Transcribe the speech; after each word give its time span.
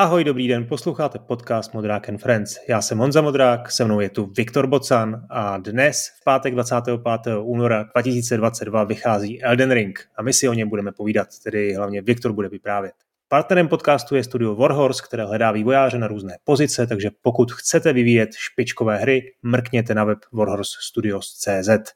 Ahoj, 0.00 0.24
dobrý 0.24 0.48
den, 0.48 0.66
posloucháte 0.66 1.18
podcast 1.18 1.74
Modrák 1.74 2.08
and 2.08 2.18
Friends. 2.18 2.58
Já 2.68 2.82
jsem 2.82 2.98
Honza 2.98 3.20
Modrák, 3.20 3.70
se 3.70 3.84
mnou 3.84 4.00
je 4.00 4.10
tu 4.10 4.32
Viktor 4.36 4.66
Bocan 4.66 5.26
a 5.30 5.58
dnes, 5.58 6.08
v 6.20 6.24
pátek 6.24 6.54
25. 6.54 7.00
února 7.42 7.82
2022, 7.82 8.84
vychází 8.84 9.42
Elden 9.42 9.70
Ring 9.70 9.98
a 10.16 10.22
my 10.22 10.32
si 10.32 10.48
o 10.48 10.52
něm 10.52 10.68
budeme 10.68 10.92
povídat, 10.92 11.28
tedy 11.44 11.74
hlavně 11.74 12.02
Viktor 12.02 12.32
bude 12.32 12.48
vyprávět. 12.48 12.92
Partnerem 13.28 13.68
podcastu 13.68 14.16
je 14.16 14.24
studio 14.24 14.54
Warhorse, 14.54 15.02
které 15.06 15.24
hledá 15.24 15.52
vývojáře 15.52 15.98
na 15.98 16.06
různé 16.06 16.36
pozice, 16.44 16.86
takže 16.86 17.10
pokud 17.22 17.52
chcete 17.52 17.92
vyvíjet 17.92 18.30
špičkové 18.36 18.96
hry, 18.96 19.22
mrkněte 19.42 19.94
na 19.94 20.04
web 20.04 20.18
warhorsestudios.cz. 20.32 21.94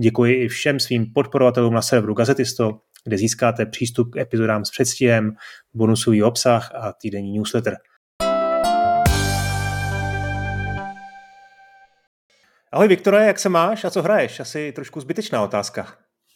Děkuji 0.00 0.34
i 0.44 0.48
všem 0.48 0.80
svým 0.80 1.12
podporovatelům 1.12 1.74
na 1.74 1.82
serveru 1.82 2.14
Gazetisto, 2.14 2.78
kde 3.04 3.18
získáte 3.18 3.66
přístup 3.66 4.12
k 4.12 4.16
epizodám 4.16 4.64
s 4.64 4.70
předstihem, 4.70 5.32
bonusový 5.74 6.22
obsah 6.22 6.74
a 6.74 6.92
týdenní 6.92 7.32
newsletter. 7.32 7.76
Ahoj 12.72 12.88
Viktore, 12.88 13.26
jak 13.26 13.38
se 13.38 13.48
máš 13.48 13.84
a 13.84 13.90
co 13.90 14.02
hraješ? 14.02 14.40
Asi 14.40 14.72
trošku 14.72 15.00
zbytečná 15.00 15.42
otázka. 15.42 15.86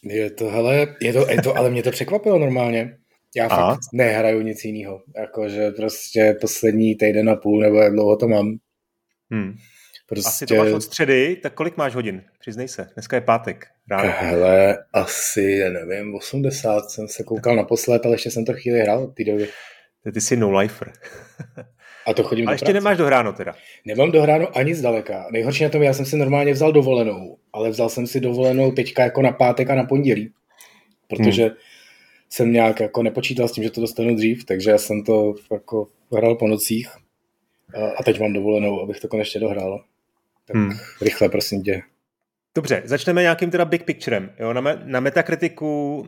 Je 0.03 0.29
to, 0.31 0.49
hele, 0.49 0.95
je 1.01 1.13
to, 1.13 1.31
je 1.31 1.41
to 1.41 1.57
ale 1.57 1.69
mě 1.69 1.83
to 1.83 1.91
překvapilo 1.91 2.39
normálně. 2.39 2.97
Já 3.35 3.47
Aha. 3.47 3.73
fakt 3.73 3.79
nehraju 3.93 4.41
nic 4.41 4.65
jiného. 4.65 5.01
Jakože 5.17 5.71
prostě 5.71 6.37
poslední 6.41 6.95
týden 6.95 7.29
a 7.29 7.35
půl, 7.35 7.61
nebo 7.61 7.75
jak 7.77 7.93
dlouho 7.93 8.17
to 8.17 8.27
mám. 8.27 8.57
Hmm. 9.31 9.53
Prostě... 10.09 10.27
Asi 10.27 10.45
to 10.45 10.55
máš 10.55 10.71
od 10.71 10.81
středy, 10.81 11.35
tak 11.35 11.53
kolik 11.53 11.77
máš 11.77 11.95
hodin? 11.95 12.23
Přiznej 12.39 12.67
se, 12.67 12.89
dneska 12.93 13.15
je 13.15 13.21
pátek. 13.21 13.67
Ráno. 13.89 14.13
Hele, 14.17 14.77
asi, 14.93 15.63
nevím, 15.69 16.15
80 16.15 16.89
jsem 16.89 17.07
se 17.07 17.23
koukal 17.23 17.55
naposled, 17.55 18.05
ale 18.05 18.13
ještě 18.13 18.31
jsem 18.31 18.45
to 18.45 18.53
chvíli 18.53 18.79
hrál 18.79 19.03
od 19.03 19.15
té 19.15 19.23
doby. 19.23 19.47
Ty 20.13 20.21
jsi 20.21 20.35
no-lifer. 20.35 20.93
A 22.05 22.13
to 22.13 22.23
chodím 22.23 22.47
A 22.49 22.51
ještě 22.51 22.65
práce. 22.65 22.73
nemáš 22.73 22.97
dohráno 22.97 23.33
teda. 23.33 23.55
Nemám 23.85 24.11
dohráno 24.11 24.57
ani 24.57 24.75
zdaleka. 24.75 25.27
Nejhorší 25.31 25.63
na 25.63 25.69
tom, 25.69 25.83
já 25.83 25.93
jsem 25.93 26.05
si 26.05 26.17
normálně 26.17 26.53
vzal 26.53 26.71
dovolenou, 26.71 27.37
ale 27.53 27.69
vzal 27.69 27.89
jsem 27.89 28.07
si 28.07 28.19
dovolenou 28.19 28.71
teďka 28.71 29.03
jako 29.03 29.21
na 29.21 29.31
pátek 29.31 29.69
a 29.69 29.75
na 29.75 29.83
pondělí, 29.83 30.31
protože 31.07 31.43
hmm. 31.43 31.55
jsem 32.29 32.53
nějak 32.53 32.79
jako 32.79 33.03
nepočítal 33.03 33.47
s 33.47 33.51
tím, 33.51 33.63
že 33.63 33.71
to 33.71 33.81
dostanu 33.81 34.15
dřív, 34.15 34.45
takže 34.45 34.71
já 34.71 34.77
jsem 34.77 35.03
to 35.03 35.33
jako 35.51 35.87
hrál 36.13 36.35
po 36.35 36.47
nocích 36.47 36.89
a 37.97 38.03
teď 38.03 38.19
mám 38.19 38.33
dovolenou, 38.33 38.81
abych 38.81 38.99
to 38.99 39.07
konečně 39.07 39.39
dohrál. 39.39 39.83
Tak 40.47 40.55
hmm. 40.55 40.71
rychle, 41.01 41.29
prosím 41.29 41.63
tě. 41.63 41.81
Dobře, 42.55 42.81
začneme 42.85 43.21
nějakým 43.21 43.51
teda 43.51 43.65
big 43.65 43.83
picturem. 43.83 44.29
Jo, 44.39 44.53
na, 44.53 44.61
me, 44.61 44.81
na 44.85 44.99
Metakritiku 44.99 45.99
uh, 45.99 46.07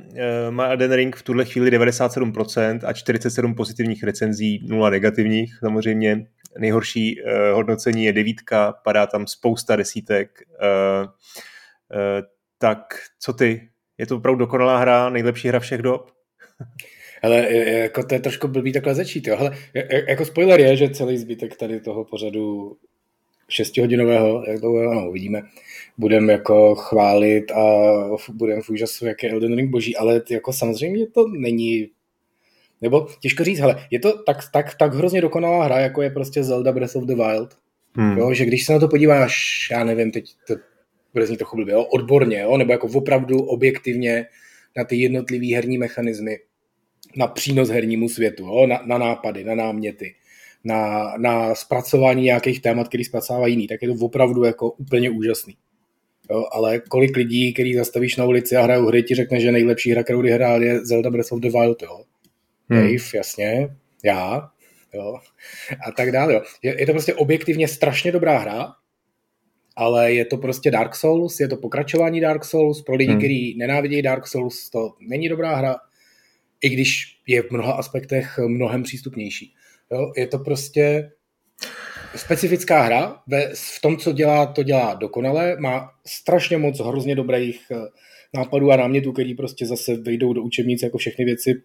má 0.50 0.68
Elden 0.68 0.94
Ring 0.94 1.16
v 1.16 1.24
tuhle 1.24 1.46
chvíli 1.46 1.72
97% 1.72 2.80
a 2.86 2.94
47 2.94 3.56
pozitivních 3.56 4.04
recenzí, 4.04 4.68
0 4.68 4.90
negativních. 4.90 5.58
Samozřejmě 5.60 6.26
nejhorší 6.60 7.22
uh, 7.22 7.32
hodnocení 7.54 8.06
je 8.06 8.14
devítka, 8.14 8.74
padá 8.84 9.08
tam 9.08 9.28
spousta 9.28 9.76
desítek. 9.76 10.30
Uh, 10.62 11.08
uh, 11.08 12.28
tak 12.58 12.80
co 13.20 13.34
ty? 13.34 13.70
Je 13.98 14.08
to 14.08 14.18
opravdu 14.18 14.40
dokonalá 14.40 14.78
hra, 14.78 15.10
nejlepší 15.10 15.48
hra 15.48 15.60
všech 15.60 15.82
dob? 15.82 16.12
Ale 17.24 17.54
jako 17.54 18.04
to 18.04 18.14
je 18.14 18.20
trošku 18.20 18.48
blbý 18.48 18.74
takhle 18.74 18.96
začít. 18.96 19.28
Jo. 19.28 19.38
Hele, 19.38 19.58
jako 20.08 20.26
spoiler 20.26 20.60
je, 20.60 20.76
že 20.76 20.90
celý 20.90 21.18
zbytek 21.18 21.58
tady 21.58 21.80
toho 21.80 22.06
pořadu 22.06 22.78
šestihodinového, 23.50 24.44
jak 24.48 24.60
dlouho, 24.60 24.94
no, 24.94 25.10
uvidíme, 25.10 25.42
budeme 25.98 26.34
jako 26.34 26.76
chválit 26.76 27.52
a 27.52 27.64
budeme 28.34 28.62
v 28.62 28.70
úžasu, 28.70 29.06
jak 29.06 29.24
je 29.24 29.32
Elden 29.32 29.56
Ring 29.56 29.70
boží, 29.70 29.96
ale 29.96 30.22
jako 30.30 30.54
samozřejmě 30.54 31.08
to 31.08 31.28
není 31.28 31.90
nebo 32.82 33.08
těžko 33.20 33.44
říct, 33.44 33.60
hele, 33.60 33.88
je 33.92 34.00
to 34.00 34.24
tak, 34.24 34.38
tak, 34.54 34.76
tak 34.76 34.94
hrozně 34.94 35.22
dokonalá 35.22 35.66
hra, 35.66 35.80
jako 35.80 36.02
je 36.02 36.10
prostě 36.10 36.44
Zelda 36.44 36.72
Breath 36.72 36.96
of 36.96 37.04
the 37.04 37.16
Wild, 37.16 37.58
hmm. 37.94 38.18
jo, 38.18 38.34
že 38.34 38.46
když 38.46 38.66
se 38.66 38.74
na 38.74 38.80
to 38.80 38.88
podíváš, 38.88 39.68
já 39.72 39.84
nevím, 39.84 40.12
teď 40.12 40.32
to 40.48 40.56
bude 41.14 41.26
znít 41.26 41.38
trochu 41.38 41.56
blbě, 41.56 41.74
jo, 41.74 41.84
odborně, 41.84 42.40
jo, 42.40 42.58
nebo 42.58 42.72
jako 42.72 42.88
opravdu 42.88 43.40
objektivně 43.40 44.26
na 44.78 44.84
ty 44.84 44.96
jednotlivé 44.96 45.56
herní 45.56 45.78
mechanismy, 45.78 46.40
na 47.16 47.28
přínos 47.28 47.70
hernímu 47.70 48.10
světu, 48.10 48.44
jo, 48.44 48.68
na, 48.68 48.82
na 48.86 48.98
nápady, 48.98 49.44
na 49.44 49.56
náměty, 49.56 50.16
na, 50.64 51.14
na 51.18 51.56
zpracování 51.56 52.24
nějakých 52.24 52.62
témat, 52.62 52.88
který 52.88 53.04
zpracová 53.04 53.48
jiný, 53.48 53.68
tak 53.68 53.82
je 53.82 53.88
to 53.88 54.06
opravdu 54.06 54.44
jako 54.44 54.72
úplně 54.72 55.10
úžasný. 55.10 55.56
Jo, 56.32 56.46
ale 56.52 56.80
kolik 56.80 57.18
lidí, 57.18 57.54
který 57.54 57.76
zastavíš 57.76 58.16
na 58.16 58.26
ulici 58.26 58.56
a 58.56 58.62
hrajou 58.62 58.88
hry, 58.88 59.04
ti 59.04 59.16
řekne, 59.16 59.40
že 59.40 59.52
nejlepší 59.52 59.92
hra, 59.92 60.04
kterou 60.04 60.22
hrál, 60.22 60.64
je 60.64 60.86
Zelda 60.86 61.10
Breath 61.10 61.32
of 61.32 61.40
the 61.40 61.50
Wild, 61.50 61.82
jo. 61.82 62.04
Hmm. 62.70 62.82
Dave, 62.82 63.04
jasně, 63.16 63.70
já, 64.04 64.50
jo, 64.94 65.20
a 65.88 65.92
tak 65.92 66.12
dále, 66.12 66.34
jo. 66.34 66.42
Je, 66.64 66.80
je 66.80 66.86
to 66.86 66.92
prostě 66.92 67.14
objektivně 67.14 67.68
strašně 67.68 68.12
dobrá 68.12 68.38
hra, 68.38 68.74
ale 69.76 70.14
je 70.14 70.26
to 70.26 70.38
prostě 70.38 70.72
Dark 70.72 70.96
Souls, 70.96 71.40
je 71.40 71.48
to 71.48 71.58
pokračování 71.58 72.22
Dark 72.22 72.46
Souls, 72.46 72.82
pro 72.82 72.96
lidi, 72.96 73.12
hmm. 73.12 73.20
kteří 73.20 73.56
nenávidí 73.58 74.02
Dark 74.02 74.28
Souls, 74.28 74.70
to 74.70 74.94
není 75.00 75.30
dobrá 75.30 75.56
hra, 75.56 75.76
i 76.62 76.70
když 76.70 77.20
je 77.28 77.42
v 77.42 77.52
mnoha 77.52 77.74
aspektech 77.74 78.40
mnohem 78.48 78.84
přístupnější. 78.84 79.54
Jo? 79.92 80.12
Je 80.18 80.28
to 80.28 80.40
prostě 80.40 81.12
specifická 82.16 82.82
hra, 82.82 83.22
ve, 83.28 83.52
v 83.56 83.82
tom, 83.82 83.98
co 83.98 84.12
dělá, 84.12 84.46
to 84.46 84.64
dělá 84.64 84.94
dokonale, 84.94 85.56
má 85.60 85.90
strašně 86.08 86.58
moc 86.58 86.80
hrozně 86.80 87.16
dobrých 87.16 87.62
eh, 87.72 87.76
nápadů 88.34 88.72
a 88.72 88.78
námětů, 88.78 89.12
který 89.12 89.34
prostě 89.34 89.66
zase 89.66 89.96
vejdou 89.96 90.34
do 90.34 90.44
učebnice 90.44 90.86
jako 90.86 90.98
všechny 90.98 91.26
věci 91.26 91.62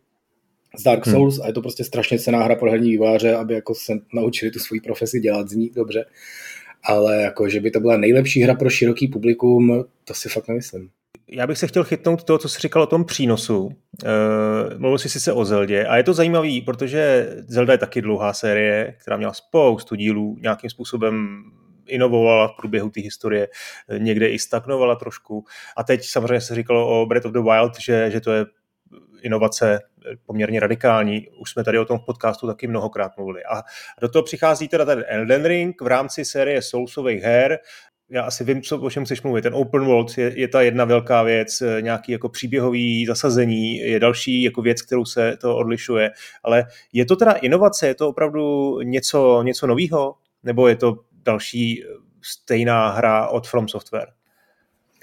z 0.78 0.82
Dark 0.82 1.06
hmm. 1.06 1.16
Souls 1.16 1.34
hmm. 1.34 1.44
a 1.44 1.46
je 1.46 1.52
to 1.52 1.62
prostě 1.62 1.84
strašně 1.84 2.18
cená 2.18 2.44
hra 2.44 2.56
pro 2.56 2.70
herní 2.70 2.90
výváře, 2.90 3.34
aby 3.34 3.54
jako 3.54 3.74
se 3.74 3.92
naučili 4.14 4.50
tu 4.50 4.58
svoji 4.58 4.80
profesi 4.80 5.20
dělat 5.20 5.48
z 5.48 5.52
ní 5.52 5.70
dobře. 5.70 6.04
Ale 6.82 7.22
jako, 7.22 7.48
že 7.48 7.60
by 7.60 7.70
to 7.70 7.80
byla 7.80 7.96
nejlepší 7.96 8.42
hra 8.42 8.54
pro 8.54 8.70
široký 8.70 9.08
publikum, 9.08 9.84
to 10.04 10.14
si 10.14 10.28
fakt 10.28 10.48
nemyslím 10.48 10.90
já 11.28 11.46
bych 11.46 11.58
se 11.58 11.66
chtěl 11.66 11.84
chytnout 11.84 12.24
toho, 12.24 12.38
co 12.38 12.48
jsi 12.48 12.60
říkal 12.60 12.82
o 12.82 12.86
tom 12.86 13.04
přínosu. 13.04 13.64
Uh, 13.64 13.72
mluvil 14.78 14.98
jsi 14.98 15.08
sice 15.08 15.32
o 15.32 15.44
Zeldě 15.44 15.86
a 15.86 15.96
je 15.96 16.02
to 16.02 16.14
zajímavý, 16.14 16.60
protože 16.60 17.28
Zelda 17.48 17.72
je 17.72 17.78
taky 17.78 18.02
dlouhá 18.02 18.32
série, 18.32 18.94
která 19.00 19.16
měla 19.16 19.32
spoustu 19.32 19.94
dílů, 19.94 20.36
nějakým 20.40 20.70
způsobem 20.70 21.42
inovovala 21.86 22.48
v 22.48 22.56
průběhu 22.56 22.90
té 22.90 23.00
historie, 23.00 23.48
někde 23.98 24.28
i 24.28 24.38
stagnovala 24.38 24.96
trošku. 24.96 25.44
A 25.76 25.84
teď 25.84 26.04
samozřejmě 26.04 26.40
se 26.40 26.54
říkalo 26.54 27.02
o 27.02 27.06
Breath 27.06 27.26
of 27.26 27.32
the 27.32 27.40
Wild, 27.40 27.80
že, 27.80 28.10
že 28.10 28.20
to 28.20 28.32
je 28.32 28.46
inovace 29.22 29.80
poměrně 30.26 30.60
radikální. 30.60 31.28
Už 31.28 31.50
jsme 31.50 31.64
tady 31.64 31.78
o 31.78 31.84
tom 31.84 31.98
v 31.98 32.04
podcastu 32.04 32.46
taky 32.46 32.66
mnohokrát 32.66 33.16
mluvili. 33.16 33.44
A 33.44 33.62
do 34.00 34.08
toho 34.08 34.22
přichází 34.22 34.68
teda 34.68 34.84
ten 34.84 35.04
Elden 35.08 35.44
Ring 35.44 35.82
v 35.82 35.86
rámci 35.86 36.24
série 36.24 36.62
Soulsových 36.62 37.22
her 37.22 37.58
já 38.14 38.22
asi 38.22 38.44
vím, 38.44 38.62
co, 38.62 38.80
o 38.80 38.90
čem 38.90 39.04
chceš 39.04 39.22
mluvit. 39.22 39.42
Ten 39.42 39.54
open 39.54 39.84
world 39.84 40.18
je, 40.18 40.32
je 40.36 40.48
ta 40.48 40.62
jedna 40.62 40.84
velká 40.84 41.22
věc, 41.22 41.62
eh, 41.62 41.82
nějaký 41.82 42.12
jako 42.12 42.28
příběhový 42.28 43.06
zasazení, 43.06 43.76
je 43.76 44.00
další 44.00 44.42
jako 44.42 44.62
věc, 44.62 44.82
kterou 44.82 45.04
se 45.04 45.36
to 45.40 45.56
odlišuje, 45.56 46.10
ale 46.42 46.64
je 46.92 47.04
to 47.04 47.16
teda 47.16 47.32
inovace, 47.32 47.86
je 47.86 47.94
to 47.94 48.08
opravdu 48.08 48.80
něco, 48.80 49.42
něco 49.42 49.66
novýho, 49.66 50.14
nebo 50.44 50.68
je 50.68 50.76
to 50.76 50.96
další 51.24 51.82
eh, 51.82 51.86
stejná 52.22 52.90
hra 52.90 53.28
od 53.28 53.46
From 53.46 53.68
Software? 53.68 54.08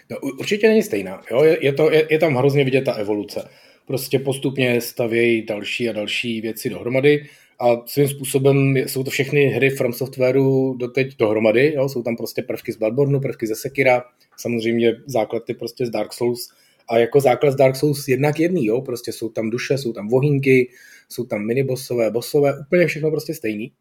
No, 0.09 0.17
určitě 0.39 0.67
není 0.67 0.83
stejná. 0.83 1.21
Jo? 1.31 1.43
Je, 1.43 1.65
je, 1.65 1.73
to, 1.73 1.91
je, 1.91 2.07
je 2.09 2.19
tam 2.19 2.35
hrozně 2.35 2.63
vidět 2.63 2.81
ta 2.81 2.93
evoluce. 2.93 3.49
Prostě 3.87 4.19
postupně 4.19 4.81
stavějí 4.81 5.45
další 5.45 5.89
a 5.89 5.93
další 5.93 6.41
věci 6.41 6.69
dohromady 6.69 7.29
a 7.61 7.81
svým 7.85 8.07
způsobem 8.07 8.77
jsou 8.77 9.03
to 9.03 9.11
všechny 9.11 9.45
hry 9.45 9.69
From 9.69 9.93
Softwareu 9.93 10.73
doteď 10.73 11.17
dohromady, 11.17 11.73
jo? 11.73 11.89
jsou 11.89 12.03
tam 12.03 12.17
prostě 12.17 12.41
prvky 12.41 12.71
z 12.71 12.77
Bloodborne, 12.77 13.19
prvky 13.19 13.47
ze 13.47 13.55
Sekira, 13.55 14.03
samozřejmě 14.37 14.95
základy 15.05 15.53
prostě 15.53 15.85
z 15.85 15.89
Dark 15.89 16.13
Souls 16.13 16.49
a 16.89 16.97
jako 16.97 17.21
základ 17.21 17.51
z 17.51 17.55
Dark 17.55 17.75
Souls 17.75 18.07
jednak 18.07 18.39
jedný, 18.39 18.65
jo? 18.65 18.81
prostě 18.81 19.11
jsou 19.11 19.29
tam 19.29 19.49
duše, 19.49 19.77
jsou 19.77 19.93
tam 19.93 20.07
vohínky, 20.07 20.69
jsou 21.09 21.25
tam 21.25 21.45
minibosové, 21.45 22.11
bosové, 22.11 22.59
úplně 22.59 22.87
všechno 22.87 23.11
prostě 23.11 23.33
stejný. 23.33 23.71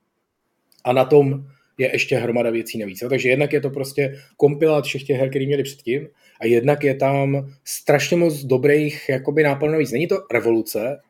A 0.85 0.93
na 0.93 1.05
tom 1.05 1.47
je 1.79 1.91
ještě 1.93 2.17
hromada 2.17 2.51
věcí 2.51 2.79
navíc. 2.79 3.03
Takže 3.09 3.29
jednak 3.29 3.53
je 3.53 3.61
to 3.61 3.71
prostě 3.71 4.17
kompilát 4.37 4.85
všech 4.85 5.03
těch 5.03 5.17
her, 5.17 5.31
které 5.31 5.47
měli 5.47 5.63
předtím, 5.63 6.09
a 6.41 6.47
jednak 6.47 6.85
je 6.85 6.95
tam 6.95 7.53
strašně 7.65 8.17
moc 8.17 8.45
dobrých 8.45 9.09
jakoby 9.09 9.43
nápadů 9.43 9.73
navíc. 9.73 9.93
Není 9.93 10.07
to 10.07 10.17
revoluce, 10.33 11.01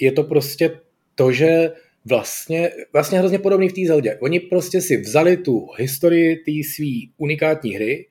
je 0.00 0.12
to 0.12 0.24
prostě 0.24 0.80
to, 1.14 1.32
že 1.32 1.70
vlastně, 2.04 2.70
vlastně 2.92 3.18
hrozně 3.18 3.38
podobný 3.38 3.68
v 3.68 3.72
té 3.72 3.80
Zeldě. 3.86 4.18
Oni 4.20 4.40
prostě 4.40 4.80
si 4.80 4.96
vzali 4.96 5.36
tu 5.36 5.66
historii 5.78 6.36
té 6.36 6.52
své 6.74 7.14
unikátní 7.16 7.74
hry 7.74 8.08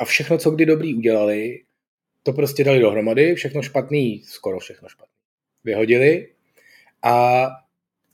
a 0.00 0.04
všechno, 0.04 0.38
co 0.38 0.50
kdy 0.50 0.66
dobrý 0.66 0.94
udělali, 0.94 1.62
to 2.22 2.32
prostě 2.32 2.64
dali 2.64 2.80
dohromady, 2.80 3.34
všechno 3.34 3.62
špatný, 3.62 4.22
skoro 4.24 4.58
všechno 4.58 4.88
špatný, 4.88 5.14
vyhodili 5.64 6.28
a 7.02 7.46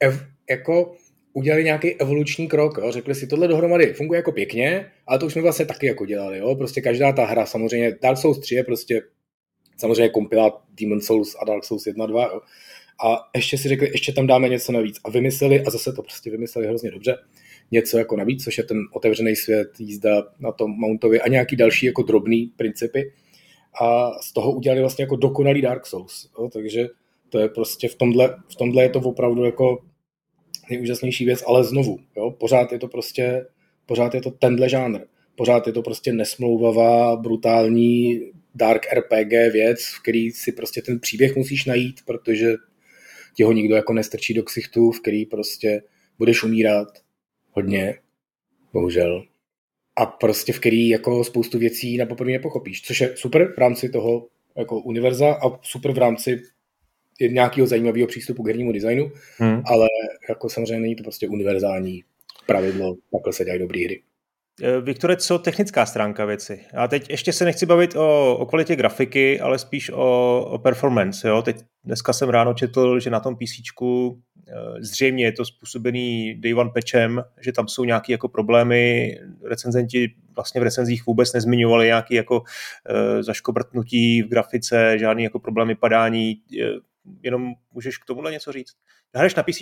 ev, 0.01 0.23
jako 0.51 0.97
udělali 1.33 1.65
nějaký 1.65 1.95
evoluční 1.95 2.49
krok, 2.49 2.79
jo? 2.79 2.93
řekli 2.93 3.15
si, 3.15 3.27
tohle 3.27 3.49
dohromady 3.49 3.93
funguje 3.95 4.19
jako 4.19 4.33
pěkně, 4.33 4.93
ale 5.07 5.19
to 5.19 5.27
už 5.27 5.33
jsme 5.33 5.43
vlastně 5.43 5.67
taky 5.67 5.87
jako 5.87 6.07
dělali, 6.07 6.39
jo? 6.39 6.55
prostě 6.55 6.81
každá 6.81 7.13
ta 7.13 7.25
hra, 7.25 7.47
samozřejmě 7.47 7.99
Dark 8.03 8.19
Souls 8.19 8.39
3 8.39 8.55
je 8.55 8.65
prostě 8.65 9.03
samozřejmě 9.77 10.09
kompilát 10.09 10.63
Demon 10.81 11.01
Souls 11.01 11.37
a 11.41 11.45
Dark 11.45 11.65
Souls 11.65 11.87
1 11.87 12.07
2, 12.07 12.23
jo? 12.23 12.41
A 13.03 13.29
ještě 13.37 13.59
si 13.59 13.69
řekli, 13.69 13.91
ještě 13.93 14.13
tam 14.13 14.27
dáme 14.27 14.49
něco 14.49 14.73
navíc 14.73 15.01
a 15.05 15.11
vymysleli 15.11 15.65
a 15.65 15.71
zase 15.71 15.93
to 15.93 16.03
prostě 16.03 16.31
vymysleli 16.31 16.69
hrozně 16.69 16.91
dobře, 16.91 17.17
něco 17.71 17.99
jako 17.99 18.17
navíc, 18.17 18.45
což 18.45 18.59
je 18.59 18.65
ten 18.65 18.79
otevřený 18.93 19.37
svět, 19.37 19.69
jízda 19.79 20.23
na 20.41 20.53
tom 20.53 20.71
Mountovi 20.71 21.21
a 21.21 21.29
nějaký 21.29 21.57
další 21.57 21.87
jako 21.87 22.03
drobný 22.03 22.53
principy 22.57 23.13
a 23.81 24.11
z 24.21 24.33
toho 24.33 24.53
udělali 24.53 24.81
vlastně 24.81 25.03
jako 25.03 25.17
dokonalý 25.17 25.63
Dark 25.63 25.87
Souls, 25.87 26.31
jo? 26.39 26.49
takže 26.53 26.89
to 27.29 27.39
je 27.39 27.49
prostě 27.49 27.89
v 27.89 27.95
tomhle, 27.95 28.37
v 28.49 28.57
tomhle 28.57 28.83
je 28.83 28.89
to 28.89 29.01
opravdu 29.01 29.45
jako 29.45 29.79
nejúžasnější 30.71 31.25
věc, 31.25 31.45
ale 31.47 31.65
znovu, 31.65 31.99
jo? 32.17 32.31
pořád 32.31 32.73
je 32.73 32.79
to 32.79 32.89
prostě, 32.89 33.47
pořád 33.87 34.15
je 34.15 34.21
to 34.21 34.31
tenhle 34.31 34.69
žánr, 34.69 35.01
pořád 35.37 35.67
je 35.67 35.73
to 35.73 35.83
prostě 35.83 36.13
nesmlouvavá, 36.13 37.17
brutální 37.17 38.21
dark 38.55 38.87
RPG 38.93 39.53
věc, 39.53 39.85
v 39.85 40.03
který 40.03 40.31
si 40.31 40.53
prostě 40.53 40.83
ten 40.83 41.01
příběh 41.01 41.37
musíš 41.37 41.65
najít, 41.65 42.01
protože 42.07 42.55
ti 43.35 43.43
ho 43.43 43.53
nikdo 43.53 43.75
jako 43.75 43.93
nestrčí 43.93 44.35
do 44.35 44.43
ksichtu, 44.43 44.91
v 44.91 45.01
který 45.01 45.27
prostě 45.27 45.83
budeš 46.19 46.43
umírat 46.43 46.89
hodně, 47.51 47.99
bohužel. 48.73 49.25
A 49.97 50.07
prostě 50.07 50.53
v 50.53 50.61
který 50.61 50.89
jako 50.89 51.25
spoustu 51.25 51.59
věcí 51.59 51.97
na 51.97 52.07
poprvé 52.07 52.33
nepochopíš, 52.33 52.83
což 52.83 53.01
je 53.01 53.17
super 53.17 53.53
v 53.55 53.59
rámci 53.59 53.89
toho 53.89 54.29
jako 54.57 54.81
univerza 54.81 55.33
a 55.33 55.59
super 55.63 55.93
v 55.93 55.99
rámci 55.99 56.43
nějakého 57.21 57.67
zajímavého 57.67 58.07
přístupu 58.07 58.43
k 58.43 58.47
hernímu 58.47 58.73
designu, 58.73 59.13
hmm. 59.39 59.63
ale 59.67 59.87
jako 60.29 60.49
samozřejmě 60.49 60.81
není 60.81 60.97
to 60.97 61.03
prostě 61.03 61.29
univerzální 61.29 62.05
pravidlo, 62.47 62.97
takhle 63.13 63.33
se 63.33 63.45
dělají 63.45 63.61
dobré 63.61 63.85
hry. 63.85 64.03
Eh, 64.61 64.81
Viktore, 64.81 65.17
co 65.17 65.39
technická 65.39 65.87
stránka 65.87 66.25
věci? 66.25 66.61
A 66.77 66.89
teď 66.89 67.11
ještě 67.11 67.33
se 67.33 67.45
nechci 67.45 67.67
bavit 67.67 67.97
o, 67.97 68.37
o 68.37 68.47
kvalitě 68.47 68.77
grafiky, 68.77 69.41
ale 69.41 69.59
spíš 69.59 69.91
o, 69.91 70.45
o 70.45 70.59
performance. 70.59 71.29
Jo? 71.29 71.43
Teď 71.43 71.57
dneska 71.85 72.13
jsem 72.13 72.29
ráno 72.29 72.55
četl, 72.55 73.01
že 73.01 73.11
na 73.11 73.21
tom 73.21 73.37
PC 73.37 73.83
eh, 73.83 74.55
zřejmě 74.81 75.25
je 75.25 75.33
to 75.33 75.45
způsobený 75.45 76.35
day 76.41 76.55
one 76.55 76.71
patchem, 76.75 77.25
že 77.41 77.53
tam 77.53 77.69
jsou 77.69 77.85
nějaké 77.85 78.13
jako 78.13 78.29
problémy. 78.29 79.15
Recenzenti 79.45 80.15
vlastně 80.37 80.61
v 80.61 80.65
recenzích 80.65 81.07
vůbec 81.07 81.33
nezmiňovali 81.33 81.87
nějaké 81.87 82.15
jako 82.15 82.41
uh, 82.41 83.23
zaškobrtnutí 83.23 84.23
v 84.23 84.29
grafice, 84.29 84.99
žádný 84.99 85.25
jako 85.25 85.39
problémy 85.39 85.75
padání. 85.75 86.35
Jenom 87.23 87.53
můžeš 87.73 87.99
k 87.99 88.05
tomuhle 88.05 88.33
něco 88.33 88.53
říct? 88.53 88.73
Hraješ 89.15 89.35
na 89.35 89.43
PC, 89.43 89.59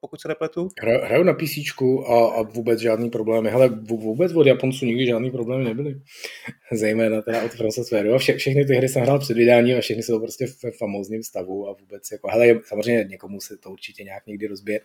pokud 0.00 0.20
se 0.20 0.28
nepletu? 0.28 0.68
Hra, 0.80 1.06
hraju 1.06 1.24
na 1.24 1.34
PC 1.34 1.82
a, 2.08 2.26
a 2.26 2.42
vůbec 2.42 2.80
žádný 2.80 3.10
problémy. 3.10 3.50
Hele, 3.50 3.68
vůbec 3.68 4.32
od 4.32 4.46
Japonců 4.46 4.86
nikdy 4.86 5.06
žádný 5.06 5.30
problémy 5.30 5.64
nebyly. 5.64 6.00
Zejména 6.72 7.22
teda 7.22 7.42
od 7.42 7.52
From 7.52 7.70
Software. 7.70 8.14
A 8.14 8.18
vše, 8.18 8.36
všechny 8.36 8.64
ty 8.64 8.74
hry 8.74 8.88
jsem 8.88 9.02
hrál 9.02 9.18
před 9.18 9.36
vydáním 9.36 9.78
a 9.78 9.80
všechny 9.80 10.02
jsou 10.02 10.20
prostě 10.20 10.46
ve 10.64 10.70
famózním 10.70 11.22
stavu 11.22 11.68
a 11.68 11.72
vůbec 11.80 12.10
jako, 12.12 12.28
hele, 12.28 12.60
samozřejmě 12.64 13.04
někomu 13.04 13.40
se 13.40 13.56
to 13.56 13.70
určitě 13.70 14.04
nějak 14.04 14.26
někdy 14.26 14.46
rozbije, 14.46 14.80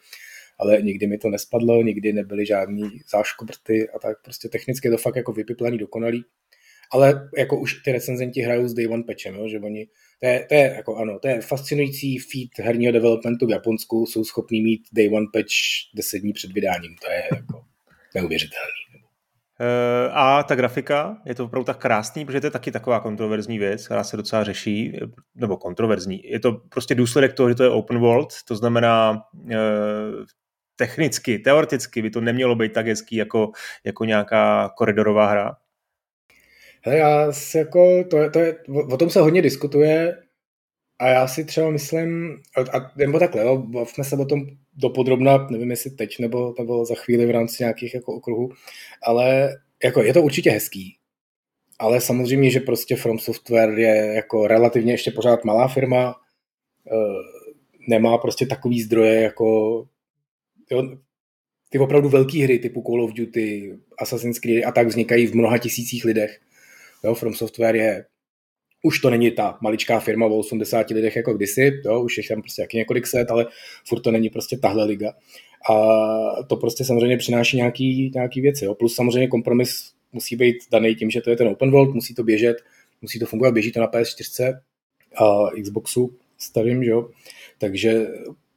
ale 0.60 0.82
nikdy 0.82 1.08
mi 1.08 1.18
to 1.18 1.30
nespadlo, 1.30 1.82
nikdy 1.82 2.14
nebyly 2.14 2.46
žádný 2.46 2.84
záškobrty 3.12 3.90
a 3.90 4.00
tak 4.00 4.18
prostě 4.24 4.50
technicky 4.50 4.88
je 4.88 4.92
to 4.92 4.98
fakt 4.98 5.16
jako 5.16 5.32
vypiplaný, 5.32 5.78
dokonalý. 5.78 6.26
Ale 6.92 7.30
jako 7.38 7.60
už 7.60 7.74
ty 7.74 7.92
recenzenti 7.92 8.42
hrajou 8.42 8.68
s 8.68 8.74
Day 8.74 8.88
One 8.88 9.04
patchem, 9.04 9.36
jo, 9.36 9.48
že 9.48 9.60
oni 9.60 9.88
to 10.20 10.28
je, 10.28 10.46
to 10.50 10.56
je, 10.56 10.74
jako 10.76 10.96
ano, 10.96 11.20
to 11.20 11.28
je 11.28 11.42
fascinující 11.42 12.20
feat 12.20 12.66
herního 12.66 12.94
developmentu 12.94 13.48
v 13.48 13.50
Japonsku, 13.50 14.06
jsou 14.06 14.24
schopní 14.24 14.62
mít 14.62 14.82
day 14.94 15.10
one 15.14 15.26
patch 15.34 15.56
10 15.96 16.20
dní 16.20 16.34
před 16.34 16.52
vydáním, 16.52 16.96
to 17.06 17.12
je 17.12 17.24
jako 17.32 17.66
neuvěřitelný. 18.16 18.86
Eh, 19.60 20.10
a 20.12 20.44
ta 20.44 20.56
grafika, 20.56 21.18
je 21.26 21.36
to 21.36 21.46
opravdu 21.46 21.66
tak 21.66 21.78
krásný, 21.78 22.26
protože 22.26 22.42
to 22.42 22.48
je 22.48 22.52
taky 22.52 22.72
taková 22.72 23.00
kontroverzní 23.00 23.60
věc, 23.60 23.86
která 23.86 24.04
se 24.04 24.18
docela 24.18 24.44
řeší, 24.44 25.00
nebo 25.36 25.58
kontroverzní. 25.58 26.22
Je 26.24 26.40
to 26.40 26.52
prostě 26.52 26.96
důsledek 26.96 27.34
toho, 27.34 27.50
že 27.50 27.56
to 27.56 27.64
je 27.64 27.70
open 27.70 28.00
world, 28.00 28.34
to 28.48 28.56
znamená 28.56 29.22
eh, 29.52 29.56
technicky, 30.76 31.40
teoreticky 31.40 32.02
by 32.02 32.10
to 32.10 32.22
nemělo 32.22 32.56
být 32.56 32.74
tak 32.74 32.88
hezký 32.88 33.16
jako, 33.16 33.52
jako 33.84 34.06
nějaká 34.06 34.70
koridorová 34.78 35.30
hra. 35.30 35.56
Hele, 36.86 36.98
já 36.98 37.32
si 37.32 37.58
jako, 37.58 38.04
to 38.04 38.18
je, 38.18 38.30
to 38.30 38.40
je, 38.40 38.58
o 38.92 38.98
tom 38.98 39.10
se 39.10 39.20
hodně 39.20 39.42
diskutuje 39.42 40.22
a 41.00 41.08
já 41.08 41.28
si 41.28 41.46
třeba 41.46 41.70
myslím, 41.70 42.38
a, 42.58 42.78
a 42.78 42.92
nebo 42.98 43.20
takhle, 43.20 43.42
jo, 43.42 43.58
bavme 43.58 44.04
se 44.04 44.16
o 44.16 44.26
tom 44.26 44.46
dopodrobna, 44.74 45.48
nevím 45.52 45.72
jestli 45.72 45.92
teď 45.92 46.20
nebo, 46.20 46.56
nebo 46.60 46.86
za 46.86 46.96
chvíli 46.96 47.26
v 47.26 47.32
rámci 47.32 47.64
nějakých 47.64 47.94
jako 47.94 48.16
okruhů, 48.16 48.52
ale 49.04 49.56
jako 49.84 50.04
je 50.04 50.14
to 50.14 50.22
určitě 50.22 50.52
hezký, 50.52 50.98
ale 51.80 52.02
samozřejmě, 52.02 52.52
že 52.52 52.60
prostě 52.60 52.96
From 52.96 53.20
Software 53.20 53.80
je 53.80 54.14
jako 54.16 54.48
relativně 54.48 54.94
ještě 54.94 55.12
pořád 55.12 55.46
malá 55.46 55.68
firma, 55.68 56.16
e, 56.92 56.96
nemá 57.88 58.18
prostě 58.18 58.46
takový 58.46 58.82
zdroje 58.82 59.22
jako 59.22 59.46
jo, 60.72 60.98
ty 61.70 61.80
opravdu 61.80 62.10
velké 62.10 62.44
hry 62.44 62.60
typu 62.60 62.84
Call 62.88 63.04
of 63.04 63.14
Duty, 63.14 63.78
Assassin's 64.00 64.40
Creed 64.40 64.66
a 64.66 64.72
tak 64.72 64.88
vznikají 64.88 65.28
v 65.28 65.36
mnoha 65.36 65.58
tisících 65.58 66.06
lidech. 66.06 66.40
Jo, 67.06 67.14
From 67.14 67.34
Software 67.34 67.76
je 67.76 68.06
už 68.84 69.00
to 69.00 69.10
není 69.10 69.32
ta 69.32 69.58
maličká 69.62 70.00
firma 70.00 70.26
o 70.26 70.38
80 70.38 70.90
lidech 70.90 71.16
jako 71.16 71.34
kdysi, 71.34 71.82
jo, 71.86 72.02
už 72.02 72.18
je 72.18 72.24
tam 72.30 72.42
prostě 72.42 72.62
jaký 72.62 72.78
několik 72.78 73.08
set, 73.08 73.32
ale 73.32 73.46
furt 73.88 74.00
to 74.00 74.12
není 74.12 74.30
prostě 74.30 74.58
tahle 74.58 74.86
liga. 74.86 75.14
A 75.70 76.44
to 76.44 76.56
prostě 76.56 76.86
samozřejmě 76.86 77.18
přináší 77.18 77.58
nějaký, 77.58 78.12
nějaký 78.16 78.42
věci. 78.42 78.66
Jo. 78.66 78.76
Plus 78.76 78.96
samozřejmě 78.96 79.28
kompromis 79.28 79.92
musí 80.14 80.36
být 80.36 80.56
daný 80.72 80.96
tím, 80.96 81.10
že 81.10 81.22
to 81.22 81.30
je 81.30 81.36
ten 81.36 81.48
open 81.48 81.72
world, 81.72 81.96
musí 81.96 82.16
to 82.16 82.24
běžet, 82.24 82.58
musí 83.02 83.20
to 83.20 83.26
fungovat, 83.26 83.54
běží 83.54 83.72
to 83.72 83.80
na 83.80 83.88
PS4 83.88 84.60
a 85.16 85.50
Xboxu 85.62 86.14
starým, 86.38 86.84
jo. 86.84 87.10
Takže 87.58 88.08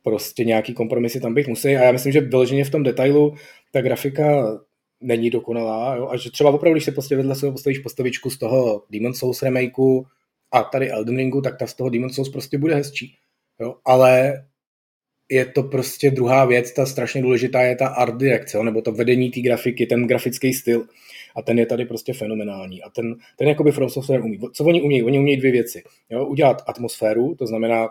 prostě 0.02 0.44
nějaký 0.44 0.74
kompromisy 0.74 1.20
tam 1.20 1.34
bych 1.34 1.48
musí 1.48 1.68
a 1.68 1.84
já 1.84 1.92
myslím, 1.92 2.12
že 2.12 2.20
vyloženě 2.20 2.64
v 2.64 2.70
tom 2.70 2.82
detailu 2.82 3.34
ta 3.72 3.80
grafika 3.80 4.58
není 5.00 5.30
dokonalá, 5.30 5.96
jo? 5.96 6.08
a 6.08 6.16
že 6.16 6.30
třeba 6.30 6.50
opravdu, 6.50 6.74
když 6.74 6.84
se 6.84 6.92
prostě 6.92 7.16
vedle 7.16 7.34
sebe 7.34 7.52
postavíš 7.52 7.78
postavičku 7.78 8.30
z 8.30 8.38
toho 8.38 8.84
Demon 8.90 9.14
Souls 9.14 9.42
remakeu 9.42 10.06
a 10.52 10.62
tady 10.62 10.90
Elden 10.90 11.16
Ringu, 11.16 11.40
tak 11.40 11.58
ta 11.58 11.66
z 11.66 11.74
toho 11.74 11.90
Demon 11.90 12.10
Souls 12.10 12.28
prostě 12.28 12.58
bude 12.58 12.74
hezčí. 12.74 13.14
Jo? 13.60 13.74
Ale 13.84 14.44
je 15.30 15.46
to 15.46 15.62
prostě 15.62 16.10
druhá 16.10 16.44
věc, 16.44 16.72
ta 16.72 16.86
strašně 16.86 17.22
důležitá 17.22 17.62
je 17.62 17.76
ta 17.76 17.88
art 17.88 18.16
direkce, 18.16 18.62
nebo 18.62 18.82
to 18.82 18.92
vedení 18.92 19.30
té 19.30 19.40
grafiky, 19.40 19.86
ten 19.86 20.06
grafický 20.06 20.52
styl. 20.52 20.86
A 21.36 21.42
ten 21.42 21.58
je 21.58 21.66
tady 21.66 21.84
prostě 21.84 22.12
fenomenální. 22.12 22.82
A 22.82 22.90
ten, 22.90 23.16
ten 23.36 23.48
jakoby 23.48 23.72
From 23.72 23.90
Software 23.90 24.20
umí. 24.24 24.38
Co 24.52 24.64
oni 24.64 24.82
umějí? 24.82 25.02
Oni 25.02 25.18
umějí 25.18 25.36
dvě 25.36 25.52
věci. 25.52 25.82
Jo? 26.10 26.26
Udělat 26.26 26.62
atmosféru, 26.67 27.34
to 27.34 27.46
znamená 27.46 27.88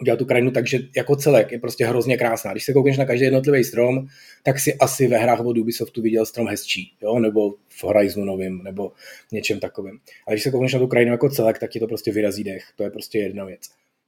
udělat 0.00 0.16
tu 0.16 0.24
krajinu 0.24 0.50
tak, 0.50 0.66
že 0.66 0.78
jako 0.96 1.16
celek 1.16 1.52
je 1.52 1.58
prostě 1.58 1.86
hrozně 1.86 2.16
krásná. 2.16 2.52
Když 2.52 2.64
se 2.64 2.72
koukneš 2.72 2.98
na 2.98 3.04
každý 3.04 3.24
jednotlivý 3.24 3.64
strom, 3.64 4.06
tak 4.42 4.58
si 4.58 4.74
asi 4.74 5.08
ve 5.08 5.18
hrách 5.18 5.40
od 5.40 5.58
Ubisoftu 5.58 6.02
viděl 6.02 6.26
strom 6.26 6.48
hezčí, 6.48 6.92
jo? 7.02 7.18
nebo 7.18 7.54
v 7.68 7.84
Horizonu 7.84 8.26
novým, 8.26 8.62
nebo 8.62 8.92
něčem 9.32 9.60
takovým. 9.60 9.98
Ale 10.26 10.34
když 10.34 10.42
se 10.42 10.50
koukneš 10.50 10.72
na 10.72 10.78
tu 10.78 10.86
krajinu 10.86 11.12
jako 11.12 11.28
celek, 11.28 11.58
tak 11.58 11.70
ti 11.70 11.80
to 11.80 11.86
prostě 11.86 12.12
vyrazí 12.12 12.44
dech. 12.44 12.64
To 12.76 12.82
je 12.82 12.90
prostě 12.90 13.18
jedna 13.18 13.44
věc. 13.44 13.60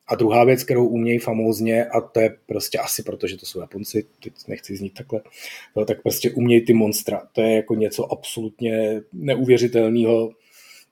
A 0.09 0.15
druhá 0.15 0.45
věc, 0.45 0.65
kterou 0.65 0.87
umějí 0.87 1.19
famózně, 1.19 1.85
a 1.85 2.01
to 2.01 2.21
je 2.21 2.37
prostě 2.47 2.79
asi 2.79 3.03
proto, 3.03 3.27
že 3.27 3.37
to 3.37 3.47
jsou 3.47 3.61
Japonci, 3.61 4.07
teď 4.23 4.33
nechci 4.49 4.77
znít 4.77 4.95
takhle, 4.95 5.21
no, 5.77 5.85
tak 5.85 6.03
prostě 6.03 6.31
umějí 6.31 6.65
ty 6.65 6.73
monstra. 6.73 7.23
To 7.33 7.43
je 7.43 7.57
jako 7.57 7.75
něco 7.75 8.13
absolutně 8.13 9.01
neuvěřitelného, 9.13 10.31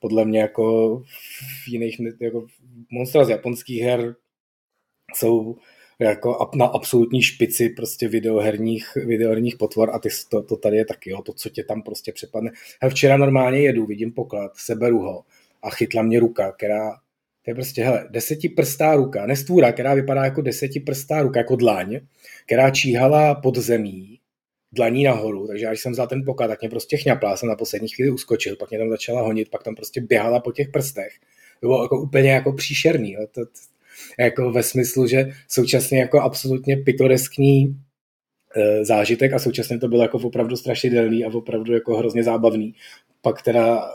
podle 0.00 0.25
mě 0.25 0.41
jako 0.41 0.97
v 1.65 1.69
jiných, 1.69 2.00
jako 2.21 2.47
monstra 2.91 3.25
z 3.25 3.31
japonských 3.31 3.83
her 3.83 4.15
jsou 5.17 5.57
jako 5.99 6.51
na 6.55 6.67
absolutní 6.67 7.23
špici 7.23 7.69
prostě 7.69 8.09
videoherních, 8.09 8.95
videoherních 8.95 9.57
potvor 9.57 9.91
a 9.95 9.99
ty, 9.99 10.09
to, 10.29 10.43
to 10.43 10.57
tady 10.57 10.77
je 10.77 10.85
taky, 10.85 11.11
jo, 11.11 11.23
to, 11.23 11.33
co 11.33 11.49
tě 11.49 11.65
tam 11.65 11.83
prostě 11.83 12.13
přepadne. 12.13 12.51
Hele, 12.83 12.91
včera 12.91 13.17
normálně 13.17 13.59
jedu, 13.59 13.87
vidím 13.87 14.13
poklad, 14.13 14.53
seberu 14.57 14.99
ho 14.99 15.25
a 15.63 15.71
chytla 15.71 16.03
mě 16.03 16.21
ruka, 16.21 16.53
která, 16.53 16.91
to 17.45 17.51
je 17.51 17.55
prostě, 17.55 17.85
hele, 17.85 18.09
desetiprstá 18.11 18.95
ruka, 18.97 19.27
nestvůra, 19.27 19.73
která 19.73 19.95
vypadá 19.95 20.25
jako 20.25 20.43
desetiprstá 20.43 21.23
ruka, 21.23 21.41
jako 21.41 21.57
dlaň, 21.57 22.01
která 22.47 22.71
číhala 22.71 23.35
pod 23.35 23.57
zemí, 23.59 24.19
dlaní 24.73 25.05
nahoru, 25.05 25.47
takže 25.47 25.67
až 25.67 25.81
jsem 25.81 25.93
vzal 25.93 26.07
ten 26.07 26.25
poklad, 26.25 26.49
tak 26.49 26.61
mě 26.61 26.71
prostě 26.71 26.97
chňapla, 26.97 27.37
jsem 27.37 27.49
na 27.49 27.57
poslední 27.57 27.89
chvíli 27.89 28.11
uskočil, 28.11 28.57
pak 28.57 28.71
mě 28.71 28.79
tam 28.79 28.91
začala 28.91 29.23
honit, 29.23 29.51
pak 29.51 29.63
tam 29.63 29.75
prostě 29.75 30.01
běhala 30.01 30.41
po 30.41 30.53
těch 30.53 30.69
prstech. 30.69 31.13
To 31.61 31.67
bylo 31.67 31.83
jako 31.85 32.01
úplně 32.01 32.31
jako 32.31 32.53
příšerný. 32.53 33.13
Jo. 33.13 33.27
To, 33.33 33.41
jako 34.19 34.53
ve 34.53 34.62
smyslu, 34.62 35.07
že 35.07 35.29
současně 35.49 35.99
jako 35.99 36.21
absolutně 36.21 36.76
pitoreskní 36.76 37.76
e, 38.57 38.85
zážitek 38.85 39.33
a 39.33 39.38
současně 39.38 39.79
to 39.79 39.88
bylo 39.88 40.03
jako 40.03 40.19
opravdu 40.19 40.57
strašidelný 40.57 41.25
a 41.25 41.29
opravdu 41.29 41.73
jako 41.73 41.97
hrozně 41.97 42.25
zábavný. 42.25 42.75
Pak 43.23 43.43
teda 43.43 43.91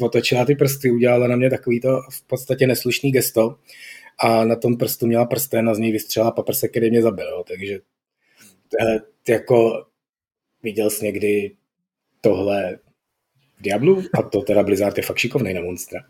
otočila 0.00 0.44
ty 0.44 0.54
prsty, 0.54 0.90
udělala 0.90 1.26
na 1.26 1.36
mě 1.36 1.50
takový 1.50 1.80
to 1.80 2.00
v 2.10 2.26
podstatě 2.26 2.66
neslušný 2.66 3.12
gesto 3.12 3.56
a 4.18 4.44
na 4.44 4.56
tom 4.56 4.76
prstu 4.76 5.06
měla 5.06 5.24
prsten 5.24 5.68
a 5.68 5.74
z 5.74 5.78
něj 5.78 5.92
vystřela 5.92 6.30
paprsek, 6.30 6.70
který 6.70 6.90
mě 6.90 7.02
zabil. 7.02 7.44
Takže 7.48 7.78
jako 9.28 9.86
viděl 10.62 10.90
jsi 10.90 11.04
někdy 11.04 11.56
tohle 12.20 12.78
v 13.58 13.62
Diablu 13.62 14.02
a 14.18 14.22
to 14.22 14.42
teda 14.42 14.62
Blizzard 14.62 14.96
je 14.96 15.02
fakt 15.02 15.18
šikovnej 15.18 15.54
na 15.54 15.60
monstra. 15.60 16.00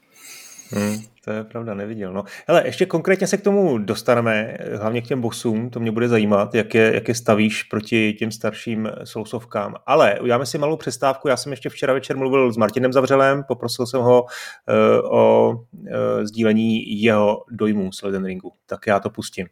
Hmm, 0.71 1.03
to 1.25 1.31
je 1.31 1.45
pravda, 1.45 1.75
neviděl. 1.75 2.13
No. 2.13 2.25
Hele, 2.49 2.63
ještě 2.67 2.87
konkrétně 2.87 3.27
se 3.27 3.37
k 3.37 3.43
tomu 3.43 3.79
dostaneme, 3.79 4.57
hlavně 4.77 5.03
k 5.03 5.07
těm 5.07 5.21
bossům, 5.21 5.71
to 5.71 5.81
mě 5.81 5.93
bude 5.93 6.09
zajímat, 6.09 6.55
jak 6.55 6.75
je, 6.75 6.95
jak 6.95 7.09
je 7.09 7.15
stavíš 7.15 7.63
proti 7.63 8.13
těm 8.13 8.31
starším 8.31 8.91
sousovkám. 9.05 9.75
Ale 9.87 10.21
uděláme 10.21 10.47
si 10.47 10.59
malou 10.59 10.77
přestávku, 10.77 11.29
já 11.29 11.37
jsem 11.37 11.53
ještě 11.53 11.69
včera 11.69 11.93
večer 11.93 12.17
mluvil 12.17 12.53
s 12.53 12.57
Martinem 12.57 12.93
Zavřelem, 12.93 13.45
poprosil 13.49 13.87
jsem 13.87 14.01
ho 14.01 14.23
uh, 14.23 15.19
o 15.19 15.51
uh, 15.51 15.89
sdílení 16.23 17.03
jeho 17.03 17.45
dojmů 17.51 17.93
z 17.93 18.03
Elden 18.03 18.25
Ringu, 18.25 18.53
tak 18.67 18.87
já 18.87 19.01
to 19.01 19.11
pustím. 19.11 19.47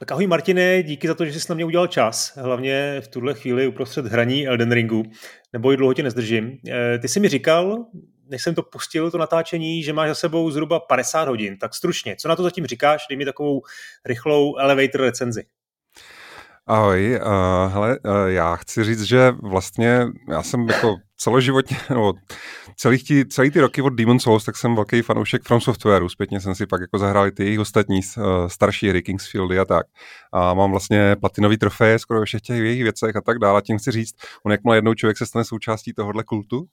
Tak 0.00 0.12
ahoj 0.12 0.26
Martine, 0.26 0.82
díky 0.82 1.08
za 1.08 1.14
to, 1.14 1.24
že 1.24 1.40
jsi 1.40 1.46
na 1.48 1.54
mě 1.54 1.64
udělal 1.64 1.86
čas, 1.86 2.32
hlavně 2.36 3.00
v 3.00 3.08
tuhle 3.08 3.34
chvíli 3.34 3.66
uprostřed 3.66 4.06
hraní 4.06 4.48
Elden 4.48 4.72
Ringu, 4.72 5.02
nebo 5.52 5.76
dlouho 5.76 5.94
tě 5.94 6.02
nezdržím. 6.02 6.58
Eh, 6.68 6.98
ty 6.98 7.08
jsi 7.08 7.20
mi 7.20 7.28
říkal, 7.28 7.86
než 8.28 8.42
jsem 8.42 8.54
to 8.54 8.62
pustil, 8.62 9.10
to 9.10 9.18
natáčení, 9.18 9.82
že 9.82 9.92
máš 9.92 10.08
za 10.08 10.14
sebou 10.14 10.50
zhruba 10.50 10.80
50 10.80 11.28
hodin, 11.28 11.58
tak 11.58 11.74
stručně, 11.74 12.16
co 12.16 12.28
na 12.28 12.36
to 12.36 12.42
zatím 12.42 12.66
říkáš? 12.66 13.06
Dej 13.10 13.18
mi 13.18 13.24
takovou 13.24 13.62
rychlou 14.04 14.56
elevator 14.56 15.00
recenzi. 15.00 15.44
Ahoj, 16.66 17.20
uh, 17.22 17.72
hele, 17.72 17.98
uh, 17.98 18.26
já 18.26 18.56
chci 18.56 18.84
říct, 18.84 19.02
že 19.02 19.30
vlastně 19.42 20.06
já 20.30 20.42
jsem 20.42 20.68
jako 20.68 20.96
celoživotně, 21.18 21.76
nebo 21.88 22.14
celý, 22.76 22.98
tí, 22.98 23.24
celý 23.26 23.50
ty 23.50 23.60
roky 23.60 23.82
od 23.82 23.88
Demon 23.88 24.20
Souls, 24.20 24.44
tak 24.44 24.56
jsem 24.56 24.74
velký 24.74 25.02
fanoušek 25.02 25.42
From 25.42 25.60
Softwareu. 25.60 26.08
Zpětně 26.08 26.40
jsem 26.40 26.54
si 26.54 26.66
pak 26.66 26.80
jako 26.80 26.98
zahrál 26.98 27.30
ty 27.30 27.44
jejich 27.44 27.60
ostatní 27.60 28.00
uh, 28.16 28.24
starší 28.46 28.88
hry, 28.88 29.02
Kingsfieldy 29.02 29.58
a 29.58 29.64
tak. 29.64 29.86
A 30.32 30.54
mám 30.54 30.70
vlastně 30.70 31.16
platinový 31.20 31.56
trofeje 31.56 31.98
skoro 31.98 32.20
ve 32.20 32.26
všech 32.26 32.40
těch 32.40 32.56
jejich 32.58 32.82
věcech 32.82 33.16
a 33.16 33.20
tak 33.20 33.38
dále. 33.38 33.58
A 33.58 33.60
tím 33.60 33.78
chci 33.78 33.90
říct, 33.90 34.14
on 34.42 34.52
jakmile 34.52 34.76
jednou 34.76 34.94
člověk 34.94 35.18
se 35.18 35.26
stane 35.26 35.44
součástí 35.44 35.92
tohohle 35.92 36.24
kultu, 36.24 36.66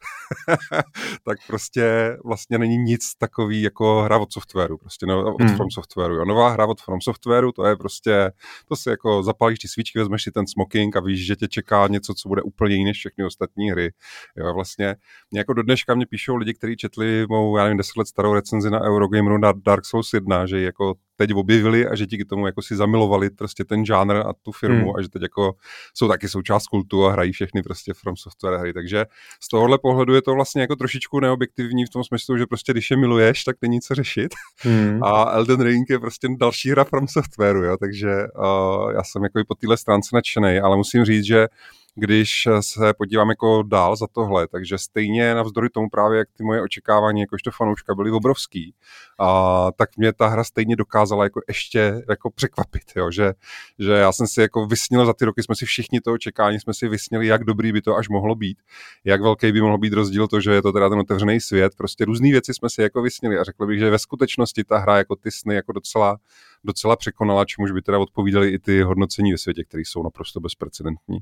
tak 1.26 1.38
prostě 1.48 2.18
vlastně 2.26 2.58
není 2.58 2.78
nic 2.78 3.16
takový 3.16 3.62
jako 3.62 4.02
hra 4.02 4.18
od 4.18 4.34
softwaru, 4.34 4.78
prostě 4.78 5.06
no, 5.06 5.36
od 5.36 5.42
hmm. 5.42 5.56
From 5.56 5.72
Softwareu. 5.72 6.22
A 6.22 6.26
nová 6.26 6.50
hra 6.50 6.66
od 6.66 6.82
From 6.82 7.02
Softwareu, 7.02 7.52
to 7.52 7.66
je 7.66 7.76
prostě, 7.76 8.32
to 8.68 8.76
si 8.76 8.90
jako 8.90 9.24
zapálíš 9.24 9.60
ty 9.60 9.68
svíčky, 9.68 10.00
vezmeš 10.00 10.24
si 10.24 10.32
ten 10.32 10.48
smoking 10.48 10.96
a 10.96 11.00
víš, 11.00 11.26
že 11.26 11.36
tě 11.36 11.48
čeká 11.48 11.88
něco, 11.88 12.14
co 12.14 12.30
bude 12.30 12.42
úplně 12.42 12.76
jiné 12.76 12.86
než 12.96 12.98
všechny 12.98 13.26
ostatní 13.26 13.72
hry. 13.72 13.92
Jo, 14.38 14.54
vlastně 14.54 14.96
mě 15.32 15.40
jako 15.40 15.54
do 15.54 15.64
dneška 15.64 15.96
mě 15.96 16.06
píšou 16.06 16.36
lidi, 16.36 16.54
kteří 16.54 16.78
četli 16.78 17.26
mou, 17.30 17.58
já 17.58 17.64
nevím, 17.64 17.78
10 17.78 17.98
let 17.98 18.08
starou 18.08 18.34
recenzi 18.34 18.70
na 18.70 18.82
Eurogameru 18.82 19.38
na 19.38 19.54
Dark 19.66 19.86
Souls 19.86 20.14
1, 20.14 20.46
že 20.46 20.62
jako 20.62 20.96
teď 21.16 21.34
objevili 21.34 21.88
a 21.88 21.96
že 21.96 22.06
díky 22.06 22.26
tomu 22.26 22.46
jako 22.46 22.62
si 22.62 22.76
zamilovali 22.76 23.30
prostě 23.30 23.64
ten 23.64 23.86
žánr 23.86 24.16
a 24.16 24.34
tu 24.42 24.52
firmu 24.52 24.86
hmm. 24.86 24.96
a 24.96 25.02
že 25.02 25.10
teď 25.10 25.22
jako 25.22 25.54
jsou 25.94 26.08
taky 26.08 26.30
součást 26.30 26.68
kultu 26.68 27.06
a 27.06 27.12
hrají 27.12 27.32
všechny 27.32 27.64
prostě 27.64 27.94
From 27.94 28.18
Software 28.18 28.60
hry. 28.60 28.74
Takže 28.74 29.06
z 29.44 29.48
tohohle 29.48 29.78
pohledu 29.78 30.14
je 30.14 30.22
to 30.22 30.34
vlastně 30.34 30.62
jako 30.62 30.76
trošičku 30.76 31.20
neobjektivní 31.20 31.86
v 31.86 31.90
tom 31.90 32.04
smyslu, 32.04 32.38
že 32.38 32.46
prostě 32.46 32.72
když 32.72 32.92
je 32.92 32.98
miluješ, 32.98 33.44
tak 33.44 33.56
není 33.62 33.82
co 33.82 33.96
řešit. 33.96 34.34
Hmm. 34.58 35.04
A 35.04 35.32
Elden 35.32 35.62
Ring 35.62 35.90
je 35.90 36.00
prostě 36.00 36.28
další 36.40 36.72
hra 36.72 36.84
From 36.84 37.08
Softwareu, 37.08 37.64
jo, 37.64 37.78
takže 37.78 38.10
uh, 38.10 38.92
já 38.92 39.04
jsem 39.04 39.24
jako 39.24 39.40
i 39.40 39.44
po 39.44 39.56
téhle 39.56 39.78
stránce 39.78 40.10
nadšený, 40.14 40.60
ale 40.60 40.78
musím 40.78 41.06
říct, 41.06 41.26
že 41.26 41.48
když 41.96 42.48
se 42.62 42.94
podívám 42.94 43.30
jako 43.30 43.64
dál 43.64 43.96
za 43.96 44.08
tohle, 44.12 44.48
takže 44.48 44.78
stejně 44.78 45.36
navzdory 45.36 45.70
tomu 45.70 45.90
právě, 45.90 46.18
jak 46.18 46.28
ty 46.38 46.44
moje 46.44 46.62
očekávání 46.62 47.22
jakožto 47.22 47.52
fanouška 47.52 47.96
byly 47.96 48.12
obrovský, 48.12 48.74
a, 49.20 49.68
tak 49.78 49.98
mě 49.98 50.14
ta 50.14 50.28
hra 50.28 50.44
stejně 50.44 50.76
dokázala 50.76 51.24
jako 51.24 51.42
ještě 51.48 52.04
jako 52.10 52.32
překvapit, 52.32 52.84
jo? 52.96 53.12
Že, 53.12 53.34
že 53.80 53.92
já 53.92 54.12
jsem 54.12 54.28
si 54.28 54.42
jako 54.42 54.66
vysnil 54.66 55.06
za 55.06 55.14
ty 55.14 55.26
roky, 55.26 55.44
jsme 55.44 55.56
si 55.56 55.66
všichni 55.66 56.02
to 56.02 56.14
očekání, 56.14 56.60
jsme 56.60 56.74
si 56.74 56.88
vysnili, 56.88 57.28
jak 57.28 57.44
dobrý 57.44 57.72
by 57.72 57.82
to 57.82 57.96
až 57.96 58.10
mohlo 58.10 58.36
být, 58.36 58.58
jak 59.04 59.22
velký 59.22 59.52
by 59.52 59.62
mohl 59.62 59.78
být 59.78 59.94
rozdíl 59.94 60.28
to, 60.28 60.42
že 60.42 60.52
je 60.52 60.62
to 60.62 60.72
teda 60.72 60.90
ten 60.90 61.00
otevřený 61.00 61.42
svět, 61.42 61.76
prostě 61.78 62.06
různé 62.06 62.32
věci 62.32 62.54
jsme 62.54 62.70
si 62.70 62.82
jako 62.82 63.02
vysnili 63.02 63.38
a 63.38 63.44
řekl 63.44 63.68
bych, 63.68 63.80
že 63.80 63.90
ve 63.90 64.00
skutečnosti 64.00 64.64
ta 64.64 64.78
hra 64.78 64.98
jako 64.98 65.16
ty 65.16 65.32
sny 65.32 65.56
jako 65.56 65.72
docela 65.72 66.18
docela 66.66 66.96
překonala, 66.96 67.46
čemuž 67.46 67.72
by 67.72 67.82
teda 67.82 68.00
odpovídali 68.00 68.50
i 68.50 68.60
ty 68.60 68.82
hodnocení 68.82 69.32
ve 69.32 69.38
světě, 69.38 69.64
které 69.64 69.82
jsou 69.82 70.04
naprosto 70.04 70.40
bezprecedentní. 70.40 71.18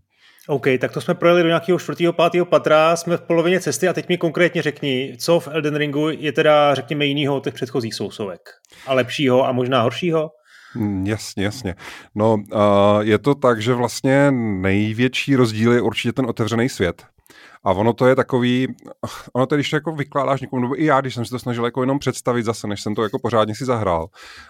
OK, 0.47 0.65
tak 0.79 0.91
to 0.91 1.01
jsme 1.01 1.13
projeli 1.15 1.41
do 1.41 1.47
nějakého 1.47 1.79
čtvrtého, 1.79 2.13
pátého 2.13 2.45
patra, 2.45 2.95
jsme 2.95 3.17
v 3.17 3.21
polovině 3.21 3.59
cesty 3.59 3.88
a 3.88 3.93
teď 3.93 4.09
mi 4.09 4.17
konkrétně 4.17 4.62
řekni, 4.62 5.15
co 5.19 5.39
v 5.39 5.47
Elden 5.47 5.75
Ringu 5.75 6.09
je 6.09 6.31
teda, 6.31 6.75
řekněme, 6.75 7.05
jinýho 7.05 7.35
od 7.35 7.43
těch 7.43 7.53
předchozích 7.53 7.93
sousovek. 7.93 8.50
A 8.88 8.93
lepšího 8.93 9.47
a 9.47 9.51
možná 9.51 9.81
horšího? 9.81 10.31
Mm, 10.75 11.07
jasně, 11.07 11.43
jasně. 11.43 11.75
No, 12.15 12.33
uh, 12.33 12.59
je 13.01 13.17
to 13.17 13.35
tak, 13.35 13.62
že 13.62 13.73
vlastně 13.73 14.31
největší 14.31 15.35
rozdíl 15.35 15.71
je 15.71 15.81
určitě 15.81 16.13
ten 16.13 16.25
otevřený 16.25 16.69
svět. 16.69 17.05
A 17.63 17.72
ono 17.72 17.93
to 17.93 18.08
je 18.08 18.15
takový, 18.15 18.67
ono 19.34 19.46
to, 19.46 19.55
když 19.55 19.70
to 19.70 19.75
jako 19.75 19.91
vykládáš 19.91 20.41
někomu, 20.41 20.62
nebo 20.62 20.82
i 20.82 20.86
já, 20.86 21.01
když 21.01 21.13
jsem 21.13 21.25
si 21.25 21.32
to 21.32 21.39
snažil 21.39 21.65
jako 21.65 21.82
jenom 21.82 22.00
představit 22.00 22.43
zase, 22.43 22.67
než 22.67 22.82
jsem 22.82 22.96
to 22.96 23.03
jako 23.03 23.20
pořádně 23.20 23.55
si 23.55 23.65
zahrál, 23.65 24.08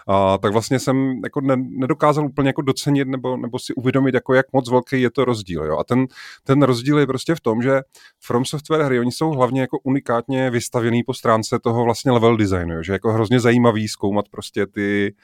a, 0.08 0.38
tak 0.38 0.52
vlastně 0.52 0.78
jsem 0.78 1.20
jako 1.24 1.40
ne, 1.40 1.56
nedokázal 1.56 2.26
úplně 2.26 2.48
jako 2.48 2.62
docenit 2.62 3.08
nebo, 3.08 3.36
nebo 3.36 3.58
si 3.58 3.74
uvědomit, 3.74 4.14
jako 4.14 4.34
jak 4.34 4.46
moc 4.52 4.70
velký 4.70 5.02
je 5.02 5.10
to 5.10 5.24
rozdíl. 5.24 5.64
Jo? 5.64 5.78
A 5.78 5.84
ten, 5.84 6.06
ten 6.44 6.62
rozdíl 6.62 6.98
je 6.98 7.06
prostě 7.06 7.34
v 7.34 7.40
tom, 7.40 7.62
že 7.62 7.80
From 8.20 8.44
Software 8.44 8.82
hry, 8.82 9.00
oni 9.00 9.12
jsou 9.12 9.30
hlavně 9.30 9.60
jako 9.60 9.78
unikátně 9.82 10.50
vystavěný 10.50 11.02
po 11.02 11.14
stránce 11.14 11.58
toho 11.58 11.84
vlastně 11.84 12.12
level 12.12 12.36
designu, 12.36 12.74
jo? 12.74 12.82
že 12.82 12.92
jako 12.92 13.12
hrozně 13.12 13.40
zajímavý 13.40 13.88
zkoumat 13.88 14.28
prostě 14.28 14.66
ty, 14.66 15.14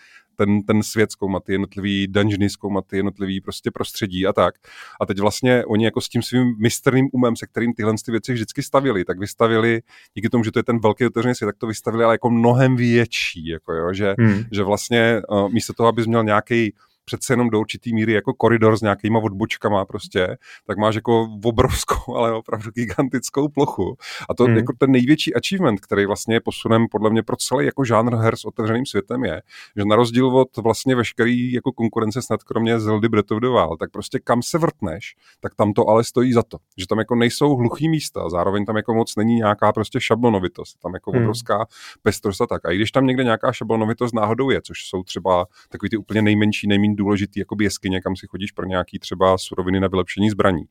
ten, 0.40 0.62
ten 0.62 0.82
svět, 0.82 1.12
zkoumat 1.12 1.44
ty 1.44 1.52
jednotlivý 1.52 2.06
dungeony, 2.06 2.50
zkoumat 2.50 2.84
ty 2.86 2.96
jednotlivý 2.96 3.40
prostě 3.40 3.70
prostředí 3.70 4.26
a 4.26 4.32
tak. 4.32 4.54
A 5.00 5.06
teď 5.06 5.18
vlastně 5.18 5.64
oni 5.64 5.84
jako 5.84 6.00
s 6.00 6.08
tím 6.08 6.22
svým 6.22 6.56
mistrným 6.58 7.08
umem, 7.12 7.36
se 7.36 7.46
kterým 7.46 7.72
tyhle 7.72 7.94
ty 8.04 8.10
věci 8.10 8.32
vždycky 8.32 8.62
stavili, 8.62 9.04
tak 9.04 9.18
vystavili, 9.18 9.80
díky 10.14 10.28
tomu, 10.28 10.44
že 10.44 10.52
to 10.52 10.58
je 10.58 10.62
ten 10.62 10.78
velký 10.80 11.06
otevřený 11.06 11.34
svět, 11.34 11.48
tak 11.48 11.56
to 11.56 11.66
vystavili 11.66 12.04
ale 12.04 12.14
jako 12.14 12.30
mnohem 12.30 12.76
větší, 12.76 13.46
jako 13.46 13.72
jo, 13.72 13.92
že, 13.92 14.14
hmm. 14.18 14.44
že 14.52 14.62
vlastně 14.62 15.22
uh, 15.28 15.52
místo 15.52 15.72
toho, 15.72 15.88
abys 15.88 16.06
měl 16.06 16.24
nějaký 16.24 16.74
přece 17.16 17.32
jenom 17.32 17.50
do 17.50 17.60
určitý 17.60 17.94
míry 17.94 18.12
jako 18.12 18.34
koridor 18.34 18.76
s 18.76 18.80
nějakýma 18.80 19.18
odbočkama 19.18 19.84
prostě, 19.84 20.36
tak 20.66 20.78
máš 20.78 20.94
jako 20.94 21.28
obrovskou, 21.44 22.14
ale 22.16 22.32
opravdu 22.32 22.70
gigantickou 22.70 23.48
plochu. 23.48 23.96
A 24.30 24.34
to 24.34 24.44
hmm. 24.44 24.56
jako 24.56 24.72
ten 24.78 24.90
největší 24.90 25.34
achievement, 25.34 25.80
který 25.80 26.06
vlastně 26.06 26.34
je 26.34 26.40
posunem 26.40 26.86
podle 26.90 27.10
mě 27.10 27.22
pro 27.22 27.36
celý 27.36 27.66
jako 27.66 27.84
žánr 27.84 28.14
her 28.14 28.36
s 28.36 28.44
otevřeným 28.44 28.86
světem 28.86 29.24
je, 29.24 29.42
že 29.76 29.84
na 29.84 29.96
rozdíl 29.96 30.26
od 30.26 30.56
vlastně 30.56 30.96
veškerý 30.96 31.52
jako 31.52 31.72
konkurence 31.72 32.22
snad 32.22 32.42
kromě 32.42 32.80
Zeldy 32.80 33.08
Breath 33.08 33.32
of 33.32 33.40
the 33.40 33.48
Wild, 33.48 33.78
tak 33.78 33.90
prostě 33.90 34.18
kam 34.24 34.42
se 34.42 34.58
vrtneš, 34.58 35.14
tak 35.40 35.54
tam 35.54 35.72
to 35.72 35.88
ale 35.88 36.04
stojí 36.04 36.32
za 36.32 36.42
to. 36.42 36.58
Že 36.76 36.86
tam 36.86 36.98
jako 36.98 37.14
nejsou 37.14 37.56
hluchý 37.56 37.88
místa, 37.88 38.28
zároveň 38.28 38.64
tam 38.64 38.76
jako 38.76 38.94
moc 38.94 39.16
není 39.16 39.34
nějaká 39.34 39.72
prostě 39.72 40.00
šablonovitost, 40.00 40.78
tam 40.82 40.94
jako 40.94 41.10
hmm. 41.10 41.22
obrovská 41.22 41.66
pestrost 42.02 42.40
a 42.40 42.46
tak. 42.46 42.66
A 42.66 42.70
i 42.70 42.76
když 42.76 42.90
tam 42.90 43.06
někde 43.06 43.24
nějaká 43.24 43.52
šablonovitost 43.52 44.14
náhodou 44.14 44.50
je, 44.50 44.62
což 44.62 44.78
jsou 44.88 45.02
třeba 45.02 45.46
takový 45.68 45.90
ty 45.90 45.96
úplně 45.96 46.22
nejmenší, 46.22 46.66
nejméně 46.66 46.94
důležitý 47.00 47.40
jako 47.40 47.56
jeskyně, 47.60 48.00
kam 48.00 48.16
si 48.16 48.26
chodíš 48.26 48.52
pro 48.52 48.66
nějaký 48.66 48.98
třeba 48.98 49.38
suroviny 49.38 49.80
na 49.80 49.88
vylepšení 49.88 50.30
zbraní, 50.30 50.64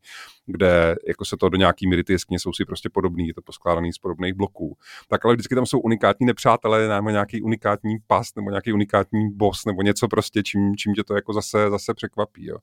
kde 0.52 0.96
jako 1.08 1.26
se 1.26 1.38
to 1.38 1.50
do 1.50 1.58
nějaký 1.58 1.88
míry 1.88 2.04
ty 2.04 2.14
jeskyně 2.14 2.40
jsou 2.40 2.54
si 2.54 2.66
prostě 2.66 2.90
podobný, 2.90 3.28
je 3.28 3.34
to 3.34 3.42
poskládaný 3.42 3.94
z 3.94 3.98
podobných 3.98 4.34
bloků. 4.34 4.78
Tak 5.08 5.26
ale 5.26 5.34
vždycky 5.34 5.56
tam 5.56 5.66
jsou 5.66 5.80
unikátní 5.80 6.26
nepřátelé, 6.26 6.88
nebo 6.88 7.10
nějaký 7.10 7.42
unikátní 7.42 7.98
pas, 8.08 8.36
nebo 8.36 8.50
nějaký 8.50 8.74
unikátní 8.74 9.30
boss, 9.30 9.66
nebo 9.66 9.82
něco 9.82 10.08
prostě, 10.08 10.44
čím, 10.44 10.76
čím 10.76 10.94
tě 10.94 11.04
to 11.04 11.16
jako 11.16 11.34
zase, 11.34 11.70
zase 11.70 11.94
překvapí. 11.94 12.46
Jo. 12.46 12.58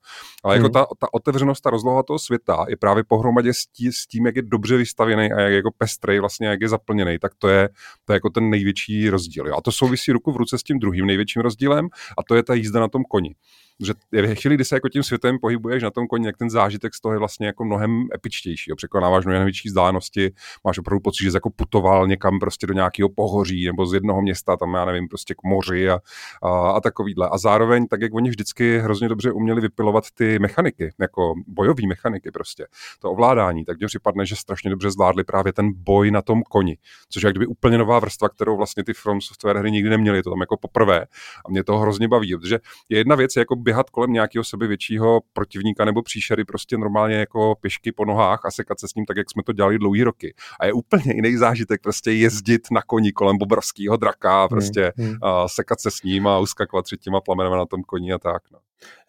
Ale 0.45 0.55
jako 0.55 0.65
hmm. 0.67 0.73
ta, 0.73 0.87
ta 0.99 1.15
otevřenost, 1.15 1.61
ta 1.61 1.71
rozloha 1.71 2.03
toho 2.03 2.19
světa 2.19 2.65
je 2.69 2.77
právě 2.77 3.05
pohromadě 3.05 3.55
s, 3.55 3.67
tí, 3.67 3.93
s 3.93 4.07
tím, 4.07 4.27
jak 4.27 4.37
je 4.37 4.43
dobře 4.43 4.77
vystavěný 4.77 5.33
a 5.33 5.41
jak 5.41 5.51
je 5.51 5.57
jako 5.57 5.71
pestrej, 5.79 6.21
vlastně 6.21 6.47
jak 6.47 6.61
je 6.61 6.69
zaplněný, 6.69 7.19
tak 7.19 7.33
to 7.39 7.49
je, 7.49 7.69
to 8.05 8.13
je 8.13 8.17
jako 8.17 8.31
ten 8.31 8.51
největší 8.51 9.11
rozdíl. 9.11 9.47
Jo. 9.47 9.55
A 9.59 9.61
to 9.61 9.73
souvisí 9.73 10.13
ruku 10.13 10.33
v 10.33 10.37
ruce 10.37 10.59
s 10.59 10.63
tím 10.63 10.79
druhým 10.79 11.07
největším 11.07 11.43
rozdílem 11.43 11.89
a 12.19 12.23
to 12.29 12.35
je 12.35 12.43
ta 12.43 12.55
jízda 12.55 12.81
na 12.81 12.89
tom 12.89 13.05
koni 13.05 13.35
že 13.81 13.93
ve 14.13 14.35
chvíli, 14.35 14.55
kdy 14.55 14.65
se 14.65 14.77
jako 14.77 14.89
tím 14.89 15.03
světem 15.03 15.39
pohybuješ 15.39 15.83
na 15.83 15.91
tom 15.91 16.07
koni, 16.07 16.27
jak 16.27 16.37
ten 16.37 16.51
zážitek 16.51 16.95
z 16.95 17.01
toho 17.01 17.13
je 17.13 17.19
vlastně 17.19 17.47
jako 17.47 17.65
mnohem 17.65 17.76
epičtější. 18.15 18.71
Jo. 18.71 18.77
Překonáváš 18.77 19.25
mnohem 19.25 19.45
větší 19.45 19.69
vzdálenosti, 19.69 20.33
máš 20.65 20.79
opravdu 20.79 21.01
pocit, 21.01 21.25
že 21.25 21.31
jsi 21.31 21.37
jako 21.37 21.51
putoval 21.51 22.07
někam 22.07 22.39
prostě 22.39 22.67
do 22.67 22.75
nějakého 22.75 23.09
pohoří 23.09 23.67
nebo 23.67 23.87
z 23.87 23.95
jednoho 23.95 24.23
města, 24.23 24.57
tam 24.57 24.75
já 24.75 24.85
nevím, 24.85 25.09
prostě 25.09 25.35
k 25.35 25.43
moři 25.45 25.91
a, 25.91 25.99
a, 26.43 26.71
a 26.71 26.81
takovýhle. 26.81 27.29
A 27.29 27.39
zároveň, 27.39 27.87
tak 27.87 28.01
jak 28.01 28.15
oni 28.15 28.31
vždycky 28.31 28.79
hrozně 28.79 29.09
dobře 29.09 29.33
uměli 29.33 29.61
vypilovat 29.61 30.05
ty 30.15 30.39
mechaniky, 30.39 30.91
jako 31.01 31.35
bojové 31.47 31.87
mechaniky 31.89 32.31
prostě, 32.31 32.67
to 33.01 33.11
ovládání, 33.11 33.65
tak 33.65 33.79
mně 33.79 33.87
připadne, 33.87 34.27
že 34.27 34.37
strašně 34.37 34.71
dobře 34.71 34.91
zvládli 34.91 35.25
právě 35.25 35.53
ten 35.53 35.73
boj 35.75 36.11
na 36.11 36.23
tom 36.23 36.43
koni, 36.43 36.79
což 37.09 37.23
je 37.23 37.27
jak 37.27 37.33
kdyby 37.33 37.47
úplně 37.47 37.79
nová 37.79 37.99
vrstva, 37.99 38.29
kterou 38.29 38.57
vlastně 38.57 38.85
ty 38.85 38.95
From 38.95 39.21
Software 39.21 39.59
hry 39.59 39.71
nikdy 39.71 39.91
neměly, 39.91 40.23
to 40.23 40.31
tam 40.31 40.41
jako 40.41 40.57
poprvé. 40.57 41.01
A 41.47 41.51
mě 41.51 41.65
to 41.65 41.79
hrozně 41.79 42.09
baví, 42.09 42.37
protože 42.37 42.59
je 42.89 42.99
jedna 42.99 43.17
věc 43.17 43.37
jako 43.37 43.57
běhat 43.57 43.91
kolem 43.91 44.13
nějakého 44.13 44.45
sebe 44.45 44.67
většího 44.67 45.21
protivníka 45.33 45.85
nebo 45.85 46.03
příšery 46.03 46.45
prostě 46.45 46.79
normálně 46.79 47.15
jako 47.15 47.55
pěšky 47.67 47.93
po 47.93 48.05
nohách 48.05 48.41
a 48.45 48.51
sekat 48.51 48.81
se 48.81 48.89
s 48.89 48.95
ním 48.95 49.05
tak, 49.05 49.17
jak 49.17 49.31
jsme 49.31 49.43
to 49.43 49.53
dělali 49.53 49.79
dlouhý 49.79 50.03
roky. 50.03 50.35
A 50.61 50.67
je 50.67 50.73
úplně 50.73 51.15
jiný 51.15 51.37
zážitek 51.37 51.83
prostě 51.83 52.13
jezdit 52.13 52.63
na 52.71 52.83
koni 52.83 53.13
kolem 53.13 53.37
obrovského 53.41 53.97
draka, 53.97 54.41
hmm, 54.41 54.49
prostě 54.49 54.93
hmm, 54.97 55.09
hmm. 55.09 55.19
A 55.23 55.49
sekat 55.49 55.81
se 55.81 55.91
s 55.91 56.03
ním 56.03 56.27
a 56.27 56.39
uskakovat 56.39 56.85
třetíma 56.85 57.21
plamenem 57.21 57.53
na 57.53 57.67
tom 57.67 57.83
koni 57.83 58.13
a 58.13 58.19
tak. 58.19 58.43
No. 58.53 58.59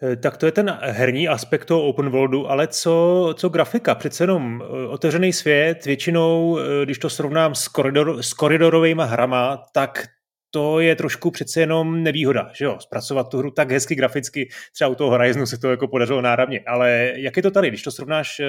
Eh, 0.03 0.15
tak 0.15 0.37
to 0.37 0.45
je 0.45 0.51
ten 0.51 0.77
herní 0.81 1.27
aspekt 1.27 1.65
toho 1.65 1.83
open 1.83 2.09
worldu, 2.09 2.49
ale 2.49 2.67
co, 2.67 3.33
co 3.37 3.49
grafika? 3.49 3.95
Přece 3.95 4.23
jenom 4.23 4.63
eh, 4.63 4.87
otevřený 4.87 5.33
svět, 5.33 5.85
většinou, 5.85 6.59
eh, 6.59 6.85
když 6.85 6.99
to 6.99 7.09
srovnám 7.09 7.55
s, 7.55 7.67
koridor, 7.67 8.23
s 8.23 8.33
koridorovými 8.33 9.03
hrama, 9.05 9.63
tak 9.73 10.07
to 10.51 10.79
je 10.79 10.95
trošku 10.95 11.31
přece 11.31 11.59
jenom 11.59 12.03
nevýhoda, 12.03 12.51
že 12.53 12.65
jo, 12.65 12.77
zpracovat 12.79 13.29
tu 13.29 13.37
hru 13.37 13.51
tak 13.51 13.71
hezky 13.71 13.95
graficky, 13.95 14.49
třeba 14.73 14.89
u 14.89 14.95
toho 14.95 15.09
Horizonu 15.09 15.45
se 15.45 15.57
to 15.57 15.71
jako 15.71 15.87
podařilo 15.87 16.21
náravně, 16.21 16.63
ale 16.67 17.13
jak 17.15 17.37
je 17.37 17.43
to 17.43 17.51
tady, 17.51 17.67
když 17.67 17.83
to 17.83 17.91
srovnáš 17.91 18.41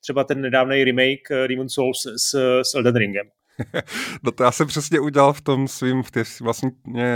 třeba 0.00 0.24
ten 0.24 0.40
nedávný 0.40 0.84
remake 0.84 1.46
Demon 1.48 1.68
Souls 1.68 2.06
s, 2.16 2.60
s 2.62 2.74
Elden 2.74 2.96
Ringem? 2.96 3.26
no 4.22 4.32
to 4.32 4.42
já 4.42 4.52
jsem 4.52 4.66
přesně 4.66 5.00
udělal 5.00 5.32
v 5.32 5.40
tom 5.40 5.68
svým, 5.68 6.02
v 6.02 6.10
té 6.10 6.24
vlastně 6.42 6.70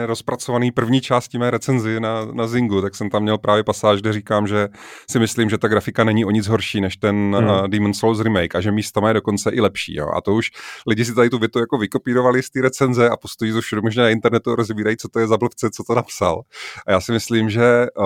rozpracovaný 0.07 0.71
první 0.71 1.00
části 1.00 1.38
mé 1.38 1.50
recenzi 1.50 2.00
na, 2.00 2.25
na 2.25 2.47
Zingu, 2.47 2.83
tak 2.83 2.95
jsem 2.95 3.11
tam 3.11 3.23
měl 3.23 3.38
právě 3.38 3.64
pasáž, 3.64 4.00
kde 4.00 4.12
říkám, 4.12 4.47
že 4.47 4.68
si 5.11 5.18
myslím, 5.18 5.50
že 5.50 5.59
ta 5.59 5.68
grafika 5.68 6.04
není 6.04 6.25
o 6.25 6.30
nic 6.30 6.47
horší 6.47 6.80
než 6.80 6.97
ten 6.97 7.37
hmm. 7.37 7.49
uh, 7.49 7.68
Demon 7.68 7.95
Souls 7.95 8.21
remake 8.21 8.54
a 8.54 8.61
že 8.61 8.73
místo 8.73 9.09
je 9.09 9.14
dokonce 9.14 9.50
i 9.50 9.61
lepší. 9.61 9.95
Jo. 9.95 10.09
A 10.16 10.21
to 10.21 10.35
už 10.35 10.50
lidi 10.87 11.04
si 11.04 11.14
tady 11.14 11.30
tu 11.30 11.38
větu 11.38 11.59
jako 11.59 11.78
vykopírovali 11.78 12.42
z 12.42 12.50
té 12.50 12.61
recenze 12.61 13.09
a 13.09 13.16
postojí 13.16 13.52
to 13.52 13.61
všude 13.61 13.83
možná 13.83 14.02
na 14.02 14.11
internetu 14.11 14.52
a 14.52 14.57
rozvírají, 14.57 14.97
co 14.97 15.09
to 15.09 15.18
je 15.18 15.26
za 15.26 15.37
blbce, 15.37 15.71
co 15.71 15.85
to 15.85 15.95
napsal. 15.95 16.42
A 16.87 16.92
já 16.92 17.00
si 17.00 17.12
myslím, 17.12 17.50
že 17.50 17.87
uh, 17.97 18.04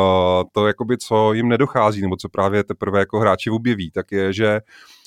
to, 0.53 0.67
jakoby, 0.67 0.99
co 0.99 1.33
jim 1.33 1.49
nedochází, 1.49 2.03
nebo 2.03 2.17
co 2.17 2.29
právě 2.29 2.65
teprve 2.65 2.99
jako 2.99 3.19
hráči 3.19 3.51
objeví, 3.51 3.91
tak 3.91 4.13
je, 4.13 4.33
že 4.33 4.61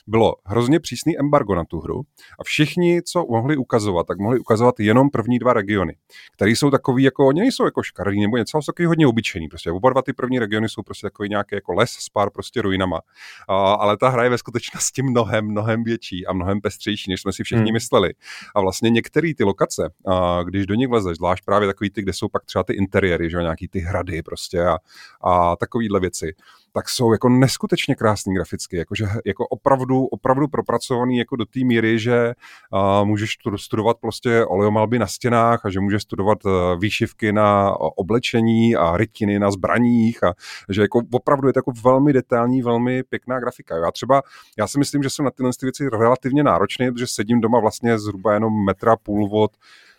bylo 0.07 0.35
hrozně 0.45 0.79
přísný 0.79 1.19
embargo 1.19 1.55
na 1.55 1.65
tu 1.65 1.79
hru 1.79 2.01
a 2.39 2.43
všichni, 2.43 3.01
co 3.01 3.25
mohli 3.29 3.57
ukazovat, 3.57 4.07
tak 4.07 4.19
mohli 4.19 4.39
ukazovat 4.39 4.79
jenom 4.79 5.09
první 5.09 5.39
dva 5.39 5.53
regiony, 5.53 5.95
které 6.35 6.51
jsou 6.51 6.71
takový 6.71 7.03
jako, 7.03 7.27
oni 7.27 7.41
nejsou 7.41 7.65
jako 7.65 7.83
škaredý 7.83 8.21
nebo 8.21 8.37
něco, 8.37 8.61
jsou 8.61 8.71
takový 8.71 8.85
hodně 8.85 9.07
obyčejný. 9.07 9.47
Prostě 9.47 9.71
oba 9.71 9.89
dva 9.89 10.01
ty 10.01 10.13
první 10.13 10.39
regiony 10.39 10.69
jsou 10.69 10.83
prostě 10.83 11.07
takový 11.07 11.29
nějaký 11.29 11.55
jako 11.55 11.73
les 11.73 11.91
s 11.91 12.09
pár 12.09 12.29
prostě 12.29 12.61
ruinama. 12.61 13.01
A, 13.49 13.73
ale 13.73 13.97
ta 13.97 14.09
hra 14.09 14.23
je 14.23 14.29
ve 14.29 14.37
skutečnosti 14.37 15.03
mnohem, 15.03 15.45
mnohem 15.45 15.83
větší 15.83 16.27
a 16.27 16.33
mnohem 16.33 16.61
pestřejší, 16.61 17.11
než 17.11 17.21
jsme 17.21 17.33
si 17.33 17.43
všichni 17.43 17.63
hmm. 17.63 17.73
mysleli. 17.73 18.13
A 18.55 18.61
vlastně 18.61 18.89
některé 18.89 19.33
ty 19.37 19.43
lokace, 19.43 19.89
a 20.07 20.43
když 20.43 20.65
do 20.65 20.75
nich 20.75 20.87
vlezeš, 20.87 21.17
zvlášť 21.17 21.45
právě 21.45 21.67
takový 21.67 21.89
ty, 21.89 22.01
kde 22.01 22.13
jsou 22.13 22.29
pak 22.29 22.45
třeba 22.45 22.63
ty 22.63 22.73
interiéry, 22.73 23.29
že 23.29 23.37
nějaký 23.37 23.67
ty 23.67 23.79
hrady 23.79 24.21
prostě 24.23 24.61
a, 24.61 24.77
a 25.21 25.55
takovýhle 25.55 25.99
věci, 25.99 26.33
tak 26.75 26.89
jsou 26.89 27.11
jako 27.11 27.29
neskutečně 27.29 27.95
krásný 27.95 28.33
graficky, 28.33 28.77
jakože 28.77 29.05
jako 29.25 29.47
opravdu, 29.47 30.05
opravdu 30.05 30.47
propracovaný 30.47 31.17
jako 31.17 31.35
do 31.35 31.45
té 31.45 31.59
míry, 31.63 31.99
že 31.99 32.33
uh, 32.73 33.07
můžeš 33.07 33.37
studovat 33.55 33.97
prostě 34.01 34.45
oleomalby 34.45 34.99
na 34.99 35.07
stěnách 35.07 35.65
a 35.65 35.69
že 35.69 35.79
můžeš 35.79 36.01
studovat 36.01 36.45
uh, 36.45 36.51
výšivky 36.79 37.33
na 37.33 37.75
oblečení 37.79 38.75
a 38.75 38.97
rytiny 38.97 39.39
na 39.39 39.51
zbraních 39.51 40.23
a 40.23 40.33
že 40.69 40.81
jako 40.81 41.01
opravdu 41.11 41.47
je 41.47 41.53
to 41.53 41.57
jako 41.57 41.71
velmi 41.83 42.13
detailní, 42.13 42.61
velmi 42.61 43.03
pěkná 43.03 43.39
grafika. 43.39 43.77
Já 43.77 43.91
třeba, 43.91 44.21
já 44.57 44.67
si 44.67 44.79
myslím, 44.79 45.03
že 45.03 45.09
jsem 45.09 45.25
na 45.25 45.31
tyhle 45.31 45.51
věci 45.61 45.89
relativně 45.89 46.43
náročný, 46.43 46.91
protože 46.91 47.07
sedím 47.07 47.41
doma 47.41 47.59
vlastně 47.59 47.99
zhruba 47.99 48.33
jenom 48.33 48.65
metra 48.65 48.95
půl 48.95 49.29
od 49.31 49.51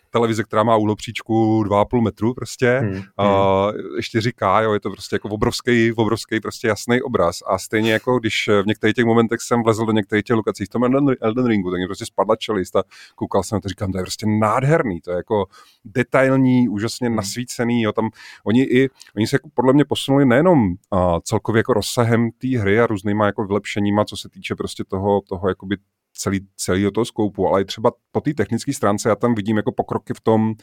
televize, 0.09 0.43
která 0.43 0.63
má 0.63 0.75
úlopříčku 0.75 1.63
2,5 1.63 2.01
metru 2.01 2.33
prostě, 2.33 2.79
hmm, 2.79 3.01
a 3.17 3.65
hmm. 3.65 3.77
4K, 3.99 4.63
jo, 4.63 4.73
je 4.73 4.79
to 4.79 4.89
prostě 4.89 5.15
jako 5.15 5.29
obrovský, 5.29 5.93
obrovský 5.93 6.39
prostě 6.39 6.67
jasný 6.67 7.01
obraz 7.01 7.39
a 7.47 7.57
stejně 7.57 7.91
jako 7.91 8.19
když 8.19 8.49
v 8.63 8.65
některých 8.65 8.95
těch 8.95 9.05
momentech 9.05 9.41
jsem 9.41 9.63
vlezl 9.63 9.85
do 9.85 9.91
některých 9.91 10.23
těch 10.23 10.35
lokací 10.35 10.65
v 10.65 10.69
tom 10.69 10.83
Elden, 10.83 11.15
Elden 11.21 11.45
Ringu, 11.45 11.71
tak 11.71 11.77
mě 11.77 11.87
prostě 11.87 12.05
spadla 12.05 12.35
čelist 12.35 12.75
a 12.75 12.83
koukal 13.15 13.43
jsem 13.43 13.55
na 13.55 13.59
to, 13.59 13.69
říkám, 13.69 13.91
to 13.91 13.97
je 13.97 14.03
prostě 14.03 14.25
nádherný, 14.27 15.01
to 15.01 15.11
je 15.11 15.17
jako 15.17 15.45
detailní, 15.85 16.69
úžasně 16.69 17.07
hmm. 17.07 17.15
nasvícený, 17.15 17.81
jo, 17.81 17.91
tam 17.91 18.09
oni 18.43 18.63
i, 18.63 18.89
oni 19.15 19.27
se 19.27 19.35
jako 19.35 19.49
podle 19.53 19.73
mě 19.73 19.85
posunuli 19.85 20.25
nejenom 20.25 20.67
uh, 20.67 21.19
celkově 21.23 21.59
jako 21.59 21.73
rozsahem 21.73 22.29
té 22.31 22.57
hry 22.59 22.79
a 22.79 22.87
různýma 22.87 23.25
jako 23.25 23.45
vylepšeníma, 23.45 24.05
co 24.05 24.17
se 24.17 24.29
týče 24.29 24.55
prostě 24.55 24.83
toho, 24.83 25.21
toho 25.21 25.49
jakoby 25.49 25.77
celý, 26.17 26.39
celý 26.55 26.91
toho 26.91 27.05
skoupu, 27.05 27.47
ale 27.47 27.61
i 27.61 27.65
třeba 27.65 27.91
po 28.11 28.21
té 28.21 28.33
technické 28.33 28.73
stránce 28.73 29.09
já 29.09 29.15
tam 29.15 29.35
vidím 29.35 29.57
jako 29.57 29.71
pokroky 29.71 30.13
v 30.13 30.21
tom, 30.21 30.53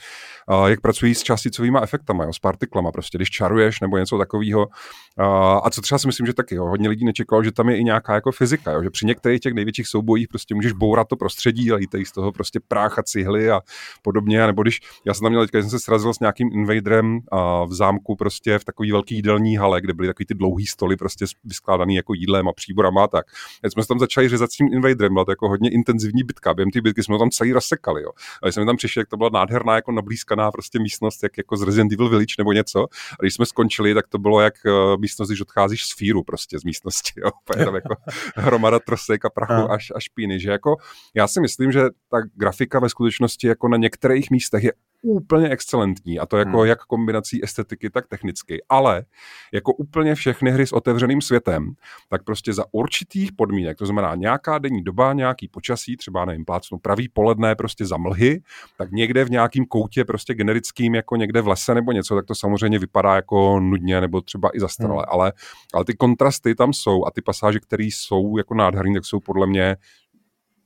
uh, 0.50 0.66
jak 0.66 0.80
pracují 0.80 1.14
s 1.14 1.22
částicovými 1.22 1.78
efektama, 1.82 2.24
jo, 2.24 2.32
s 2.32 2.38
partiklama, 2.38 2.92
prostě 2.92 3.18
když 3.18 3.30
čaruješ 3.30 3.80
nebo 3.80 3.98
něco 3.98 4.18
takového. 4.18 4.66
Uh, 4.66 5.26
a 5.64 5.70
co 5.70 5.80
třeba 5.80 5.98
si 5.98 6.06
myslím, 6.06 6.26
že 6.26 6.34
taky, 6.34 6.54
jo, 6.54 6.64
hodně 6.64 6.88
lidí 6.88 7.04
nečekalo, 7.04 7.44
že 7.44 7.52
tam 7.52 7.68
je 7.68 7.76
i 7.78 7.84
nějaká 7.84 8.14
jako 8.14 8.32
fyzika, 8.32 8.72
jo, 8.72 8.82
že 8.82 8.90
při 8.90 9.06
některých 9.06 9.40
těch 9.40 9.54
největších 9.54 9.86
soubojích 9.86 10.28
prostě 10.28 10.54
můžeš 10.54 10.72
bourat 10.72 11.08
to 11.08 11.16
prostředí 11.16 11.72
a 11.72 11.78
jít 11.78 11.90
z 12.04 12.12
toho 12.12 12.32
prostě 12.32 12.60
prácha 12.68 13.02
cihly 13.02 13.50
a 13.50 13.60
podobně, 14.02 14.44
a 14.44 14.46
nebo 14.46 14.62
když, 14.62 14.80
já 15.04 15.14
jsem 15.14 15.24
tam 15.24 15.32
měl 15.32 15.42
teďka, 15.42 15.60
jsem 15.60 15.70
se 15.70 15.80
srazil 15.80 16.14
s 16.14 16.20
nějakým 16.20 16.50
invaderem 16.52 17.14
uh, 17.16 17.68
v 17.68 17.74
zámku 17.74 18.16
prostě 18.16 18.58
v 18.58 18.64
takový 18.64 18.92
velký 18.92 19.14
jídelní 19.14 19.56
hale, 19.56 19.80
kde 19.80 19.94
byly 19.94 20.08
takový 20.08 20.26
ty 20.26 20.34
dlouhý 20.34 20.66
stoly 20.66 20.96
prostě 20.96 21.24
vyskládaný 21.44 21.94
jako 21.94 22.14
jídlem 22.14 22.48
a 22.48 22.52
příborama 22.52 23.08
tak. 23.08 23.26
Teď 23.62 23.72
jsme 23.72 23.82
se 23.82 23.88
tam 23.88 23.98
začali 23.98 24.28
řezat 24.28 24.52
s 24.52 24.56
tím 24.56 24.68
invaderem, 24.72 25.12
bylo 25.12 25.24
to 25.24 25.32
jako 25.32 25.43
jako 25.44 25.48
hodně 25.48 25.70
intenzivní 25.70 26.22
bitka. 26.24 26.54
Během 26.54 26.70
té 26.70 26.80
bitky 26.80 27.02
jsme 27.02 27.18
tam 27.18 27.30
celý 27.30 27.52
rozsekali. 27.52 28.02
Jo. 28.02 28.10
A 28.42 28.46
když 28.46 28.54
jsme 28.54 28.66
tam 28.66 28.76
přišli, 28.76 29.00
jak 29.00 29.08
to 29.08 29.16
byla 29.16 29.30
nádherná, 29.32 29.74
jako 29.74 29.92
nablízkaná 29.92 30.50
prostě 30.50 30.78
místnost, 30.78 31.22
jak 31.22 31.38
jako 31.38 31.56
z 31.56 31.62
Resident 31.62 31.92
Evil 31.92 32.08
Village 32.08 32.34
nebo 32.38 32.52
něco. 32.52 32.86
A 33.12 33.22
když 33.22 33.34
jsme 33.34 33.46
skončili, 33.46 33.94
tak 33.94 34.08
to 34.08 34.18
bylo 34.18 34.40
jak 34.40 34.54
uh, 34.66 35.00
místnost, 35.00 35.28
když 35.28 35.40
odcházíš 35.40 35.84
z 35.84 35.96
fíru 35.96 36.22
prostě 36.22 36.58
z 36.58 36.64
místnosti. 36.64 37.12
Jo. 37.16 37.30
Je 37.58 37.64
tam 37.64 37.74
jako 37.74 37.94
hromada 38.36 38.78
trosek 38.78 39.24
a 39.24 39.30
prachu 39.30 39.70
až, 39.70 39.92
až 39.96 40.04
špíny. 40.04 40.40
Že 40.40 40.50
jako, 40.50 40.76
já 41.14 41.28
si 41.28 41.40
myslím, 41.40 41.72
že 41.72 41.80
ta 42.10 42.18
grafika 42.34 42.80
ve 42.80 42.88
skutečnosti 42.88 43.46
jako 43.46 43.68
na 43.68 43.76
některých 43.76 44.30
místech 44.30 44.64
je 44.64 44.72
úplně 45.04 45.48
excelentní 45.48 46.18
a 46.18 46.26
to 46.26 46.36
jako 46.36 46.58
hmm. 46.58 46.66
jak 46.66 46.84
kombinací 46.84 47.44
estetiky, 47.44 47.90
tak 47.90 48.06
technicky, 48.06 48.62
ale 48.68 49.04
jako 49.52 49.72
úplně 49.72 50.14
všechny 50.14 50.50
hry 50.50 50.66
s 50.66 50.72
otevřeným 50.72 51.20
světem, 51.20 51.74
tak 52.08 52.24
prostě 52.24 52.52
za 52.52 52.64
určitých 52.72 53.32
podmínek, 53.32 53.78
to 53.78 53.86
znamená 53.86 54.14
nějaká 54.14 54.58
denní 54.58 54.82
doba, 54.82 55.12
nějaký 55.12 55.48
počasí, 55.48 55.96
třeba 55.96 56.24
nevím, 56.24 56.44
plácnu 56.44 56.78
pravý 56.78 57.08
poledne 57.08 57.54
prostě 57.54 57.86
za 57.86 57.96
mlhy, 57.96 58.40
tak 58.78 58.92
někde 58.92 59.24
v 59.24 59.30
nějakém 59.30 59.64
koutě 59.64 60.04
prostě 60.04 60.34
generickým, 60.34 60.94
jako 60.94 61.16
někde 61.16 61.40
v 61.40 61.48
lese 61.48 61.74
nebo 61.74 61.92
něco, 61.92 62.14
tak 62.14 62.26
to 62.26 62.34
samozřejmě 62.34 62.78
vypadá 62.78 63.14
jako 63.14 63.60
nudně 63.60 64.00
nebo 64.00 64.20
třeba 64.20 64.50
i 64.54 64.60
zastaralé, 64.60 65.04
hmm. 65.08 65.20
ale, 65.20 65.32
ale 65.74 65.84
ty 65.84 65.94
kontrasty 65.94 66.54
tam 66.54 66.72
jsou 66.72 67.06
a 67.06 67.10
ty 67.10 67.22
pasáže, 67.22 67.60
které 67.60 67.84
jsou 67.84 68.36
jako 68.36 68.54
nádherné, 68.54 68.94
tak 68.94 69.04
jsou 69.04 69.20
podle 69.20 69.46
mě 69.46 69.76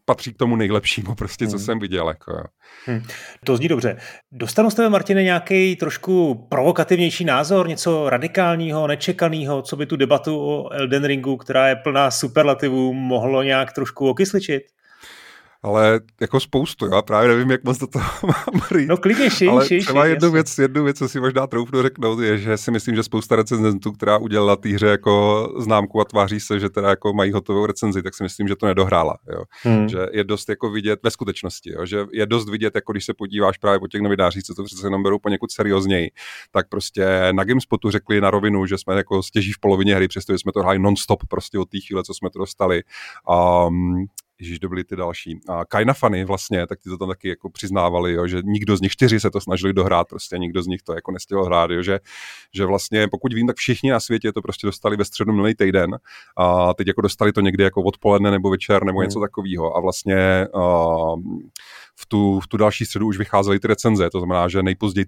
patří 0.08 0.32
k 0.34 0.36
tomu 0.36 0.56
nejlepšímu, 0.56 1.14
prostě, 1.14 1.46
co 1.46 1.56
hmm. 1.56 1.64
jsem 1.64 1.78
viděl. 1.78 2.08
Jako. 2.08 2.32
Hmm. 2.86 3.02
To 3.44 3.56
zní 3.56 3.68
dobře. 3.68 3.96
Dostanu 4.32 4.70
z 4.70 4.74
tebe, 4.74 4.88
Martine, 4.88 5.22
nějaký 5.22 5.76
trošku 5.76 6.46
provokativnější 6.48 7.24
názor, 7.24 7.68
něco 7.68 8.10
radikálního, 8.10 8.86
nečekaného, 8.86 9.62
co 9.62 9.76
by 9.76 9.86
tu 9.86 9.96
debatu 9.96 10.40
o 10.40 10.72
Elden 10.72 11.04
Ringu, 11.04 11.36
která 11.36 11.68
je 11.68 11.76
plná 11.76 12.10
superlativů, 12.10 12.94
mohlo 12.94 13.42
nějak 13.42 13.72
trošku 13.72 14.08
okysličit? 14.08 14.62
Ale 15.62 16.00
jako 16.20 16.40
spoustu, 16.40 16.86
já 16.86 17.02
právě 17.02 17.28
nevím, 17.28 17.50
jak 17.50 17.64
moc 17.64 17.78
do 17.78 17.86
toho 17.86 18.04
mám 18.22 18.62
říct. 18.78 18.88
No 18.88 18.96
klidně 18.96 19.30
šij, 19.30 19.48
ale 19.48 19.66
šij, 19.66 19.80
třeba 19.80 20.04
šij, 20.04 20.10
jednu, 20.10 20.30
věc, 20.30 20.58
jednu 20.58 20.84
věc, 20.84 20.98
co 20.98 21.08
si 21.08 21.20
možná 21.20 21.46
troufnu 21.46 21.82
řeknout, 21.82 22.20
je, 22.20 22.38
že 22.38 22.56
si 22.56 22.70
myslím, 22.70 22.96
že 22.96 23.02
spousta 23.02 23.36
recenzentů, 23.36 23.92
která 23.92 24.18
udělala 24.18 24.56
té 24.56 24.68
hře 24.68 24.86
jako 24.86 25.48
známku 25.58 26.00
a 26.00 26.04
tváří 26.04 26.40
se, 26.40 26.60
že 26.60 26.68
teda 26.68 26.88
jako 26.90 27.12
mají 27.12 27.32
hotovou 27.32 27.66
recenzi, 27.66 28.02
tak 28.02 28.14
si 28.14 28.22
myslím, 28.22 28.48
že 28.48 28.56
to 28.56 28.66
nedohrála. 28.66 29.16
Jo. 29.32 29.42
Hmm. 29.62 29.88
Že 29.88 29.98
je 30.12 30.24
dost 30.24 30.48
jako 30.48 30.70
vidět 30.70 31.00
ve 31.02 31.10
skutečnosti, 31.10 31.72
jo. 31.72 31.86
že 31.86 32.06
je 32.12 32.26
dost 32.26 32.50
vidět, 32.50 32.74
jako 32.74 32.92
když 32.92 33.04
se 33.04 33.14
podíváš 33.14 33.58
právě 33.58 33.78
po 33.78 33.88
těch 33.88 34.00
novinářích, 34.00 34.42
co 34.42 34.54
to 34.54 34.64
přece 34.64 34.86
jenom 34.86 35.02
berou 35.02 35.18
poněkud 35.18 35.52
seriózněji, 35.52 36.10
tak 36.50 36.68
prostě 36.68 37.32
na 37.32 37.44
Gamespotu 37.44 37.90
řekli 37.90 38.20
na 38.20 38.30
rovinu, 38.30 38.66
že 38.66 38.78
jsme 38.78 38.94
jako 38.94 39.22
stěží 39.22 39.52
v 39.52 39.60
polovině 39.60 39.94
hry, 39.94 40.08
přestože 40.08 40.38
jsme 40.38 40.52
to 40.52 40.60
hráli 40.60 40.78
non-stop 40.78 41.26
prostě 41.28 41.58
od 41.58 41.68
té 41.68 41.78
chvíle, 41.86 42.04
co 42.04 42.14
jsme 42.14 42.30
to 42.30 42.38
dostali. 42.38 42.82
Um, 43.68 44.06
Ježíš, 44.40 44.58
to 44.58 44.68
byly 44.68 44.84
ty 44.84 44.96
další. 44.96 45.40
A 45.48 45.92
Fany 45.92 46.24
vlastně, 46.24 46.66
tak 46.66 46.78
ty 46.80 46.90
to 46.90 46.98
tam 46.98 47.08
taky 47.08 47.28
jako 47.28 47.50
přiznávali, 47.50 48.12
jo, 48.12 48.26
že 48.26 48.38
nikdo 48.44 48.76
z 48.76 48.80
nich, 48.80 48.92
čtyři 48.92 49.20
se 49.20 49.30
to 49.30 49.40
snažili 49.40 49.72
dohrát, 49.72 50.08
prostě 50.08 50.38
nikdo 50.38 50.62
z 50.62 50.66
nich 50.66 50.82
to 50.82 50.94
jako 50.94 51.12
nestihl 51.12 51.44
hrát, 51.44 51.70
jo, 51.70 51.82
že, 51.82 51.98
že 52.54 52.64
vlastně, 52.64 53.08
pokud 53.08 53.32
vím, 53.32 53.46
tak 53.46 53.56
všichni 53.56 53.90
na 53.90 54.00
světě 54.00 54.32
to 54.32 54.42
prostě 54.42 54.66
dostali 54.66 54.96
ve 54.96 55.04
středu 55.04 55.32
minulý 55.32 55.54
týden 55.54 55.98
a 56.36 56.74
teď 56.74 56.86
jako 56.86 57.00
dostali 57.00 57.32
to 57.32 57.40
někdy 57.40 57.64
jako 57.64 57.82
odpoledne 57.82 58.30
nebo 58.30 58.50
večer 58.50 58.84
nebo 58.84 59.02
něco 59.02 59.18
hmm. 59.18 59.24
takového 59.28 59.76
a 59.76 59.80
vlastně 59.80 60.46
uh, 60.54 61.20
v, 61.96 62.06
tu, 62.08 62.40
v 62.40 62.46
tu 62.46 62.56
další 62.56 62.86
středu 62.86 63.06
už 63.06 63.18
vycházely 63.18 63.60
ty 63.60 63.68
recenze, 63.68 64.10
to 64.10 64.18
znamená, 64.20 64.48
že 64.48 64.62
nejpozději 64.62 65.06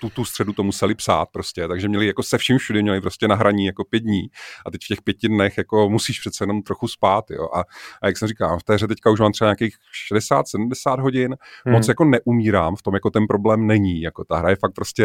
tu, 0.00 0.10
tu 0.10 0.24
středu 0.24 0.52
to 0.52 0.62
museli 0.62 0.94
psát 0.94 1.28
prostě, 1.32 1.68
takže 1.68 1.88
měli 1.88 2.06
jako 2.06 2.22
se 2.22 2.38
vším 2.38 2.58
všude 2.58 2.82
měli 2.82 3.00
prostě 3.00 3.28
na 3.28 3.34
hraní 3.34 3.66
jako 3.66 3.84
pět 3.84 4.00
dní 4.00 4.22
a 4.66 4.70
teď 4.70 4.84
v 4.84 4.88
těch 4.88 5.02
pěti 5.02 5.28
dnech 5.28 5.58
jako 5.58 5.88
musíš 5.88 6.20
přece 6.20 6.42
jenom 6.44 6.62
trochu 6.62 6.88
spát, 6.88 7.30
jo. 7.30 7.48
A, 7.54 7.60
a 8.02 8.06
jak 8.06 8.18
jsem 8.18 8.28
říkal, 8.28 8.58
v 8.58 8.62
té 8.62 8.74
hře 8.74 8.88
teďka 8.88 9.10
už 9.10 9.20
mám 9.20 9.32
třeba 9.32 9.48
nějakých 9.48 9.76
60-70 10.12 11.00
hodin, 11.00 11.36
hmm. 11.64 11.74
moc 11.74 11.88
jako 11.88 12.04
neumírám, 12.04 12.76
v 12.76 12.82
tom 12.82 12.94
jako 12.94 13.10
ten 13.10 13.26
problém 13.26 13.66
není, 13.66 14.02
jako 14.02 14.24
ta 14.24 14.36
hra 14.36 14.50
je 14.50 14.56
fakt 14.56 14.72
prostě, 14.72 15.04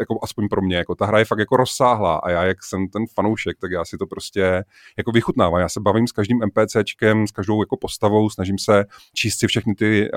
jako 0.00 0.18
aspoň 0.22 0.48
pro 0.48 0.62
mě, 0.62 0.76
jako 0.76 0.94
ta 0.94 1.06
hra 1.06 1.18
je 1.18 1.24
fakt 1.24 1.38
jako 1.38 1.56
rozsáhlá 1.56 2.16
a 2.16 2.30
já 2.30 2.44
jak 2.44 2.64
jsem 2.64 2.88
ten 2.88 3.04
fanoušek, 3.14 3.58
tak 3.60 3.70
já 3.70 3.84
si 3.84 3.98
to 3.98 4.06
prostě 4.06 4.64
jako 4.98 5.12
vychutnávám. 5.12 5.60
Já 5.60 5.68
se 5.68 5.80
bavím 5.80 6.06
s 6.06 6.12
každým 6.12 6.40
NPCčkem, 6.42 7.26
s 7.26 7.30
každou 7.30 7.62
jako 7.62 7.76
postavou, 7.76 8.30
snažím 8.30 8.58
se 8.58 8.84
číst 9.14 9.38
si 9.38 9.46
všechny 9.46 9.74
ty 9.74 10.08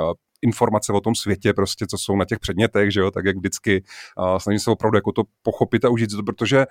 informace 0.42 0.94
o 0.94 1.02
tom 1.02 1.16
světě, 1.16 1.54
prostě, 1.54 1.88
co 1.88 1.98
jsou 1.98 2.16
na 2.16 2.26
těch 2.26 2.40
předmětech, 2.40 2.94
že 2.94 3.00
jo, 3.00 3.12
tak 3.12 3.26
jak 3.26 3.38
vždycky 3.38 3.84
uh, 4.18 4.38
snažím 4.38 4.60
se 4.60 4.72
opravdu 4.72 4.98
jako 4.98 5.12
to 5.12 5.24
pochopit 5.42 5.86
a 5.86 5.90
užít 5.90 6.12
to, 6.12 6.24
protože 6.24 6.66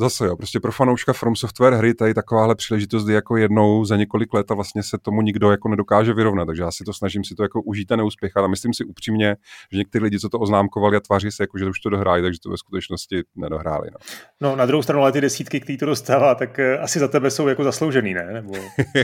Zase 0.00 0.26
jo, 0.26 0.36
prostě 0.36 0.60
pro 0.60 0.72
fanouška 0.72 1.12
From 1.12 1.36
Software 1.36 1.74
hry 1.74 1.94
tady 1.94 2.14
takováhle 2.14 2.54
příležitost 2.54 3.08
je 3.08 3.14
jako 3.14 3.36
jednou 3.36 3.84
za 3.84 3.96
několik 3.96 4.34
let 4.34 4.50
a 4.50 4.54
vlastně 4.54 4.82
se 4.82 4.98
tomu 5.02 5.22
nikdo 5.22 5.50
jako 5.50 5.68
nedokáže 5.68 6.14
vyrovnat, 6.14 6.46
takže 6.46 6.62
já 6.62 6.70
si 6.70 6.84
to 6.84 6.92
snažím 6.92 7.24
si 7.24 7.34
to 7.34 7.42
jako 7.42 7.62
užít 7.62 7.92
a 7.92 7.96
neuspěchat 7.96 8.44
a 8.44 8.46
myslím 8.46 8.74
si 8.74 8.84
upřímně, 8.84 9.36
že 9.72 9.78
někteří 9.78 10.04
lidi, 10.04 10.18
co 10.18 10.28
to 10.28 10.38
oznámkovali 10.38 10.96
a 10.96 11.00
tváří 11.00 11.30
se 11.30 11.42
jako, 11.42 11.58
že 11.58 11.66
už 11.66 11.80
to 11.80 11.90
dohráli, 11.90 12.22
takže 12.22 12.40
to 12.42 12.50
ve 12.50 12.56
skutečnosti 12.56 13.22
nedohráli. 13.36 13.88
No, 13.92 13.98
no 14.40 14.56
na 14.56 14.66
druhou 14.66 14.82
stranu 14.82 15.02
ale 15.02 15.12
ty 15.12 15.20
desítky, 15.20 15.60
které 15.60 15.78
to 15.78 15.86
dostává, 15.86 16.34
tak 16.34 16.58
uh, 16.58 16.82
asi 16.82 16.98
za 16.98 17.08
tebe 17.08 17.30
jsou 17.30 17.48
jako 17.48 17.64
zasloužený, 17.64 18.14
ne? 18.14 18.28
Nebo... 18.32 18.52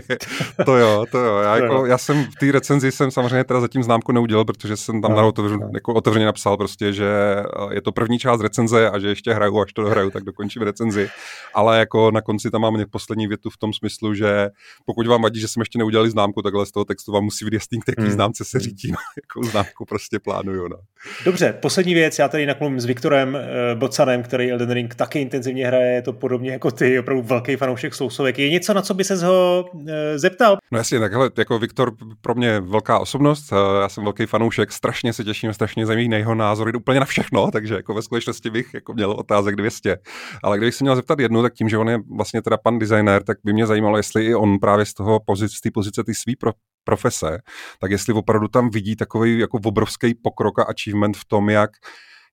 to 0.64 0.77
jo, 0.77 1.05
to 1.12 1.18
jo. 1.18 1.38
Já, 1.38 1.57
jako, 1.57 1.87
já 1.87 1.98
jsem 1.98 2.24
v 2.24 2.35
té 2.40 2.53
recenzi 2.53 2.92
jsem 2.92 3.11
samozřejmě 3.11 3.44
teda 3.44 3.61
zatím 3.61 3.83
známku 3.83 4.12
neudělal, 4.12 4.44
protože 4.44 4.77
jsem 4.77 5.03
tam 5.03 5.11
no, 5.11 5.16
na 5.16 5.24
otevřen, 5.24 5.61
no. 5.61 5.70
jako 5.74 5.94
otevřeně 5.94 6.27
napsal 6.27 6.57
prostě, 6.57 6.92
že 6.92 7.09
eh, 7.38 7.74
je 7.74 7.83
to 7.83 7.92
první 7.92 8.18
část 8.18 8.40
recenze 8.40 8.90
a 8.90 8.98
že 8.98 9.09
ještě 9.09 9.33
hraju, 9.33 9.61
až 9.61 9.72
to 9.72 9.83
dohraju, 9.83 10.11
tak 10.11 10.24
dokončím 10.24 10.62
recenzi 10.62 10.78
recenzi, 10.79 11.11
ale 11.55 11.79
jako 11.79 12.11
na 12.11 12.21
konci 12.21 12.51
tam 12.51 12.61
mám 12.61 12.85
poslední 12.91 13.27
větu 13.27 13.51
v 13.51 13.57
tom 13.57 13.73
smyslu, 13.73 14.14
že 14.14 14.49
pokud 14.87 15.07
vám 15.07 15.23
vadí, 15.23 15.41
že 15.41 15.49
jsme 15.49 15.61
ještě 15.61 15.79
neudělali 15.79 16.11
známku, 16.11 16.43
takhle 16.43 16.67
z 16.67 16.71
toho 16.71 16.85
textu 16.85 17.12
vám 17.12 17.25
musí 17.25 17.45
být 17.45 17.53
jasný, 17.53 17.81
k 17.81 18.01
hmm. 18.01 18.11
známce 18.11 18.45
se 18.45 18.61
řídím, 18.61 18.95
jakou 19.23 19.51
známku 19.51 19.85
prostě 19.85 20.19
plánuju. 20.19 20.69
No. 20.69 20.77
Dobře, 21.25 21.53
poslední 21.53 21.95
věc, 21.95 22.19
já 22.19 22.29
tady 22.29 22.47
naklumím 22.47 22.81
s 22.81 22.85
Viktorem 22.85 23.35
uh, 23.35 23.79
Bocanem, 23.79 24.23
který 24.23 24.53
Elden 24.53 24.71
Ring 24.71 24.95
taky 24.95 25.21
intenzivně 25.21 25.67
hraje, 25.67 25.95
je 25.95 26.03
to 26.03 26.12
podobně 26.12 26.51
jako 26.51 26.71
ty, 26.71 26.99
opravdu 26.99 27.23
velký 27.23 27.57
fanoušek 27.57 27.95
sousovek. 27.95 28.38
Je 28.38 28.51
něco, 28.51 28.75
na 28.75 28.83
co 28.83 28.95
by 28.95 29.05
se 29.05 29.27
ho 29.27 29.64
uh, 29.73 29.83
zeptal? 30.17 30.57
No 30.71 30.79
jasně, 30.79 31.01
takhle 31.01 31.31
jako 31.38 31.59
Viktor 31.59 31.93
pro 32.21 32.35
mě 32.35 32.61
velká 32.61 32.99
osobnost, 32.99 33.53
uh, 33.53 33.59
já 33.81 33.88
jsem 33.88 34.05
velký 34.05 34.27
fanoušek, 34.27 34.73
strašně 34.73 35.12
se 35.12 35.25
těším, 35.25 35.53
strašně 35.53 35.87
zajímavý 35.87 36.09
na 36.09 36.17
jeho 36.17 36.35
názory, 36.35 36.73
úplně 36.73 37.01
na 37.01 37.07
všechno, 37.07 37.51
takže 37.53 37.75
jako 37.75 37.95
ve 37.95 38.03
skutečnosti 38.03 38.51
bych 38.51 38.75
jako 38.75 38.93
měl 38.93 39.11
otázek 39.11 39.57
200. 39.57 39.97
Ale 40.43 40.59
kdybych 40.68 40.76
se 40.76 40.85
měl 40.85 40.96
zeptat 40.96 41.18
jednu, 41.18 41.42
tak 41.42 41.54
tím, 41.54 41.68
že 41.68 41.78
on 41.78 41.88
je 41.88 41.98
vlastně 42.16 42.42
teda 42.42 42.57
pan 42.57 42.78
designer, 42.78 43.22
tak 43.22 43.38
by 43.44 43.52
mě 43.52 43.66
zajímalo, 43.66 43.96
jestli 43.96 44.26
i 44.26 44.35
on 44.35 44.59
právě 44.59 44.87
z 44.87 44.94
toho 44.94 45.20
pozic, 45.20 45.52
z 45.52 45.61
té 45.61 45.70
pozice 45.70 46.04
ty 46.04 46.14
svý 46.14 46.37
pro, 46.37 46.52
profese, 46.85 47.38
tak 47.81 47.90
jestli 47.90 48.12
opravdu 48.12 48.48
tam 48.48 48.70
vidí 48.70 48.96
takový 48.96 49.38
jako 49.38 49.59
obrovský 49.64 50.14
pokrok 50.14 50.59
a 50.59 50.62
achievement 50.62 51.16
v 51.16 51.24
tom, 51.24 51.50
jak 51.50 51.70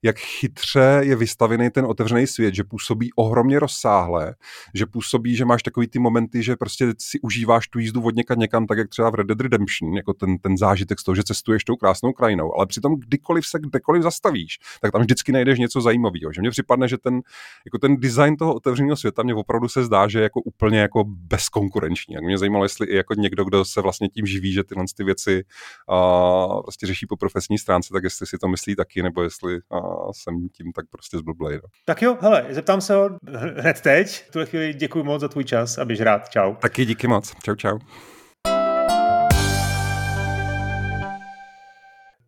jak 0.06 0.20
chytře 0.20 1.00
je 1.02 1.16
vystavený 1.16 1.70
ten 1.70 1.86
otevřený 1.86 2.28
svět, 2.28 2.56
že 2.56 2.64
působí 2.64 3.10
ohromně 3.16 3.60
rozsáhle, 3.60 4.36
že 4.74 4.86
působí, 4.86 5.36
že 5.36 5.46
máš 5.46 5.64
takový 5.64 5.88
ty 5.88 6.00
momenty, 6.00 6.44
že 6.44 6.56
prostě 6.56 6.94
si 7.00 7.20
užíváš 7.20 7.68
tu 7.68 7.80
jízdu 7.80 8.02
od 8.02 8.16
někam 8.16 8.40
někam, 8.40 8.68
tak 8.68 8.78
jak 8.78 8.90
třeba 8.90 9.10
v 9.10 9.16
Red 9.16 9.28
Dead 9.28 9.42
Redemption, 9.42 9.94
jako 9.94 10.14
ten, 10.14 10.38
ten 10.38 10.58
zážitek 10.58 11.00
z 11.00 11.04
toho, 11.04 11.16
že 11.16 11.24
cestuješ 11.24 11.64
tou 11.64 11.76
krásnou 11.76 12.14
krajinou, 12.14 12.56
ale 12.56 12.66
přitom 12.66 12.96
kdykoliv 12.96 13.46
se 13.48 13.60
kdekoliv 13.60 14.04
zastavíš, 14.04 14.60
tak 14.82 14.92
tam 14.92 15.02
vždycky 15.02 15.32
najdeš 15.32 15.60
něco 15.60 15.82
zajímavého. 15.82 16.34
Že 16.34 16.42
mně 16.42 16.50
připadne, 16.50 16.88
že 16.88 16.98
ten, 16.98 17.22
jako 17.66 17.78
ten 17.78 17.98
design 17.98 18.38
toho 18.38 18.54
otevřeného 18.54 18.96
světa 18.96 19.24
mě 19.24 19.34
opravdu 19.34 19.68
se 19.68 19.84
zdá, 19.84 20.08
že 20.08 20.20
je 20.20 20.24
jako 20.24 20.42
úplně 20.42 20.80
jako 20.80 21.04
bezkonkurenční. 21.08 22.16
Jak 22.16 22.24
mě 22.24 22.38
zajímalo, 22.38 22.66
jestli 22.66 22.88
i 22.88 22.96
jako 22.96 23.14
někdo, 23.14 23.44
kdo 23.44 23.66
se 23.66 23.82
vlastně 23.82 24.10
tím 24.10 24.26
živí, 24.26 24.54
že 24.54 24.64
tyhle 24.64 24.86
ty 24.98 25.04
věci 25.04 25.44
uh, 25.90 26.62
prostě 26.62 26.88
řeší 26.88 27.06
po 27.06 27.18
profesní 27.18 27.58
stránce, 27.58 27.94
tak 27.94 28.04
jestli 28.04 28.28
si 28.28 28.38
to 28.38 28.48
myslí 28.48 28.76
taky, 28.76 29.04
nebo 29.04 29.24
jestli 29.24 29.60
uh, 29.70 29.95
jsem 30.12 30.34
tím 30.58 30.72
tak 30.76 30.86
prostě 30.92 31.18
zblblej. 31.18 31.56
No. 31.56 31.70
Tak 31.86 32.02
jo, 32.02 32.18
hele, 32.22 32.46
zeptám 32.50 32.82
se 32.82 32.96
ho 32.96 33.10
hned 33.58 33.82
teď. 33.82 34.24
V 34.28 34.32
tuhle 34.32 34.46
chvíli 34.46 34.74
děkuji 34.74 35.04
moc 35.04 35.22
za 35.22 35.28
tvůj 35.28 35.44
čas 35.44 35.78
a 35.78 35.86
běž 35.86 36.02
rád. 36.02 36.30
Čau. 36.30 36.56
Taky 36.56 36.86
díky 36.86 37.08
moc. 37.08 37.34
Čau, 37.44 37.56
čau. 37.56 37.80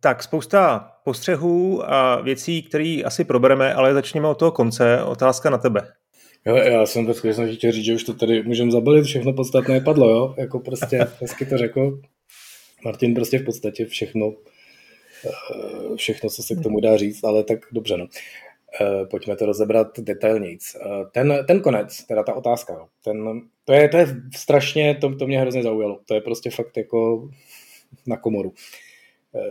Tak 0.00 0.22
spousta 0.22 0.92
postřehů 1.04 1.90
a 1.92 2.20
věcí, 2.20 2.62
které 2.62 3.02
asi 3.04 3.24
probereme, 3.24 3.74
ale 3.74 3.94
začněme 3.94 4.28
od 4.28 4.38
toho 4.38 4.52
konce. 4.52 5.02
Otázka 5.02 5.50
na 5.50 5.58
tebe. 5.58 5.92
Jo, 6.46 6.56
já 6.56 6.86
jsem 6.86 7.06
to 7.06 7.14
skutečně 7.14 7.54
chtěl 7.54 7.72
říct, 7.72 7.84
že 7.84 7.94
už 7.94 8.04
to 8.04 8.14
tady 8.14 8.42
můžeme 8.42 8.70
zabalit, 8.70 9.04
všechno 9.04 9.32
podstatné 9.32 9.80
padlo, 9.80 10.10
jo? 10.10 10.34
Jako 10.38 10.60
prostě 10.60 11.06
hezky 11.20 11.46
to 11.46 11.58
řekl. 11.58 12.00
Martin 12.84 13.14
prostě 13.14 13.38
v 13.38 13.44
podstatě 13.44 13.86
všechno 13.86 14.32
všechno, 15.96 16.30
co 16.30 16.42
se 16.42 16.54
k 16.54 16.62
tomu 16.62 16.80
dá 16.80 16.96
říct, 16.96 17.24
ale 17.24 17.44
tak 17.44 17.58
dobře, 17.72 17.96
no. 17.96 18.06
Eh, 18.80 19.06
pojďme 19.06 19.36
to 19.36 19.46
rozebrat 19.46 20.00
detailnějc. 20.00 20.74
Eh, 20.74 21.04
ten, 21.12 21.44
ten 21.46 21.60
konec, 21.60 22.04
teda 22.04 22.22
ta 22.22 22.34
otázka, 22.34 22.88
ten, 23.04 23.42
to, 23.64 23.72
je, 23.72 23.88
to 23.88 23.96
je 23.96 24.06
strašně, 24.36 24.94
to, 24.94 25.16
to 25.16 25.26
mě 25.26 25.40
hrozně 25.40 25.62
zaujalo. 25.62 26.00
To 26.06 26.14
je 26.14 26.20
prostě 26.20 26.50
fakt 26.50 26.76
jako 26.76 27.28
na 28.06 28.16
komoru. 28.16 28.52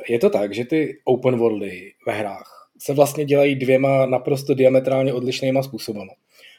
Je 0.10 0.20
to 0.20 0.30
tak, 0.30 0.54
že 0.54 0.66
ty 0.66 1.00
open 1.04 1.36
worldy 1.36 1.94
ve 2.08 2.14
hrách 2.14 2.70
se 2.80 2.94
vlastně 2.94 3.26
dělají 3.26 3.56
dvěma 3.56 4.06
naprosto 4.06 4.54
diametrálně 4.54 5.14
odlišnýma 5.14 5.64
způsoby. 5.64 6.00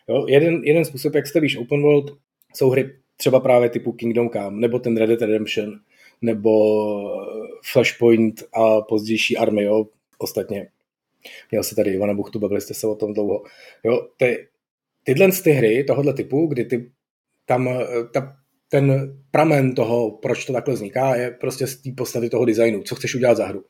Jo? 0.09 0.27
Jeden, 0.29 0.65
jeden 0.65 0.85
způsob, 0.85 1.15
jak 1.15 1.27
stavíš 1.27 1.57
open 1.57 1.83
world, 1.83 2.19
jsou 2.55 2.71
hry 2.71 2.91
třeba 3.17 3.41
právě 3.41 3.69
typu 3.71 3.93
Kingdom 3.93 4.31
Come, 4.31 4.61
nebo 4.61 4.79
ten 4.79 4.97
Red 4.97 5.09
Dead 5.09 5.21
Redemption, 5.21 5.73
nebo 6.23 6.53
Flashpoint 7.73 8.43
a 8.53 8.81
pozdější 8.81 9.37
army, 9.37 9.63
jo, 9.63 9.87
ostatně. 10.19 10.69
Měl 11.51 11.63
se 11.63 11.75
tady 11.75 11.91
Ivana 11.91 12.15
Buchtu, 12.15 12.39
bavili 12.39 12.61
jste 12.61 12.75
se 12.75 12.87
o 12.87 12.95
tom 12.95 13.15
dlouho. 13.15 13.43
Jo, 13.85 14.09
ty, 14.17 14.49
tyhle 15.05 15.29
ty 15.45 15.51
hry 15.51 15.85
tohohle 15.85 16.15
typu, 16.15 16.47
kdy 16.47 16.65
ty, 16.65 16.91
tam 17.47 17.71
ta, 18.13 18.37
ten 18.69 19.17
pramen 19.31 19.75
toho, 19.75 20.11
proč 20.11 20.45
to 20.45 20.53
takhle 20.53 20.75
vzniká, 20.75 21.15
je 21.15 21.31
prostě 21.31 21.67
z 21.67 21.77
té 21.77 21.91
podstaty 21.97 22.31
toho 22.31 22.45
designu, 22.45 22.83
co 22.83 22.95
chceš 22.95 23.15
udělat 23.15 23.37
za 23.37 23.47
hru. 23.47 23.65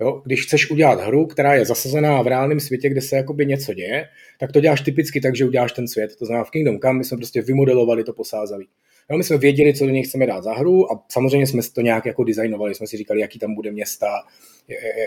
Jo? 0.00 0.22
Když 0.24 0.42
chceš 0.42 0.70
udělat 0.70 1.00
hru, 1.00 1.26
která 1.26 1.54
je 1.54 1.64
zasazená 1.64 2.22
v 2.22 2.26
reálném 2.26 2.60
světě, 2.60 2.88
kde 2.88 3.00
se 3.00 3.16
jakoby 3.16 3.46
něco 3.46 3.74
děje, 3.74 4.08
tak 4.40 4.52
to 4.52 4.60
děláš 4.60 4.80
typicky 4.80 5.20
tak, 5.20 5.36
že 5.36 5.44
uděláš 5.44 5.72
ten 5.72 5.88
svět. 5.88 6.16
To 6.16 6.26
znamená 6.26 6.44
v 6.44 6.50
Kingdom 6.50 6.80
Come 6.80 6.98
my 6.98 7.04
jsme 7.04 7.16
prostě 7.16 7.42
vymodelovali 7.42 8.04
to 8.04 8.12
posázaví. 8.12 8.68
Jo, 9.10 9.18
my 9.18 9.24
jsme 9.24 9.38
věděli, 9.38 9.74
co 9.74 9.86
do 9.86 9.90
něj 9.90 10.02
chceme 10.02 10.26
dát 10.26 10.44
za 10.44 10.54
hru 10.54 10.92
a 10.92 11.04
samozřejmě 11.08 11.46
jsme 11.46 11.62
to 11.74 11.80
nějak 11.80 12.06
jako 12.06 12.24
designovali, 12.24 12.74
jsme 12.74 12.86
si 12.86 12.96
říkali, 12.96 13.20
jaký 13.20 13.38
tam 13.38 13.54
bude 13.54 13.70
města, 13.70 14.06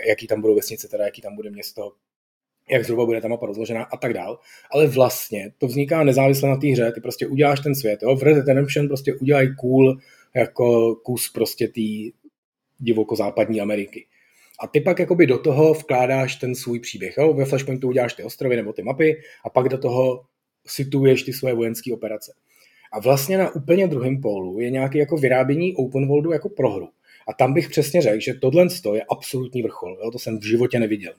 jaký 0.08 0.26
tam 0.26 0.40
budou 0.40 0.54
vesnice, 0.54 0.88
teda 0.88 1.04
jaký 1.04 1.20
tam 1.20 1.36
bude 1.36 1.50
město, 1.50 1.92
jak 2.70 2.84
zhruba 2.84 3.04
bude 3.04 3.20
ta 3.20 3.28
mapa 3.28 3.46
rozložená 3.46 3.84
a 3.84 3.96
tak 3.96 4.14
dál. 4.14 4.38
Ale 4.70 4.86
vlastně 4.86 5.52
to 5.58 5.66
vzniká 5.66 6.04
nezávisle 6.04 6.48
na 6.48 6.56
té 6.56 6.66
hře, 6.66 6.92
ty 6.92 7.00
prostě 7.00 7.26
uděláš 7.26 7.60
ten 7.60 7.74
svět. 7.74 8.02
Jo? 8.02 8.16
V 8.16 8.22
Red 8.22 8.34
Dead 8.34 8.48
Redemption 8.48 8.88
prostě 8.88 9.14
udělají 9.14 9.56
cool 9.60 9.98
jako 10.36 10.94
kus 10.94 11.32
prostě 11.34 11.68
té 11.68 12.16
divoko-západní 12.78 13.60
Ameriky. 13.60 14.06
A 14.60 14.66
ty 14.66 14.80
pak 14.80 14.98
jakoby 14.98 15.26
do 15.26 15.38
toho 15.38 15.74
vkládáš 15.74 16.36
ten 16.36 16.54
svůj 16.54 16.80
příběh. 16.80 17.14
Jo? 17.18 17.32
Ve 17.32 17.44
Flashpointu 17.44 17.88
uděláš 17.88 18.14
ty 18.14 18.22
ostrovy 18.22 18.56
nebo 18.56 18.72
ty 18.72 18.82
mapy 18.82 19.16
a 19.44 19.50
pak 19.50 19.68
do 19.68 19.78
toho 19.78 20.24
situuješ 20.66 21.22
ty 21.22 21.32
svoje 21.32 21.54
vojenské 21.54 21.94
operace. 21.94 22.32
A 22.92 23.00
vlastně 23.00 23.38
na 23.38 23.54
úplně 23.54 23.86
druhém 23.86 24.20
pólu 24.20 24.60
je 24.60 24.70
nějaké 24.70 24.98
jako 24.98 25.16
vyrábění 25.16 25.76
open 25.76 26.06
worldu 26.06 26.32
jako 26.32 26.48
pro 26.48 26.70
hru. 26.70 26.88
A 27.28 27.32
tam 27.32 27.54
bych 27.54 27.68
přesně 27.68 28.02
řekl, 28.02 28.20
že 28.20 28.34
tohle 28.34 28.66
je 28.94 29.02
absolutní 29.10 29.62
vrchol. 29.62 29.98
Jo? 30.04 30.10
To 30.10 30.18
jsem 30.18 30.38
v 30.38 30.44
životě 30.44 30.80
neviděl. 30.80 31.12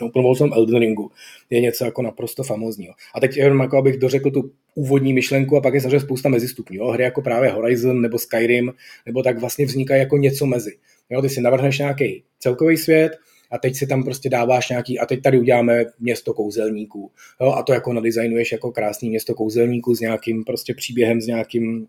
Open 0.00 0.22
world 0.22 0.38
jsem 0.38 0.52
Elden 0.52 0.80
Ringu 0.80 1.10
je 1.50 1.60
něco 1.60 1.84
jako 1.84 2.02
naprosto 2.02 2.42
famózního. 2.42 2.94
A 3.14 3.20
teď 3.20 3.36
jenom 3.36 3.60
jako 3.60 3.78
abych 3.78 3.98
dořekl 3.98 4.30
tu 4.30 4.50
úvodní 4.74 5.12
myšlenku 5.12 5.56
a 5.56 5.60
pak 5.60 5.74
je 5.74 5.80
samozřejmě 5.80 6.00
spousta 6.00 6.28
mezistupňů. 6.28 6.76
Jo? 6.76 6.90
Hry 6.90 7.04
jako 7.04 7.22
právě 7.22 7.50
Horizon 7.50 8.00
nebo 8.00 8.18
Skyrim, 8.18 8.72
nebo 9.06 9.22
tak 9.22 9.38
vlastně 9.38 9.66
vznikají 9.66 10.00
jako 10.00 10.16
něco 10.16 10.46
mezi. 10.46 10.76
Jo? 11.10 11.22
Ty 11.22 11.28
si 11.28 11.40
navrhneš 11.40 11.78
nějaký 11.78 12.22
celkový 12.38 12.76
svět, 12.76 13.12
a 13.50 13.58
teď 13.58 13.74
si 13.74 13.86
tam 13.86 14.04
prostě 14.04 14.28
dáváš 14.28 14.68
nějaký, 14.68 14.98
a 14.98 15.06
teď 15.06 15.22
tady 15.22 15.38
uděláme 15.38 15.84
město 16.00 16.34
kouzelníků. 16.34 17.10
Jo, 17.40 17.52
a 17.52 17.62
to 17.62 17.72
jako 17.72 17.92
nadizajnuješ 17.92 18.52
jako 18.52 18.72
krásný 18.72 19.08
město 19.08 19.34
kouzelníků 19.34 19.94
s 19.94 20.00
nějakým 20.00 20.44
prostě 20.44 20.74
příběhem, 20.74 21.20
s 21.20 21.26
nějakým 21.26 21.86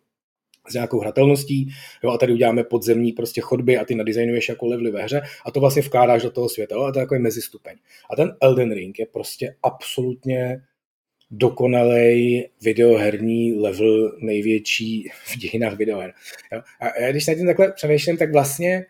s 0.69 0.73
nějakou 0.73 0.99
hratelností, 0.99 1.67
jo, 2.03 2.09
a 2.11 2.17
tady 2.17 2.33
uděláme 2.33 2.63
podzemní 2.63 3.11
prostě 3.11 3.41
chodby 3.41 3.77
a 3.77 3.85
ty 3.85 3.95
nadizajnuješ 3.95 4.49
jako 4.49 4.65
levely 4.65 4.91
ve 4.91 5.03
hře 5.03 5.21
a 5.45 5.51
to 5.51 5.59
vlastně 5.59 5.81
vkládáš 5.81 6.23
do 6.23 6.31
toho 6.31 6.49
světa, 6.49 6.75
jo, 6.75 6.81
a 6.81 6.91
to 6.91 6.99
je 6.99 7.01
jako 7.01 7.13
je 7.13 7.19
mezistupeň. 7.19 7.75
A 8.11 8.15
ten 8.15 8.35
Elden 8.41 8.73
Ring 8.73 8.99
je 8.99 9.05
prostě 9.05 9.55
absolutně 9.63 10.61
dokonalej 11.31 12.49
videoherní 12.61 13.53
level 13.53 14.17
největší 14.19 15.09
v 15.25 15.37
dějinách 15.37 15.77
videoher. 15.77 16.13
Jo. 16.53 16.61
A 16.79 17.11
když 17.11 17.27
na 17.27 17.35
tím 17.35 17.45
takhle 17.45 17.71
přemýšlím, 17.71 18.17
tak 18.17 18.31
vlastně, 18.31 18.85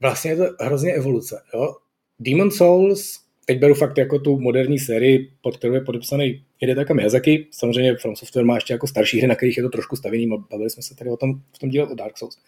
vlastně 0.00 0.30
je 0.30 0.36
to 0.36 0.44
hrozně 0.60 0.92
evoluce. 0.92 1.42
Jo. 1.54 1.74
Demon 2.20 2.50
Souls 2.50 3.28
teď 3.46 3.58
beru 3.58 3.74
fakt 3.74 3.98
jako 3.98 4.18
tu 4.18 4.40
moderní 4.40 4.78
sérii, 4.78 5.32
pod 5.42 5.56
kterou 5.56 5.74
je 5.74 5.80
podepsaný 5.80 6.44
Hidetaka 6.58 6.94
Miyazaki. 6.94 7.46
Samozřejmě 7.50 7.96
From 7.96 8.16
Software 8.16 8.44
má 8.46 8.54
ještě 8.54 8.72
jako 8.72 8.86
starší 8.86 9.18
hry, 9.18 9.26
na 9.26 9.34
kterých 9.34 9.56
je 9.56 9.62
to 9.62 9.68
trošku 9.68 9.96
stavěný. 9.96 10.28
Bavili 10.50 10.70
jsme 10.70 10.82
se 10.82 10.96
tady 10.96 11.10
o 11.10 11.16
tom 11.16 11.40
v 11.52 11.58
tom 11.58 11.68
díle 11.68 11.86
o 11.86 11.94
Dark 11.94 12.18
Souls. 12.18 12.38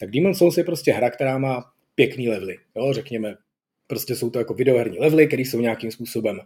Tak 0.00 0.10
Demon 0.10 0.34
Souls 0.34 0.58
je 0.58 0.64
prostě 0.64 0.92
hra, 0.92 1.10
která 1.10 1.38
má 1.38 1.64
pěkný 1.94 2.28
levely. 2.28 2.56
Jo, 2.76 2.92
řekněme, 2.92 3.34
prostě 3.86 4.16
jsou 4.16 4.30
to 4.30 4.38
jako 4.38 4.54
videoherní 4.54 4.98
levely, 4.98 5.26
které 5.26 5.42
jsou 5.42 5.60
nějakým 5.60 5.90
způsobem 5.90 6.40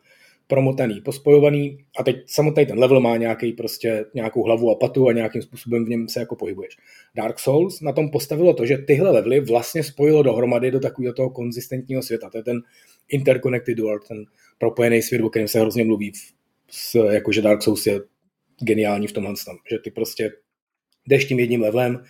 promotaný, 0.47 1.01
pospojovaný 1.01 1.79
a 1.99 2.03
teď 2.03 2.17
samotný 2.27 2.67
ten 2.67 2.79
level 2.79 3.01
má 3.01 3.17
nějaký 3.17 3.53
prostě 3.53 4.05
nějakou 4.15 4.43
hlavu 4.43 4.71
a 4.71 4.75
patu 4.75 5.09
a 5.09 5.13
nějakým 5.13 5.43
způsobem 5.43 5.85
v 5.85 5.89
něm 5.89 6.09
se 6.09 6.21
jako 6.21 6.37
pohybuješ. 6.37 6.77
Dark 7.17 7.39
Souls 7.39 7.81
na 7.81 7.93
tom 7.93 8.11
postavilo 8.11 8.55
to, 8.55 8.67
že 8.67 8.79
tyhle 8.79 9.11
levely 9.11 9.41
vlastně 9.41 9.85
spojilo 9.85 10.23
dohromady 10.23 10.71
do 10.71 10.81
takového 10.81 11.15
toho 11.15 11.31
konzistentního 11.31 12.03
světa. 12.03 12.31
To 12.31 12.39
je 12.39 12.43
ten 12.43 12.61
interconnected 13.09 13.79
world, 13.79 14.09
ten 14.09 14.25
propojený 14.59 15.03
svět, 15.03 15.23
o 15.23 15.31
kterém 15.31 15.49
se 15.49 15.61
hrozně 15.61 15.85
mluví, 15.85 16.13
s, 16.71 16.95
jakože 16.95 17.43
Dark 17.43 17.63
Souls 17.63 17.87
je 17.87 18.01
geniální 18.61 19.07
v 19.07 19.13
tomhle 19.13 19.35
tam, 19.47 19.57
že 19.71 19.79
ty 19.79 19.91
prostě 19.91 20.33
jdeš 21.07 21.25
tím 21.25 21.41
jedním 21.41 21.63
levelem 21.63 22.05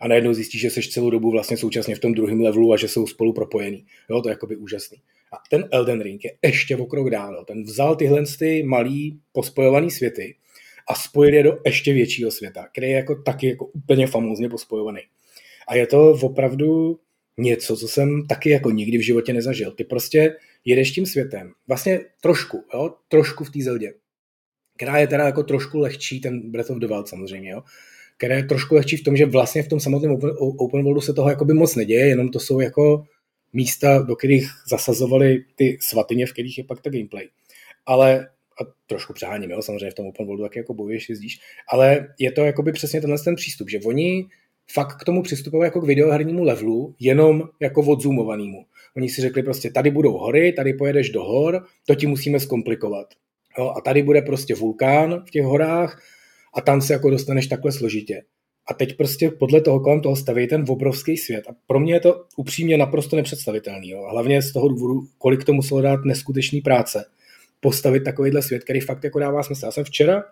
a 0.00 0.08
najednou 0.08 0.34
zjistíš, 0.34 0.60
že 0.60 0.70
jsi 0.70 0.82
celou 0.82 1.10
dobu 1.10 1.30
vlastně 1.30 1.56
současně 1.56 1.94
v 1.94 1.98
tom 1.98 2.14
druhém 2.14 2.40
levelu 2.40 2.72
a 2.72 2.76
že 2.76 2.88
jsou 2.88 3.06
spolu 3.06 3.32
propojený. 3.32 3.86
Jo, 4.10 4.22
to 4.22 4.28
je 4.28 4.32
jakoby 4.32 4.56
úžasný. 4.56 4.98
A 5.32 5.36
ten 5.50 5.68
Elden 5.72 6.00
Ring 6.00 6.24
je 6.24 6.36
ještě 6.42 6.76
o 6.76 6.86
krok 6.86 7.10
dál. 7.10 7.44
Ten 7.44 7.62
vzal 7.62 7.96
tyhle 7.96 8.22
ty 8.38 8.62
malý 8.62 9.20
pospojovaný 9.32 9.90
světy 9.90 10.36
a 10.88 10.94
spojil 10.94 11.34
je 11.34 11.42
do 11.42 11.58
ještě 11.64 11.92
většího 11.92 12.30
světa, 12.30 12.68
který 12.72 12.86
je 12.86 12.96
jako 12.96 13.14
taky 13.14 13.48
jako 13.48 13.66
úplně 13.66 14.06
famózně 14.06 14.48
pospojovaný. 14.48 15.00
A 15.68 15.74
je 15.74 15.86
to 15.86 16.10
opravdu 16.10 16.98
něco, 17.38 17.76
co 17.76 17.88
jsem 17.88 18.26
taky 18.26 18.50
jako 18.50 18.70
nikdy 18.70 18.98
v 18.98 19.04
životě 19.04 19.32
nezažil. 19.32 19.70
Ty 19.70 19.84
prostě 19.84 20.36
jedeš 20.64 20.90
tím 20.90 21.06
světem, 21.06 21.52
vlastně 21.68 22.00
trošku, 22.20 22.64
jo, 22.74 22.94
trošku 23.08 23.44
v 23.44 23.50
té 23.50 23.62
zeldě, 23.62 23.94
která 24.76 24.98
je 24.98 25.06
teda 25.06 25.24
jako 25.24 25.42
trošku 25.42 25.78
lehčí, 25.78 26.20
ten 26.20 26.50
Breath 26.50 26.70
of 26.70 26.78
the 26.78 26.86
Wild 26.86 27.08
samozřejmě, 27.08 27.50
jo, 27.50 27.62
která 28.16 28.36
je 28.36 28.44
trošku 28.44 28.74
lehčí 28.74 28.96
v 28.96 29.04
tom, 29.04 29.16
že 29.16 29.26
vlastně 29.26 29.62
v 29.62 29.68
tom 29.68 29.80
samotném 29.80 30.12
open, 30.12 30.30
open 30.38 30.82
worldu 30.82 31.00
se 31.00 31.12
toho 31.12 31.30
jakoby 31.30 31.54
moc 31.54 31.76
neděje, 31.76 32.06
jenom 32.06 32.28
to 32.28 32.40
jsou 32.40 32.60
jako 32.60 33.04
místa, 33.56 33.98
do 33.98 34.16
kterých 34.16 34.50
zasazovali 34.70 35.44
ty 35.54 35.78
svatyně, 35.80 36.26
v 36.26 36.32
kterých 36.32 36.58
je 36.58 36.64
pak 36.64 36.80
ta 36.80 36.90
gameplay. 36.90 37.28
Ale 37.86 38.28
a 38.60 38.64
trošku 38.86 39.12
přeháním, 39.12 39.50
jo, 39.50 39.62
samozřejmě 39.62 39.90
v 39.90 39.94
tom 39.94 40.06
open 40.06 40.26
worldu 40.26 40.42
taky 40.42 40.58
jako 40.58 40.74
bojuješ, 40.74 41.08
jezdíš, 41.08 41.40
ale 41.68 42.08
je 42.18 42.32
to 42.32 42.44
jakoby 42.44 42.72
přesně 42.72 43.00
tenhle 43.00 43.18
ten 43.18 43.34
přístup, 43.34 43.70
že 43.70 43.80
oni 43.84 44.26
fakt 44.72 44.96
k 45.00 45.04
tomu 45.04 45.22
přistupují 45.22 45.62
jako 45.64 45.80
k 45.80 45.86
videohernímu 45.86 46.44
levelu, 46.44 46.94
jenom 47.00 47.42
jako 47.60 47.82
odzoomovanému. 47.82 48.66
Oni 48.96 49.08
si 49.08 49.20
řekli 49.20 49.42
prostě, 49.42 49.70
tady 49.70 49.90
budou 49.90 50.12
hory, 50.12 50.52
tady 50.52 50.74
pojedeš 50.74 51.10
do 51.10 51.24
hor, 51.24 51.64
to 51.86 51.94
ti 51.94 52.06
musíme 52.06 52.40
zkomplikovat. 52.40 53.06
Jo, 53.58 53.72
a 53.76 53.80
tady 53.80 54.02
bude 54.02 54.22
prostě 54.22 54.54
vulkán 54.54 55.24
v 55.26 55.30
těch 55.30 55.44
horách 55.44 56.02
a 56.54 56.60
tam 56.60 56.80
se 56.80 56.92
jako 56.92 57.10
dostaneš 57.10 57.46
takhle 57.46 57.72
složitě. 57.72 58.22
A 58.68 58.74
teď 58.74 58.96
prostě 58.96 59.30
podle 59.30 59.60
toho 59.60 59.80
kolem 59.80 60.00
toho 60.00 60.16
staví 60.16 60.46
ten 60.46 60.64
obrovský 60.68 61.16
svět. 61.16 61.44
A 61.48 61.52
pro 61.66 61.80
mě 61.80 61.94
je 61.94 62.00
to 62.00 62.24
upřímně 62.36 62.76
naprosto 62.76 63.16
nepředstavitelný. 63.16 63.90
Jo. 63.90 64.06
Hlavně 64.10 64.42
z 64.42 64.52
toho 64.52 64.68
důvodu, 64.68 65.02
kolik 65.18 65.44
to 65.44 65.52
muselo 65.52 65.80
dát 65.80 66.04
neskutečný 66.04 66.60
práce. 66.60 67.04
Postavit 67.60 68.04
takovýhle 68.04 68.42
svět, 68.42 68.64
který 68.64 68.80
fakt 68.80 69.04
jako 69.04 69.18
dává 69.18 69.42
smysl. 69.42 69.64
Já 69.64 69.70
jsem 69.70 69.84
včera 69.84 70.24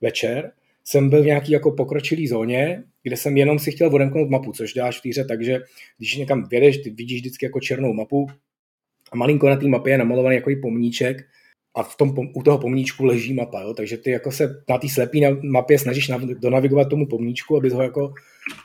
večer 0.00 0.52
jsem 0.88 1.10
byl 1.10 1.22
v 1.22 1.26
nějaký 1.26 1.52
jako 1.52 1.70
pokročilý 1.70 2.28
zóně, 2.28 2.84
kde 3.02 3.16
jsem 3.16 3.36
jenom 3.36 3.58
si 3.58 3.72
chtěl 3.72 3.94
odemknout 3.94 4.30
mapu, 4.30 4.52
což 4.52 4.72
děláš 4.72 4.98
v 4.98 5.02
týře, 5.02 5.24
takže 5.24 5.60
když 5.98 6.16
někam 6.16 6.48
vědeš, 6.48 6.78
ty 6.78 6.90
vidíš 6.90 7.20
vždycky 7.20 7.46
jako 7.46 7.60
černou 7.60 7.92
mapu 7.92 8.26
a 9.12 9.16
malinko 9.16 9.48
na 9.48 9.56
té 9.56 9.68
mapě 9.68 9.92
je 9.92 9.98
namalovaný 9.98 10.36
jako 10.36 10.50
pomníček 10.62 11.16
a 11.76 11.82
v 11.82 11.96
tom, 11.96 12.14
u 12.34 12.42
toho 12.42 12.58
pomníčku 12.58 13.04
leží 13.04 13.34
mapa, 13.34 13.60
jo? 13.62 13.74
takže 13.74 13.96
ty 13.96 14.10
jako 14.10 14.32
se 14.32 14.62
na 14.68 14.78
té 14.78 14.88
slepé 14.88 15.18
mapě 15.42 15.78
snažíš 15.78 16.08
nav, 16.08 16.20
donavigovat 16.20 16.88
tomu 16.88 17.06
pomníčku, 17.06 17.56
aby 17.56 17.70
ho 17.70 17.82
jako, 17.82 18.14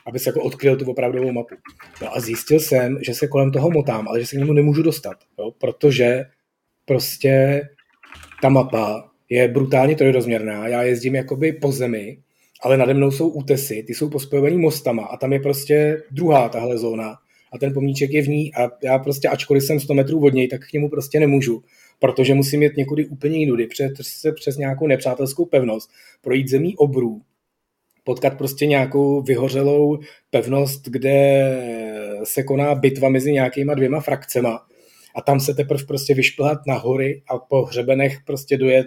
aby 0.06 0.18
jako 0.26 0.42
odkryl 0.42 0.76
tu 0.76 0.90
opravdovou 0.90 1.32
mapu. 1.32 1.54
No 2.02 2.16
a 2.16 2.20
zjistil 2.20 2.60
jsem, 2.60 2.98
že 3.00 3.14
se 3.14 3.28
kolem 3.28 3.50
toho 3.50 3.70
motám, 3.70 4.08
ale 4.08 4.20
že 4.20 4.26
se 4.26 4.36
k 4.36 4.38
němu 4.38 4.52
nemůžu 4.52 4.82
dostat, 4.82 5.16
jo? 5.38 5.50
protože 5.58 6.24
prostě 6.84 7.62
ta 8.42 8.48
mapa 8.48 9.10
je 9.28 9.48
brutálně 9.48 9.96
trojrozměrná, 9.96 10.68
já 10.68 10.82
jezdím 10.82 11.14
jakoby 11.14 11.52
po 11.52 11.72
zemi, 11.72 12.18
ale 12.62 12.76
nade 12.76 12.94
mnou 12.94 13.10
jsou 13.10 13.28
útesy, 13.28 13.82
ty 13.86 13.94
jsou 13.94 14.10
pospojovaný 14.10 14.58
mostama 14.58 15.04
a 15.04 15.16
tam 15.16 15.32
je 15.32 15.40
prostě 15.40 16.02
druhá 16.10 16.48
tahle 16.48 16.78
zóna 16.78 17.14
a 17.52 17.58
ten 17.58 17.74
pomníček 17.74 18.10
je 18.10 18.22
v 18.22 18.28
ní 18.28 18.54
a 18.54 18.70
já 18.82 18.98
prostě, 18.98 19.28
ačkoliv 19.28 19.62
jsem 19.62 19.80
100 19.80 19.94
metrů 19.94 20.24
od 20.24 20.34
něj, 20.34 20.48
tak 20.48 20.60
k 20.60 20.72
němu 20.72 20.88
prostě 20.88 21.20
nemůžu, 21.20 21.62
protože 22.02 22.34
musím 22.34 22.62
jet 22.62 22.76
někudy 22.76 23.06
úplně 23.06 23.38
jinudy, 23.38 23.66
přes, 23.66 23.92
přes 24.34 24.56
nějakou 24.56 24.86
nepřátelskou 24.86 25.44
pevnost, 25.44 25.90
projít 26.20 26.48
zemí 26.48 26.76
obrů, 26.76 27.20
potkat 28.04 28.38
prostě 28.38 28.66
nějakou 28.66 29.22
vyhořelou 29.22 29.98
pevnost, 30.30 30.88
kde 30.88 31.16
se 32.24 32.42
koná 32.42 32.74
bitva 32.74 33.08
mezi 33.08 33.32
nějakýma 33.32 33.74
dvěma 33.74 34.00
frakcema 34.00 34.66
a 35.14 35.22
tam 35.22 35.40
se 35.40 35.54
teprve 35.54 35.84
prostě 35.84 36.14
vyšplhat 36.14 36.58
na 36.66 36.74
hory 36.74 37.22
a 37.28 37.38
po 37.38 37.62
hřebenech 37.62 38.18
prostě 38.26 38.56
dojet 38.56 38.86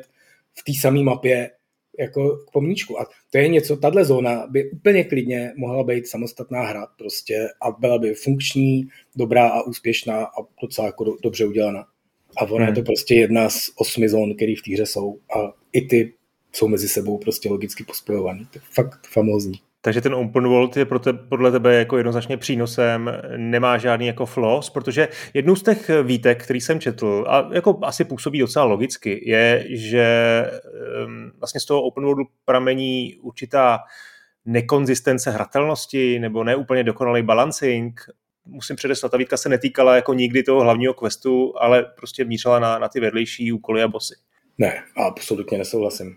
v 0.53 0.63
té 0.63 0.79
samé 0.81 1.03
mapě 1.03 1.51
jako 1.99 2.37
k 2.37 2.51
pomníčku. 2.51 2.99
A 3.01 3.05
to 3.31 3.37
je 3.37 3.47
něco, 3.47 3.77
tahle 3.77 4.05
zóna 4.05 4.47
by 4.47 4.71
úplně 4.71 5.03
klidně 5.03 5.53
mohla 5.57 5.83
být 5.83 6.07
samostatná 6.07 6.65
hra 6.65 6.87
prostě 6.97 7.47
a 7.61 7.71
byla 7.71 7.97
by 7.97 8.13
funkční, 8.13 8.87
dobrá 9.15 9.47
a 9.47 9.61
úspěšná 9.61 10.23
a 10.25 10.43
docela 10.61 10.87
jako 10.87 11.03
do, 11.03 11.11
dobře 11.23 11.45
udělaná. 11.45 11.85
A 12.37 12.43
ona 12.43 12.65
hmm. 12.65 12.75
je 12.75 12.81
to 12.81 12.85
prostě 12.85 13.15
jedna 13.15 13.49
z 13.49 13.69
osmi 13.75 14.09
zón, 14.09 14.35
které 14.35 14.53
v 14.59 14.61
té 14.61 14.73
hře 14.73 14.85
jsou 14.85 15.19
a 15.37 15.53
i 15.73 15.81
ty 15.81 16.13
jsou 16.53 16.67
mezi 16.67 16.87
sebou 16.87 17.17
prostě 17.17 17.49
logicky 17.49 17.83
pospojovaný. 17.83 18.47
To 18.51 18.57
je 18.57 18.61
fakt 18.73 19.07
famózní. 19.07 19.59
Takže 19.81 20.01
ten 20.01 20.15
open 20.15 20.47
world 20.47 20.77
je 20.77 20.85
pro 20.85 20.99
te, 20.99 21.13
podle 21.13 21.51
tebe 21.51 21.75
jako 21.75 21.97
jednoznačně 21.97 22.37
přínosem, 22.37 23.11
nemá 23.37 23.77
žádný 23.77 24.07
jako 24.07 24.25
flaws, 24.25 24.69
protože 24.69 25.07
jednou 25.33 25.55
z 25.55 25.63
těch 25.63 25.91
výtek, 26.03 26.43
který 26.43 26.61
jsem 26.61 26.79
četl, 26.79 27.25
a 27.27 27.49
jako 27.53 27.79
asi 27.81 28.05
působí 28.05 28.39
docela 28.39 28.65
logicky, 28.65 29.29
je, 29.29 29.65
že 29.69 30.05
um, 31.05 31.31
vlastně 31.39 31.59
z 31.61 31.65
toho 31.65 31.81
open 31.81 32.03
worldu 32.03 32.23
pramení 32.45 33.15
určitá 33.21 33.79
nekonzistence 34.45 35.31
hratelnosti 35.31 36.19
nebo 36.19 36.43
neúplně 36.43 36.83
dokonalý 36.83 37.21
balancing. 37.21 38.01
Musím 38.45 38.75
předeslat, 38.75 39.11
ta 39.11 39.17
výtka 39.17 39.37
se 39.37 39.49
netýkala 39.49 39.95
jako 39.95 40.13
nikdy 40.13 40.43
toho 40.43 40.61
hlavního 40.61 40.93
questu, 40.93 41.53
ale 41.57 41.85
prostě 41.95 42.25
mířila 42.25 42.59
na, 42.59 42.79
na 42.79 42.87
ty 42.87 42.99
vedlejší 42.99 43.51
úkoly 43.51 43.83
a 43.83 43.87
bosy. 43.87 44.15
Ne, 44.57 44.83
absolutně 44.95 45.57
nesouhlasím. 45.57 46.15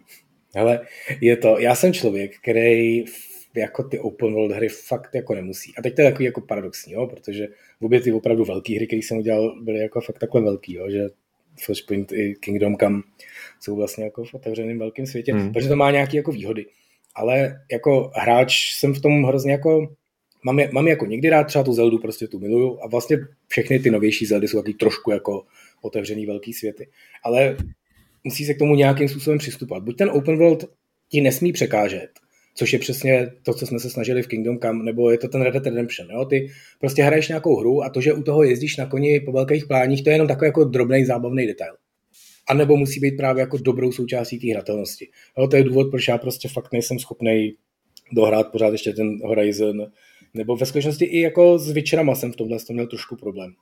Ale 0.56 0.80
je 1.20 1.36
to, 1.36 1.58
já 1.58 1.74
jsem 1.74 1.92
člověk, 1.92 2.38
který 2.38 3.04
jako 3.56 3.82
ty 3.82 3.98
open 3.98 4.34
world 4.34 4.52
hry 4.52 4.68
fakt 4.68 5.14
jako 5.14 5.34
nemusí. 5.34 5.72
A 5.78 5.82
teď 5.82 5.94
to 5.94 6.02
je 6.02 6.10
takový 6.10 6.24
jako 6.24 6.40
paradoxní, 6.40 6.92
jo, 6.92 7.06
protože 7.06 7.48
obě 7.80 8.00
ty 8.00 8.12
opravdu 8.12 8.44
velké 8.44 8.76
hry, 8.76 8.86
které 8.86 9.02
jsem 9.02 9.18
udělal, 9.18 9.62
byly 9.62 9.78
jako 9.78 10.00
fakt 10.00 10.18
takhle 10.18 10.40
velký, 10.40 10.74
jo, 10.74 10.90
že 10.90 11.08
Flashpoint 11.64 12.12
i 12.12 12.34
Kingdom 12.40 12.76
Come 12.76 13.02
jsou 13.60 13.76
vlastně 13.76 14.04
jako 14.04 14.24
v 14.24 14.34
otevřeném 14.34 14.78
velkém 14.78 15.06
světě, 15.06 15.32
hmm. 15.32 15.52
protože 15.52 15.68
to 15.68 15.76
má 15.76 15.90
nějaké 15.90 16.16
jako 16.16 16.32
výhody. 16.32 16.66
Ale 17.14 17.60
jako 17.72 18.10
hráč 18.14 18.74
jsem 18.74 18.94
v 18.94 19.00
tom 19.00 19.24
hrozně 19.24 19.52
jako 19.52 19.94
mám, 20.42 20.58
je, 20.58 20.70
mám 20.72 20.88
jako 20.88 21.06
někdy 21.06 21.28
rád 21.28 21.44
třeba 21.44 21.64
tu 21.64 21.72
Zeldu, 21.72 21.98
prostě 21.98 22.28
tu 22.28 22.38
miluju 22.38 22.78
a 22.82 22.88
vlastně 22.88 23.16
všechny 23.48 23.78
ty 23.78 23.90
novější 23.90 24.26
Zeldy 24.26 24.48
jsou 24.48 24.62
taky 24.62 24.74
trošku 24.74 25.10
jako 25.10 25.44
otevřený 25.82 26.26
velký 26.26 26.52
světy. 26.52 26.88
Ale 27.24 27.56
musí 28.24 28.44
se 28.44 28.54
k 28.54 28.58
tomu 28.58 28.74
nějakým 28.74 29.08
způsobem 29.08 29.38
přistupovat. 29.38 29.82
Buď 29.82 29.96
ten 29.96 30.10
open 30.10 30.36
world 30.36 30.64
ti 31.08 31.20
nesmí 31.20 31.52
překážet, 31.52 32.10
což 32.54 32.72
je 32.72 32.78
přesně 32.78 33.30
to, 33.42 33.54
co 33.54 33.66
jsme 33.66 33.78
se 33.78 33.90
snažili 33.90 34.22
v 34.22 34.26
Kingdom 34.26 34.58
Come, 34.58 34.84
nebo 34.84 35.10
je 35.10 35.18
to 35.18 35.28
ten 35.28 35.42
Red 35.42 35.52
Dead 35.52 35.66
Redemption. 35.66 36.10
Jo? 36.10 36.24
Ty 36.24 36.50
prostě 36.80 37.02
hraješ 37.02 37.28
nějakou 37.28 37.56
hru 37.56 37.82
a 37.82 37.88
to, 37.88 38.00
že 38.00 38.12
u 38.12 38.22
toho 38.22 38.42
jezdíš 38.42 38.76
na 38.76 38.86
koni 38.86 39.20
po 39.20 39.32
velkých 39.32 39.66
pláních, 39.66 40.04
to 40.04 40.10
je 40.10 40.14
jenom 40.14 40.28
takový 40.28 40.48
jako 40.48 40.64
drobný 40.64 41.04
zábavný 41.04 41.46
detail. 41.46 41.74
A 42.48 42.54
nebo 42.54 42.76
musí 42.76 43.00
být 43.00 43.16
právě 43.16 43.40
jako 43.40 43.58
dobrou 43.58 43.92
součástí 43.92 44.38
té 44.38 44.52
hratelnosti. 44.52 45.08
Jo? 45.38 45.48
To 45.48 45.56
je 45.56 45.64
důvod, 45.64 45.90
proč 45.90 46.08
já 46.08 46.18
prostě 46.18 46.48
fakt 46.48 46.72
nejsem 46.72 46.98
schopný 46.98 47.54
dohrát 48.12 48.52
pořád 48.52 48.72
ještě 48.72 48.92
ten 48.92 49.18
Horizon. 49.24 49.86
Nebo 50.34 50.56
ve 50.56 50.66
skutečnosti 50.66 51.04
i 51.04 51.20
jako 51.20 51.58
s 51.58 51.70
Witcherama 51.70 52.14
jsem 52.14 52.32
v 52.32 52.36
tomhle 52.36 52.58
měl 52.70 52.86
trošku 52.86 53.16
problém. 53.16 53.52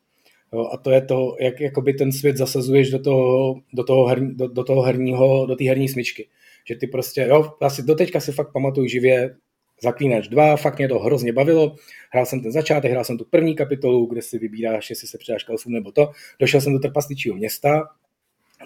Jo, 0.52 0.68
a 0.72 0.76
to 0.76 0.90
je 0.90 1.00
to, 1.00 1.36
jak 1.40 1.60
jakoby 1.60 1.94
ten 1.94 2.12
svět 2.12 2.36
zasazuješ 2.36 2.90
do 2.90 2.98
toho, 2.98 3.54
do 3.72 3.84
toho, 3.84 4.06
herní, 4.06 4.34
do, 4.34 4.48
do 4.48 4.64
toho 4.64 4.82
herního, 4.82 5.46
do 5.46 5.56
té 5.56 5.64
herní 5.64 5.88
smyčky 5.88 6.28
že 6.68 6.76
ty 6.76 6.86
prostě, 6.86 7.26
jo, 7.30 7.52
asi 7.60 7.82
doteďka 7.82 8.20
si 8.20 8.32
fakt 8.32 8.52
pamatuju 8.52 8.86
živě 8.86 9.36
Zaklínač 9.82 10.28
2, 10.28 10.56
fakt 10.56 10.78
mě 10.78 10.88
to 10.88 10.98
hrozně 10.98 11.32
bavilo. 11.32 11.74
Hrál 12.10 12.26
jsem 12.26 12.42
ten 12.42 12.52
začátek, 12.52 12.90
hrál 12.90 13.04
jsem 13.04 13.18
tu 13.18 13.24
první 13.24 13.54
kapitolu, 13.54 14.06
kde 14.06 14.22
si 14.22 14.38
vybíráš, 14.38 14.90
jestli 14.90 15.08
se 15.08 15.18
přidáš 15.18 15.44
kalfům 15.44 15.72
nebo 15.72 15.92
to. 15.92 16.10
Došel 16.40 16.60
jsem 16.60 16.72
do 16.72 16.78
trpasličího 16.78 17.36
města, 17.36 17.88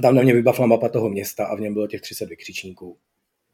tam 0.02 0.14
na 0.14 0.22
mě 0.22 0.34
vybavila 0.34 0.66
mapa 0.66 0.88
toho 0.88 1.08
města 1.08 1.44
a 1.44 1.56
v 1.56 1.60
něm 1.60 1.74
bylo 1.74 1.86
těch 1.86 2.00
30 2.00 2.28
vykřičníků 2.28 2.96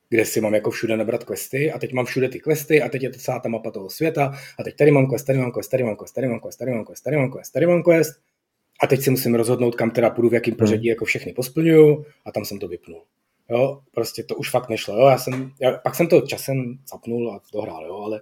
kde 0.09 0.25
si 0.25 0.41
mám 0.41 0.55
jako 0.55 0.71
všude 0.71 0.97
nabrat 0.97 1.25
questy 1.25 1.73
a 1.73 1.79
teď 1.79 1.93
mám 1.93 2.05
všude 2.05 2.29
ty 2.29 2.41
questy 2.41 2.83
a 2.83 2.89
teď 2.89 3.03
je 3.03 3.11
to 3.11 3.19
celá 3.19 3.41
ta 3.41 3.49
mapa 3.49 3.71
toho 3.71 3.91
světa 3.91 4.33
a 4.59 4.63
teď 4.63 4.77
tady 4.77 4.91
mám 4.91 5.11
quest, 5.11 5.27
tady 5.27 5.39
mám 5.39 5.53
quest, 5.53 5.71
tady 5.71 5.85
mám 5.85 5.97
quest, 5.97 6.15
tady 6.15 6.27
mám 6.27 6.41
quest, 6.41 6.59
tady 6.59 6.71
mám 6.71 6.85
quest, 6.85 7.03
tady 7.03 7.17
mám 7.17 7.31
quest, 7.33 7.53
tady 7.53 7.67
mám 7.67 7.83
quest 7.83 8.21
a 8.83 8.87
teď 8.87 9.01
si 9.01 9.11
musím 9.11 9.35
rozhodnout, 9.35 9.75
kam 9.75 9.91
teda 9.91 10.11
půjdu, 10.11 10.29
v 10.29 10.35
jakém 10.35 10.53
hmm. 10.53 10.59
pořadí 10.59 10.87
jako 10.87 11.05
všechny 11.05 11.33
posplňuju 11.33 12.05
a 12.25 12.33
tam 12.33 12.45
jsem 12.45 12.59
to 12.59 12.69
vypnul. 12.69 13.03
Jo, 13.51 13.81
prostě 13.93 14.23
to 14.23 14.35
už 14.35 14.51
fakt 14.51 14.69
nešlo. 14.69 14.97
Jo, 14.97 15.07
já 15.07 15.19
jsem, 15.19 15.53
já, 15.61 15.79
pak 15.79 15.95
jsem 15.95 16.07
to 16.07 16.21
časem 16.21 16.79
zapnul 16.91 17.31
a 17.33 17.41
dohrál, 17.53 17.87
jo, 17.87 17.97
ale 17.97 18.21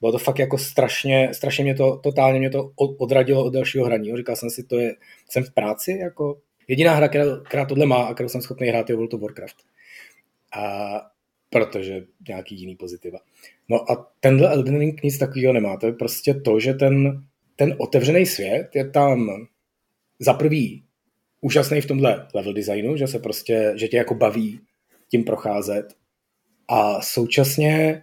bylo 0.00 0.12
to 0.12 0.18
fakt 0.18 0.38
jako 0.38 0.58
strašně, 0.58 1.28
strašně 1.32 1.64
mě 1.64 1.74
to, 1.74 1.96
totálně 1.96 2.38
mě 2.38 2.50
to 2.50 2.70
odradilo 2.76 3.44
od 3.44 3.54
dalšího 3.54 3.84
hraní. 3.84 4.08
Jo. 4.08 4.16
Říkal 4.16 4.36
jsem 4.36 4.50
si, 4.50 4.64
to 4.64 4.78
je, 4.78 4.94
jsem 5.28 5.44
v 5.44 5.54
práci, 5.54 5.92
jako 5.92 6.38
jediná 6.68 6.94
hra, 6.94 7.08
která, 7.08 7.24
která 7.44 7.64
tohle 7.66 7.86
má 7.86 8.04
a 8.04 8.14
kterou 8.14 8.28
jsem 8.28 8.42
schopný 8.42 8.68
hrát, 8.68 8.90
je 8.90 8.96
World 8.96 9.14
of 9.14 9.20
Warcraft. 9.20 9.56
A 10.56 11.13
protože 11.54 12.04
nějaký 12.28 12.60
jiný 12.60 12.76
pozitiva. 12.76 13.18
No 13.68 13.90
a 13.90 14.12
tenhle 14.20 14.52
Elden 14.52 14.78
Ring 14.78 15.02
nic 15.02 15.18
takového 15.18 15.52
nemá. 15.52 15.76
To 15.76 15.86
je 15.86 15.92
prostě 15.92 16.34
to, 16.34 16.60
že 16.60 16.74
ten, 16.74 17.24
ten 17.56 17.74
otevřený 17.78 18.26
svět 18.26 18.68
je 18.74 18.90
tam 18.90 19.30
za 20.18 20.34
prvý 20.34 20.84
úžasný 21.40 21.80
v 21.80 21.86
tomhle 21.86 22.28
level 22.34 22.52
designu, 22.52 22.96
že 22.96 23.06
se 23.06 23.18
prostě, 23.18 23.72
že 23.76 23.88
tě 23.88 23.96
jako 23.96 24.14
baví 24.14 24.60
tím 25.10 25.24
procházet 25.24 25.94
a 26.68 27.02
současně 27.02 28.02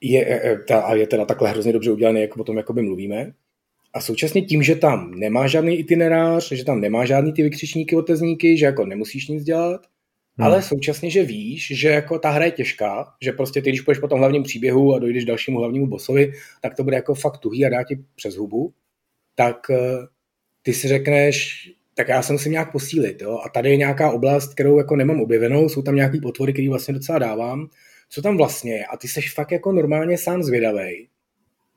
je, 0.00 0.40
a 0.84 0.94
je 0.94 1.06
teda 1.06 1.24
takhle 1.24 1.50
hrozně 1.50 1.72
dobře 1.72 1.90
udělaný, 1.90 2.20
jak 2.20 2.36
o 2.36 2.44
tom 2.44 2.56
jakoby 2.56 2.82
mluvíme. 2.82 3.32
A 3.92 4.00
současně 4.00 4.42
tím, 4.42 4.62
že 4.62 4.74
tam 4.74 5.10
nemá 5.10 5.46
žádný 5.46 5.78
itinerář, 5.78 6.52
že 6.52 6.64
tam 6.64 6.80
nemá 6.80 7.04
žádný 7.04 7.32
ty 7.32 7.42
vykřičníky, 7.42 7.96
otezníky, 7.96 8.58
že 8.58 8.66
jako 8.66 8.86
nemusíš 8.86 9.28
nic 9.28 9.44
dělat, 9.44 9.80
hmm. 10.38 10.46
ale 10.46 10.62
současně, 10.62 11.10
že 11.10 11.24
víš, 11.24 11.72
že 11.80 11.88
jako 11.88 12.18
ta 12.18 12.30
hra 12.30 12.44
je 12.44 12.50
těžká, 12.50 13.06
že 13.22 13.32
prostě 13.32 13.62
ty, 13.62 13.70
když 13.70 13.80
půjdeš 13.80 13.98
po 13.98 14.08
tom 14.08 14.18
hlavním 14.18 14.42
příběhu 14.42 14.94
a 14.94 14.98
dojdeš 14.98 15.24
dalšímu 15.24 15.58
hlavnímu 15.58 15.86
bosovi, 15.86 16.32
tak 16.60 16.74
to 16.74 16.84
bude 16.84 16.96
jako 16.96 17.14
fakt 17.14 17.38
tuhý 17.38 17.66
a 17.66 17.68
dá 17.68 17.82
ti 17.82 18.04
přes 18.14 18.36
hubu, 18.36 18.72
tak 19.34 19.70
eh, 19.70 20.06
ty 20.62 20.74
si 20.74 20.88
řekneš, 20.88 21.68
tak 21.94 22.08
já 22.08 22.22
se 22.22 22.32
musím 22.32 22.52
nějak 22.52 22.72
posílit. 22.72 23.22
Jo? 23.22 23.38
A 23.44 23.48
tady 23.48 23.70
je 23.70 23.76
nějaká 23.76 24.10
oblast, 24.10 24.54
kterou 24.54 24.78
jako 24.78 24.96
nemám 24.96 25.20
objevenou, 25.20 25.68
jsou 25.68 25.82
tam 25.82 25.96
nějaký 25.96 26.20
potvory, 26.20 26.52
které 26.52 26.68
vlastně 26.68 26.94
docela 26.94 27.18
dávám. 27.18 27.68
Co 28.08 28.22
tam 28.22 28.36
vlastně 28.36 28.72
je? 28.72 28.86
A 28.86 28.96
ty 28.96 29.08
seš 29.08 29.34
fakt 29.34 29.52
jako 29.52 29.72
normálně 29.72 30.18
sám 30.18 30.42
zvědavej, 30.42 31.08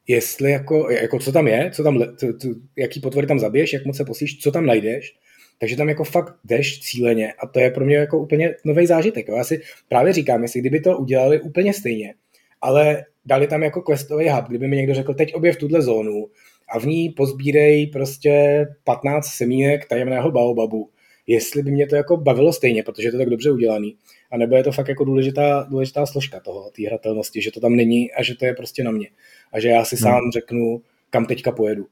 jestli 0.08 0.52
jako, 0.52 0.90
jako 0.90 1.20
co 1.20 1.32
tam 1.32 1.48
je, 1.48 1.72
co 1.74 1.84
tam, 1.84 2.04
co, 2.18 2.28
co, 2.42 2.48
jaký 2.76 3.00
potvory 3.00 3.28
tam 3.28 3.40
zabiješ, 3.40 3.74
jak 3.74 3.86
moc 3.86 3.98
se 3.98 4.06
posíš, 4.06 4.40
co 4.40 4.52
tam 4.52 4.66
najdeš. 4.66 5.16
Takže 5.60 5.76
tam 5.76 5.90
jako 5.90 6.04
fakt 6.04 6.36
jdeš 6.44 6.80
cíleně 6.80 7.34
a 7.34 7.48
to 7.48 7.60
je 7.60 7.72
pro 7.72 7.86
mě 7.86 7.96
jako 7.96 8.20
úplně 8.20 8.56
nový 8.66 8.86
zážitek. 8.86 9.28
Jo? 9.28 9.36
Já 9.36 9.44
si 9.44 9.62
právě 9.90 10.14
říkám, 10.14 10.42
jestli 10.42 10.60
kdyby 10.60 10.80
to 10.80 10.98
udělali 10.98 11.42
úplně 11.42 11.74
stejně, 11.74 12.14
ale 12.62 13.06
dali 13.26 13.48
tam 13.48 13.64
jako 13.64 13.82
questový 13.82 14.30
hub, 14.30 14.46
kdyby 14.48 14.68
mi 14.68 14.76
někdo 14.76 14.94
řekl, 14.94 15.14
teď 15.14 15.34
objev 15.34 15.58
tuhle 15.58 15.82
zónu, 15.82 16.28
a 16.70 16.80
v 16.80 16.86
ní 16.86 17.10
pozbírej 17.10 17.88
prostě 17.88 18.66
15 18.84 19.28
semínek 19.28 19.88
tajemného 19.88 20.32
baobabu. 20.32 20.90
Jestli 21.28 21.64
by 21.64 21.72
mě 21.72 21.88
to 21.88 21.96
jako 21.96 22.18
bavilo 22.18 22.54
stejně, 22.54 22.84
protože 22.84 23.08
je 23.08 23.12
to 23.12 23.18
tak 23.18 23.30
dobře 23.30 23.52
udělaný, 23.52 23.96
a 24.32 24.38
nebo 24.38 24.56
je 24.56 24.64
to 24.64 24.72
fakt 24.72 24.88
jako 24.88 25.04
důležitá, 25.04 25.68
důležitá 25.70 26.06
složka 26.06 26.40
toho, 26.40 26.72
té 26.76 26.88
hratelnosti, 26.88 27.42
že 27.42 27.52
to 27.52 27.60
tam 27.60 27.76
není 27.76 28.12
a 28.12 28.24
že 28.24 28.36
to 28.36 28.46
je 28.46 28.54
prostě 28.54 28.84
na 28.84 28.92
mě. 28.92 29.10
A 29.52 29.60
že 29.60 29.68
já 29.70 29.86
si 29.86 29.96
hmm. 29.96 30.04
sám 30.04 30.32
řeknu, 30.34 30.82
kam 31.10 31.26
teďka 31.26 31.52
pojedu. 31.52 31.86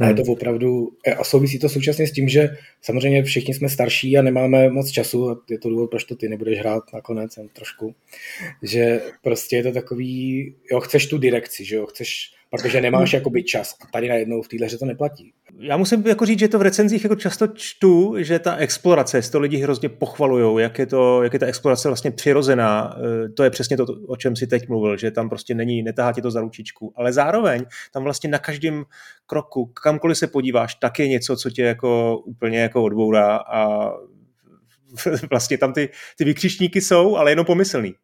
A 0.00 0.08
je 0.08 0.14
to 0.14 0.22
hmm. 0.22 0.30
opravdu, 0.30 0.92
a 1.18 1.24
souvisí 1.24 1.58
to 1.58 1.68
současně 1.68 2.06
s 2.06 2.12
tím, 2.12 2.28
že 2.28 2.48
samozřejmě 2.82 3.22
všichni 3.22 3.54
jsme 3.54 3.68
starší 3.68 4.18
a 4.18 4.22
nemáme 4.22 4.70
moc 4.70 4.90
času 4.90 5.30
a 5.30 5.40
je 5.50 5.58
to 5.58 5.68
důvod, 5.68 5.90
proč 5.90 6.04
to 6.04 6.16
ty 6.16 6.28
nebudeš 6.28 6.58
hrát 6.58 6.82
nakonec 6.94 7.36
jen 7.36 7.48
trošku, 7.48 7.94
že 8.62 9.00
prostě 9.22 9.56
je 9.56 9.62
to 9.62 9.72
takový, 9.72 10.54
jo, 10.72 10.80
chceš 10.80 11.06
tu 11.06 11.18
direkci, 11.18 11.64
že 11.64 11.76
jo, 11.76 11.86
chceš 11.86 12.32
protože 12.50 12.80
nemáš 12.80 13.12
jakoby 13.12 13.42
čas. 13.42 13.76
A 13.82 13.86
tady 13.92 14.08
najednou 14.08 14.42
v 14.42 14.48
téhle 14.48 14.66
hře 14.66 14.78
to 14.78 14.84
neplatí. 14.84 15.32
Já 15.58 15.76
musím 15.76 16.06
jako 16.06 16.26
říct, 16.26 16.38
že 16.38 16.48
to 16.48 16.58
v 16.58 16.62
recenzích 16.62 17.04
jako 17.04 17.16
často 17.16 17.46
čtu, 17.46 18.14
že 18.18 18.38
ta 18.38 18.56
explorace, 18.56 19.22
to 19.22 19.40
lidi 19.40 19.56
hrozně 19.56 19.88
pochvalují, 19.88 20.62
jak 20.62 20.78
je, 20.78 20.86
to, 20.86 21.22
jak 21.22 21.32
je 21.32 21.38
ta 21.38 21.46
explorace 21.46 21.88
vlastně 21.88 22.10
přirozená. 22.10 22.96
Eh, 22.96 23.28
to 23.28 23.44
je 23.44 23.50
přesně 23.50 23.76
to, 23.76 23.86
o 24.06 24.16
čem 24.16 24.36
si 24.36 24.46
teď 24.46 24.68
mluvil, 24.68 24.96
že 24.96 25.10
tam 25.10 25.28
prostě 25.28 25.54
není, 25.54 25.82
netahá 25.82 26.12
tě 26.12 26.22
to 26.22 26.30
za 26.30 26.40
ručičku. 26.40 26.92
Ale 26.96 27.12
zároveň 27.12 27.64
tam 27.92 28.04
vlastně 28.04 28.30
na 28.30 28.38
každém 28.38 28.84
kroku, 29.26 29.66
kamkoliv 29.66 30.18
se 30.18 30.26
podíváš, 30.26 30.74
tak 30.74 30.98
je 30.98 31.08
něco, 31.08 31.36
co 31.36 31.50
tě 31.50 31.62
jako 31.62 32.18
úplně 32.18 32.58
jako 32.58 32.82
odbourá 32.82 33.36
a 33.36 33.90
vlastně 35.30 35.58
tam 35.58 35.72
ty, 35.72 35.88
ty 36.18 36.24
vykřičníky 36.24 36.80
jsou, 36.80 37.16
ale 37.16 37.30
jenom 37.30 37.46
pomyslný 37.46 37.94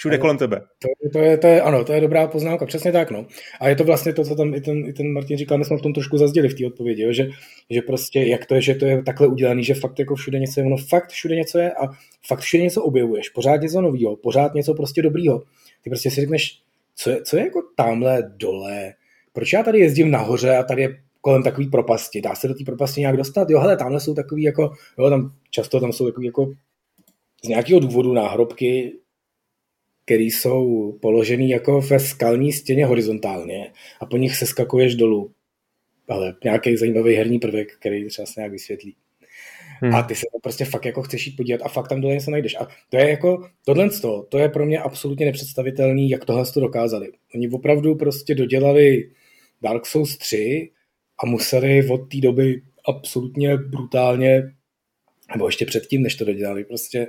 všude 0.00 0.18
kolem 0.18 0.38
tebe. 0.38 0.60
To, 0.78 0.88
to, 1.12 1.18
je, 1.18 1.38
to 1.38 1.46
je, 1.46 1.62
ano, 1.62 1.84
to 1.84 1.92
je 1.92 2.00
dobrá 2.00 2.26
poznámka, 2.26 2.66
přesně 2.66 2.92
tak, 2.92 3.10
no. 3.10 3.26
A 3.60 3.68
je 3.68 3.76
to 3.76 3.84
vlastně 3.84 4.12
to, 4.12 4.24
co 4.24 4.34
tam 4.34 4.54
i 4.54 4.60
ten, 4.60 4.86
i 4.86 4.92
ten 4.92 5.12
Martin 5.12 5.38
říkal, 5.38 5.58
my 5.58 5.64
jsme 5.64 5.76
v 5.76 5.82
tom 5.82 5.92
trošku 5.92 6.18
zazděli 6.18 6.48
v 6.48 6.54
té 6.54 6.66
odpovědi, 6.66 7.02
jo, 7.02 7.12
že, 7.12 7.28
že 7.70 7.82
prostě 7.82 8.20
jak 8.20 8.46
to 8.46 8.54
je, 8.54 8.62
že 8.62 8.74
to 8.74 8.86
je 8.86 9.02
takhle 9.02 9.26
udělané, 9.26 9.62
že 9.62 9.74
fakt 9.74 9.98
jako 9.98 10.14
všude 10.14 10.38
něco 10.38 10.60
je, 10.60 10.66
ono 10.66 10.76
fakt 10.76 11.10
všude 11.10 11.36
něco 11.36 11.58
je 11.58 11.72
a 11.72 11.88
fakt 12.26 12.40
všude 12.40 12.62
něco 12.62 12.82
objevuješ, 12.82 13.28
pořád 13.28 13.60
něco 13.60 13.80
nového, 13.80 14.16
pořád 14.16 14.54
něco 14.54 14.74
prostě 14.74 15.02
dobrýho. 15.02 15.42
Ty 15.82 15.90
prostě 15.90 16.10
si 16.10 16.20
řekneš, 16.20 16.60
co 16.96 17.10
je, 17.10 17.22
co 17.22 17.36
je 17.36 17.44
jako 17.44 17.62
tamhle 17.76 18.32
dole, 18.36 18.92
proč 19.32 19.52
já 19.52 19.62
tady 19.62 19.78
jezdím 19.78 20.10
nahoře 20.10 20.56
a 20.56 20.62
tady 20.62 20.82
je 20.82 20.98
kolem 21.20 21.42
takový 21.42 21.66
propasti, 21.66 22.20
dá 22.20 22.34
se 22.34 22.48
do 22.48 22.54
té 22.54 22.64
propasti 22.64 23.00
nějak 23.00 23.16
dostat, 23.16 23.50
jo, 23.50 23.60
hele, 23.60 23.76
tamhle 23.76 24.00
jsou 24.00 24.14
takový 24.14 24.42
jako, 24.42 24.72
jo, 24.98 25.10
tam 25.10 25.32
často 25.50 25.80
tam 25.80 25.92
jsou 25.92 26.06
takový 26.06 26.26
jako 26.26 26.52
z 27.44 27.48
nějakého 27.48 27.80
důvodu 27.80 28.12
náhrobky, 28.12 28.99
který 30.10 30.30
jsou 30.30 30.92
položený 31.00 31.48
jako 31.48 31.80
ve 31.80 32.00
skalní 32.00 32.52
stěně 32.52 32.86
horizontálně 32.86 33.72
a 34.00 34.06
po 34.06 34.16
nich 34.16 34.36
se 34.36 34.46
skakuješ 34.46 34.94
dolů. 34.94 35.32
Ale 36.08 36.34
nějaký 36.44 36.76
zajímavý 36.76 37.14
herní 37.14 37.38
prvek, 37.38 37.76
který 37.76 38.08
třeba 38.08 38.26
se 38.26 38.40
nějak 38.40 38.52
vysvětlí. 38.52 38.96
Hmm. 39.80 39.94
A 39.94 40.02
ty 40.02 40.14
se 40.14 40.26
tam 40.32 40.40
prostě 40.40 40.64
fakt 40.64 40.84
jako 40.84 41.02
chceš 41.02 41.26
jít 41.26 41.36
podívat 41.36 41.60
a 41.64 41.68
fakt 41.68 41.88
tam 41.88 42.00
dole 42.00 42.14
něco 42.14 42.30
najdeš. 42.30 42.56
A 42.60 42.68
to 42.88 42.96
je 42.96 43.10
jako, 43.10 43.48
tohle 43.64 43.90
to, 43.90 44.26
to 44.28 44.38
je 44.38 44.48
pro 44.48 44.66
mě 44.66 44.78
absolutně 44.78 45.26
nepředstavitelný, 45.26 46.10
jak 46.10 46.24
tohle 46.24 46.44
to 46.46 46.60
dokázali. 46.60 47.08
Oni 47.34 47.50
opravdu 47.50 47.94
prostě 47.94 48.34
dodělali 48.34 49.10
Dark 49.62 49.86
Souls 49.86 50.18
3 50.18 50.70
a 51.22 51.26
museli 51.26 51.88
od 51.88 51.98
té 51.98 52.20
doby 52.20 52.62
absolutně 52.84 53.56
brutálně, 53.56 54.42
nebo 55.32 55.48
ještě 55.48 55.66
předtím, 55.66 56.02
než 56.02 56.14
to 56.14 56.24
dodělali, 56.24 56.64
prostě 56.64 57.08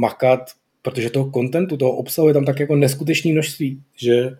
makat 0.00 0.59
protože 0.82 1.10
toho 1.10 1.30
kontentu, 1.30 1.76
toho 1.76 1.92
obsahu 1.92 2.28
je 2.28 2.34
tam 2.34 2.44
tak 2.44 2.60
jako 2.60 2.76
neskutečné 2.76 3.32
množství, 3.32 3.82
že, 3.96 4.30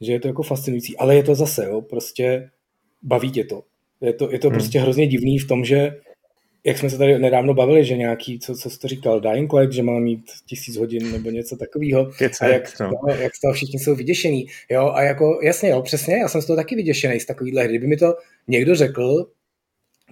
že 0.00 0.12
je 0.12 0.20
to 0.20 0.28
jako 0.28 0.42
fascinující. 0.42 0.96
Ale 0.96 1.16
je 1.16 1.22
to 1.22 1.34
zase, 1.34 1.64
jo, 1.64 1.80
prostě 1.80 2.50
baví 3.02 3.30
tě 3.30 3.44
to. 3.44 3.62
Je 4.00 4.12
to, 4.12 4.32
je 4.32 4.38
to 4.38 4.48
hmm. 4.48 4.54
prostě 4.58 4.80
hrozně 4.80 5.06
divný 5.06 5.38
v 5.38 5.48
tom, 5.48 5.64
že 5.64 6.00
jak 6.64 6.78
jsme 6.78 6.90
se 6.90 6.98
tady 6.98 7.18
nedávno 7.18 7.54
bavili, 7.54 7.84
že 7.84 7.96
nějaký, 7.96 8.38
co, 8.38 8.54
co 8.54 8.70
jsi 8.70 8.88
říkal, 8.88 9.20
Dying 9.20 9.52
Light, 9.52 9.72
že 9.72 9.82
má 9.82 9.98
mít 9.98 10.24
tisíc 10.46 10.76
hodin 10.76 11.12
nebo 11.12 11.30
něco 11.30 11.56
takového. 11.56 12.10
A 12.40 12.46
jak, 12.46 12.80
no. 12.80 12.90
no. 13.08 13.14
jak 13.14 13.34
z 13.34 13.40
toho 13.40 13.54
všichni 13.54 13.78
jsou 13.78 13.94
vyděšení. 13.94 14.46
Jo, 14.70 14.90
a 14.94 15.02
jako, 15.02 15.40
jasně, 15.42 15.68
jo, 15.68 15.82
přesně, 15.82 16.16
já 16.16 16.28
jsem 16.28 16.42
z 16.42 16.46
toho 16.46 16.56
taky 16.56 16.76
vyděšený 16.76 17.20
z 17.20 17.26
takovýhle 17.26 17.62
hry. 17.62 17.72
Kdyby 17.72 17.86
mi 17.86 17.96
to 17.96 18.14
někdo 18.48 18.74
řekl, 18.74 19.26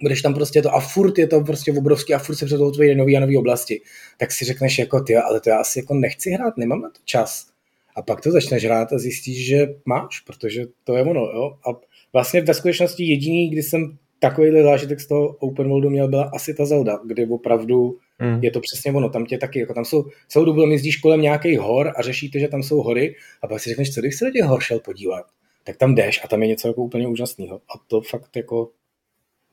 budeš 0.01 0.21
tam 0.21 0.33
prostě 0.33 0.61
to 0.61 0.73
a 0.73 0.79
furt 0.79 1.17
je 1.17 1.27
to 1.27 1.41
prostě 1.41 1.73
obrovský 1.73 2.13
a 2.13 2.19
furt 2.19 2.35
se 2.35 2.45
před 2.45 2.57
tvojí 2.57 2.95
nový 2.95 3.17
a 3.17 3.19
nový 3.19 3.37
oblasti, 3.37 3.81
tak 4.17 4.31
si 4.31 4.45
řekneš 4.45 4.79
jako 4.79 4.99
ty, 4.99 5.15
ale 5.15 5.39
to 5.39 5.49
já 5.49 5.57
asi 5.57 5.79
jako 5.79 5.93
nechci 5.93 6.29
hrát, 6.29 6.57
nemám 6.57 6.81
na 6.81 6.89
to 6.89 6.99
čas. 7.05 7.47
A 7.95 8.01
pak 8.01 8.21
to 8.21 8.31
začneš 8.31 8.65
hrát 8.65 8.93
a 8.93 8.97
zjistíš, 8.97 9.45
že 9.45 9.67
máš, 9.85 10.19
protože 10.19 10.65
to 10.83 10.95
je 10.95 11.03
ono, 11.03 11.21
jo. 11.21 11.57
A 11.69 11.79
vlastně 12.13 12.41
ve 12.41 12.53
skutečnosti 12.53 13.03
jediný, 13.03 13.49
kdy 13.49 13.63
jsem 13.63 13.97
takovýhle 14.19 14.63
zážitek 14.63 14.99
z 14.99 15.07
toho 15.07 15.27
open 15.27 15.69
worldu 15.69 15.89
měl, 15.89 16.07
byla 16.07 16.31
asi 16.33 16.53
ta 16.53 16.65
Zelda, 16.65 16.99
kde 17.05 17.27
opravdu 17.27 17.97
hmm. 18.19 18.43
je 18.43 18.51
to 18.51 18.59
přesně 18.59 18.91
ono. 18.91 19.09
Tam 19.09 19.25
tě 19.25 19.37
taky, 19.37 19.59
jako 19.59 19.73
tam 19.73 19.85
jsou, 19.85 20.05
celou 20.27 20.45
dobu 20.45 20.61
jezdíš 20.61 20.97
kolem 20.97 21.21
nějakých 21.21 21.59
hor 21.59 21.93
a 21.95 22.01
řešíte, 22.01 22.39
že 22.39 22.47
tam 22.47 22.63
jsou 22.63 22.81
hory 22.81 23.15
a 23.41 23.47
pak 23.47 23.59
si 23.59 23.69
řekneš, 23.69 23.93
co 23.93 24.01
když 24.01 24.15
se 24.15 24.25
do 24.25 24.31
těch 24.31 24.43
hor 24.43 24.61
šel 24.61 24.79
podívat, 24.79 25.25
tak 25.63 25.77
tam 25.77 25.95
jdeš 25.95 26.21
a 26.23 26.27
tam 26.27 26.41
je 26.41 26.47
něco 26.47 26.67
jako 26.67 26.83
úplně 26.83 27.07
úžasného. 27.07 27.55
A 27.55 27.73
to 27.87 28.01
fakt 28.01 28.35
jako 28.35 28.69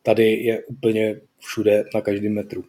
tady 0.04 0.32
je 0.32 0.64
úplně 0.64 1.20
všude 1.38 1.84
na 1.94 2.00
každém 2.00 2.34
metru. 2.34 2.64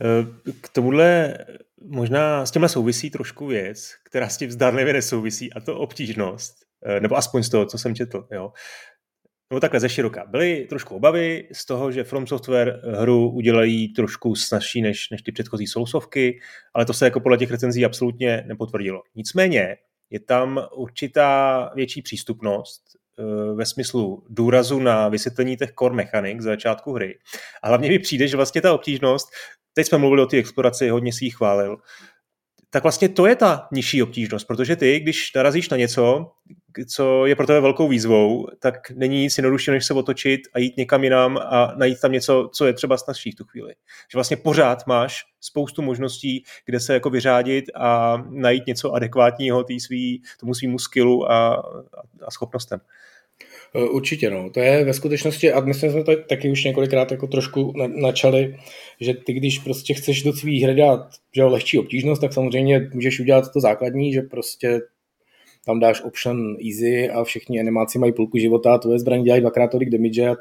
Eh, 0.00 0.52
k 0.60 0.68
tomuhle 0.68 1.38
možná 1.82 2.46
s 2.46 2.50
tímhle 2.50 2.68
souvisí 2.68 3.10
trošku 3.10 3.46
věc, 3.46 3.94
která 4.04 4.28
s 4.28 4.36
tím 4.36 4.50
zdárlivě 4.50 4.92
nesouvisí, 4.92 5.52
a 5.52 5.60
to 5.60 5.78
obtížnost, 5.78 6.56
eh, 6.84 7.00
nebo 7.00 7.16
aspoň 7.16 7.42
z 7.42 7.48
toho, 7.48 7.66
co 7.66 7.78
jsem 7.78 7.94
četl. 7.94 8.28
Jo. 8.32 8.52
Nebo 9.50 9.60
takhle 9.60 9.80
ze 9.80 9.88
široka. 9.88 10.26
Byly 10.26 10.66
trošku 10.68 10.94
obavy 10.94 11.48
z 11.52 11.66
toho, 11.66 11.92
že 11.92 12.04
From 12.04 12.26
Software 12.26 12.80
hru 12.98 13.30
udělají 13.30 13.92
trošku 13.92 14.34
snažší 14.34 14.82
než, 14.82 15.10
než 15.10 15.22
ty 15.22 15.32
předchozí 15.32 15.66
sousovky, 15.66 16.40
ale 16.74 16.84
to 16.84 16.92
se 16.92 17.04
jako 17.04 17.20
podle 17.20 17.38
těch 17.38 17.50
recenzí 17.50 17.84
absolutně 17.84 18.44
nepotvrdilo. 18.46 19.02
Nicméně 19.14 19.76
je 20.10 20.20
tam 20.20 20.60
určitá 20.76 21.70
větší 21.74 22.02
přístupnost, 22.02 22.82
ve 23.54 23.66
smyslu 23.66 24.24
důrazu 24.28 24.80
na 24.80 25.08
vysvětlení 25.08 25.56
těch 25.56 25.72
core 25.78 25.94
mechanik 25.94 26.40
z 26.40 26.44
začátku 26.44 26.92
hry. 26.92 27.18
A 27.62 27.68
hlavně 27.68 27.88
mi 27.88 27.98
přijde, 27.98 28.28
že 28.28 28.36
vlastně 28.36 28.60
ta 28.60 28.72
obtížnost, 28.72 29.28
teď 29.74 29.86
jsme 29.86 29.98
mluvili 29.98 30.22
o 30.22 30.26
té 30.26 30.36
exploraci, 30.36 30.88
hodně 30.88 31.12
si 31.12 31.24
ji 31.24 31.30
chválil, 31.30 31.76
tak 32.70 32.82
vlastně 32.82 33.08
to 33.08 33.26
je 33.26 33.36
ta 33.36 33.68
nižší 33.72 34.02
obtížnost, 34.02 34.46
protože 34.46 34.76
ty, 34.76 35.00
když 35.00 35.34
narazíš 35.34 35.68
na 35.68 35.76
něco, 35.76 36.30
co 36.86 37.26
je 37.26 37.36
pro 37.36 37.46
tebe 37.46 37.60
velkou 37.60 37.88
výzvou, 37.88 38.46
tak 38.58 38.90
není 38.90 39.20
nic 39.20 39.38
jednoduššího, 39.38 39.74
než 39.74 39.86
se 39.86 39.94
otočit 39.94 40.40
a 40.54 40.58
jít 40.58 40.76
někam 40.76 41.04
jinam 41.04 41.38
a 41.38 41.74
najít 41.76 42.00
tam 42.00 42.12
něco, 42.12 42.50
co 42.52 42.66
je 42.66 42.72
třeba 42.72 42.96
snazší 42.96 43.30
v 43.30 43.34
tu 43.34 43.44
chvíli. 43.44 43.74
Že 44.12 44.16
vlastně 44.16 44.36
pořád 44.36 44.86
máš 44.86 45.24
spoustu 45.40 45.82
možností, 45.82 46.44
kde 46.66 46.80
se 46.80 46.94
jako 46.94 47.10
vyřádit 47.10 47.64
a 47.74 48.22
najít 48.30 48.66
něco 48.66 48.92
adekvátního 48.92 49.64
tý 49.64 49.80
svý, 49.80 50.22
tomu 50.40 50.54
svýmu 50.54 50.78
skillu 50.78 51.30
a, 51.30 51.54
a, 52.26 52.30
schopnostem. 52.30 52.80
Eh, 53.74 53.88
určitě, 53.88 54.30
no. 54.30 54.50
To 54.50 54.60
je 54.60 54.84
ve 54.84 54.94
skutečnosti, 54.94 55.52
a 55.52 55.60
myslím, 55.60 55.92
jsme 55.92 56.04
to 56.04 56.12
taky 56.28 56.50
už 56.50 56.64
několikrát 56.64 57.10
jako 57.10 57.26
trošku 57.26 57.72
načali, 57.86 58.56
že 59.00 59.14
ty, 59.14 59.32
když 59.32 59.58
prostě 59.58 59.94
chceš 59.94 60.22
do 60.22 60.32
svých 60.32 60.62
hry 60.62 60.74
dát 60.74 61.08
že 61.34 61.44
lehčí 61.44 61.78
obtížnost, 61.78 62.20
tak 62.20 62.32
samozřejmě 62.32 62.90
můžeš 62.94 63.20
udělat 63.20 63.52
to 63.52 63.60
základní, 63.60 64.12
že 64.12 64.22
prostě 64.22 64.80
tam 65.64 65.80
dáš 65.80 66.02
option 66.02 66.56
easy 66.66 67.10
a 67.10 67.24
všichni 67.24 67.60
animáci 67.60 67.98
mají 67.98 68.12
půlku 68.12 68.38
života 68.38 68.74
a 68.74 68.78
tvoje 68.78 68.98
zbraně 68.98 69.22
dělají 69.22 69.40
dvakrát 69.40 69.70
tolik 69.70 69.90
damage 69.90 70.28
a 70.28 70.36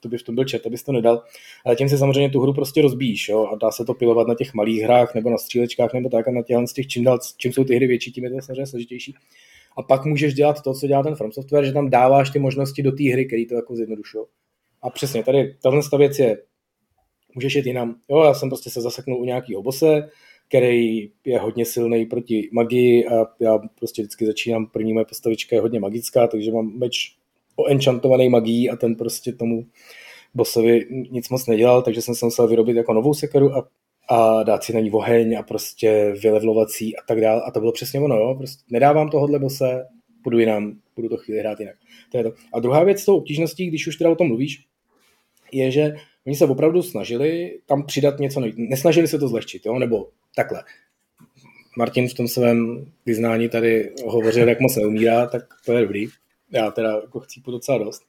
to 0.00 0.08
by 0.08 0.18
v 0.18 0.22
tom 0.22 0.34
byl 0.34 0.44
chat, 0.50 0.66
abys 0.66 0.82
to 0.82 0.92
nedal. 0.92 1.22
Ale 1.64 1.76
tím 1.76 1.88
se 1.88 1.98
samozřejmě 1.98 2.30
tu 2.30 2.40
hru 2.40 2.54
prostě 2.54 2.82
rozbíjíš 2.82 3.28
jo? 3.28 3.46
a 3.52 3.56
dá 3.56 3.70
se 3.70 3.84
to 3.84 3.94
pilovat 3.94 4.28
na 4.28 4.34
těch 4.34 4.54
malých 4.54 4.82
hrách 4.82 5.14
nebo 5.14 5.30
na 5.30 5.38
střílečkách 5.38 5.94
nebo 5.94 6.08
tak 6.08 6.28
a 6.28 6.30
na 6.30 6.42
těch, 6.42 6.56
z 6.66 6.72
těch 6.72 6.86
čím, 6.86 7.04
dál, 7.04 7.18
čím 7.36 7.52
jsou 7.52 7.64
ty 7.64 7.76
hry 7.76 7.86
větší, 7.86 8.12
tím 8.12 8.24
je 8.24 8.30
to 8.30 8.36
samozřejmě 8.40 8.66
složitější 8.66 9.14
a 9.76 9.82
pak 9.82 10.04
můžeš 10.04 10.34
dělat 10.34 10.62
to, 10.62 10.74
co 10.74 10.86
dělá 10.86 11.02
ten 11.02 11.14
From 11.14 11.32
Software, 11.32 11.64
že 11.64 11.72
tam 11.72 11.90
dáváš 11.90 12.30
ty 12.30 12.38
možnosti 12.38 12.82
do 12.82 12.92
té 12.92 13.12
hry, 13.12 13.26
který 13.26 13.46
to 13.46 13.54
jako 13.54 13.76
zjednodušují. 13.76 14.24
A 14.82 14.90
přesně, 14.90 15.24
tady 15.24 15.56
tahle 15.62 15.80
věc 15.98 16.18
je, 16.18 16.38
můžeš 17.34 17.54
jít 17.54 17.66
jinam. 17.66 17.96
Jo, 18.10 18.22
já 18.24 18.34
jsem 18.34 18.48
prostě 18.48 18.70
se 18.70 18.80
zaseknul 18.80 19.20
u 19.20 19.24
nějakého 19.24 19.62
bose, 19.62 20.08
který 20.52 21.10
je 21.24 21.38
hodně 21.38 21.64
silný 21.64 22.06
proti 22.06 22.48
magii 22.52 23.06
a 23.06 23.26
já 23.40 23.58
prostě 23.58 24.02
vždycky 24.02 24.26
začínám, 24.26 24.66
první 24.66 24.92
moje 24.92 25.04
postavička 25.04 25.56
je 25.56 25.62
hodně 25.62 25.80
magická, 25.80 26.26
takže 26.26 26.52
mám 26.52 26.78
meč 26.78 27.16
enchantovaný 27.68 28.28
magií 28.28 28.70
a 28.70 28.76
ten 28.76 28.94
prostě 28.94 29.32
tomu 29.32 29.66
bossovi 30.34 30.86
nic 31.10 31.28
moc 31.28 31.46
nedělal, 31.46 31.82
takže 31.82 32.02
jsem 32.02 32.14
se 32.14 32.24
musel 32.24 32.48
vyrobit 32.48 32.76
jako 32.76 32.92
novou 32.92 33.14
sekeru 33.14 33.56
a 33.56 33.68
a 34.08 34.42
dát 34.42 34.64
si 34.64 34.72
na 34.72 34.80
ní 34.80 34.90
oheň 34.90 35.38
a 35.38 35.42
prostě 35.42 36.14
vylevlovací 36.22 36.96
a 36.96 37.02
tak 37.08 37.20
dále. 37.20 37.42
A 37.42 37.50
to 37.50 37.60
bylo 37.60 37.72
přesně 37.72 38.00
ono, 38.00 38.16
jo? 38.16 38.34
Prostě 38.38 38.64
nedávám 38.70 39.10
tohohle 39.10 39.38
bose, 39.38 39.86
budu 40.22 40.38
jinam, 40.38 40.72
budu 40.96 41.08
to 41.08 41.16
chvíli 41.16 41.40
hrát 41.40 41.60
jinak. 41.60 41.76
To 42.10 42.18
je 42.18 42.24
to. 42.24 42.32
A 42.52 42.60
druhá 42.60 42.84
věc 42.84 43.00
s 43.00 43.04
tou 43.04 43.16
obtížností, 43.16 43.66
když 43.66 43.86
už 43.86 43.96
teda 43.96 44.10
o 44.10 44.14
tom 44.14 44.28
mluvíš, 44.28 44.64
je, 45.52 45.70
že 45.70 45.94
oni 46.26 46.36
se 46.36 46.46
opravdu 46.46 46.82
snažili 46.82 47.58
tam 47.66 47.86
přidat 47.86 48.18
něco, 48.18 48.42
nesnažili 48.56 49.08
se 49.08 49.18
to 49.18 49.28
zlehčit, 49.28 49.66
jo? 49.66 49.78
nebo 49.78 50.08
takhle. 50.36 50.64
Martin 51.76 52.08
v 52.08 52.14
tom 52.14 52.28
svém 52.28 52.86
vyznání 53.06 53.48
tady 53.48 53.92
hovořil, 54.06 54.48
jak 54.48 54.60
moc 54.60 54.76
neumírá, 54.76 55.26
tak 55.26 55.42
to 55.66 55.72
je 55.72 55.82
dobrý. 55.82 56.06
Já 56.50 56.70
teda 56.70 56.90
jako 56.92 57.20
chci 57.20 57.40
docela 57.46 57.78
dost 57.78 58.02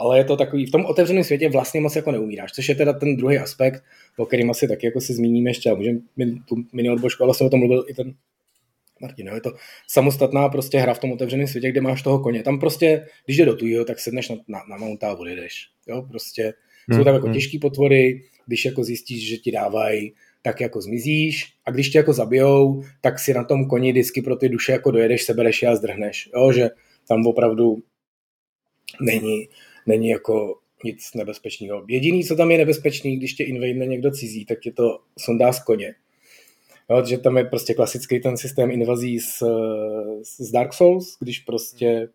ale 0.00 0.18
je 0.18 0.24
to 0.24 0.36
takový, 0.36 0.66
v 0.66 0.70
tom 0.70 0.84
otevřeném 0.84 1.24
světě 1.24 1.48
vlastně 1.48 1.80
moc 1.80 1.96
jako 1.96 2.12
neumíráš, 2.12 2.52
což 2.52 2.68
je 2.68 2.74
teda 2.74 2.92
ten 2.92 3.16
druhý 3.16 3.38
aspekt, 3.38 3.84
o 4.16 4.26
kterým 4.26 4.50
asi 4.50 4.68
taky 4.68 4.86
jako 4.86 5.00
si 5.00 5.14
zmíníme 5.14 5.50
ještě 5.50 5.70
a 5.70 5.74
můžeme 5.74 6.00
tu 6.48 6.56
mini 6.72 6.90
odbočku, 6.90 7.24
ale 7.24 7.34
se 7.34 7.44
o 7.44 7.50
tom 7.50 7.60
mluvil 7.60 7.84
i 7.88 7.94
ten 7.94 8.14
Martin, 9.00 9.26
no, 9.26 9.34
je 9.34 9.40
to 9.40 9.52
samostatná 9.88 10.48
prostě 10.48 10.78
hra 10.78 10.94
v 10.94 10.98
tom 10.98 11.12
otevřeném 11.12 11.46
světě, 11.46 11.70
kde 11.70 11.80
máš 11.80 12.02
toho 12.02 12.18
koně. 12.18 12.42
Tam 12.42 12.60
prostě, 12.60 13.06
když 13.24 13.36
jde 13.36 13.44
do 13.44 13.56
tujího, 13.56 13.84
tak 13.84 14.00
sedneš 14.00 14.28
na, 14.28 14.36
na, 14.48 14.60
na 14.70 14.76
mounta 14.76 15.10
a 15.10 15.14
odjedeš. 15.14 15.68
Jo, 15.88 16.02
prostě 16.10 16.54
hmm. 16.88 16.98
jsou 16.98 17.04
tam 17.04 17.14
jako 17.14 17.26
hmm. 17.26 17.34
těžký 17.34 17.58
potvory, 17.58 18.22
když 18.46 18.64
jako 18.64 18.84
zjistíš, 18.84 19.28
že 19.28 19.36
ti 19.36 19.52
dávají, 19.52 20.14
tak 20.42 20.60
jako 20.60 20.80
zmizíš 20.80 21.44
a 21.64 21.70
když 21.70 21.90
tě 21.90 21.98
jako 21.98 22.12
zabijou, 22.12 22.82
tak 23.00 23.18
si 23.18 23.34
na 23.34 23.44
tom 23.44 23.68
koni 23.68 23.92
disky 23.92 24.22
pro 24.22 24.36
ty 24.36 24.48
duše 24.48 24.72
jako 24.72 24.90
dojedeš, 24.90 25.22
sebereš 25.22 25.62
a 25.62 25.76
zdrhneš. 25.76 26.30
Jo, 26.34 26.52
že 26.52 26.68
tam 27.08 27.26
opravdu 27.26 27.82
není, 29.00 29.48
není 29.86 30.08
jako 30.08 30.58
nic 30.84 31.14
nebezpečného. 31.14 31.84
Jediný, 31.88 32.24
co 32.24 32.36
tam 32.36 32.50
je 32.50 32.58
nebezpečný, 32.58 33.16
když 33.16 33.34
tě 33.34 33.44
invadne 33.44 33.86
někdo 33.86 34.10
cizí, 34.10 34.44
tak 34.44 34.66
je 34.66 34.72
to 34.72 34.98
sondá 35.18 35.52
z 35.52 35.64
koně. 35.64 35.94
Jo, 36.90 37.04
že 37.06 37.18
tam 37.18 37.36
je 37.36 37.44
prostě 37.44 37.74
klasický 37.74 38.20
ten 38.20 38.36
systém 38.36 38.70
invazí 38.70 39.20
z, 39.20 39.42
z 40.38 40.50
Dark 40.50 40.74
Souls, 40.74 41.16
když 41.20 41.38
prostě 41.38 42.08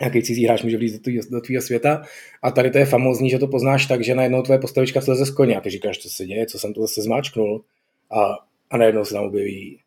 nějaký 0.00 0.22
cizí 0.22 0.44
hráč 0.44 0.62
může 0.62 0.76
vlít 0.76 1.06
do 1.30 1.40
tvého 1.40 1.62
světa. 1.62 2.02
A 2.42 2.50
tady 2.50 2.70
to 2.70 2.78
je 2.78 2.86
famózní, 2.86 3.30
že 3.30 3.38
to 3.38 3.48
poznáš 3.48 3.86
tak, 3.86 4.04
že 4.04 4.14
najednou 4.14 4.42
tvoje 4.42 4.58
postavička 4.58 5.00
sleze 5.00 5.26
z 5.26 5.30
koně 5.30 5.56
a 5.56 5.60
ty 5.60 5.70
říkáš, 5.70 5.98
co 5.98 6.10
se 6.10 6.26
děje, 6.26 6.46
co 6.46 6.58
jsem 6.58 6.74
to 6.74 6.80
zase 6.80 7.02
zmáčknul. 7.02 7.64
A, 8.10 8.34
a 8.70 8.76
najednou 8.76 9.04
se 9.04 9.14
tam 9.14 9.24
objeví 9.24 9.80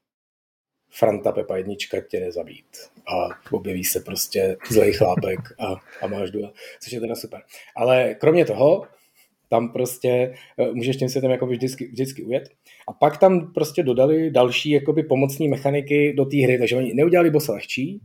Franta 0.90 1.32
Pepa 1.32 1.58
jednička 1.58 2.02
tě 2.02 2.20
nezabít. 2.20 2.66
A 3.08 3.30
objeví 3.52 3.84
se 3.84 4.00
prostě 4.00 4.58
zlej 4.72 4.94
chlápek 4.94 5.40
a, 5.60 5.76
a 6.02 6.08
máš 6.08 6.32
duel, 6.32 6.54
což 6.82 6.94
je 6.94 7.00
teda 7.00 7.16
super. 7.16 7.42
Ale 7.76 8.16
kromě 8.20 8.46
toho, 8.46 8.88
tam 9.50 9.74
prostě 9.74 10.34
eh, 10.58 10.72
můžeš 10.74 10.98
tím 10.98 11.10
světem 11.10 11.32
jako 11.32 11.48
vždycky, 11.48 11.88
vždycky 11.88 12.24
ujet. 12.24 12.50
A 12.88 12.94
pak 12.94 13.18
tam 13.18 13.54
prostě 13.54 13.84
dodali 13.84 14.32
další 14.32 14.72
jakoby 14.72 15.04
pomocní 15.04 15.48
mechaniky 15.48 16.14
do 16.14 16.26
té 16.26 16.38
hry, 16.38 16.58
takže 16.60 16.76
oni 16.76 16.94
neudělali 16.94 17.30
bossa 17.30 17.54
lehčí, 17.54 18.02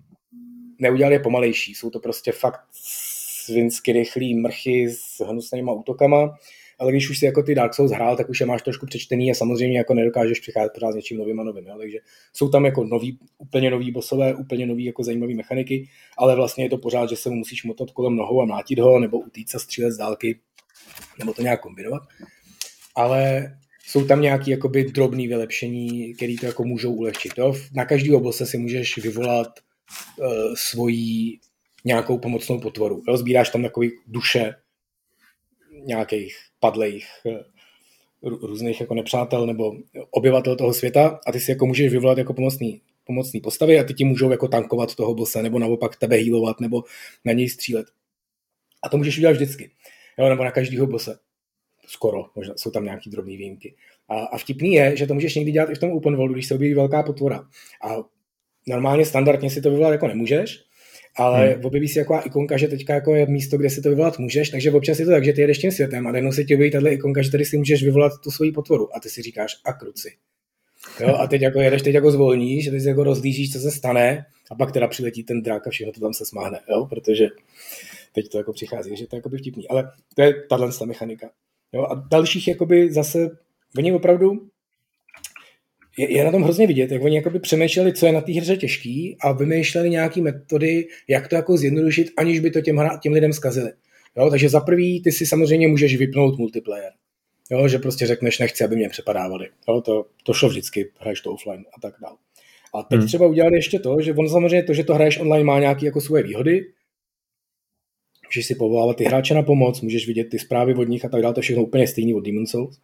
neudělali 0.79 1.19
pomalejší. 1.19 1.75
Jsou 1.75 1.91
to 1.91 2.01
prostě 2.01 2.33
fakt 2.33 2.61
svinsky 2.73 3.93
rychlý 3.93 4.35
mrchy 4.35 4.91
s 4.91 5.25
hnusnýma 5.25 5.73
útokama, 5.73 6.39
ale 6.79 6.93
když 6.93 7.11
už 7.11 7.19
si 7.19 7.27
jako 7.27 7.43
ty 7.43 7.55
Dark 7.55 7.75
Souls 7.75 7.93
hrál, 7.93 8.17
tak 8.17 8.29
už 8.29 8.41
je 8.41 8.47
máš 8.47 8.63
trošku 8.63 8.87
přečtený 8.87 9.31
a 9.31 9.35
samozřejmě 9.35 9.79
jako 9.79 9.95
nedokážeš 9.95 10.41
přicházet 10.41 10.73
pořád 10.75 10.93
s 10.93 10.95
něčím 10.95 11.19
novým 11.19 11.41
a 11.41 11.45
novým. 11.45 11.67
Jo? 11.67 11.79
Takže 11.79 11.99
jsou 12.33 12.49
tam 12.49 12.65
jako 12.65 12.85
nový, 12.85 13.19
úplně 13.39 13.71
nový 13.71 13.91
bosové, 13.91 14.35
úplně 14.35 14.67
nový 14.67 14.85
jako 14.85 15.03
zajímavý 15.03 15.35
mechaniky, 15.35 15.89
ale 16.19 16.37
vlastně 16.37 16.65
je 16.65 16.71
to 16.71 16.79
pořád, 16.79 17.11
že 17.11 17.17
se 17.17 17.31
mu 17.31 17.37
musíš 17.37 17.65
motat 17.65 17.91
kolem 17.91 18.17
nohou 18.17 18.43
a 18.43 18.45
mlátit 18.45 18.79
ho, 18.79 18.99
nebo 18.99 19.19
utíct 19.19 19.55
a 19.55 19.59
střílet 19.59 19.93
z 19.93 19.97
dálky, 19.97 20.41
nebo 21.19 21.35
to 21.35 21.43
nějak 21.43 21.61
kombinovat. 21.61 22.03
Ale 22.95 23.53
jsou 23.87 24.07
tam 24.07 24.23
nějaké 24.23 24.51
jakoby 24.51 24.85
drobné 24.85 25.29
vylepšení, 25.29 26.15
které 26.15 26.35
to 26.41 26.47
jako 26.47 26.65
můžou 26.65 26.95
ulehčit. 26.95 27.33
Jo? 27.39 27.55
Na 27.73 27.85
každý 27.85 28.11
bose 28.11 28.47
si 28.47 28.59
můžeš 28.59 28.99
vyvolat 28.99 29.49
uh, 30.19 30.55
svoji 30.55 31.39
nějakou 31.85 32.19
pomocnou 32.19 32.61
potvoru. 32.61 33.03
Jo? 33.09 33.17
Sbíráš 33.17 33.51
tam 33.51 33.63
takový 33.63 33.91
duše 34.07 34.55
nějakých 35.85 36.37
padlých 36.61 37.07
eh, 37.27 37.45
různých 38.23 38.81
jako 38.81 38.95
nepřátel 38.95 39.47
nebo 39.47 39.73
obyvatel 40.11 40.57
toho 40.57 40.75
světa 40.75 41.21
a 41.27 41.33
ty 41.33 41.41
si 41.41 41.51
jako 41.51 41.67
můžeš 41.67 41.93
vyvolat 41.93 42.19
jako 42.19 42.35
pomocný, 42.35 42.81
pomocný 43.05 43.41
postavy 43.41 43.79
a 43.79 43.85
ty 43.85 43.95
ti 43.95 44.05
můžou 44.05 44.31
jako 44.31 44.49
tankovat 44.49 44.95
toho 44.95 45.15
bose 45.15 45.43
nebo 45.43 45.59
naopak 45.59 45.97
tebe 45.97 46.17
healovat 46.17 46.61
nebo 46.61 46.85
na 47.25 47.33
něj 47.33 47.49
střílet. 47.49 47.87
A 48.83 48.89
to 48.89 48.97
můžeš 48.97 49.19
udělat 49.19 49.33
vždycky. 49.33 49.71
Jo, 50.19 50.29
nebo 50.29 50.45
na 50.45 50.51
každého 50.51 50.87
bose. 50.87 51.19
Skoro, 51.87 52.25
možná 52.37 52.55
jsou 52.57 52.71
tam 52.71 52.85
nějaký 52.85 53.11
drobné 53.11 53.37
výjimky. 53.37 53.75
A, 54.09 54.21
a 54.21 54.39
vtipný 54.39 54.73
je, 54.73 54.97
že 54.97 55.07
to 55.07 55.15
můžeš 55.15 55.35
někdy 55.35 55.53
dělat 55.53 55.71
i 55.71 55.75
v 55.75 55.79
tom 55.79 55.93
open 55.93 56.17
worldu, 56.17 56.35
když 56.35 56.47
se 56.47 56.55
objeví 56.55 56.75
velká 56.75 57.03
potvora. 57.03 57.49
A 57.83 57.97
normálně 58.69 59.07
standardně 59.07 59.51
si 59.51 59.61
to 59.61 59.71
vyvolat 59.71 59.93
jako 59.93 60.09
nemůžeš, 60.09 60.65
ale 61.17 61.49
hmm. 61.49 61.65
objeví 61.65 61.89
si 61.89 61.99
jako 61.99 62.21
ikonka, 62.25 62.57
že 62.57 62.69
teďka 62.69 62.95
jako 62.95 63.15
je 63.15 63.27
místo, 63.27 63.59
kde 63.59 63.71
si 63.71 63.83
to 63.83 63.89
vyvolat 63.89 64.19
můžeš, 64.19 64.51
takže 64.51 64.73
občas 64.73 64.99
je 64.99 65.05
to 65.05 65.11
tak, 65.11 65.25
že 65.25 65.33
ty 65.33 65.41
jedeš 65.41 65.59
tím 65.59 65.73
světem 65.73 66.07
a 66.07 66.13
najednou 66.13 66.33
se 66.33 66.45
ti 66.45 66.55
objeví 66.55 66.71
tahle 66.71 66.91
ikonka, 66.91 67.23
že 67.23 67.31
tady 67.31 67.45
si 67.45 67.57
můžeš 67.57 67.83
vyvolat 67.83 68.13
tu 68.25 68.31
svoji 68.31 68.53
potvoru 68.53 68.97
a 68.97 69.01
ty 69.01 69.11
si 69.11 69.23
říkáš 69.23 69.57
a 69.65 69.73
kruci. 69.73 70.13
Jo, 71.01 71.15
a 71.15 71.27
teď 71.27 71.43
jako 71.43 71.61
jedeš, 71.61 71.83
teď 71.83 71.95
jako 71.95 72.11
zvolníš, 72.11 72.65
že 72.65 72.71
teď 72.71 72.83
si 72.83 72.89
jako 72.89 73.05
rozlížíš, 73.05 73.53
co 73.53 73.61
se 73.61 73.71
stane 73.71 74.25
a 74.51 74.55
pak 74.55 74.73
teda 74.73 74.89
přiletí 74.89 75.23
ten 75.25 75.43
drak 75.43 75.67
a 75.67 75.71
všechno 75.71 75.93
to 75.93 76.01
tam 76.01 76.13
se 76.13 76.27
smáhne, 76.27 76.61
jo, 76.71 76.87
protože 76.87 77.29
teď 78.13 78.29
to 78.29 78.39
jako 78.39 78.53
přichází, 78.53 78.97
že 78.97 79.07
to 79.07 79.17
je 79.17 79.19
jako 79.19 79.29
by 79.29 79.39
vtipný, 79.39 79.69
ale 79.69 79.91
to 80.15 80.23
je 80.23 80.35
tahle 80.49 80.71
mechanika. 80.85 81.31
Jo, 81.73 81.83
a 81.83 82.07
dalších 82.11 82.49
jakoby 82.49 82.93
zase, 82.93 83.31
oni 83.79 83.93
opravdu 83.93 84.49
je, 85.99 86.13
je 86.13 86.25
na 86.25 86.31
tom 86.31 86.43
hrozně 86.43 86.67
vidět, 86.67 86.91
jak 86.91 87.03
oni 87.03 87.17
jakoby 87.17 87.41
přemýšleli, 87.41 87.93
co 87.93 88.07
je 88.07 88.13
na 88.13 88.21
té 88.21 88.33
hře 88.33 88.57
těžký 88.57 89.17
a 89.21 89.33
vymýšleli 89.33 89.91
nějaké 89.91 90.21
metody, 90.21 90.87
jak 91.09 91.29
to 91.29 91.35
jako 91.35 91.57
zjednodušit, 91.57 92.11
aniž 92.17 92.41
by 92.41 92.51
to 92.51 92.61
těm, 92.61 92.77
hra, 92.77 92.99
těm 93.03 93.13
lidem 93.13 93.33
zkazili. 93.33 93.73
Jo, 94.17 94.31
takže 94.31 94.49
za 94.49 94.61
prvý 94.61 95.03
ty 95.03 95.13
si 95.13 95.27
samozřejmě 95.27 95.69
můžeš 95.69 95.97
vypnout 95.97 96.39
multiplayer. 96.39 96.93
Jo, 97.51 97.69
že 97.69 97.79
prostě 97.79 98.07
řekneš, 98.07 98.39
nechci, 98.39 98.65
aby 98.65 98.77
mě 98.77 98.89
přepadávali. 98.89 99.49
Jo, 99.69 99.81
to, 99.81 100.07
to 100.23 100.33
šlo 100.33 100.49
vždycky, 100.49 100.91
hraješ 101.01 101.21
to 101.21 101.33
offline 101.33 101.65
a 101.77 101.81
tak 101.81 101.95
dál. 102.03 102.17
A 102.75 102.83
teď 102.83 102.99
hmm. 102.99 103.07
třeba 103.07 103.27
udělali 103.27 103.57
ještě 103.57 103.79
to, 103.79 103.97
že 104.01 104.13
on 104.13 104.29
samozřejmě 104.29 104.63
to, 104.63 104.75
že 104.75 104.85
to 104.85 104.95
hraješ 104.95 105.19
online 105.19 105.45
má 105.45 105.61
nějaké 105.61 105.87
jako 105.87 106.01
svoje 106.01 106.23
výhody, 106.23 106.65
můžeš 108.27 108.47
si 108.47 108.55
povolávat 108.55 108.97
ty 108.97 109.05
hráče 109.05 109.35
na 109.35 109.43
pomoc, 109.43 109.81
můžeš 109.81 110.07
vidět 110.07 110.25
ty 110.25 110.39
zprávy 110.39 110.75
od 110.75 110.89
nich 110.89 111.05
a 111.05 111.09
tak 111.09 111.23
dále, 111.23 111.35
to 111.35 111.41
je 111.41 111.43
všechno 111.43 111.63
úplně 111.63 111.87
stejný 111.87 112.15
od 112.15 112.21
Demon's 112.21 112.51
Souls. 112.51 112.81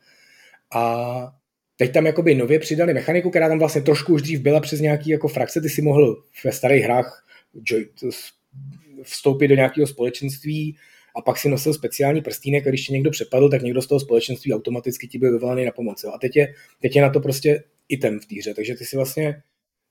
A 0.75 1.33
Teď 1.77 1.93
tam 1.93 2.07
jakoby 2.07 2.35
nově 2.35 2.59
přidali 2.59 2.95
mechaniku, 2.95 3.31
která 3.31 3.49
tam 3.49 3.59
vlastně 3.59 3.83
trošku 3.83 4.15
už 4.15 4.23
dřív 4.23 4.41
byla 4.41 4.61
přes 4.61 4.81
nějaký 4.81 5.11
jako 5.11 5.29
frakce, 5.29 5.61
ty 5.61 5.69
si 5.69 5.83
mohl 5.83 6.23
ve 6.45 6.53
starých 6.53 6.85
hrách 6.85 7.27
vstoupit 9.03 9.49
do 9.49 9.55
nějakého 9.55 9.87
společenství 9.87 10.77
a 11.17 11.23
pak 11.23 11.39
si 11.39 11.49
nosil 11.49 11.75
speciální 11.75 12.23
prstínek 12.23 12.67
a 12.67 12.71
když 12.71 12.87
tě 12.87 12.93
někdo 12.93 13.11
přepadl, 13.11 13.49
tak 13.49 13.63
někdo 13.63 13.83
z 13.83 13.87
toho 13.87 14.01
společenství 14.01 14.55
automaticky 14.55 15.09
ti 15.09 15.19
byl 15.19 15.33
vyvolaný 15.33 15.65
na 15.65 15.71
pomoc. 15.71 16.05
Jo. 16.05 16.13
A 16.15 16.19
teď 16.19 16.37
je, 16.37 16.55
teď 16.83 16.97
je 16.97 17.03
na 17.03 17.11
to 17.11 17.21
prostě 17.21 17.65
item 17.89 18.21
v 18.21 18.27
týře, 18.27 18.55
takže 18.55 18.75
ty 18.75 18.85
si 18.85 18.97
vlastně, 18.97 19.43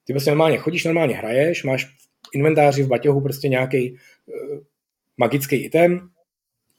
ty 0.06 0.14
prostě 0.14 0.32
normálně 0.32 0.58
chodíš, 0.58 0.84
normálně 0.84 1.16
hraješ, 1.16 1.64
máš 1.64 1.86
v 1.86 2.36
inventáři 2.36 2.84
v 2.84 2.88
baťohu 2.88 3.22
prostě 3.22 3.48
nějaký 3.48 3.92
uh, 3.92 3.98
magický 5.18 5.56
item 5.56 6.10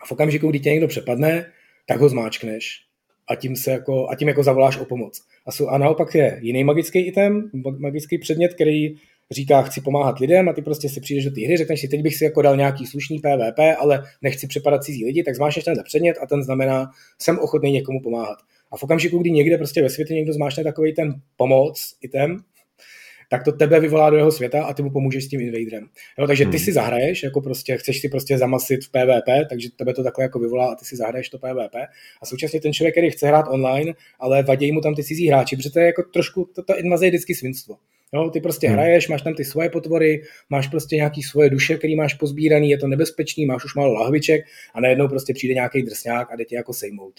a 0.01 0.07
v 0.07 0.13
okamžiku, 0.13 0.51
kdy 0.51 0.61
tě 0.61 0.71
někdo 0.71 0.89
přepadne, 0.89 1.53
tak 1.87 2.01
ho 2.01 2.09
zmáčkneš 2.09 2.84
a 3.29 3.35
tím, 3.35 3.57
se 3.57 3.71
jako, 3.71 4.09
a 4.09 4.15
tím 4.15 4.29
jako 4.29 4.43
zavoláš 4.43 4.79
o 4.79 4.85
pomoc. 4.85 5.21
A, 5.47 5.53
jsou, 5.53 5.69
a 5.69 5.79
naopak 5.79 6.15
je 6.15 6.39
jiný 6.43 6.65
magický 6.65 6.99
item, 6.99 7.51
magický 7.79 8.19
předmět, 8.19 8.55
který 8.55 8.95
říká, 9.31 9.63
chci 9.63 9.81
pomáhat 9.81 10.19
lidem 10.19 10.49
a 10.49 10.53
ty 10.53 10.63
prostě 10.63 10.89
si 10.89 11.01
přijdeš 11.01 11.25
do 11.25 11.31
té 11.31 11.41
hry, 11.41 11.57
řekneš 11.57 11.81
si, 11.81 11.89
teď 11.89 12.03
bych 12.03 12.17
si 12.17 12.25
jako 12.25 12.43
dal 12.43 12.57
nějaký 12.57 12.87
slušný 12.87 13.19
PvP, 13.19 13.59
ale 13.79 14.03
nechci 14.23 14.47
přepadat 14.47 14.85
cizí 14.85 15.05
lidi, 15.05 15.23
tak 15.23 15.35
zmášneš 15.35 15.65
ten 15.65 15.75
předmět 15.85 16.17
a 16.23 16.27
ten 16.27 16.43
znamená, 16.43 16.91
jsem 17.19 17.39
ochotný 17.39 17.73
někomu 17.73 18.01
pomáhat. 18.03 18.39
A 18.71 18.77
v 18.77 18.83
okamžiku, 18.83 19.19
kdy 19.19 19.31
někde 19.31 19.59
prostě 19.59 19.83
ve 19.83 19.91
světě 19.91 20.15
někdo 20.15 20.33
zmášne 20.33 20.65
takový 20.65 20.95
ten 20.95 21.15
pomoc 21.37 21.97
item, 22.01 22.45
tak 23.35 23.45
to 23.45 23.53
tebe 23.53 23.81
vyvolá 23.81 24.11
do 24.11 24.17
jeho 24.17 24.33
světa 24.33 24.65
a 24.65 24.75
ty 24.75 24.83
mu 24.83 24.91
pomůžeš 24.91 25.25
s 25.25 25.29
tím 25.29 25.41
invaderem. 25.41 25.89
Jo, 26.19 26.27
takže 26.27 26.45
ty 26.45 26.51
hmm. 26.51 26.59
si 26.59 26.73
zahraješ, 26.73 27.23
jako 27.23 27.41
prostě 27.41 27.77
chceš 27.77 28.01
si 28.01 28.09
prostě 28.09 28.39
zamasit 28.39 28.85
v 28.85 28.89
PvP, 28.89 29.49
takže 29.49 29.69
tebe 29.77 29.95
to 29.95 30.03
takhle 30.03 30.25
jako 30.25 30.39
vyvolá 30.39 30.73
a 30.73 30.75
ty 30.75 30.85
si 30.85 30.97
zahraješ 30.97 31.29
to 31.29 31.39
PvP. 31.39 31.75
A 32.23 32.27
současně 32.27 32.61
ten 32.61 32.73
člověk, 32.73 32.95
který 32.95 33.11
chce 33.11 33.27
hrát 33.27 33.47
online, 33.49 33.93
ale 34.21 34.43
vadí 34.43 34.73
mu 34.73 34.81
tam 34.81 34.95
ty 34.95 35.05
cizí 35.05 35.29
hráči, 35.29 35.57
protože 35.57 35.71
to 35.71 35.79
je 35.79 35.87
jako 35.87 36.03
trošku, 36.03 36.49
to, 36.55 36.63
to 36.63 36.79
invaze 36.79 37.07
je 37.07 37.11
vždycky 37.11 37.35
svinstvo. 37.35 37.77
Jo, 38.15 38.31
ty 38.31 38.41
prostě 38.41 38.67
hmm. 38.67 38.77
hraješ, 38.77 39.09
máš 39.09 39.23
tam 39.23 39.35
ty 39.35 39.45
svoje 39.45 39.71
potvory, 39.71 40.23
máš 40.51 40.69
prostě 40.69 40.97
nějaký 40.97 41.23
svoje 41.23 41.51
duše, 41.51 41.77
který 41.79 41.97
máš 41.97 42.15
pozbíraný, 42.15 42.71
je 42.71 42.79
to 42.79 42.89
nebezpečný, 42.89 43.47
máš 43.47 43.65
už 43.65 43.75
málo 43.75 43.93
lahviček 43.93 44.45
a 44.75 44.81
najednou 44.81 45.09
prostě 45.09 45.35
přijde 45.35 45.55
nějaký 45.55 45.83
drsňák 45.83 46.33
a 46.33 46.37
jde 46.37 46.45
tě 46.45 46.57
jako 46.57 46.73
sejmout. 46.73 47.15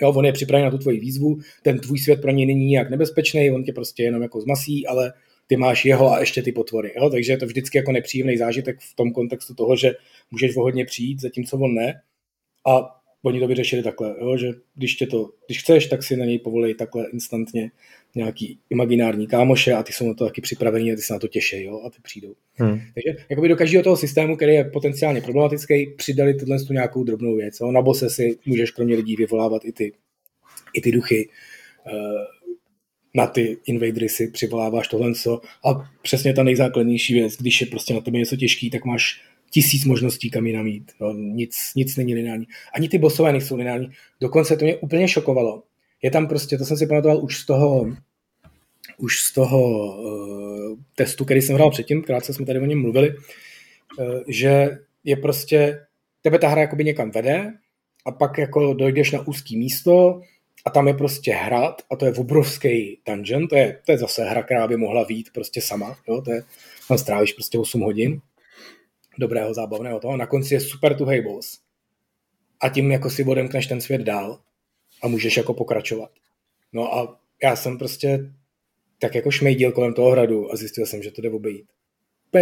Jo, 0.00 0.12
on 0.12 0.24
je 0.24 0.32
připraven 0.32 0.64
na 0.64 0.70
tu 0.70 0.78
tvoji 0.78 1.00
výzvu, 1.00 1.38
ten 1.62 1.78
tvůj 1.78 1.98
svět 1.98 2.20
pro 2.20 2.30
něj 2.30 2.46
není 2.46 2.64
nijak 2.64 2.90
nebezpečný, 2.90 3.50
on 3.50 3.64
tě 3.64 3.72
prostě 3.72 4.02
jenom 4.02 4.22
jako 4.22 4.40
zmasí, 4.40 4.86
ale 4.86 5.12
ty 5.50 5.56
máš 5.56 5.84
jeho 5.84 6.12
a 6.12 6.20
ještě 6.20 6.42
ty 6.42 6.52
potvory. 6.52 6.92
Jo? 6.96 7.10
Takže 7.10 7.32
je 7.32 7.36
to 7.36 7.46
vždycky 7.46 7.78
jako 7.78 7.92
nepříjemný 7.92 8.36
zážitek 8.36 8.80
v 8.80 8.96
tom 8.96 9.12
kontextu 9.12 9.54
toho, 9.54 9.76
že 9.76 9.92
můžeš 10.30 10.56
o 10.56 10.60
hodně 10.60 10.84
přijít, 10.84 11.20
zatímco 11.20 11.58
on 11.58 11.74
ne. 11.74 12.00
A 12.68 13.00
oni 13.22 13.40
to 13.40 13.46
vyřešili 13.46 13.82
takhle, 13.82 14.14
jo? 14.20 14.36
že 14.36 14.48
když, 14.74 14.94
tě 14.94 15.06
to, 15.06 15.30
když 15.46 15.60
chceš, 15.60 15.86
tak 15.86 16.02
si 16.02 16.16
na 16.16 16.24
něj 16.24 16.38
povolej 16.38 16.74
takhle 16.74 17.06
instantně 17.12 17.70
nějaký 18.14 18.58
imaginární 18.70 19.26
kámoše 19.26 19.72
a 19.72 19.82
ty 19.82 19.92
jsou 19.92 20.08
na 20.08 20.14
to 20.14 20.24
taky 20.24 20.40
připravení 20.40 20.92
a 20.92 20.96
ty 20.96 21.02
se 21.02 21.12
na 21.12 21.18
to 21.18 21.28
těší 21.28 21.62
jo? 21.62 21.82
a 21.86 21.90
ty 21.90 21.96
přijdou. 22.02 22.34
Hmm. 22.54 22.80
Takže 22.94 23.24
jakoby 23.30 23.48
do 23.48 23.56
každého 23.56 23.84
toho 23.84 23.96
systému, 23.96 24.36
který 24.36 24.52
je 24.54 24.64
potenciálně 24.64 25.20
problematický, 25.20 25.94
přidali 25.96 26.34
tohle 26.34 26.64
tu 26.64 26.72
nějakou 26.72 27.04
drobnou 27.04 27.36
věc. 27.36 27.60
Jo? 27.60 27.72
Na 27.72 27.82
bose 27.82 28.10
si 28.10 28.38
můžeš 28.46 28.70
kromě 28.70 28.96
lidí 28.96 29.16
vyvolávat 29.16 29.64
i 29.64 29.72
ty, 29.72 29.92
i 30.74 30.80
ty 30.80 30.92
duchy. 30.92 31.28
Uh, 31.86 31.92
na 33.14 33.26
ty 33.26 33.58
invadery 33.66 34.08
si 34.08 34.30
přivoláváš 34.30 34.88
tohle 34.88 35.12
a 35.64 35.90
přesně 36.02 36.34
ta 36.34 36.42
nejzákladnější 36.42 37.14
věc, 37.14 37.36
když 37.36 37.60
je 37.60 37.66
prostě 37.66 37.94
na 37.94 38.00
tebe 38.00 38.18
něco 38.18 38.36
těžký, 38.36 38.70
tak 38.70 38.84
máš 38.84 39.22
tisíc 39.50 39.84
možností, 39.84 40.30
kam 40.30 40.46
jinam 40.46 40.66
jít. 40.66 40.92
No, 41.00 41.12
nic, 41.12 41.56
nic 41.76 41.96
není 41.96 42.14
lineární. 42.14 42.46
Ani 42.74 42.88
ty 42.88 42.98
bosové 42.98 43.32
nejsou 43.32 43.56
lineární. 43.56 43.90
Dokonce 44.20 44.56
to 44.56 44.64
mě 44.64 44.76
úplně 44.76 45.08
šokovalo. 45.08 45.62
Je 46.02 46.10
tam 46.10 46.28
prostě, 46.28 46.58
to 46.58 46.64
jsem 46.64 46.76
si 46.76 46.86
pamatoval 46.86 47.24
už 47.24 47.38
z 47.38 47.46
toho, 47.46 47.96
už 48.98 49.20
z 49.20 49.32
toho 49.32 49.96
uh, 49.98 50.78
testu, 50.94 51.24
který 51.24 51.42
jsem 51.42 51.54
hrál 51.54 51.70
předtím, 51.70 52.02
krátce 52.02 52.34
jsme 52.34 52.46
tady 52.46 52.60
o 52.60 52.64
něm 52.64 52.82
mluvili, 52.82 53.10
uh, 53.10 54.20
že 54.28 54.78
je 55.04 55.16
prostě, 55.16 55.80
tebe 56.22 56.38
ta 56.38 56.48
hra 56.48 56.60
jakoby 56.60 56.84
někam 56.84 57.10
vede 57.10 57.52
a 58.06 58.12
pak 58.12 58.38
jako 58.38 58.74
dojdeš 58.74 59.10
na 59.10 59.28
úzký 59.28 59.56
místo, 59.58 60.20
a 60.66 60.70
tam 60.70 60.88
je 60.88 60.94
prostě 60.94 61.32
hrad 61.32 61.82
a 61.90 61.96
to 61.96 62.06
je 62.06 62.14
obrovský 62.14 63.00
dungeon, 63.06 63.48
to 63.48 63.56
je, 63.56 63.80
to 63.86 63.92
je 63.92 63.98
zase 63.98 64.24
hra, 64.24 64.42
která 64.42 64.68
by 64.68 64.76
mohla 64.76 65.04
vít 65.04 65.30
prostě 65.34 65.60
sama, 65.60 65.98
jo, 66.08 66.22
to 66.22 66.32
je, 66.32 66.42
tam 66.88 66.98
strávíš 66.98 67.32
prostě 67.32 67.58
8 67.58 67.80
hodin 67.80 68.20
dobrého, 69.18 69.54
zábavného 69.54 70.00
toho, 70.00 70.16
na 70.16 70.26
konci 70.26 70.54
je 70.54 70.60
super 70.60 70.96
tuhej 70.96 71.22
boss 71.22 71.60
a 72.60 72.68
tím 72.68 72.90
jako 72.90 73.10
si 73.10 73.24
odemkneš 73.24 73.66
ten 73.66 73.80
svět 73.80 74.00
dál 74.00 74.40
a 75.02 75.08
můžeš 75.08 75.36
jako 75.36 75.54
pokračovat. 75.54 76.10
No 76.72 76.94
a 76.94 77.20
já 77.42 77.56
jsem 77.56 77.78
prostě 77.78 78.32
tak 78.98 79.14
jako 79.14 79.30
šmejdil 79.30 79.72
kolem 79.72 79.94
toho 79.94 80.10
hradu 80.10 80.52
a 80.52 80.56
zjistil 80.56 80.86
jsem, 80.86 81.02
že 81.02 81.10
to 81.10 81.22
jde 81.22 81.30
obejít. 81.30 81.66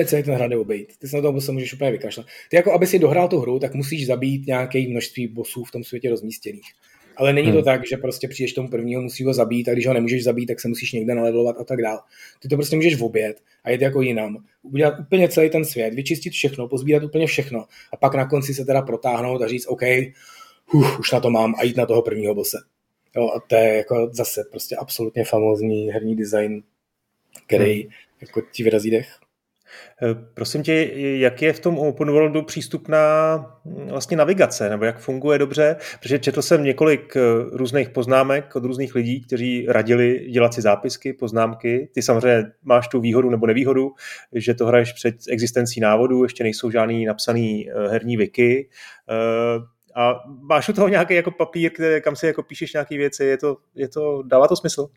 Celý 0.04 0.22
ten 0.22 0.34
hrad 0.34 0.50
jde 0.50 0.56
obejít. 0.56 0.98
Ty 0.98 1.08
se 1.08 1.16
na 1.16 1.22
toho 1.22 1.40
se 1.40 1.52
můžeš 1.52 1.74
úplně 1.74 1.90
vykašlat. 1.90 2.26
Ty 2.50 2.56
jako, 2.56 2.72
aby 2.72 2.86
si 2.86 2.98
dohrál 2.98 3.28
tu 3.28 3.40
hru, 3.40 3.58
tak 3.58 3.74
musíš 3.74 4.06
zabít 4.06 4.46
nějaké 4.46 4.88
množství 4.88 5.26
bossů 5.28 5.64
v 5.64 5.70
tom 5.70 5.84
světě 5.84 6.10
rozmístěných. 6.10 6.72
Ale 7.18 7.32
není 7.32 7.48
to 7.48 7.54
hmm. 7.54 7.64
tak, 7.64 7.86
že 7.86 7.96
prostě 7.96 8.28
přijdeš 8.28 8.52
tomu 8.52 8.68
prvního, 8.68 9.02
musí 9.02 9.24
ho 9.24 9.34
zabít 9.34 9.68
a 9.68 9.72
když 9.72 9.86
ho 9.86 9.94
nemůžeš 9.94 10.24
zabít, 10.24 10.48
tak 10.48 10.60
se 10.60 10.68
musíš 10.68 10.92
někde 10.92 11.14
nalevelovat 11.14 11.56
a 11.60 11.64
tak 11.64 11.82
dál. 11.82 12.00
Ty 12.38 12.48
to 12.48 12.56
prostě 12.56 12.76
můžeš 12.76 12.96
v 12.96 13.04
oběd 13.04 13.42
a 13.64 13.70
jet 13.70 13.80
jako 13.80 14.02
jinam, 14.02 14.44
udělat 14.62 15.00
úplně 15.00 15.28
celý 15.28 15.50
ten 15.50 15.64
svět, 15.64 15.94
vyčistit 15.94 16.32
všechno, 16.32 16.68
pozbírat 16.68 17.02
úplně 17.02 17.26
všechno 17.26 17.64
a 17.92 17.96
pak 17.96 18.14
na 18.14 18.28
konci 18.28 18.54
se 18.54 18.64
teda 18.64 18.82
protáhnout 18.82 19.42
a 19.42 19.48
říct, 19.48 19.66
OK, 19.66 19.82
uf, 20.72 20.98
už 20.98 21.12
na 21.12 21.20
to 21.20 21.30
mám 21.30 21.54
a 21.58 21.64
jít 21.64 21.76
na 21.76 21.86
toho 21.86 22.02
prvního 22.02 22.34
bose. 22.34 22.58
Jo, 23.16 23.30
a 23.36 23.40
to 23.40 23.54
je 23.54 23.76
jako 23.76 24.10
zase 24.12 24.44
prostě 24.50 24.76
absolutně 24.76 25.24
famózní 25.24 25.90
herní 25.90 26.16
design, 26.16 26.62
který 27.46 27.82
hmm. 27.82 27.90
jako 28.20 28.42
ti 28.52 28.62
vyrazí 28.62 28.90
dech. 28.90 29.08
Eh, 30.02 30.14
prosím 30.34 30.62
tě, 30.62 30.90
jak 31.18 31.42
je 31.42 31.52
v 31.52 31.60
tom 31.60 31.78
open 31.78 32.10
worldu 32.10 32.42
přístupná 32.42 33.36
hm, 33.64 33.88
vlastně 33.90 34.16
navigace, 34.16 34.68
nebo 34.68 34.84
jak 34.84 34.98
funguje 34.98 35.38
dobře? 35.38 35.76
Protože 36.00 36.18
četl 36.18 36.42
jsem 36.42 36.64
několik 36.64 37.16
eh, 37.16 37.20
různých 37.52 37.90
poznámek 37.90 38.56
od 38.56 38.64
různých 38.64 38.94
lidí, 38.94 39.20
kteří 39.20 39.66
radili 39.68 40.28
dělat 40.30 40.54
si 40.54 40.62
zápisky, 40.62 41.12
poznámky. 41.12 41.88
Ty 41.94 42.02
samozřejmě 42.02 42.44
máš 42.62 42.88
tu 42.88 43.00
výhodu 43.00 43.30
nebo 43.30 43.46
nevýhodu, 43.46 43.92
že 44.32 44.54
to 44.54 44.66
hraješ 44.66 44.92
před 44.92 45.14
existencí 45.30 45.80
návodu, 45.80 46.22
ještě 46.22 46.44
nejsou 46.44 46.70
žádný 46.70 47.04
napsaný 47.04 47.70
eh, 47.70 47.88
herní 47.88 48.16
wiki. 48.16 48.68
A 49.94 50.14
máš 50.42 50.68
u 50.68 50.72
toho 50.72 50.88
nějaký 50.88 51.14
jako 51.14 51.30
papír, 51.30 51.72
kde, 51.76 52.00
kam 52.00 52.16
si 52.16 52.26
jako 52.26 52.42
píšeš 52.42 52.72
nějaké 52.72 52.96
věci, 52.96 53.24
je 53.24 53.36
to, 53.36 53.56
je 53.74 53.88
to, 53.88 54.22
dává 54.22 54.48
to 54.48 54.56
smysl? 54.56 54.88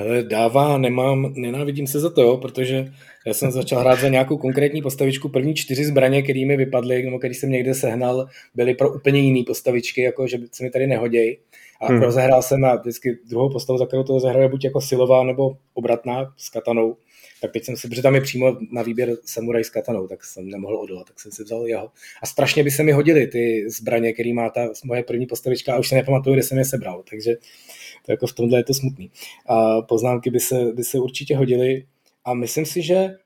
Hele, 0.00 0.22
dává, 0.22 0.78
nemám, 0.78 1.32
nenávidím 1.36 1.86
se 1.86 2.00
za 2.00 2.10
to, 2.10 2.36
protože 2.36 2.92
já 3.26 3.34
jsem 3.34 3.50
začal 3.50 3.80
hrát 3.80 4.00
za 4.00 4.08
nějakou 4.08 4.36
konkrétní 4.36 4.82
postavičku. 4.82 5.28
První 5.28 5.54
čtyři 5.54 5.84
zbraně, 5.84 6.22
které 6.22 6.46
mi 6.46 6.56
vypadly, 6.56 7.02
nebo 7.02 7.18
který 7.18 7.34
jsem 7.34 7.50
někde 7.50 7.74
sehnal, 7.74 8.26
byly 8.54 8.74
pro 8.74 8.94
úplně 8.94 9.20
jiné 9.20 9.44
postavičky, 9.46 10.00
jako 10.00 10.26
že 10.26 10.38
se 10.52 10.62
mi 10.62 10.70
tady 10.70 10.86
nehodějí. 10.86 11.38
A 11.80 11.86
hmm. 11.86 12.02
rozehrál 12.02 12.42
jsem 12.42 12.60
na 12.60 12.74
vždycky 12.74 13.18
druhou 13.30 13.50
postavu, 13.50 13.78
za 13.78 13.86
kterou 13.86 14.02
to 14.02 14.12
rozehraje 14.12 14.48
buď 14.48 14.64
jako 14.64 14.80
silová 14.80 15.24
nebo 15.24 15.56
obratná 15.74 16.34
s 16.36 16.48
katanou. 16.48 16.96
Tak 17.42 17.52
teď 17.52 17.64
jsem 17.64 17.76
si, 17.76 17.88
protože 17.88 18.02
tam 18.02 18.14
je 18.14 18.20
přímo 18.20 18.56
na 18.72 18.82
výběr 18.82 19.16
samuraj 19.24 19.64
s 19.64 19.70
katanou, 19.70 20.08
tak 20.08 20.24
jsem 20.24 20.48
nemohl 20.48 20.76
odolat, 20.76 21.06
tak 21.06 21.20
jsem 21.20 21.32
si 21.32 21.44
vzal 21.44 21.66
jeho. 21.66 21.90
A 22.22 22.26
strašně 22.26 22.64
by 22.64 22.70
se 22.70 22.82
mi 22.82 22.92
hodily 22.92 23.26
ty 23.26 23.64
zbraně, 23.70 24.12
který 24.12 24.32
má 24.32 24.50
ta 24.50 24.68
moje 24.84 25.02
první 25.02 25.26
postavička 25.26 25.74
a 25.74 25.78
už 25.78 25.88
se 25.88 25.94
nepamatuju, 25.94 26.34
kde 26.34 26.42
jsem 26.42 26.58
je 26.58 26.64
sebral. 26.64 27.02
Takže 27.10 27.36
to 28.06 28.12
jako 28.12 28.26
v 28.26 28.32
tomhle 28.32 28.58
je 28.58 28.64
to 28.64 28.74
smutný. 28.74 29.10
A 29.46 29.82
poznámky 29.82 30.30
by 30.30 30.40
se, 30.40 30.64
by 30.72 30.84
se 30.84 30.98
určitě 30.98 31.36
hodily 31.36 31.86
a 32.24 32.34
myslím 32.34 32.66
si, 32.66 32.82
že 32.82 33.16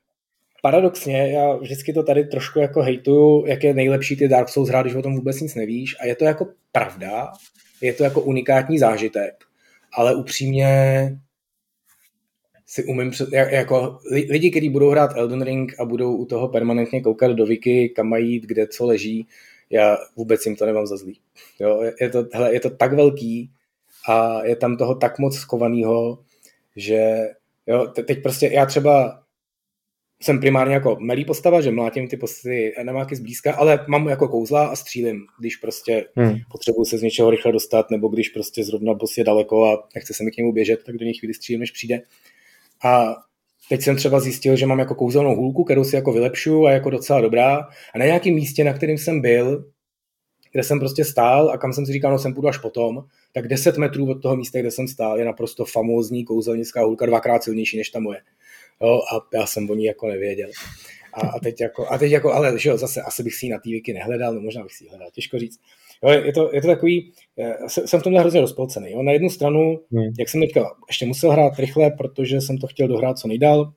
paradoxně, 0.61 1.31
já 1.31 1.55
vždycky 1.55 1.93
to 1.93 2.03
tady 2.03 2.23
trošku 2.23 2.59
jako 2.59 2.81
hejtuju, 2.81 3.45
jak 3.45 3.63
je 3.63 3.73
nejlepší 3.73 4.15
ty 4.15 4.27
Dark 4.27 4.49
Souls 4.49 4.69
hrát, 4.69 4.81
když 4.81 4.95
o 4.95 5.01
tom 5.01 5.15
vůbec 5.15 5.39
nic 5.39 5.55
nevíš 5.55 5.95
a 5.99 6.05
je 6.05 6.15
to 6.15 6.25
jako 6.25 6.47
pravda, 6.71 7.31
je 7.81 7.93
to 7.93 8.03
jako 8.03 8.21
unikátní 8.21 8.79
zážitek, 8.79 9.43
ale 9.93 10.15
upřímně 10.15 11.11
si 12.65 12.83
umím, 12.83 13.11
před, 13.11 13.29
jako 13.31 13.99
lidi, 14.29 14.51
kteří 14.51 14.69
budou 14.69 14.89
hrát 14.89 15.17
Elden 15.17 15.41
Ring 15.41 15.79
a 15.79 15.85
budou 15.85 16.15
u 16.15 16.25
toho 16.25 16.47
permanentně 16.47 17.01
koukat 17.01 17.31
do 17.31 17.45
wiki, 17.45 17.89
kam 17.89 18.07
mají 18.07 18.31
jít, 18.31 18.43
kde 18.43 18.67
co 18.67 18.85
leží, 18.85 19.27
já 19.69 19.97
vůbec 20.15 20.45
jim 20.45 20.55
to 20.55 20.65
nemám 20.65 20.87
za 20.87 20.97
zlý. 20.97 21.19
Jo, 21.59 21.91
je, 22.01 22.09
to, 22.09 22.25
hele, 22.33 22.53
je 22.53 22.59
to 22.59 22.69
tak 22.69 22.93
velký, 22.93 23.49
a 24.07 24.45
je 24.45 24.55
tam 24.55 24.77
toho 24.77 24.95
tak 24.95 25.19
moc 25.19 25.35
schovaného, 25.35 26.19
že 26.75 27.27
jo, 27.67 27.87
teď 27.87 28.23
prostě 28.23 28.47
já 28.47 28.65
třeba 28.65 29.25
jsem 30.21 30.39
primárně 30.39 30.73
jako 30.73 30.97
melý 30.99 31.25
postava, 31.25 31.61
že 31.61 31.71
mlátím 31.71 32.07
ty 32.07 32.17
posty 32.17 32.73
enemáky 32.77 33.15
zblízka, 33.15 33.55
ale 33.55 33.85
mám 33.87 34.07
jako 34.07 34.27
kouzla 34.27 34.67
a 34.67 34.75
střílím, 34.75 35.21
když 35.39 35.55
prostě 35.55 36.05
hmm. 36.15 36.35
potřebuji 36.51 36.85
se 36.85 36.97
z 36.97 37.01
něčeho 37.01 37.29
rychle 37.29 37.51
dostat, 37.51 37.91
nebo 37.91 38.07
když 38.07 38.29
prostě 38.29 38.63
zrovna 38.63 38.93
boss 38.93 39.17
je 39.17 39.23
daleko 39.23 39.65
a 39.65 39.87
nechce 39.95 40.13
se 40.13 40.23
mi 40.23 40.31
k 40.31 40.37
němu 40.37 40.53
běžet, 40.53 40.83
tak 40.85 40.97
do 40.97 41.05
něj 41.05 41.13
chvíli 41.13 41.33
střílím, 41.33 41.59
než 41.59 41.71
přijde. 41.71 42.01
A 42.83 43.15
teď 43.69 43.81
jsem 43.81 43.95
třeba 43.95 44.19
zjistil, 44.19 44.55
že 44.55 44.65
mám 44.65 44.79
jako 44.79 44.95
kouzelnou 44.95 45.35
hůlku, 45.35 45.63
kterou 45.63 45.83
si 45.83 45.95
jako 45.95 46.13
vylepšu 46.13 46.65
a 46.65 46.71
jako 46.71 46.89
docela 46.89 47.21
dobrá. 47.21 47.57
A 47.95 47.97
na 47.97 48.05
nějakém 48.05 48.33
místě, 48.33 48.63
na 48.63 48.73
kterém 48.73 48.97
jsem 48.97 49.21
byl, 49.21 49.65
kde 50.55 50.63
jsem 50.63 50.79
prostě 50.79 51.05
stál 51.05 51.49
a 51.49 51.57
kam 51.57 51.73
jsem 51.73 51.85
si 51.85 51.93
říkal, 51.93 52.11
no 52.11 52.19
jsem 52.19 52.33
půjdu 52.33 52.47
až 52.47 52.57
potom, 52.57 53.03
tak 53.33 53.47
10 53.47 53.77
metrů 53.77 54.11
od 54.11 54.21
toho 54.21 54.35
místa, 54.35 54.59
kde 54.59 54.71
jsem 54.71 54.87
stál, 54.87 55.19
je 55.19 55.25
naprosto 55.25 55.65
famózní 55.65 56.25
kouzelnická 56.25 56.85
hulka, 56.85 57.05
dvakrát 57.05 57.43
silnější 57.43 57.77
než 57.77 57.89
ta 57.89 57.99
moje. 57.99 58.19
Jo, 58.81 58.99
a 59.13 59.37
já 59.37 59.45
jsem 59.45 59.69
o 59.69 59.75
ní 59.75 59.85
jako 59.85 60.07
nevěděl. 60.07 60.49
A, 61.13 61.21
a, 61.21 61.39
teď 61.39 61.61
jako, 61.61 61.87
a 61.87 61.97
teď 61.97 62.11
jako, 62.11 62.33
ale 62.33 62.59
že 62.59 62.69
jo, 62.69 62.77
zase 62.77 63.01
asi 63.01 63.23
bych 63.23 63.35
si 63.35 63.45
ji 63.45 63.51
na 63.51 63.57
té 63.57 63.69
wiki 63.69 63.93
nehledal, 63.93 64.33
no 64.33 64.41
možná 64.41 64.63
bych 64.63 64.73
si 64.73 64.83
ji 64.83 64.89
hledal, 64.89 65.09
těžko 65.13 65.39
říct. 65.39 65.59
Jo, 66.03 66.09
je, 66.09 66.33
to, 66.33 66.49
je 66.53 66.61
to 66.61 66.67
takový, 66.67 67.11
jsem 67.67 67.99
v 67.99 68.03
tomhle 68.03 68.21
hrozně 68.21 68.41
rozpolcený. 68.41 68.91
Jo. 68.91 69.03
Na 69.03 69.11
jednu 69.11 69.29
stranu, 69.29 69.79
hmm. 69.91 70.13
jak 70.19 70.29
jsem 70.29 70.41
teďka 70.41 70.71
ještě 70.87 71.05
musel 71.05 71.31
hrát 71.31 71.59
rychle, 71.59 71.91
protože 71.91 72.41
jsem 72.41 72.57
to 72.57 72.67
chtěl 72.67 72.87
dohrát 72.87 73.19
co 73.19 73.27
nejdál, 73.27 73.73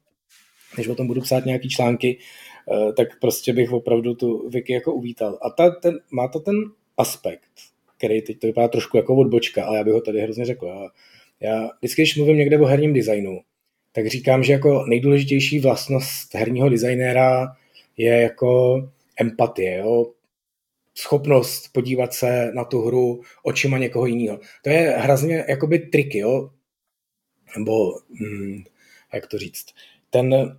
než 0.78 0.88
o 0.88 0.94
tom 0.94 1.06
budu 1.06 1.20
psát 1.20 1.44
nějaký 1.44 1.68
články, 1.68 2.18
eh, 2.18 2.47
tak 2.96 3.20
prostě 3.20 3.52
bych 3.52 3.72
opravdu 3.72 4.14
tu 4.14 4.48
wiki 4.48 4.72
jako 4.72 4.94
uvítal. 4.94 5.38
A 5.42 5.50
ta, 5.50 5.70
ten, 5.70 5.98
má 6.10 6.28
to 6.28 6.40
ten 6.40 6.54
aspekt, 6.96 7.50
který 7.96 8.22
teď 8.22 8.38
to 8.38 8.46
vypadá 8.46 8.68
trošku 8.68 8.96
jako 8.96 9.16
odbočka, 9.16 9.64
ale 9.64 9.78
já 9.78 9.84
bych 9.84 9.92
ho 9.92 10.00
tady 10.00 10.20
hrozně 10.20 10.44
řekl. 10.44 10.66
Já, 10.66 10.88
já 11.40 11.70
vždycky, 11.78 12.02
když 12.02 12.16
mluvím 12.16 12.36
někde 12.36 12.58
o 12.58 12.64
herním 12.64 12.94
designu, 12.94 13.40
tak 13.92 14.06
říkám, 14.06 14.44
že 14.44 14.52
jako 14.52 14.84
nejdůležitější 14.86 15.60
vlastnost 15.60 16.34
herního 16.34 16.68
designéra 16.68 17.46
je 17.96 18.20
jako 18.20 18.80
empatie, 19.20 19.78
jo? 19.78 20.06
schopnost 20.94 21.72
podívat 21.72 22.14
se 22.14 22.50
na 22.54 22.64
tu 22.64 22.80
hru 22.80 23.22
očima 23.42 23.78
někoho 23.78 24.06
jiného. 24.06 24.40
To 24.64 24.70
je 24.70 24.94
hrozně 24.98 25.44
jakoby 25.48 25.78
triky, 25.78 26.18
jo? 26.18 26.50
nebo 27.56 27.98
hm, 28.20 28.62
jak 29.12 29.26
to 29.26 29.38
říct. 29.38 29.66
Ten 30.10 30.58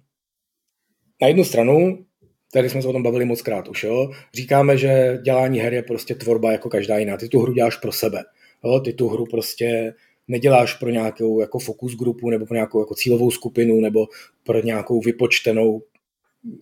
na 1.22 1.28
jednu 1.28 1.44
stranu, 1.44 2.06
tady 2.54 2.70
jsme 2.70 2.82
se 2.82 2.88
o 2.88 2.94
tom 2.94 3.04
bavili 3.04 3.26
moc 3.26 3.42
krát 3.42 3.68
už, 3.68 3.84
jo? 3.84 4.12
říkáme, 4.34 4.78
že 4.78 5.20
dělání 5.24 5.60
her 5.60 5.74
je 5.74 5.84
prostě 5.84 6.16
tvorba 6.16 6.52
jako 6.52 6.70
každá 6.70 6.98
jiná. 6.98 7.18
Ty 7.18 7.30
tu 7.30 7.40
hru 7.40 7.54
děláš 7.54 7.76
pro 7.76 7.92
sebe. 7.92 8.24
Jo? 8.64 8.80
Ty 8.80 8.94
tu 8.94 9.08
hru 9.08 9.26
prostě 9.26 9.94
neděláš 10.28 10.74
pro 10.74 10.90
nějakou 10.90 11.42
jako 11.42 11.60
fokus 11.60 11.96
grupu 11.96 12.30
nebo 12.30 12.46
pro 12.46 12.56
nějakou 12.56 12.80
jako 12.80 12.96
cílovou 12.96 13.32
skupinu 13.32 13.82
nebo 13.82 14.08
pro 14.44 14.62
nějakou 14.62 15.02
vypočtenou 15.02 15.82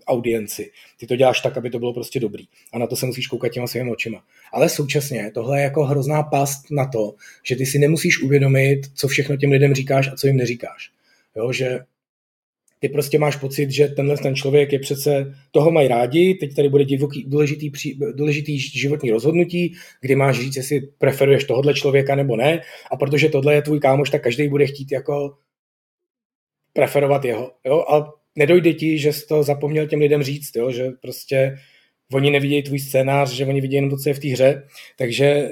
audienci. 0.07 0.71
Ty 0.99 1.07
to 1.07 1.15
děláš 1.15 1.41
tak, 1.41 1.57
aby 1.57 1.69
to 1.69 1.79
bylo 1.79 1.93
prostě 1.93 2.19
dobrý. 2.19 2.47
A 2.73 2.79
na 2.79 2.87
to 2.87 2.95
se 2.95 3.05
musíš 3.05 3.27
koukat 3.27 3.51
těma 3.51 3.67
svými 3.67 3.91
očima. 3.91 4.23
Ale 4.53 4.69
současně 4.69 5.31
tohle 5.33 5.59
je 5.59 5.63
jako 5.63 5.83
hrozná 5.83 6.23
past 6.23 6.71
na 6.71 6.87
to, 6.87 7.15
že 7.43 7.55
ty 7.55 7.65
si 7.65 7.79
nemusíš 7.79 8.21
uvědomit, 8.21 8.81
co 8.95 9.07
všechno 9.07 9.37
těm 9.37 9.51
lidem 9.51 9.73
říkáš 9.73 10.07
a 10.07 10.15
co 10.15 10.27
jim 10.27 10.37
neříkáš. 10.37 10.91
Jo, 11.35 11.51
že 11.51 11.79
ty 12.79 12.89
prostě 12.89 13.19
máš 13.19 13.35
pocit, 13.35 13.71
že 13.71 13.87
tenhle 13.87 14.17
ten 14.17 14.35
člověk 14.35 14.73
je 14.73 14.79
přece, 14.79 15.33
toho 15.51 15.71
mají 15.71 15.87
rádi, 15.87 16.33
teď 16.33 16.55
tady 16.55 16.69
bude 16.69 16.85
divoký, 16.85 17.25
důležitý, 17.27 17.71
důležitý 18.13 18.59
životní 18.59 19.11
rozhodnutí, 19.11 19.75
kdy 20.01 20.15
máš 20.15 20.39
říct, 20.39 20.55
jestli 20.55 20.81
preferuješ 20.97 21.43
tohohle 21.43 21.73
člověka 21.73 22.15
nebo 22.15 22.35
ne, 22.35 22.61
a 22.91 22.97
protože 22.97 23.29
tohle 23.29 23.53
je 23.53 23.61
tvůj 23.61 23.79
kámoš, 23.79 24.09
tak 24.09 24.23
každý 24.23 24.47
bude 24.47 24.65
chtít 24.67 24.91
jako 24.91 25.37
preferovat 26.73 27.25
jeho. 27.25 27.51
Jo? 27.65 27.85
A 27.89 28.13
nedojde 28.35 28.73
ti, 28.73 28.99
že 28.99 29.13
jsi 29.13 29.27
to 29.27 29.43
zapomněl 29.43 29.87
těm 29.87 29.99
lidem 29.99 30.23
říct, 30.23 30.55
jo? 30.55 30.71
že 30.71 30.89
prostě 31.01 31.55
oni 32.13 32.31
nevidějí 32.31 32.63
tvůj 32.63 32.79
scénář, 32.79 33.31
že 33.31 33.45
oni 33.45 33.61
vidí 33.61 33.75
jenom 33.75 33.89
to, 33.89 33.97
co 33.97 34.09
je 34.09 34.13
v 34.13 34.19
té 34.19 34.27
hře, 34.27 34.63
takže 34.97 35.25
eh, 35.25 35.51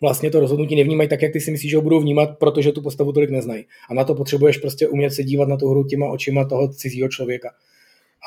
vlastně 0.00 0.30
to 0.30 0.40
rozhodnutí 0.40 0.76
nevnímají 0.76 1.08
tak, 1.08 1.22
jak 1.22 1.32
ty 1.32 1.40
si 1.40 1.50
myslíš, 1.50 1.70
že 1.70 1.76
ho 1.76 1.82
budou 1.82 2.00
vnímat, 2.00 2.38
protože 2.38 2.72
tu 2.72 2.82
postavu 2.82 3.12
tolik 3.12 3.30
neznají. 3.30 3.64
A 3.90 3.94
na 3.94 4.04
to 4.04 4.14
potřebuješ 4.14 4.58
prostě 4.58 4.88
umět 4.88 5.10
se 5.10 5.24
dívat 5.24 5.48
na 5.48 5.56
tu 5.56 5.68
hru 5.68 5.84
těma 5.84 6.10
očima 6.10 6.44
toho 6.44 6.68
cizího 6.68 7.08
člověka. 7.08 7.50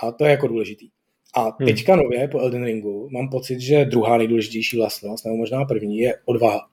A 0.03 0.11
to 0.11 0.25
je 0.25 0.31
jako 0.31 0.47
důležitý. 0.47 0.89
A 1.35 1.41
hmm. 1.41 1.67
teďka 1.67 1.95
nově 1.95 2.27
po 2.27 2.39
Elden 2.39 2.63
Ringu 2.63 3.09
mám 3.11 3.29
pocit, 3.29 3.59
že 3.59 3.85
druhá 3.85 4.17
nejdůležitější 4.17 4.77
vlastnost, 4.77 5.25
nebo 5.25 5.37
možná 5.37 5.65
první, 5.65 5.97
je 5.97 6.15
odvaha. 6.25 6.67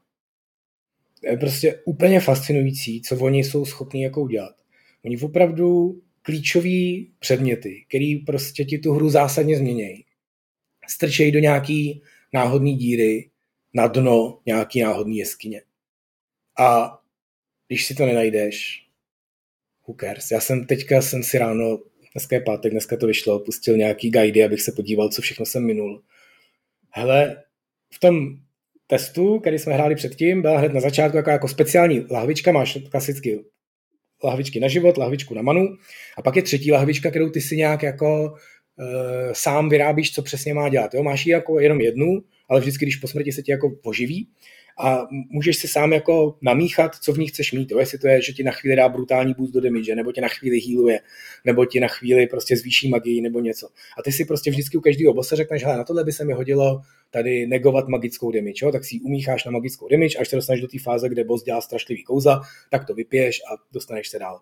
Je 1.23 1.37
prostě 1.37 1.81
úplně 1.85 2.21
fascinující, 2.21 3.03
co 3.03 3.17
oni 3.17 3.45
jsou 3.45 3.65
schopni 3.65 4.05
jako 4.05 4.23
udělat. 4.23 4.53
Oni 5.05 5.19
opravdu 5.19 6.01
klíčové 6.23 7.05
předměty, 7.19 7.85
který 7.89 8.17
prostě 8.17 8.65
ti 8.65 8.79
tu 8.79 8.93
hru 8.93 9.11
zásadně 9.11 9.57
změnějí. 9.57 10.05
Strčejí 10.89 11.33
do 11.33 11.39
nějaký 11.39 12.03
náhodný 12.33 12.77
díry, 12.77 13.31
na 13.75 13.87
dno 13.87 14.41
nějaký 14.47 14.81
náhodný 14.81 15.19
jeskyně. 15.19 15.63
A 16.59 16.99
když 17.69 17.87
si 17.87 17.95
to 17.95 18.07
nenajdeš, 18.07 18.87
who 19.87 19.95
cares? 20.01 20.31
Já 20.31 20.41
jsem 20.41 20.67
teďka 20.67 21.03
jsem 21.03 21.23
si 21.23 21.39
ráno, 21.39 21.79
dneska 22.13 22.37
je 22.37 22.43
pátek, 22.43 22.73
dneska 22.73 22.97
to 22.97 23.07
vyšlo, 23.07 23.41
pustil 23.41 23.77
nějaký 23.77 24.11
guide, 24.11 24.45
abych 24.45 24.63
se 24.63 24.73
podíval, 24.73 25.09
co 25.09 25.23
všechno 25.23 25.47
jsem 25.47 25.67
minul. 25.67 26.03
Hele, 26.91 27.43
v 27.95 28.01
tom 28.01 28.37
testu, 28.87 29.39
který 29.39 29.59
jsme 29.59 29.75
hráli 29.75 29.95
předtím, 29.95 30.43
byla 30.43 30.59
hned 30.59 30.73
na 30.73 30.81
začátku 30.81 31.17
jako, 31.17 31.31
jako 31.31 31.49
speciální 31.49 32.07
lahvička, 32.11 32.53
máš 32.53 32.79
klasicky 32.91 33.45
lahvičky 34.25 34.61
na 34.61 34.69
život, 34.69 34.97
lahvičku 34.97 35.35
na 35.35 35.43
manu 35.43 35.77
a 36.17 36.23
pak 36.23 36.37
je 36.37 36.43
třetí 36.43 36.73
lahvička, 36.73 37.11
kterou 37.11 37.31
ty 37.31 37.41
si 37.41 37.57
nějak 37.57 37.83
jako 37.83 38.35
sám 39.33 39.69
vyrábíš, 39.69 40.15
co 40.15 40.23
přesně 40.23 40.55
má 40.55 40.69
dělat. 40.69 40.95
Jo? 40.95 41.03
Máš 41.03 41.27
ji 41.27 41.33
jako 41.33 41.61
jenom 41.61 41.81
jednu, 41.81 42.23
ale 42.49 42.61
vždycky, 42.61 42.85
když 42.85 42.97
po 42.97 43.09
smrti 43.09 43.33
se 43.33 43.43
ti 43.43 43.51
jako 43.51 43.71
poživí 43.83 44.29
a 44.79 45.07
můžeš 45.31 45.57
si 45.57 45.69
sám 45.69 45.93
jako 45.93 46.39
namíchat, 46.43 46.97
co 46.97 47.13
v 47.13 47.19
ní 47.19 47.27
chceš 47.27 47.53
mít. 47.53 47.71
Jo? 47.71 47.79
Jestli 47.79 47.99
to 47.99 48.09
je, 48.09 48.23
že 48.23 48.33
ti 48.33 48.43
na 48.43 48.53
chvíli 48.53 48.77
dá 48.77 48.89
brutální 48.89 49.35
boost 49.35 49.55
do 49.55 49.61
damage, 49.61 49.95
nebo 49.95 50.13
ti 50.13 50.21
na 50.21 50.29
chvíli 50.29 50.61
healuje, 50.61 51.01
nebo 51.45 51.67
ti 51.67 51.81
na 51.81 51.89
chvíli 51.89 52.27
prostě 52.27 52.57
zvýší 52.57 52.89
magii 52.89 53.21
nebo 53.21 53.41
něco. 53.41 53.69
A 53.99 54.03
ty 54.03 54.13
si 54.13 54.25
prostě 54.25 54.51
vždycky 54.51 54.77
u 54.77 54.81
každého 54.81 55.15
bossa 55.15 55.37
řekneš, 55.37 55.65
hele, 55.65 55.77
na 55.77 55.85
tohle 55.85 56.05
by 56.05 56.13
se 56.13 56.25
mi 56.25 56.33
hodilo 56.33 56.81
tady 57.11 57.47
negovat 57.47 57.89
magickou 57.89 58.33
damage, 58.33 58.65
jo? 58.67 58.73
tak 58.73 58.85
si 58.85 58.97
ji 58.97 59.01
umícháš 59.01 59.45
na 59.45 59.51
magickou 59.51 59.89
damage, 59.89 60.19
až 60.19 60.29
se 60.29 60.37
dostaneš 60.37 60.61
do 60.61 60.69
té 60.69 60.79
fáze, 60.79 61.09
kde 61.09 61.25
boss 61.25 61.43
dělá 61.43 61.61
strašlivý 61.61 62.05
kouza, 62.05 62.41
tak 62.71 62.87
to 62.87 62.95
vypiješ 62.95 63.41
a 63.53 63.57
dostaneš 63.73 64.09
se 64.09 64.19
dál. 64.19 64.41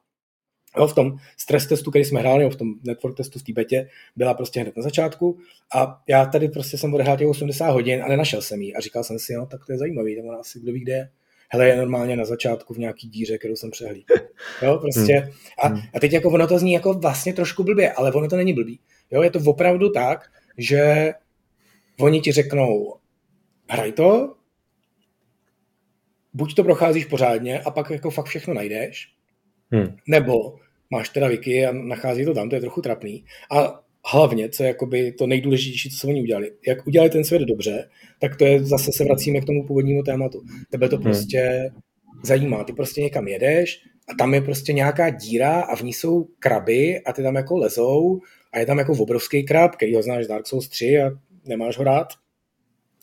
Jo, 0.77 0.87
v 0.87 0.95
tom 0.95 1.17
stres 1.37 1.67
testu, 1.67 1.91
který 1.91 2.05
jsme 2.05 2.21
hráli, 2.21 2.51
v 2.51 2.57
tom 2.57 2.75
network 2.85 3.17
testu 3.17 3.39
v 3.39 3.43
té 3.43 3.53
betě, 3.53 3.89
byla 4.17 4.35
prostě 4.35 4.61
hned 4.61 4.77
na 4.77 4.83
začátku 4.83 5.39
a 5.75 6.03
já 6.09 6.27
tady 6.27 6.49
prostě 6.49 6.79
jsem 6.79 6.95
odehrál 6.95 7.17
těch 7.17 7.29
80 7.29 7.71
hodin 7.71 8.03
a 8.03 8.09
nenašel 8.09 8.43
jsem 8.43 8.63
ji 8.63 8.75
a 8.75 8.81
říkal 8.81 9.05
jsem 9.05 9.19
si, 9.19 9.35
no 9.35 9.47
tak 9.47 9.67
to 9.67 9.73
je 9.73 9.79
zajímavý, 9.79 10.17
tam 10.17 10.27
ona 10.27 10.39
asi 10.39 10.61
kdo 10.61 10.73
ví, 10.73 10.81
kde 10.81 10.93
je. 10.93 11.09
Hele, 11.51 11.69
je 11.69 11.77
normálně 11.77 12.17
na 12.17 12.25
začátku 12.25 12.75
v 12.75 12.79
nějaký 12.79 13.09
díře, 13.09 13.39
kterou 13.39 13.57
jsem 13.57 13.71
přehlíd. 13.71 14.05
Jo, 14.63 14.79
prostě. 14.79 15.15
Hmm. 15.15 15.33
A, 15.59 15.69
hmm. 15.69 15.81
a 15.95 16.01
teď 16.01 16.13
jako 16.13 16.31
ono 16.31 16.47
to 16.47 16.59
zní 16.59 16.73
jako 16.73 16.95
vlastně 16.95 17.33
trošku 17.33 17.65
blbě, 17.65 17.93
ale 17.93 18.13
ono 18.13 18.29
to 18.29 18.37
není 18.37 18.53
blbý. 18.53 18.81
Jo, 19.11 19.23
je 19.23 19.31
to 19.31 19.39
opravdu 19.47 19.91
tak, 19.91 20.31
že 20.59 21.13
oni 22.01 22.21
ti 22.21 22.33
řeknou, 22.33 22.95
hraj 23.71 23.93
to, 23.93 24.35
buď 26.35 26.55
to 26.55 26.65
procházíš 26.65 27.05
pořádně 27.05 27.61
a 27.61 27.71
pak 27.71 27.91
jako 27.91 28.11
fakt 28.11 28.27
všechno 28.27 28.55
najdeš, 28.55 29.18
Hmm. 29.71 29.97
Nebo 30.09 30.57
máš 30.91 31.09
teda 31.09 31.29
wiki 31.29 31.67
a 31.67 31.73
nachází 31.73 32.25
to 32.25 32.35
tam, 32.35 32.49
to 32.49 32.55
je 32.55 32.61
trochu 32.61 32.83
trapný. 32.83 33.25
A 33.51 33.81
hlavně, 34.13 34.49
co 34.49 34.63
je 34.63 34.67
jakoby 34.67 35.13
to 35.13 35.27
nejdůležitější, 35.27 35.91
co 35.91 36.09
oni 36.09 36.23
udělali. 36.23 36.53
Jak 36.67 36.87
udělali 36.87 37.11
ten 37.11 37.25
svět 37.25 37.43
dobře, 37.43 37.89
tak 38.21 38.37
to 38.37 38.45
je, 38.45 38.65
zase 38.65 38.93
se 38.93 39.05
vracíme 39.05 39.41
k 39.41 39.45
tomu 39.45 39.67
původnímu 39.67 40.03
tématu. 40.03 40.43
Tebe 40.71 40.89
to 40.89 40.97
hmm. 40.97 41.03
prostě 41.03 41.71
zajímá. 42.25 42.65
Ty 42.65 42.73
prostě 42.73 43.01
někam 43.03 43.29
jedeš 43.29 43.81
a 44.09 44.15
tam 44.19 44.35
je 44.35 44.41
prostě 44.41 44.73
nějaká 44.73 45.11
díra 45.11 45.61
a 45.61 45.77
v 45.77 45.83
ní 45.83 45.93
jsou 45.93 46.29
kraby 46.39 47.01
a 47.01 47.13
ty 47.13 47.23
tam 47.23 47.35
jako 47.35 47.57
lezou 47.57 48.21
a 48.53 48.59
je 48.59 48.67
tam 48.67 48.79
jako 48.79 48.93
obrovský 48.93 49.45
krab, 49.45 49.77
který 49.77 49.95
ho 49.95 50.03
znáš 50.03 50.25
z 50.25 50.29
Dark 50.29 50.47
Souls 50.47 50.69
3 50.69 50.99
a 50.99 51.11
nemáš 51.47 51.79
ho 51.79 51.85
rád 51.85 52.09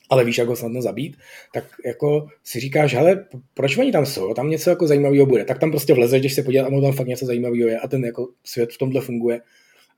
ale 0.09 0.25
víš, 0.25 0.37
jak 0.37 0.47
ho 0.47 0.55
snadno 0.55 0.81
zabít, 0.81 1.17
tak 1.53 1.63
jako 1.85 2.27
si 2.43 2.59
říkáš, 2.59 2.93
hele, 2.93 3.25
proč 3.53 3.77
oni 3.77 3.91
tam 3.91 4.05
jsou, 4.05 4.33
tam 4.33 4.49
něco 4.49 4.69
jako 4.69 4.87
zajímavého 4.87 5.25
bude, 5.25 5.45
tak 5.45 5.59
tam 5.59 5.71
prostě 5.71 5.93
vlezeš, 5.93 6.19
když 6.19 6.33
se 6.33 6.43
podívat, 6.43 6.67
a 6.67 6.81
tam 6.81 6.93
fakt 6.93 7.07
něco 7.07 7.25
zajímavého 7.25 7.67
je 7.67 7.79
a 7.79 7.87
ten 7.87 8.05
jako 8.05 8.27
svět 8.43 8.71
v 8.71 8.77
tomhle 8.77 9.01
funguje. 9.01 9.41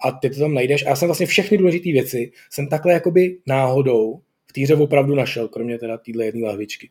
A 0.02 0.12
ty 0.12 0.30
to 0.30 0.40
tam 0.40 0.54
najdeš. 0.54 0.86
A 0.86 0.90
já 0.90 0.96
jsem 0.96 1.08
vlastně 1.08 1.26
všechny 1.26 1.58
důležité 1.58 1.92
věci 1.92 2.32
jsem 2.50 2.68
takhle 2.68 2.94
jakoby 2.94 3.38
náhodou 3.48 4.20
v 4.48 4.54
týře 4.54 4.76
opravdu 4.76 5.16
našel, 5.16 5.48
kromě 5.48 5.80
teda 5.80 5.98
téhle 5.98 6.26
jedné 6.26 6.48
lahvičky. 6.48 6.90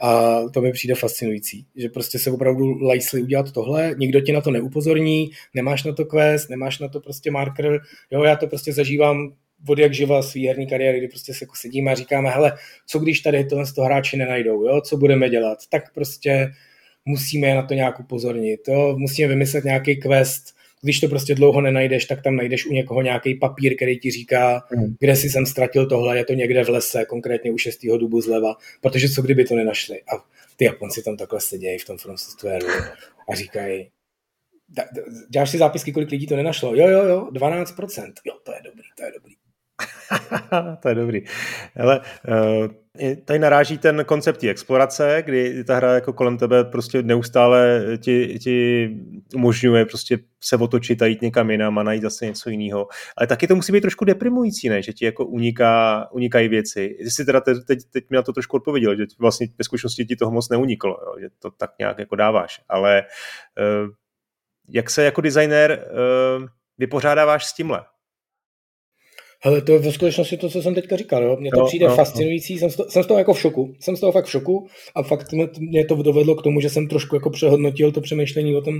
A 0.00 0.40
to 0.48 0.60
mi 0.60 0.72
přijde 0.72 0.94
fascinující, 0.94 1.66
že 1.76 1.88
prostě 1.88 2.18
se 2.18 2.30
opravdu 2.30 2.78
lajsli 2.82 3.22
udělat 3.22 3.52
tohle, 3.52 3.94
nikdo 3.98 4.20
ti 4.20 4.32
na 4.32 4.40
to 4.40 4.50
neupozorní, 4.50 5.30
nemáš 5.54 5.84
na 5.84 5.92
to 5.92 6.04
quest, 6.04 6.50
nemáš 6.50 6.78
na 6.78 6.88
to 6.88 7.00
prostě 7.00 7.30
marker, 7.30 7.80
jo, 8.10 8.22
já 8.22 8.36
to 8.36 8.46
prostě 8.46 8.72
zažívám 8.72 9.32
od 9.68 9.78
jak 9.78 9.94
živa 9.94 10.22
svý 10.22 10.46
herní 10.46 10.66
kariéry, 10.66 10.98
kdy 10.98 11.08
prostě 11.08 11.34
se 11.34 11.44
jako 11.44 11.54
sedíme 11.56 11.92
a 11.92 11.94
říkáme, 11.94 12.30
hele, 12.30 12.52
co 12.86 12.98
když 12.98 13.20
tady 13.20 13.44
tohle 13.44 13.66
z 13.66 13.72
toho 13.72 13.84
hráči 13.84 14.16
nenajdou, 14.16 14.64
jo? 14.64 14.80
co 14.80 14.96
budeme 14.96 15.30
dělat, 15.30 15.58
tak 15.68 15.94
prostě 15.94 16.52
musíme 17.04 17.54
na 17.54 17.62
to 17.62 17.74
nějak 17.74 18.00
upozornit, 18.00 18.60
jo? 18.68 18.94
musíme 18.98 19.28
vymyslet 19.28 19.64
nějaký 19.64 19.96
quest, 19.96 20.58
když 20.82 21.00
to 21.00 21.08
prostě 21.08 21.34
dlouho 21.34 21.60
nenajdeš, 21.60 22.04
tak 22.04 22.22
tam 22.22 22.36
najdeš 22.36 22.66
u 22.66 22.72
někoho 22.72 23.02
nějaký 23.02 23.34
papír, 23.34 23.76
který 23.76 23.98
ti 23.98 24.10
říká, 24.10 24.62
mm. 24.76 24.96
kde 25.00 25.16
si 25.16 25.30
jsem 25.30 25.46
ztratil 25.46 25.86
tohle, 25.86 26.18
je 26.18 26.24
to 26.24 26.32
někde 26.32 26.64
v 26.64 26.68
lese, 26.68 27.04
konkrétně 27.04 27.50
u 27.52 27.58
šestého 27.58 27.98
dubu 27.98 28.20
zleva, 28.20 28.56
protože 28.80 29.08
co 29.08 29.22
kdyby 29.22 29.44
to 29.44 29.56
nenašli. 29.56 30.02
A 30.02 30.24
ty 30.56 30.64
Japonci 30.64 31.02
tam 31.02 31.16
takhle 31.16 31.40
sedějí 31.40 31.78
v 31.78 31.84
tom 31.84 31.98
From 31.98 32.18
Software 32.18 32.62
a 33.28 33.34
říkají, 33.34 33.90
děláš 35.28 35.50
si 35.50 35.58
zápisky, 35.58 35.92
kolik 35.92 36.10
lidí 36.10 36.26
to 36.26 36.36
nenašlo? 36.36 36.74
Jo, 36.74 36.88
jo, 36.88 37.04
jo, 37.04 37.28
12%. 37.32 38.12
Jo, 38.24 38.34
to 38.44 38.52
je 38.52 38.58
dobrý, 38.64 38.88
to 38.96 39.04
je 39.04 39.12
dobrý. 39.12 39.34
to 40.80 40.88
je 40.88 40.94
dobrý. 40.94 41.22
Ale 41.80 42.00
uh, 42.00 42.68
tady 43.24 43.38
naráží 43.38 43.78
ten 43.78 44.04
koncept 44.04 44.44
explorace, 44.44 45.22
kdy 45.26 45.64
ta 45.64 45.76
hra 45.76 45.94
jako 45.94 46.12
kolem 46.12 46.38
tebe 46.38 46.64
prostě 46.64 47.02
neustále 47.02 47.82
ti, 47.98 48.38
ti 48.38 48.88
umožňuje 49.34 49.84
prostě 49.84 50.18
se 50.44 50.56
otočit 50.56 51.02
a 51.02 51.06
jít 51.06 51.22
někam 51.22 51.50
jinam 51.50 51.78
a 51.78 51.82
najít 51.82 52.02
zase 52.02 52.26
něco 52.26 52.50
jiného. 52.50 52.88
Ale 53.16 53.26
taky 53.26 53.46
to 53.46 53.56
musí 53.56 53.72
být 53.72 53.80
trošku 53.80 54.04
deprimující, 54.04 54.68
ne? 54.68 54.82
že 54.82 54.92
ti 54.92 55.04
jako 55.04 55.24
uniká, 55.24 56.08
unikají 56.12 56.48
věci. 56.48 56.96
Jsi 57.00 57.24
teda 57.24 57.40
teď, 57.40 57.56
teď, 57.66 57.78
teď 57.92 58.04
mi 58.10 58.16
na 58.16 58.22
to 58.22 58.32
trošku 58.32 58.56
odpověděl, 58.56 58.96
že 58.96 59.04
vlastně 59.18 59.46
ve 59.58 59.64
zkušenosti 59.64 60.04
ti 60.04 60.16
toho 60.16 60.30
moc 60.30 60.48
neuniklo, 60.48 60.90
jo? 60.90 61.20
že 61.20 61.28
to 61.38 61.50
tak 61.50 61.70
nějak 61.78 61.98
jako 61.98 62.16
dáváš. 62.16 62.60
Ale 62.68 63.04
uh, 63.58 63.90
jak 64.68 64.90
se 64.90 65.04
jako 65.04 65.20
designer 65.20 65.86
uh, 65.90 66.46
vypořádáváš 66.78 67.46
s 67.46 67.54
tímhle? 67.54 67.84
Hele, 69.44 69.62
to 69.62 69.72
je 69.72 69.78
ve 69.78 69.92
skutečnosti 69.92 70.36
to, 70.36 70.48
co 70.48 70.62
jsem 70.62 70.74
teďka 70.74 70.96
říkal. 70.96 71.22
Jo? 71.22 71.36
Mně 71.40 71.50
to 71.50 71.60
no, 71.60 71.66
přijde 71.66 71.86
no, 71.86 71.94
fascinující, 71.94 72.54
no. 72.54 72.58
Jsem, 72.58 72.70
z 72.70 72.76
toho, 72.76 72.90
jsem 72.90 73.02
z 73.02 73.06
toho 73.06 73.18
jako 73.18 73.34
v 73.34 73.40
šoku. 73.40 73.74
Jsem 73.80 73.96
z 73.96 74.00
toho 74.00 74.12
fakt 74.12 74.24
v 74.24 74.30
šoku 74.30 74.66
a 74.94 75.02
fakt 75.02 75.26
mě 75.58 75.84
to 75.84 75.94
dovedlo 75.94 76.34
k 76.34 76.42
tomu, 76.42 76.60
že 76.60 76.70
jsem 76.70 76.88
trošku 76.88 77.16
jako 77.16 77.30
přehodnotil 77.30 77.92
to 77.92 78.00
přemýšlení 78.00 78.56
o 78.56 78.60
tom 78.60 78.74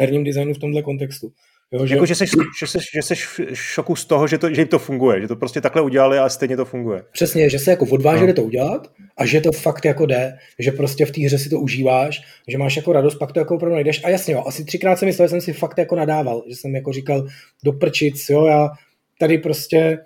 herním 0.00 0.24
designu 0.24 0.54
v 0.54 0.58
tomhle 0.58 0.82
kontextu. 0.82 1.28
Jo, 1.72 1.86
že... 1.86 1.94
Jako, 1.94 2.06
že, 2.06 2.14
jsi, 2.14 2.24
že, 2.60 2.66
jsi, 2.66 2.78
že 2.94 3.02
jsi 3.02 3.14
v 3.14 3.40
šoku 3.52 3.96
z 3.96 4.04
toho, 4.04 4.26
že, 4.26 4.38
to, 4.38 4.54
že 4.54 4.60
jim 4.60 4.68
to 4.68 4.78
funguje, 4.78 5.20
že 5.20 5.28
to 5.28 5.36
prostě 5.36 5.60
takhle 5.60 5.82
udělali 5.82 6.18
a 6.18 6.28
stejně 6.28 6.56
to 6.56 6.64
funguje. 6.64 7.02
Přesně, 7.12 7.50
že 7.50 7.58
se 7.58 7.70
jako 7.70 7.86
odvážili 7.86 8.28
no. 8.28 8.34
to 8.34 8.42
udělat 8.42 8.90
a 9.16 9.26
že 9.26 9.40
to 9.40 9.52
fakt 9.52 9.84
jako 9.84 10.06
jde, 10.06 10.32
že 10.58 10.72
prostě 10.72 11.06
v 11.06 11.10
té 11.10 11.20
hře 11.20 11.38
si 11.38 11.48
to 11.48 11.60
užíváš, 11.60 12.20
že 12.48 12.58
máš 12.58 12.76
jako 12.76 12.92
radost, 12.92 13.14
pak 13.14 13.32
to 13.32 13.38
jako 13.38 13.54
opravdu 13.54 13.74
najdeš. 13.74 14.04
A 14.04 14.08
jasně, 14.08 14.34
jo, 14.34 14.44
asi 14.46 14.64
třikrát 14.64 14.98
jsem 14.98 15.06
myslel, 15.06 15.28
že 15.28 15.30
jsem 15.30 15.40
si 15.40 15.52
fakt 15.52 15.78
jako 15.78 15.96
nadával, 15.96 16.42
že 16.48 16.56
jsem 16.56 16.74
jako 16.74 16.92
říkal 16.92 17.26
do 17.64 17.72
prčic, 17.72 18.28
jo, 18.30 18.46
já 18.46 18.68
tady 19.18 19.38
prostě 19.38 19.98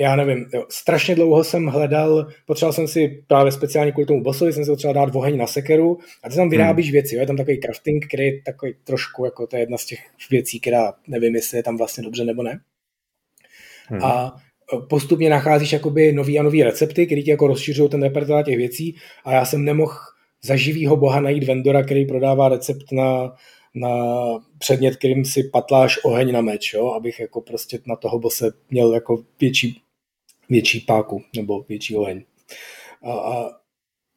já 0.00 0.16
nevím, 0.16 0.46
jo, 0.54 0.66
strašně 0.70 1.14
dlouho 1.14 1.44
jsem 1.44 1.66
hledal, 1.66 2.26
potřeboval 2.46 2.72
jsem 2.72 2.88
si 2.88 3.24
právě 3.26 3.52
speciálně 3.52 3.92
kvůli 3.92 4.06
tomu 4.06 4.22
bossovi, 4.22 4.52
jsem 4.52 4.64
si 4.64 4.70
potřeboval 4.70 5.06
dát 5.06 5.16
oheň 5.16 5.36
na 5.36 5.46
sekeru 5.46 5.98
a 6.24 6.28
ty 6.28 6.36
tam 6.36 6.50
vyrábíš 6.50 6.86
hmm. 6.86 6.92
věci, 6.92 7.14
jo, 7.14 7.20
je 7.20 7.26
tam 7.26 7.36
takový 7.36 7.60
crafting, 7.60 8.06
který 8.06 8.24
je 8.24 8.42
takový 8.46 8.74
trošku, 8.84 9.24
jako 9.24 9.46
to 9.46 9.56
je 9.56 9.62
jedna 9.62 9.78
z 9.78 9.86
těch 9.86 10.00
věcí, 10.30 10.60
která 10.60 10.92
nevím, 11.08 11.34
jestli 11.34 11.58
je 11.58 11.62
tam 11.62 11.76
vlastně 11.76 12.04
dobře 12.04 12.24
nebo 12.24 12.42
ne. 12.42 12.60
Hmm. 13.86 14.04
A 14.04 14.36
e, 14.74 14.86
postupně 14.88 15.30
nacházíš 15.30 15.72
jakoby 15.72 16.12
nový 16.12 16.38
a 16.38 16.42
nový 16.42 16.62
recepty, 16.62 17.06
který 17.06 17.24
ti 17.24 17.30
jako 17.30 17.46
rozšiřují 17.46 17.90
ten 17.90 18.02
repertoár 18.02 18.44
těch 18.44 18.56
věcí 18.56 18.96
a 19.24 19.32
já 19.32 19.44
jsem 19.44 19.64
nemohl 19.64 19.94
za 20.42 20.56
živýho 20.56 20.96
boha 20.96 21.20
najít 21.20 21.44
vendora, 21.44 21.82
který 21.82 22.06
prodává 22.06 22.48
recept 22.48 22.92
na, 22.92 23.32
na 23.74 23.88
předmět, 24.58 24.96
kterým 24.96 25.24
si 25.24 25.44
patláš 25.44 26.04
oheň 26.04 26.32
na 26.32 26.40
meč, 26.40 26.72
jo? 26.72 26.90
abych 26.90 27.20
jako 27.20 27.40
prostě 27.40 27.78
na 27.86 27.96
toho 27.96 28.18
bose 28.18 28.52
měl 28.70 28.94
jako 28.94 29.24
větší 29.40 29.84
větší 30.48 30.80
páku 30.80 31.22
nebo 31.36 31.64
větší 31.68 31.96
oheň. 31.96 32.22
A, 33.02 33.12
a, 33.12 33.50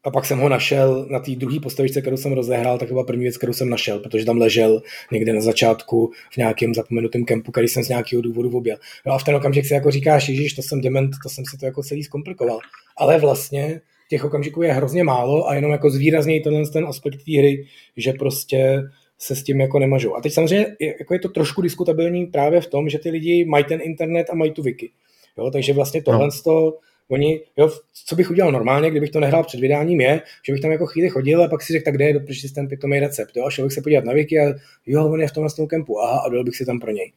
a 0.03 0.11
pak 0.11 0.25
jsem 0.25 0.39
ho 0.39 0.49
našel 0.49 1.07
na 1.09 1.19
té 1.19 1.31
druhé 1.31 1.59
postavičce, 1.59 2.01
kterou 2.01 2.17
jsem 2.17 2.33
rozehrál, 2.33 2.77
tak 2.77 2.87
to 2.87 2.93
byla 2.93 3.05
první 3.05 3.23
věc, 3.23 3.37
kterou 3.37 3.53
jsem 3.53 3.69
našel, 3.69 3.99
protože 3.99 4.25
tam 4.25 4.37
ležel 4.37 4.81
někde 5.11 5.33
na 5.33 5.41
začátku 5.41 6.11
v 6.31 6.37
nějakém 6.37 6.73
zapomenutém 6.73 7.25
kempu, 7.25 7.51
který 7.51 7.67
jsem 7.67 7.83
z 7.83 7.89
nějakého 7.89 8.21
důvodu 8.21 8.57
objel. 8.57 8.77
No 9.05 9.13
a 9.13 9.17
v 9.17 9.23
ten 9.23 9.35
okamžik 9.35 9.65
si 9.65 9.73
jako 9.73 9.91
říkáš, 9.91 10.29
Ježíš, 10.29 10.53
to 10.53 10.61
jsem 10.61 10.81
dement, 10.81 11.11
to 11.23 11.29
jsem 11.29 11.45
si 11.45 11.57
to 11.57 11.65
jako 11.65 11.83
celý 11.83 12.03
zkomplikoval. 12.03 12.59
Ale 12.97 13.19
vlastně 13.19 13.81
těch 14.09 14.25
okamžiků 14.25 14.61
je 14.61 14.73
hrozně 14.73 15.03
málo 15.03 15.49
a 15.49 15.55
jenom 15.55 15.71
jako 15.71 15.89
zvýraznějí 15.89 16.43
tenhle 16.43 16.69
ten 16.69 16.85
aspekt 16.85 17.17
té 17.25 17.37
hry, 17.37 17.67
že 17.97 18.13
prostě 18.13 18.81
se 19.19 19.35
s 19.35 19.43
tím 19.43 19.61
jako 19.61 19.79
nemažou. 19.79 20.15
A 20.15 20.21
teď 20.21 20.33
samozřejmě 20.33 20.75
jako 20.99 21.13
je 21.13 21.19
to 21.19 21.29
trošku 21.29 21.61
diskutabilní 21.61 22.25
právě 22.25 22.61
v 22.61 22.67
tom, 22.67 22.89
že 22.89 22.99
ty 22.99 23.09
lidi 23.09 23.45
mají 23.45 23.63
ten 23.63 23.79
internet 23.83 24.27
a 24.29 24.35
mají 24.35 24.51
tu 24.51 24.61
wiki. 24.61 24.91
Jo, 25.37 25.51
takže 25.51 25.73
vlastně 25.73 26.03
tohle 26.03 26.25
no. 26.25 26.41
to, 26.43 26.77
oni, 27.09 27.41
jo, 27.57 27.71
co 28.05 28.15
bych 28.15 28.31
udělal 28.31 28.51
normálně, 28.51 28.91
kdybych 28.91 29.09
to 29.09 29.19
nehrál 29.19 29.43
před 29.43 29.59
vydáním, 29.59 30.01
je, 30.01 30.21
že 30.45 30.53
bych 30.53 30.61
tam 30.61 30.71
jako 30.71 30.85
chvíli 30.85 31.09
chodil 31.09 31.43
a 31.43 31.47
pak 31.47 31.61
si 31.61 31.73
řekl, 31.73 31.85
tak 31.85 31.93
kde 31.93 32.05
je 32.05 32.13
doprčit 32.13 32.53
ten 32.53 32.67
pitomý 32.67 32.99
recept, 32.99 33.37
jo, 33.37 33.45
a 33.45 33.49
šel 33.49 33.65
bych 33.65 33.73
se 33.73 33.81
podívat 33.81 34.05
na 34.05 34.13
wiki 34.13 34.39
a 34.39 34.53
jo, 34.85 35.09
on 35.09 35.21
je 35.21 35.27
v 35.27 35.31
tomhle 35.31 35.53
tom 35.55 35.67
kempu, 35.67 35.99
aha, 35.99 36.19
a 36.19 36.29
dal 36.29 36.43
bych 36.43 36.55
si 36.55 36.65
tam 36.65 36.79
pro 36.79 36.91
něj. 36.91 37.11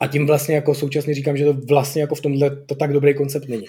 A 0.00 0.06
tím 0.06 0.26
vlastně 0.26 0.54
jako 0.54 0.74
současně 0.74 1.14
říkám, 1.14 1.36
že 1.36 1.44
to 1.44 1.52
vlastně 1.52 2.00
jako 2.00 2.14
v 2.14 2.20
tomhle 2.20 2.56
to 2.66 2.74
tak 2.74 2.92
dobrý 2.92 3.14
koncept 3.14 3.48
není. 3.48 3.66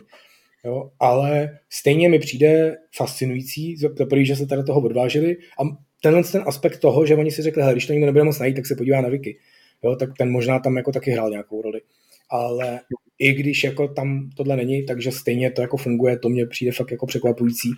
Jo, 0.66 0.90
ale 1.00 1.60
stejně 1.70 2.10
mi 2.10 2.20
přijde 2.20 2.78
fascinující, 2.96 3.78
za 3.78 3.90
prvý, 4.10 4.26
že 4.26 4.36
se 4.36 4.46
tady 4.46 4.64
toho 4.64 4.82
odvážili 4.82 5.38
a 5.60 5.64
tenhle 6.04 6.24
ten 6.24 6.44
aspekt 6.46 6.78
toho, 6.78 7.06
že 7.06 7.16
oni 7.16 7.32
si 7.32 7.42
řekli, 7.42 7.64
když 7.72 7.86
to 7.86 7.94
nikdo 7.94 8.06
nebude 8.06 8.24
moc 8.24 8.40
najít, 8.40 8.56
tak 8.56 8.66
se 8.66 8.76
podívá 8.76 9.02
na 9.02 9.10
wiki. 9.10 9.38
Jo, 9.84 9.96
tak 9.96 10.10
ten 10.18 10.32
možná 10.32 10.60
tam 10.60 10.78
jako 10.78 10.92
taky 10.92 11.12
hrál 11.12 11.30
nějakou 11.30 11.62
roli. 11.62 11.82
Ale 12.30 12.80
i 13.20 13.34
když 13.34 13.64
jako 13.64 13.88
tam 13.88 14.30
tohle 14.36 14.56
není, 14.56 14.86
takže 14.86 15.12
stejně 15.12 15.52
to 15.52 15.62
jako 15.62 15.78
funguje, 15.78 16.20
to 16.20 16.30
mě 16.30 16.46
přijde 16.46 16.72
fakt 16.72 16.92
jako 16.92 17.06
překvapující 17.06 17.70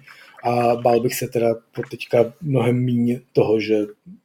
a 0.44 0.76
bál 0.76 1.00
bych 1.02 1.16
se 1.16 1.28
teda 1.28 1.56
po 1.76 1.82
teďka 1.92 2.34
mnohem 2.42 2.84
míň 2.84 3.20
toho, 3.34 3.60
že 3.60 3.80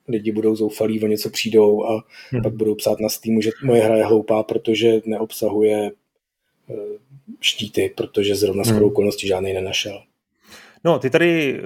lidi 0.09 0.33
budou 0.33 0.57
zoufalí, 0.57 1.03
o 1.03 1.07
něco 1.07 1.31
přijdou 1.31 1.85
a 1.85 2.05
hmm. 2.31 2.43
pak 2.43 2.53
budou 2.53 2.75
psát 2.75 3.01
na 3.01 3.09
Steamu, 3.09 3.41
že 3.41 3.51
moje 3.65 3.83
hra 3.83 3.97
je 3.97 4.05
hloupá, 4.05 4.43
protože 4.43 5.01
neobsahuje 5.05 5.91
eh, 6.71 6.75
štíty, 7.41 7.93
protože 7.97 8.35
zrovna 8.35 8.63
hmm. 8.63 8.75
skoro 8.75 8.87
okolností 8.87 9.27
žádnej 9.27 9.55
nenašel. 9.55 10.03
No, 10.85 10.99
ty 10.99 11.11
tady 11.11 11.59
eh, 11.59 11.63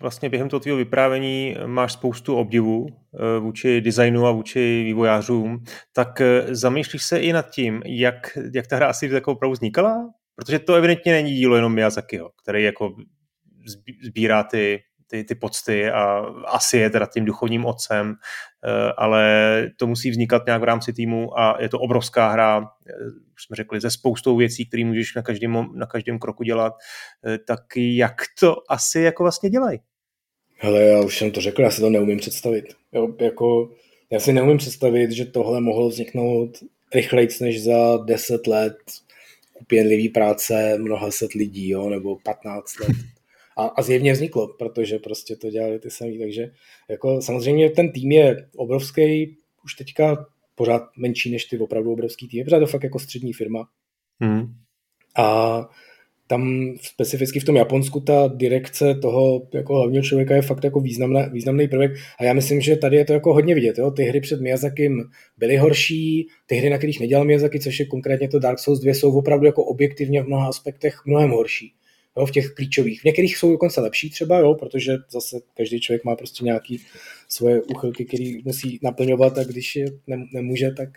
vlastně 0.00 0.28
během 0.28 0.48
toho 0.48 0.60
tvého 0.60 0.76
vyprávění 0.76 1.56
máš 1.66 1.92
spoustu 1.92 2.36
obdivu 2.36 2.86
eh, 2.88 3.38
vůči 3.40 3.80
designu 3.80 4.26
a 4.26 4.30
vůči 4.30 4.82
vývojářům, 4.84 5.64
tak 5.92 6.20
eh, 6.20 6.54
zamýšlíš 6.54 7.02
se 7.02 7.18
i 7.18 7.32
nad 7.32 7.50
tím, 7.50 7.82
jak, 7.86 8.38
jak 8.54 8.66
ta 8.66 8.76
hra 8.76 8.88
asi 8.88 9.08
takovou 9.08 9.36
opravdu 9.36 9.52
vznikala? 9.52 10.10
Protože 10.34 10.58
to 10.58 10.74
evidentně 10.74 11.12
není 11.12 11.34
dílo 11.34 11.56
jenom 11.56 11.74
Miyazakiho, 11.74 12.30
který 12.42 12.64
jako 12.64 12.96
sbírá 14.02 14.42
ty 14.42 14.82
ty, 15.06 15.24
ty 15.24 15.34
pocty 15.34 15.90
a 15.90 16.18
asi 16.46 16.78
je 16.78 16.90
teda 16.90 17.06
tím 17.06 17.24
duchovním 17.24 17.64
otcem, 17.64 18.14
eh, 18.64 18.92
ale 18.96 19.66
to 19.76 19.86
musí 19.86 20.10
vznikat 20.10 20.46
nějak 20.46 20.60
v 20.60 20.64
rámci 20.64 20.92
týmu 20.92 21.38
a 21.38 21.56
je 21.60 21.68
to 21.68 21.78
obrovská 21.78 22.28
hra, 22.28 22.70
eh, 22.90 22.92
už 23.34 23.42
jsme 23.42 23.56
řekli, 23.56 23.80
ze 23.80 23.90
spoustou 23.90 24.36
věcí, 24.36 24.66
které 24.66 24.84
můžeš 24.84 25.14
na 25.14 25.22
každém, 25.22 25.68
na 25.74 25.86
každém 25.86 26.18
kroku 26.18 26.42
dělat, 26.42 26.72
eh, 27.26 27.38
tak 27.38 27.60
jak 27.76 28.22
to 28.40 28.56
asi 28.68 29.00
jako 29.00 29.22
vlastně 29.22 29.50
dělají? 29.50 29.78
Hele, 30.58 30.82
já 30.82 31.00
už 31.00 31.18
jsem 31.18 31.30
to 31.30 31.40
řekl, 31.40 31.62
já 31.62 31.70
si 31.70 31.80
to 31.80 31.90
neumím 31.90 32.18
představit. 32.18 32.64
Jo, 32.92 33.08
jako, 33.20 33.70
já 34.10 34.20
si 34.20 34.32
neumím 34.32 34.58
představit, 34.58 35.10
že 35.10 35.24
tohle 35.24 35.60
mohlo 35.60 35.88
vzniknout 35.88 36.50
rychleji 36.94 37.28
než 37.40 37.64
za 37.64 37.96
10 37.96 38.46
let 38.46 38.76
upěnlivý 39.60 40.08
práce 40.08 40.78
mnoha 40.78 41.10
set 41.10 41.32
lidí, 41.32 41.68
jo, 41.68 41.90
nebo 41.90 42.16
15 42.24 42.80
let. 42.80 42.96
A, 43.56 43.64
a 43.66 43.82
zjevně 43.82 44.12
vzniklo, 44.12 44.48
protože 44.58 44.98
prostě 44.98 45.36
to 45.36 45.50
dělali 45.50 45.78
ty 45.78 45.90
samý. 45.90 46.18
Takže 46.18 46.50
jako 46.90 47.22
samozřejmě 47.22 47.70
ten 47.70 47.92
tým 47.92 48.12
je 48.12 48.48
obrovský, 48.56 49.36
už 49.64 49.74
teďka 49.74 50.26
pořád 50.54 50.82
menší 50.96 51.30
než 51.30 51.44
ty 51.44 51.58
opravdu 51.58 51.92
obrovský 51.92 52.28
tým. 52.28 52.44
Pořád 52.44 52.60
to 52.60 52.66
fakt 52.66 52.84
jako 52.84 52.98
střední 52.98 53.32
firma. 53.32 53.68
Hmm. 54.20 54.54
A 55.16 55.68
tam 56.28 56.72
specificky 56.80 57.40
v 57.40 57.44
tom 57.44 57.56
Japonsku 57.56 58.00
ta 58.00 58.28
direkce 58.34 58.94
toho 58.94 59.48
jako 59.54 59.74
hlavního 59.74 60.02
člověka 60.02 60.34
je 60.34 60.42
fakt 60.42 60.64
jako 60.64 60.80
významná, 60.80 61.28
významný 61.28 61.68
prvek 61.68 61.92
a 62.20 62.24
já 62.24 62.32
myslím, 62.32 62.60
že 62.60 62.76
tady 62.76 62.96
je 62.96 63.04
to 63.04 63.12
jako 63.12 63.34
hodně 63.34 63.54
vidět. 63.54 63.78
Jo? 63.78 63.90
Ty 63.90 64.02
hry 64.02 64.20
před 64.20 64.40
Miyazakim 64.40 65.04
byly 65.38 65.56
horší, 65.56 66.28
ty 66.46 66.54
hry, 66.54 66.70
na 66.70 66.78
kterých 66.78 67.00
nedělal 67.00 67.24
Miyazaki, 67.24 67.60
což 67.60 67.80
je 67.80 67.86
konkrétně 67.86 68.28
to 68.28 68.38
Dark 68.38 68.58
Souls 68.58 68.80
2, 68.80 68.94
jsou 68.94 69.18
opravdu 69.18 69.46
jako 69.46 69.64
objektivně 69.64 70.22
v 70.22 70.26
mnoha 70.26 70.48
aspektech 70.48 71.02
mnohem 71.06 71.30
horší 71.30 71.74
jo, 72.16 72.26
v 72.26 72.30
těch 72.30 72.50
klíčových. 72.50 73.00
V 73.00 73.04
některých 73.04 73.36
jsou 73.36 73.50
dokonce 73.50 73.80
lepší 73.80 74.10
třeba, 74.10 74.38
jo, 74.38 74.54
protože 74.54 74.96
zase 75.10 75.40
každý 75.56 75.80
člověk 75.80 76.04
má 76.04 76.16
prostě 76.16 76.44
nějaký 76.44 76.80
svoje 77.28 77.62
uchylky, 77.62 78.04
který 78.04 78.42
musí 78.44 78.78
naplňovat 78.82 79.38
a 79.38 79.44
když 79.44 79.76
je 79.76 79.86
ne, 80.06 80.26
nemůže, 80.32 80.70
tak, 80.70 80.88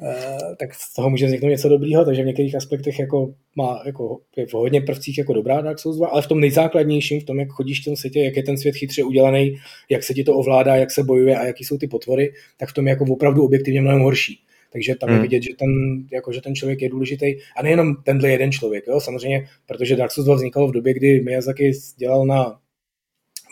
uh, 0.00 0.54
tak 0.56 0.74
z 0.74 0.94
toho 0.94 1.10
může 1.10 1.26
vzniknout 1.26 1.48
něco 1.48 1.68
dobrýho, 1.68 2.04
takže 2.04 2.22
v 2.22 2.26
některých 2.26 2.54
aspektech 2.54 2.98
jako 2.98 3.34
má 3.56 3.82
jako, 3.86 4.20
je 4.36 4.46
v 4.46 4.54
hodně 4.54 4.80
prvcích 4.80 5.18
jako 5.18 5.32
dobrá 5.32 5.60
Dark 5.60 5.78
Souls 5.78 5.96
2, 5.96 6.08
ale 6.08 6.22
v 6.22 6.26
tom 6.26 6.40
nejzákladnějším, 6.40 7.20
v 7.20 7.24
tom, 7.24 7.38
jak 7.38 7.48
chodíš 7.48 7.80
v 7.80 7.84
tom 7.84 7.96
světě, 7.96 8.20
jak 8.20 8.36
je 8.36 8.42
ten 8.42 8.58
svět 8.58 8.76
chytře 8.76 9.04
udělaný, 9.04 9.56
jak 9.90 10.02
se 10.02 10.14
ti 10.14 10.24
to 10.24 10.34
ovládá, 10.34 10.76
jak 10.76 10.90
se 10.90 11.02
bojuje 11.02 11.38
a 11.38 11.46
jaký 11.46 11.64
jsou 11.64 11.78
ty 11.78 11.86
potvory, 11.86 12.32
tak 12.56 12.68
v 12.68 12.72
tom 12.72 12.86
je 12.86 12.90
jako 12.90 13.04
opravdu 13.04 13.44
objektivně 13.44 13.80
mnohem 13.80 14.00
horší. 14.00 14.40
Takže 14.72 14.94
tam 14.94 15.08
hmm. 15.08 15.16
je 15.16 15.22
vidět, 15.22 15.42
že 15.42 15.56
ten, 15.58 15.68
jako, 16.12 16.32
že 16.32 16.40
ten 16.40 16.54
člověk 16.54 16.82
je 16.82 16.88
důležitý. 16.88 17.26
A 17.56 17.62
nejenom 17.62 17.96
tenhle 18.04 18.28
jeden 18.28 18.52
člověk, 18.52 18.84
jo? 18.86 19.00
samozřejmě, 19.00 19.48
protože 19.66 19.96
Dark 19.96 20.12
Souls 20.12 20.24
2 20.24 20.34
vznikalo 20.34 20.68
v 20.68 20.72
době, 20.72 20.94
kdy 20.94 21.20
Miyazaki 21.20 21.72
dělal 21.96 22.26
na 22.26 22.60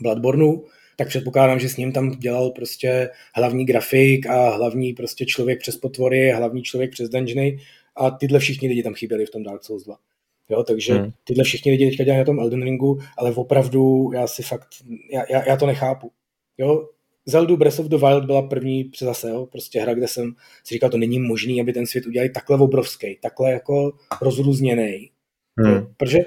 Bloodborneu, 0.02 0.64
tak 0.96 1.08
předpokládám, 1.08 1.58
že 1.58 1.68
s 1.68 1.76
ním 1.76 1.92
tam 1.92 2.10
dělal 2.10 2.50
prostě 2.50 3.10
hlavní 3.34 3.64
grafik 3.64 4.26
a 4.26 4.50
hlavní 4.50 4.92
prostě 4.92 5.26
člověk 5.26 5.60
přes 5.60 5.76
potvory, 5.76 6.30
hlavní 6.30 6.62
člověk 6.62 6.90
přes 6.90 7.08
dungeony 7.08 7.58
a 7.96 8.10
tyhle 8.10 8.38
všichni 8.38 8.68
lidi 8.68 8.82
tam 8.82 8.94
chyběli 8.94 9.26
v 9.26 9.30
tom 9.30 9.42
Dark 9.42 9.64
Souls 9.64 9.84
2. 9.84 9.96
Jo, 10.50 10.62
takže 10.62 10.94
hmm. 10.94 11.10
tyhle 11.24 11.44
všichni 11.44 11.70
lidi 11.70 11.90
teďka 11.90 12.04
dělají 12.04 12.18
na 12.18 12.24
tom 12.24 12.40
Elden 12.40 12.62
Ringu, 12.62 12.98
ale 13.18 13.34
opravdu 13.34 14.10
já 14.14 14.26
si 14.26 14.42
fakt, 14.42 14.68
já, 15.12 15.22
já, 15.30 15.48
já 15.48 15.56
to 15.56 15.66
nechápu. 15.66 16.12
Jo, 16.58 16.88
Zelda 17.26 17.56
Breath 17.56 17.80
of 17.80 17.86
the 17.86 17.96
Wild 17.96 18.24
byla 18.24 18.42
první 18.42 18.90
zase, 19.00 19.30
jo, 19.30 19.46
prostě 19.46 19.80
hra, 19.80 19.94
kde 19.94 20.08
jsem 20.08 20.34
si 20.64 20.74
říkal, 20.74 20.90
to 20.90 20.98
není 20.98 21.18
možný, 21.18 21.60
aby 21.60 21.72
ten 21.72 21.86
svět 21.86 22.06
udělali 22.06 22.30
takhle 22.30 22.58
obrovský, 22.58 23.18
takhle 23.22 23.52
jako 23.52 23.92
rozrůzněný. 24.22 25.10
Hmm. 25.58 25.86
Protože 25.96 26.18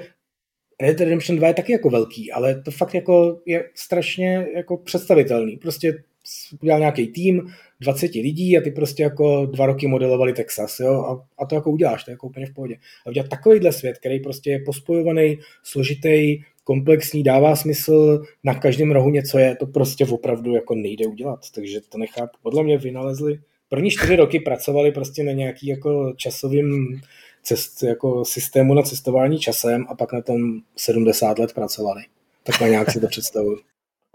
Red 0.81 0.97
Dead 0.97 0.99
Redemption 0.99 1.37
2 1.37 1.47
je 1.47 1.53
taky 1.53 1.71
jako 1.71 1.89
velký, 1.89 2.31
ale 2.31 2.61
to 2.61 2.71
fakt 2.71 2.93
jako 2.93 3.41
je 3.45 3.69
strašně 3.75 4.47
jako 4.55 4.77
představitelný. 4.77 5.57
Prostě 5.57 6.03
udělal 6.61 6.79
nějaký 6.79 7.07
tým, 7.07 7.41
20 7.81 8.13
lidí 8.13 8.57
a 8.57 8.61
ty 8.61 8.71
prostě 8.71 9.03
jako 9.03 9.45
dva 9.45 9.65
roky 9.65 9.87
modelovali 9.87 10.33
Texas, 10.33 10.79
jo, 10.79 10.93
a, 10.93 11.27
a 11.43 11.45
to 11.45 11.55
jako 11.55 11.71
uděláš, 11.71 12.03
to 12.03 12.11
je 12.11 12.13
jako 12.13 12.27
úplně 12.27 12.45
v 12.45 12.53
pohodě. 12.53 12.75
A 13.05 13.09
udělat 13.09 13.29
takovýhle 13.29 13.71
svět, 13.71 13.97
který 13.97 14.19
prostě 14.19 14.51
je 14.51 14.59
pospojovaný, 14.59 15.39
složitý, 15.63 16.41
komplexní, 16.69 17.23
dává 17.23 17.55
smysl, 17.55 18.23
na 18.43 18.53
každém 18.53 18.91
rohu 18.91 19.09
něco 19.09 19.37
je, 19.37 19.55
to 19.55 19.65
prostě 19.65 20.05
opravdu 20.05 20.53
jako 20.53 20.75
nejde 20.75 21.07
udělat, 21.07 21.39
takže 21.55 21.81
to 21.89 21.97
nechápu. 21.97 22.37
Podle 22.43 22.63
mě 22.63 22.77
vynalezli, 22.77 23.39
první 23.69 23.91
čtyři 23.91 24.15
roky 24.15 24.39
pracovali 24.39 24.91
prostě 24.91 25.23
na 25.23 25.31
nějaký 25.31 25.67
jako 25.67 26.13
časovým 26.17 26.99
cest, 27.43 27.83
jako 27.83 28.25
systému 28.25 28.73
na 28.73 28.81
cestování 28.81 29.39
časem 29.39 29.85
a 29.89 29.95
pak 29.95 30.13
na 30.13 30.21
tom 30.21 30.59
70 30.75 31.39
let 31.39 31.53
pracovali. 31.53 32.01
Takhle 32.43 32.69
nějak 32.69 32.91
si 32.91 32.99
to 32.99 33.07
představuju. 33.07 33.57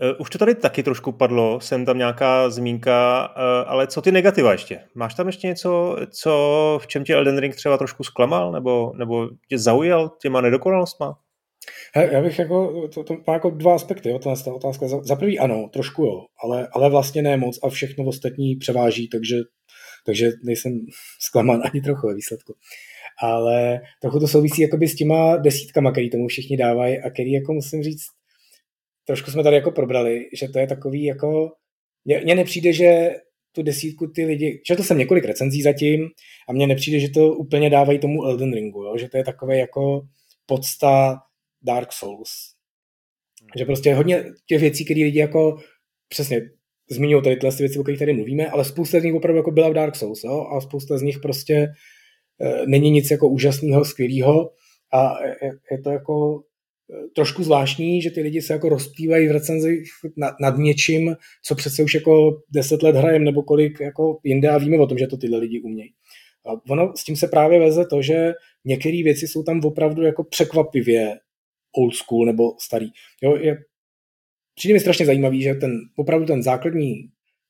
Eh, 0.03 0.15
už 0.15 0.31
to 0.31 0.39
tady 0.39 0.55
taky 0.55 0.83
trošku 0.83 1.13
padlo, 1.13 1.61
jsem 1.61 1.85
tam 1.85 1.99
nějaká 1.99 2.51
zmínka, 2.51 3.29
eh, 3.37 3.65
ale 3.67 3.87
co 3.87 4.03
ty 4.03 4.13
negativa 4.13 4.53
ještě? 4.53 4.81
Máš 4.95 5.15
tam 5.15 5.27
ještě 5.27 5.47
něco, 5.47 5.97
co, 6.11 6.79
v 6.83 6.87
čem 6.87 7.05
tě 7.05 7.15
Elden 7.15 7.39
Ring 7.39 7.55
třeba 7.55 7.79
trošku 7.79 8.05
zklamal, 8.05 8.53
nebo, 8.53 8.93
nebo 8.97 9.29
tě 9.49 9.59
zaujal 9.59 10.11
těma 10.21 10.41
nedokonalostma? 10.41 11.19
He, 11.95 12.09
já 12.13 12.23
bych 12.23 12.39
jako, 12.39 12.89
to, 12.89 13.05
to 13.05 13.17
má 13.27 13.33
jako 13.33 13.51
dva 13.51 13.75
aspekty, 13.75 14.09
jo, 14.09 14.19
ta 14.19 14.55
otázka. 14.55 14.89
Za, 14.89 15.03
za 15.03 15.17
prvý 15.17 15.39
ano, 15.39 15.69
trošku 15.73 16.05
jo, 16.05 16.25
ale, 16.43 16.69
ale 16.73 16.91
vlastně 16.91 17.23
ne 17.23 17.37
moc 17.37 17.59
a 17.63 17.69
všechno 17.69 18.05
ostatní 18.05 18.57
převáží, 18.57 19.09
takže, 19.09 19.37
takže 20.07 20.31
nejsem 20.45 20.73
zklamán 21.21 21.63
ani 21.65 21.81
trochu 21.83 22.07
ve 22.07 22.15
výsledku. 22.15 22.55
Ale 23.23 23.81
trochu 24.01 24.21
to 24.21 24.29
souvisí 24.29 24.63
jakoby 24.63 24.89
s 24.89 24.95
těma 24.95 25.37
desítkama, 25.37 25.93
který 25.93 26.11
tomu 26.11 26.29
všichni 26.29 26.57
dávají 26.57 26.99
a 26.99 27.11
který 27.11 27.33
jako 27.33 27.53
musím 27.53 27.83
říct, 27.83 28.05
trošku 29.07 29.31
jsme 29.31 29.43
tady 29.43 29.57
jako 29.57 29.71
probrali, 29.71 30.21
že 30.33 30.49
to 30.49 30.59
je 30.59 30.67
takový 30.67 31.05
jako, 31.05 31.53
mně 32.25 32.35
nepřijde, 32.35 32.73
že 32.73 33.11
tu 33.55 33.63
desítku 33.63 34.07
ty 34.07 34.25
lidi, 34.25 34.63
že 34.69 34.77
to 34.77 34.83
jsem 34.83 34.99
několik 34.99 35.25
recenzí 35.25 35.63
zatím 35.63 36.09
a 36.49 36.53
mně 36.53 36.67
nepřijde, 36.67 36.99
že 36.99 37.09
to 37.09 37.35
úplně 37.35 37.71
dávají 37.71 37.99
tomu 37.99 38.25
Elden 38.25 38.55
Ringu, 38.55 38.83
jo? 38.83 38.97
že 38.99 39.09
to 39.09 39.17
je 39.17 39.25
takové 39.25 39.59
jako 39.59 40.03
podsta 40.47 41.19
Dark 41.65 41.93
Souls. 41.93 42.31
Že 43.59 43.65
prostě 43.65 43.95
hodně 43.95 44.25
těch 44.47 44.61
věcí, 44.61 44.85
které 44.85 45.01
lidi 45.01 45.19
jako 45.19 45.57
přesně 46.09 46.41
zmiňují 46.91 47.23
tady 47.23 47.37
tyhle 47.37 47.57
věci, 47.59 47.79
o 47.79 47.83
kterých 47.83 47.99
tady 47.99 48.13
mluvíme, 48.13 48.47
ale 48.47 48.65
spousta 48.65 49.01
z 49.01 49.05
nich 49.05 49.15
opravdu 49.15 49.37
jako 49.37 49.51
byla 49.51 49.69
v 49.69 49.75
Dark 49.75 49.97
Souls 49.97 50.25
jo? 50.25 50.47
a 50.57 50.61
spousta 50.61 50.99
z 50.99 51.03
nich 51.03 51.19
prostě 51.19 51.55
e, 51.55 52.67
není 52.67 52.91
nic 52.91 53.11
jako 53.11 53.29
úžasného, 53.29 53.85
skvělého 53.85 54.51
a 54.93 55.25
je, 55.43 55.53
je 55.71 55.83
to 55.83 55.91
jako 55.91 56.43
trošku 57.15 57.43
zvláštní, 57.43 58.03
že 58.03 58.11
ty 58.11 58.21
lidi 58.21 58.43
se 58.43 58.53
jako 58.53 58.69
rozpívají 58.69 59.29
v 59.29 59.33
recenzích 59.33 59.89
nad, 60.17 60.35
nad 60.41 60.59
něčím, 60.59 61.17
co 61.45 61.55
přece 61.55 61.83
už 61.83 61.95
jako 61.95 62.31
deset 62.55 62.83
let 62.83 62.97
hrajem 62.97 63.25
nebo 63.25 63.43
kolik 63.43 63.81
jako 63.81 64.19
jinde 64.25 64.49
a 64.49 64.59
víme 64.59 64.79
o 64.79 64.87
tom, 64.87 64.99
že 64.99 65.07
to 65.07 65.17
tyhle 65.17 65.39
lidi 65.39 65.61
umějí. 65.61 65.91
A 66.47 66.73
ono 66.73 66.93
s 66.97 67.05
tím 67.05 67.17
se 67.17 67.29
právě 67.29 67.59
veze 67.59 67.87
to, 67.91 68.03
že 68.03 68.33
některé 68.65 69.03
věci 69.03 69.29
jsou 69.29 69.43
tam 69.43 69.61
opravdu 69.65 70.03
jako 70.03 70.25
překvapivě 70.25 71.15
old 71.77 71.95
school 71.95 72.27
nebo 72.27 72.43
starý. 72.61 72.87
Jo, 73.23 73.37
je, 73.37 73.57
přijde 74.55 74.75
mi 74.75 74.81
strašně 74.81 75.07
zajímavý, 75.07 75.43
že 75.43 75.55
ten 75.55 75.73
opravdu 75.97 76.27
ten 76.27 76.43
základní 76.43 76.95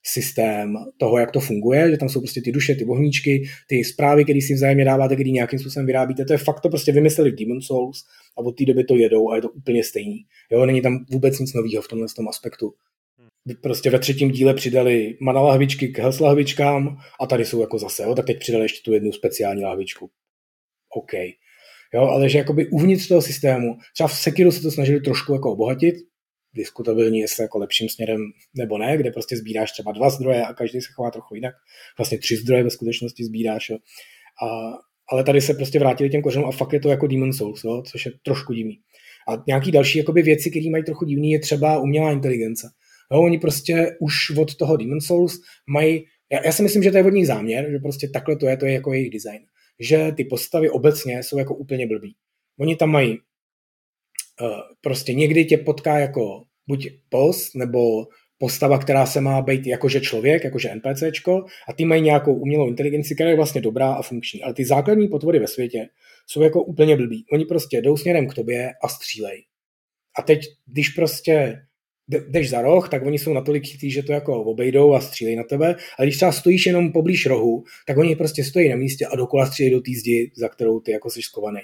systém 0.07 0.77
toho, 0.97 1.19
jak 1.19 1.31
to 1.31 1.41
funguje, 1.41 1.91
že 1.91 1.97
tam 1.97 2.09
jsou 2.09 2.21
prostě 2.21 2.41
ty 2.41 2.53
duše, 2.53 2.75
ty 2.75 2.85
ohníčky, 2.85 3.43
ty 3.69 3.85
zprávy, 3.85 4.25
které 4.25 4.41
si 4.41 4.55
vzájemně 4.55 4.85
dáváte, 4.85 5.15
které 5.15 5.31
nějakým 5.31 5.59
způsobem 5.59 5.87
vyrábíte. 5.87 6.25
To 6.25 6.33
je 6.33 6.39
fakt 6.39 6.61
to 6.61 6.69
prostě 6.69 6.93
vymysleli 6.93 7.33
Demon 7.33 7.63
Souls 7.63 8.05
a 8.39 8.41
od 8.41 8.53
té 8.53 8.65
doby 8.65 8.85
to 8.85 8.97
jedou 8.97 9.31
a 9.31 9.37
je 9.37 9.43
to 9.43 9.51
úplně 9.51 9.85
stejný. 9.85 10.27
Jo, 10.51 10.67
není 10.67 10.83
tam 10.83 11.05
vůbec 11.11 11.39
nic 11.39 11.55
nového 11.55 11.83
v 11.83 11.89
tomhle 11.89 12.07
tom 12.17 12.29
aspektu. 12.29 12.75
Prostě 13.61 13.91
ve 13.91 13.99
třetím 13.99 14.31
díle 14.31 14.55
přidali 14.55 15.17
mana 15.21 15.41
lahvičky 15.41 15.89
k 15.89 15.99
health 15.99 16.21
lahvičkám 16.21 16.99
a 17.21 17.27
tady 17.27 17.45
jsou 17.45 17.61
jako 17.61 17.79
zase, 17.79 18.03
jo, 18.03 18.15
tak 18.15 18.27
teď 18.27 18.39
přidali 18.39 18.65
ještě 18.65 18.81
tu 18.85 18.93
jednu 18.93 19.13
speciální 19.13 19.65
lahvičku. 19.65 20.11
OK. 20.97 21.13
Jo, 21.95 22.03
ale 22.03 22.29
že 22.29 22.39
jakoby 22.39 22.69
uvnitř 22.69 23.09
toho 23.09 23.23
systému, 23.23 23.77
třeba 23.95 24.09
v 24.09 24.19
Sekiru 24.19 24.53
se 24.53 24.63
to 24.63 24.71
snažili 24.71 25.01
trošku 25.01 25.33
jako 25.33 25.53
obohatit, 25.53 25.95
diskutabilní, 26.55 27.19
jestli 27.19 27.43
jako 27.43 27.59
lepším 27.59 27.89
směrem 27.89 28.21
nebo 28.57 28.79
ne, 28.79 28.97
kde 28.97 29.11
prostě 29.11 29.37
sbíráš 29.37 29.73
třeba 29.73 29.93
dva 29.93 30.11
zdroje 30.11 30.43
a 30.43 30.55
každý 30.55 30.81
se 30.81 30.89
chová 30.95 31.11
trochu 31.11 31.35
jinak. 31.35 31.55
Vlastně 31.99 32.19
tři 32.19 32.37
zdroje 32.37 32.63
ve 32.63 32.71
skutečnosti 32.71 33.25
sbíráš. 33.25 33.71
Jo. 33.71 33.77
A, 34.47 34.73
ale 35.11 35.25
tady 35.25 35.41
se 35.41 35.55
prostě 35.55 35.79
vrátili 35.79 36.11
těm 36.11 36.23
kořenům 36.23 36.49
a 36.49 36.53
fakt 36.53 36.73
je 36.73 36.81
to 36.81 36.89
jako 36.89 37.07
Demon 37.07 37.33
Souls, 37.33 37.65
jo, 37.65 37.83
což 37.91 38.07
je 38.07 38.13
trošku 38.23 38.53
divný. 38.53 38.79
A 39.29 39.43
nějaký 39.47 39.71
další 39.71 39.99
jakoby, 39.99 40.23
věci, 40.23 40.51
které 40.51 40.71
mají 40.71 40.85
trochu 40.85 41.05
divný, 41.05 41.31
je 41.31 41.41
třeba 41.41 41.79
umělá 41.79 42.13
inteligence. 42.13 42.69
Jo, 43.13 43.23
oni 43.23 43.39
prostě 43.39 43.97
už 44.01 44.37
od 44.39 44.55
toho 44.55 44.77
Demon 44.77 45.01
Souls 45.01 45.41
mají, 45.69 46.05
já, 46.33 46.47
já 46.47 46.53
si 46.53 46.63
myslím, 46.63 46.83
že 46.83 46.91
to 46.91 46.97
je 46.97 47.05
od 47.05 47.11
nich 47.11 47.27
záměr, 47.27 47.71
že 47.71 47.79
prostě 47.79 48.09
takhle 48.09 48.37
to 48.37 48.47
je, 48.47 48.57
to 48.57 48.67
je 48.67 48.73
jako 48.73 48.93
jejich 48.93 49.11
design. 49.11 49.41
Že 49.81 50.13
ty 50.17 50.25
postavy 50.25 50.71
obecně 50.71 51.23
jsou 51.23 51.39
jako 51.39 51.55
úplně 51.55 51.87
blbý. 51.87 52.17
Oni 52.59 52.77
tam 52.77 52.91
mají 52.91 53.19
Eh, 54.43 54.47
prostě 54.81 55.13
někdy 55.15 55.45
tě 55.45 55.59
potká 55.59 55.99
jako 55.99 56.45
buď 56.67 56.89
boss, 57.11 57.55
nebo 57.55 58.07
postava, 58.39 58.79
která 58.79 59.07
se 59.07 59.21
má 59.21 59.43
být 59.43 59.67
jakože 59.67 60.01
člověk, 60.01 60.45
jakože 60.45 60.75
NPCčko 60.75 61.45
a 61.69 61.73
ty 61.73 61.85
mají 61.85 62.03
nějakou 62.03 62.35
umělou 62.35 62.69
inteligenci, 62.69 63.15
která 63.15 63.31
je 63.31 63.37
vlastně 63.37 63.61
dobrá 63.61 63.95
a 63.95 64.03
funkční. 64.03 64.43
Ale 64.43 64.55
ty 64.55 64.65
základní 64.65 65.09
potvory 65.09 65.39
ve 65.39 65.47
světě 65.47 65.89
jsou 66.27 66.43
jako 66.43 66.65
úplně 66.65 66.97
blbý. 66.97 67.25
Oni 67.33 67.45
prostě 67.45 67.83
jdou 67.83 67.97
směrem 67.97 68.29
k 68.29 68.35
tobě 68.35 68.73
a 68.83 68.89
střílej. 68.89 69.45
A 70.19 70.23
teď, 70.23 70.41
když 70.67 70.89
prostě 70.89 71.63
jdeš 72.09 72.51
za 72.51 72.63
roh, 72.63 72.89
tak 72.89 73.07
oni 73.07 73.19
jsou 73.19 73.33
natolik 73.33 73.67
chytí, 73.67 73.91
že 73.91 74.03
to 74.03 74.13
jako 74.13 74.45
obejdou 74.45 74.95
a 74.95 75.01
střílejí 75.01 75.37
na 75.37 75.45
tebe. 75.45 75.77
A 75.99 76.03
když 76.03 76.17
třeba 76.17 76.33
stojíš 76.33 76.67
jenom 76.67 76.93
poblíž 76.93 77.27
rohu, 77.27 77.65
tak 77.87 77.97
oni 77.97 78.17
prostě 78.17 78.45
stojí 78.45 78.69
na 78.69 78.77
místě 78.77 79.07
a 79.07 79.17
dokola 79.17 79.47
střílejí 79.47 79.73
do 79.75 79.81
té 79.81 79.91
zdi, 80.01 80.31
za 80.37 80.49
kterou 80.49 80.81
ty 80.81 80.93
jako 80.93 81.11
jsi 81.11 81.23
skovaný 81.23 81.61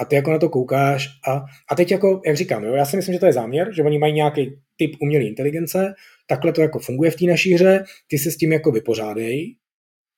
a 0.00 0.04
ty 0.04 0.16
jako 0.16 0.30
na 0.30 0.38
to 0.38 0.48
koukáš 0.48 1.08
a, 1.28 1.44
a 1.70 1.74
teď 1.76 1.90
jako, 1.90 2.20
jak 2.26 2.36
říkám, 2.36 2.64
jo, 2.64 2.74
já 2.74 2.86
si 2.86 2.96
myslím, 2.96 3.12
že 3.12 3.18
to 3.18 3.26
je 3.26 3.32
záměr, 3.32 3.74
že 3.74 3.82
oni 3.82 3.98
mají 3.98 4.12
nějaký 4.12 4.52
typ 4.76 4.90
umělé 5.00 5.24
inteligence, 5.24 5.94
takhle 6.26 6.52
to 6.52 6.60
jako 6.60 6.78
funguje 6.78 7.10
v 7.10 7.16
té 7.16 7.24
naší 7.24 7.54
hře, 7.54 7.84
ty 8.08 8.18
se 8.18 8.30
s 8.30 8.36
tím 8.36 8.52
jako 8.52 8.72
vypořádej 8.72 9.56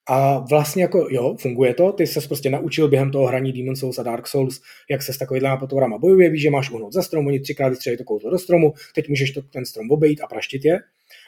a 0.09 0.39
vlastně 0.39 0.83
jako, 0.83 1.07
jo, 1.11 1.37
funguje 1.41 1.75
to, 1.75 1.93
ty 1.93 2.07
se 2.07 2.21
prostě 2.21 2.51
naučil 2.51 2.89
během 2.89 3.11
toho 3.11 3.27
hraní 3.27 3.53
Demon 3.53 3.77
Souls 3.77 3.99
a 3.99 4.03
Dark 4.03 4.27
Souls, 4.27 4.61
jak 4.91 5.03
se 5.03 5.13
s 5.13 5.19
takovýhle 5.19 5.57
potvorama 5.57 5.99
bojuje, 5.99 6.31
víš, 6.31 6.43
že 6.43 6.51
máš 6.51 6.71
uhnout 6.71 6.93
za 6.93 7.03
strom, 7.03 7.27
oni 7.27 7.41
třikrát 7.41 7.69
vystřelí 7.69 7.97
to 7.97 8.05
kouzlo 8.05 8.31
do 8.31 8.39
stromu, 8.39 8.73
teď 8.95 9.09
můžeš 9.09 9.31
to, 9.31 9.43
ten 9.43 9.65
strom 9.65 9.91
obejít 9.91 10.21
a 10.21 10.27
praštit 10.27 10.65
je, 10.65 10.79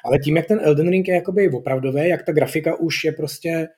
ale 0.04 0.18
tím, 0.18 0.36
jak 0.36 0.46
ten 0.46 0.60
Elden 0.62 0.90
Ring 0.90 1.08
je 1.08 1.14
jakoby 1.14 1.48
opravdové, 1.48 2.08
jak 2.08 2.22
ta 2.22 2.32
grafika 2.32 2.80
už 2.80 3.04
je 3.04 3.12
prostě 3.12 3.68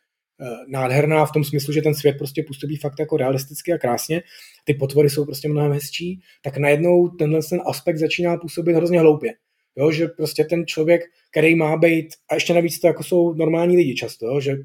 Eh, 0.41 0.65
nádherná 0.69 1.27
v 1.27 1.33
tom 1.33 1.45
smyslu, 1.45 1.73
že 1.73 1.83
ten 1.83 1.95
svět 1.95 2.19
prostě 2.19 2.43
působí 2.43 2.77
fakt 2.77 2.99
jako 3.01 3.17
realisticky 3.17 3.73
a 3.73 3.79
krásně, 3.79 4.23
ty 4.65 4.75
potvory 4.75 5.11
jsou 5.11 5.25
prostě 5.25 5.49
mnohem 5.49 5.73
hezčí, 5.73 6.21
tak 6.43 6.57
najednou 6.57 7.09
tenhle 7.09 7.41
ten 7.51 7.61
aspekt 7.67 7.97
začíná 7.97 8.37
působit 8.37 8.73
hrozně 8.73 9.01
hloupě. 9.01 9.35
Jo, 9.77 9.93
že 9.93 10.09
prostě 10.09 10.45
ten 10.45 10.67
člověk, 10.67 11.03
který 11.31 11.55
má 11.55 11.77
být, 11.77 12.07
a 12.31 12.35
ještě 12.35 12.55
navíc 12.55 12.81
to 12.81 12.87
jako 12.87 13.03
jsou 13.03 13.35
normální 13.35 13.77
lidi 13.77 13.95
často, 13.95 14.27
jo, 14.27 14.41
že 14.41 14.57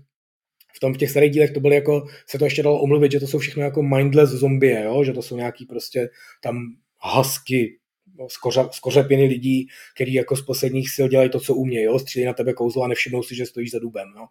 v 0.76 0.80
tom 0.80 0.93
v 0.93 0.97
těch 0.97 1.09
starých 1.09 1.32
dílech 1.32 1.51
to 1.51 1.59
byly 1.59 1.76
jako, 1.76 2.07
se 2.28 2.39
to 2.39 2.45
ještě 2.45 2.63
dalo 2.63 2.82
omluvit, 2.82 3.11
že 3.11 3.19
to 3.19 3.28
jsou 3.28 3.39
všechno 3.39 3.63
jako 3.63 3.84
mindless 3.84 4.30
zombie, 4.30 4.84
jo, 4.84 5.03
že 5.03 5.13
to 5.13 5.22
jsou 5.22 5.38
nějaký 5.38 5.65
prostě 5.65 6.09
tam 6.43 6.57
hasky, 6.99 7.78
no, 8.19 8.28
skořepiny 8.72 9.26
lidí, 9.26 9.67
který 9.95 10.13
jako 10.13 10.36
z 10.36 10.41
posledních 10.41 10.89
sil 10.95 11.05
dělají 11.07 11.30
to, 11.30 11.39
co 11.39 11.55
umějí, 11.55 11.86
jo, 11.86 11.99
střílí 11.99 12.26
na 12.26 12.34
tebe 12.34 12.53
kouzlo 12.53 12.84
a 12.84 12.88
nevšimnou 12.88 13.24
si, 13.24 13.36
že 13.36 13.45
stojíš 13.45 13.72
za 13.72 13.80
dubem, 13.80 14.07
jo 14.17 14.26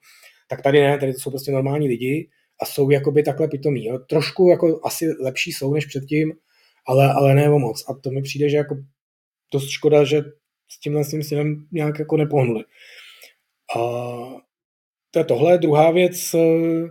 tak 0.51 0.63
tady 0.63 0.81
ne, 0.81 0.99
tady 0.99 1.13
to 1.13 1.21
jsou 1.21 1.31
prostě 1.31 1.53
normální 1.53 1.89
lidi 1.89 2.31
a 2.63 2.67
jsou 2.67 2.91
jakoby 2.91 3.23
takhle 3.23 3.49
pitomí. 3.49 3.85
Jo. 3.85 3.99
Trošku 3.99 4.49
jako 4.51 4.81
asi 4.85 5.09
lepší 5.21 5.53
jsou 5.53 5.75
než 5.75 5.87
předtím, 5.87 6.33
ale, 6.87 7.13
ale 7.13 7.35
ne 7.35 7.51
o 7.51 7.59
moc. 7.59 7.85
A 7.89 7.95
to 7.95 8.11
mi 8.11 8.23
přijde, 8.23 8.49
že 8.49 8.57
jako 8.57 8.77
dost 9.53 9.69
škoda, 9.69 10.05
že 10.05 10.23
s 10.69 10.81
tímhle 10.81 11.05
s 11.05 11.29
tím 11.29 11.69
nějak 11.73 11.99
jako 11.99 12.17
nepohnuli. 12.17 12.65
A 13.77 13.81
to 15.11 15.19
je 15.19 15.25
tohle. 15.25 15.59
Druhá 15.59 15.91
věc, 15.91 16.35
eh, 16.35 16.89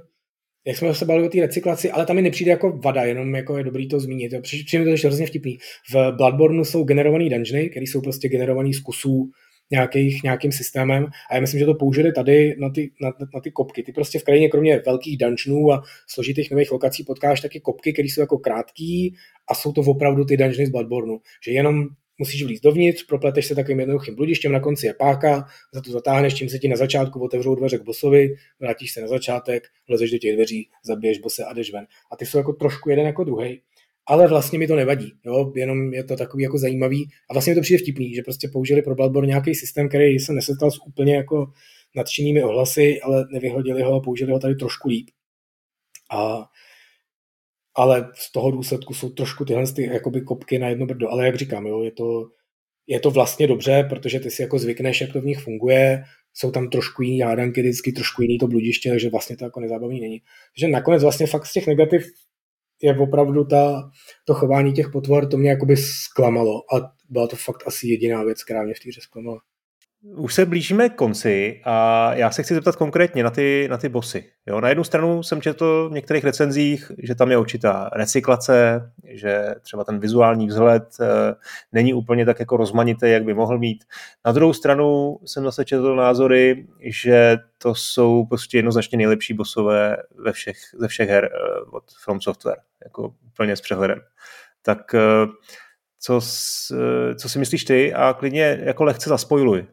jak 0.67 0.77
jsme 0.77 0.93
se 0.93 1.05
bavili 1.05 1.27
o 1.27 1.29
té 1.29 1.39
recyklaci, 1.39 1.91
ale 1.91 2.05
tam 2.05 2.15
mi 2.15 2.21
nepřijde 2.21 2.51
jako 2.51 2.79
vada, 2.83 3.03
jenom 3.03 3.35
jako 3.35 3.57
je 3.57 3.63
dobrý 3.63 3.87
to 3.87 3.99
zmínit. 3.99 4.33
Přijde 4.41 4.83
to 4.83 4.89
ještě 4.89 5.07
hrozně 5.07 5.27
vtipný. 5.27 5.57
V 5.93 6.11
Bloodborne 6.11 6.65
jsou 6.65 6.83
generovaný 6.83 7.29
dungeony, 7.29 7.69
které 7.69 7.83
jsou 7.83 8.01
prostě 8.01 8.29
generovaný 8.29 8.73
z 8.73 8.79
kusů 8.79 9.31
nějakých, 9.71 10.23
nějakým 10.23 10.51
systémem 10.51 11.07
a 11.31 11.35
já 11.35 11.41
myslím, 11.41 11.59
že 11.59 11.65
to 11.65 11.73
použili 11.73 12.11
tady 12.11 12.55
na 12.59 12.69
ty, 12.69 12.91
na, 13.01 13.13
na 13.33 13.41
ty 13.41 13.51
kopky. 13.51 13.83
Ty 13.83 13.91
prostě 13.91 14.19
v 14.19 14.23
krajině 14.23 14.49
kromě 14.49 14.81
velkých 14.85 15.17
dungeonů 15.17 15.71
a 15.71 15.83
složitých 16.07 16.51
nových 16.51 16.71
lokací 16.71 17.03
potkáš 17.03 17.41
taky 17.41 17.59
kopky, 17.59 17.93
které 17.93 18.05
jsou 18.05 18.21
jako 18.21 18.37
krátký 18.37 19.15
a 19.49 19.55
jsou 19.55 19.71
to 19.73 19.81
opravdu 19.81 20.25
ty 20.25 20.37
dungeony 20.37 20.65
z 20.65 20.69
Bloodborne. 20.69 21.17
Že 21.45 21.51
jenom 21.51 21.87
musíš 22.19 22.43
vlízt 22.43 22.63
dovnitř, 22.63 23.05
propleteš 23.05 23.45
se 23.45 23.55
takovým 23.55 23.79
jednoduchým 23.79 24.15
bludištěm, 24.15 24.51
na 24.51 24.59
konci 24.59 24.85
je 24.87 24.93
páka, 24.93 25.45
za 25.73 25.81
to 25.81 25.91
zatáhneš, 25.91 26.33
čím 26.33 26.49
se 26.49 26.59
ti 26.59 26.67
na 26.67 26.75
začátku 26.75 27.23
otevřou 27.23 27.55
dveře 27.55 27.77
k 27.77 27.83
bosovi, 27.83 28.35
vrátíš 28.59 28.91
se 28.91 29.01
na 29.01 29.07
začátek, 29.07 29.63
vlezeš 29.87 30.11
do 30.11 30.17
těch 30.17 30.35
dveří, 30.35 30.69
zabiješ 30.85 31.19
bose 31.19 31.45
a 31.45 31.53
jdeš 31.53 31.73
ven. 31.73 31.87
A 32.11 32.15
ty 32.15 32.25
jsou 32.25 32.37
jako 32.37 32.53
trošku 32.53 32.89
jeden 32.89 33.05
jako 33.05 33.23
druhý. 33.23 33.61
Ale 34.05 34.27
vlastně 34.27 34.59
mi 34.59 34.67
to 34.67 34.75
nevadí, 34.75 35.13
jo? 35.25 35.53
jenom 35.55 35.93
je 35.93 36.03
to 36.03 36.15
takový 36.15 36.43
jako 36.43 36.57
zajímavý 36.57 37.09
a 37.29 37.33
vlastně 37.33 37.51
mi 37.51 37.55
to 37.55 37.61
přijde 37.61 37.77
vtipný, 37.77 38.13
že 38.13 38.23
prostě 38.23 38.47
použili 38.47 38.81
pro 38.81 38.95
Bloodborne 38.95 39.27
nějaký 39.27 39.55
systém, 39.55 39.89
který 39.89 40.19
se 40.19 40.33
nesetkal 40.33 40.71
s 40.71 40.85
úplně 40.87 41.15
jako 41.15 41.51
nadšenými 41.95 42.43
ohlasy, 42.43 43.01
ale 43.01 43.25
nevyhodili 43.31 43.81
ho 43.81 43.93
a 43.93 43.99
použili 43.99 44.31
ho 44.31 44.39
tady 44.39 44.55
trošku 44.55 44.89
líp. 44.89 45.09
A 46.11 46.49
ale 47.79 48.11
z 48.15 48.31
toho 48.31 48.51
důsledku 48.51 48.93
jsou 48.93 49.09
trošku 49.09 49.45
tyhle 49.45 49.63
ty, 49.75 49.83
jakoby 49.83 50.21
kopky 50.21 50.59
na 50.59 50.67
jedno 50.67 50.85
brdo. 50.85 51.09
Ale 51.09 51.25
jak 51.25 51.35
říkám, 51.35 51.65
jo, 51.65 51.83
je, 51.83 51.91
to, 51.91 52.29
je 52.87 52.99
to 52.99 53.11
vlastně 53.11 53.47
dobře, 53.47 53.85
protože 53.89 54.19
ty 54.19 54.31
si 54.31 54.41
jako 54.41 54.59
zvykneš, 54.59 55.01
jak 55.01 55.13
to 55.13 55.21
v 55.21 55.25
nich 55.25 55.39
funguje, 55.39 56.03
jsou 56.33 56.51
tam 56.51 56.69
trošku 56.69 57.01
jiný 57.01 57.19
hádanky, 57.19 57.61
vždycky 57.61 57.91
trošku 57.91 58.21
jiný 58.21 58.37
to 58.37 58.47
bludiště, 58.47 58.89
takže 58.89 59.09
vlastně 59.09 59.37
to 59.37 59.43
jako 59.45 59.59
nezábavný 59.59 60.01
není. 60.01 60.21
Takže 60.55 60.67
nakonec 60.67 61.03
vlastně 61.03 61.27
fakt 61.27 61.45
z 61.45 61.53
těch 61.53 61.67
negativ 61.67 62.05
je 62.81 62.97
opravdu 62.97 63.45
ta, 63.45 63.89
to 64.25 64.33
chování 64.33 64.73
těch 64.73 64.89
potvor, 64.91 65.29
to 65.29 65.37
mě 65.37 65.49
jakoby 65.49 65.77
zklamalo 65.77 66.75
a 66.75 66.91
byla 67.09 67.27
to 67.27 67.35
fakt 67.35 67.63
asi 67.67 67.87
jediná 67.87 68.23
věc, 68.23 68.43
která 68.43 68.63
mě 68.63 68.73
v 68.73 68.79
té 68.79 69.01
zklamala. 69.01 69.39
Už 70.01 70.33
se 70.33 70.45
blížíme 70.45 70.89
konci 70.89 71.61
a 71.65 72.13
já 72.13 72.31
se 72.31 72.43
chci 72.43 72.53
zeptat 72.53 72.75
konkrétně 72.75 73.23
na 73.23 73.29
ty, 73.29 73.67
na 73.71 73.77
ty 73.77 73.89
bosy. 73.89 74.31
Jo, 74.47 74.61
na 74.61 74.69
jednu 74.69 74.83
stranu 74.83 75.23
jsem 75.23 75.41
četl 75.41 75.89
v 75.89 75.93
některých 75.93 76.23
recenzích, 76.23 76.91
že 77.03 77.15
tam 77.15 77.31
je 77.31 77.37
určitá 77.37 77.89
recyklace, 77.93 78.91
že 79.03 79.55
třeba 79.61 79.83
ten 79.83 79.99
vizuální 79.99 80.47
vzhled 80.47 80.83
e, 81.01 81.05
není 81.71 81.93
úplně 81.93 82.25
tak 82.25 82.39
jako 82.39 82.57
rozmanitý, 82.57 83.09
jak 83.09 83.23
by 83.23 83.33
mohl 83.33 83.57
mít. 83.57 83.83
Na 84.25 84.31
druhou 84.31 84.53
stranu 84.53 85.17
jsem 85.25 85.43
zase 85.43 85.65
četl 85.65 85.95
názory, 85.95 86.67
že 86.81 87.37
to 87.57 87.75
jsou 87.75 88.25
prostě 88.25 88.57
jednoznačně 88.57 88.97
nejlepší 88.97 89.33
bosové 89.33 89.97
ve 90.25 90.31
všech, 90.31 90.57
ze 90.79 90.87
všech 90.87 91.09
her 91.09 91.25
e, 91.25 91.29
od 91.71 91.83
From 92.03 92.21
Software, 92.21 92.59
jako 92.83 93.13
úplně 93.27 93.55
s 93.55 93.61
přehledem. 93.61 94.01
Tak 94.61 94.93
e, 94.93 94.99
co, 96.01 96.21
co 97.15 97.29
si 97.29 97.39
myslíš 97.39 97.63
ty 97.63 97.93
a 97.93 98.13
klidně 98.13 98.59
jako 98.63 98.83
lehce 98.83 99.09
zaspojluj, 99.09 99.65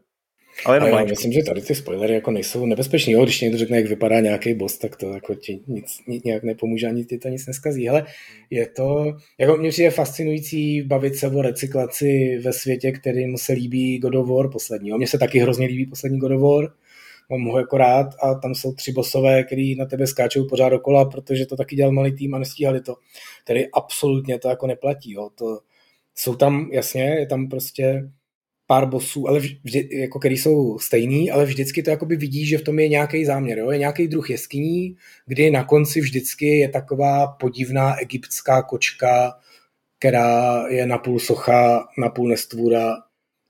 ale 0.64 0.76
jenom 0.76 0.90
já 0.90 1.04
myslím, 1.04 1.32
že 1.32 1.42
tady 1.42 1.60
ty 1.60 1.74
spoilery 1.74 2.14
jako 2.14 2.30
nejsou 2.30 2.66
nebezpečný. 2.66 3.12
Jo? 3.12 3.24
Když 3.24 3.40
někdo 3.40 3.58
řekne, 3.58 3.76
jak 3.76 3.86
vypadá 3.86 4.20
nějaký 4.20 4.54
boss, 4.54 4.78
tak 4.78 4.96
to 4.96 5.12
jako 5.12 5.34
ti 5.34 5.60
nic, 5.66 5.98
nic 6.06 6.24
nějak 6.24 6.42
nepomůže, 6.42 6.86
ani 6.86 7.04
ti 7.04 7.18
to 7.18 7.28
nic 7.28 7.46
neskazí. 7.46 7.88
Ale 7.88 8.06
je 8.50 8.66
to, 8.66 9.16
jako 9.38 9.56
mě 9.56 9.70
přijde 9.70 9.90
fascinující 9.90 10.82
bavit 10.82 11.16
se 11.16 11.28
o 11.28 11.42
recyklaci 11.42 12.38
ve 12.42 12.52
světě, 12.52 12.92
kterým 12.92 13.38
se 13.38 13.52
líbí 13.52 13.98
God 13.98 14.14
of 14.14 14.28
War 14.28 14.50
poslední. 14.50 14.92
Mně 14.92 15.06
se 15.06 15.18
taky 15.18 15.38
hrozně 15.38 15.66
líbí 15.66 15.86
poslední 15.86 16.18
God 16.18 16.32
of 16.32 16.42
War, 16.42 16.72
mám 17.30 17.44
ho 17.44 17.58
jako 17.58 17.76
rád 17.76 18.06
a 18.22 18.34
tam 18.34 18.54
jsou 18.54 18.72
tři 18.72 18.92
bosové, 18.92 19.42
který 19.42 19.76
na 19.76 19.86
tebe 19.86 20.06
skáčou 20.06 20.48
pořád 20.48 20.68
dokola, 20.68 21.04
protože 21.04 21.46
to 21.46 21.56
taky 21.56 21.76
dělal 21.76 21.92
malý 21.92 22.12
tým 22.12 22.34
a 22.34 22.38
nestíhali 22.38 22.80
to. 22.80 22.94
Tedy 23.44 23.68
absolutně 23.72 24.38
to 24.38 24.48
jako 24.48 24.66
neplatí. 24.66 25.12
Jo. 25.12 25.28
To, 25.34 25.58
jsou 26.14 26.34
tam, 26.34 26.70
jasně, 26.72 27.02
je 27.02 27.26
tam 27.26 27.48
prostě 27.48 28.10
pár 28.66 28.86
bosů, 28.86 29.28
ale 29.28 29.40
vždy, 29.40 29.88
jako 29.92 30.18
který 30.18 30.36
jsou 30.36 30.78
stejný, 30.78 31.30
ale 31.30 31.44
vždycky 31.44 31.82
to 31.82 31.90
jakoby 31.90 32.16
vidí, 32.16 32.46
že 32.46 32.58
v 32.58 32.62
tom 32.62 32.78
je 32.78 32.88
nějaký 32.88 33.24
záměr, 33.24 33.58
jo? 33.58 33.70
je 33.70 33.78
nějaký 33.78 34.08
druh 34.08 34.30
jeskyní, 34.30 34.96
kdy 35.26 35.50
na 35.50 35.64
konci 35.64 36.00
vždycky 36.00 36.46
je 36.46 36.68
taková 36.68 37.26
podivná 37.26 38.00
egyptská 38.00 38.62
kočka, 38.62 39.38
která 39.98 40.64
je 40.68 40.86
napůl 40.86 41.18
socha, 41.18 41.88
napůl 41.98 42.28
nestvůra 42.28 42.96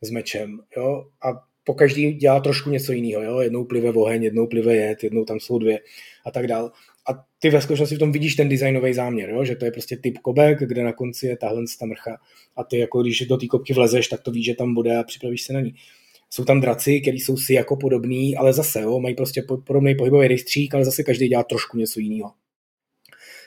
s 0.02 0.10
mečem. 0.10 0.60
Jo? 0.76 1.06
A 1.22 1.42
po 1.64 1.74
každý 1.74 2.12
dělá 2.12 2.40
trošku 2.40 2.70
něco 2.70 2.92
jiného. 2.92 3.22
Jo? 3.22 3.40
Jednou 3.40 3.64
plive 3.64 3.90
oheň, 3.90 4.22
jednou 4.22 4.46
plive 4.46 4.76
jed, 4.76 5.04
jednou 5.04 5.24
tam 5.24 5.40
jsou 5.40 5.58
dvě 5.58 5.80
a 6.26 6.30
tak 6.30 6.46
dál 6.46 6.72
a 7.08 7.24
ty 7.38 7.50
ve 7.50 7.60
skutečnosti 7.60 7.94
v 7.94 7.98
tom 7.98 8.12
vidíš 8.12 8.34
ten 8.34 8.48
designový 8.48 8.94
záměr, 8.94 9.30
jo? 9.30 9.44
že 9.44 9.56
to 9.56 9.64
je 9.64 9.70
prostě 9.70 9.96
typ 9.96 10.18
kobek, 10.18 10.58
kde 10.58 10.84
na 10.84 10.92
konci 10.92 11.26
je 11.26 11.36
tahle 11.36 11.62
ta 11.80 11.86
mrcha 11.86 12.16
a 12.56 12.64
ty 12.64 12.78
jako 12.78 13.02
když 13.02 13.26
do 13.26 13.36
té 13.36 13.46
kopky 13.46 13.74
vlezeš, 13.74 14.08
tak 14.08 14.20
to 14.20 14.30
víš, 14.30 14.44
že 14.44 14.54
tam 14.54 14.74
bude 14.74 14.96
a 14.96 15.02
připravíš 15.02 15.42
se 15.42 15.52
na 15.52 15.60
ní. 15.60 15.74
Jsou 16.30 16.44
tam 16.44 16.60
draci, 16.60 17.00
který 17.00 17.20
jsou 17.20 17.36
si 17.36 17.54
jako 17.54 17.76
podobný, 17.76 18.36
ale 18.36 18.52
zase 18.52 18.80
jo, 18.80 19.00
mají 19.00 19.14
prostě 19.14 19.42
podobný 19.64 19.94
pohybový 19.94 20.28
rejstřík, 20.28 20.74
ale 20.74 20.84
zase 20.84 21.02
každý 21.02 21.28
dělá 21.28 21.42
trošku 21.42 21.78
něco 21.78 22.00
jiného. 22.00 22.32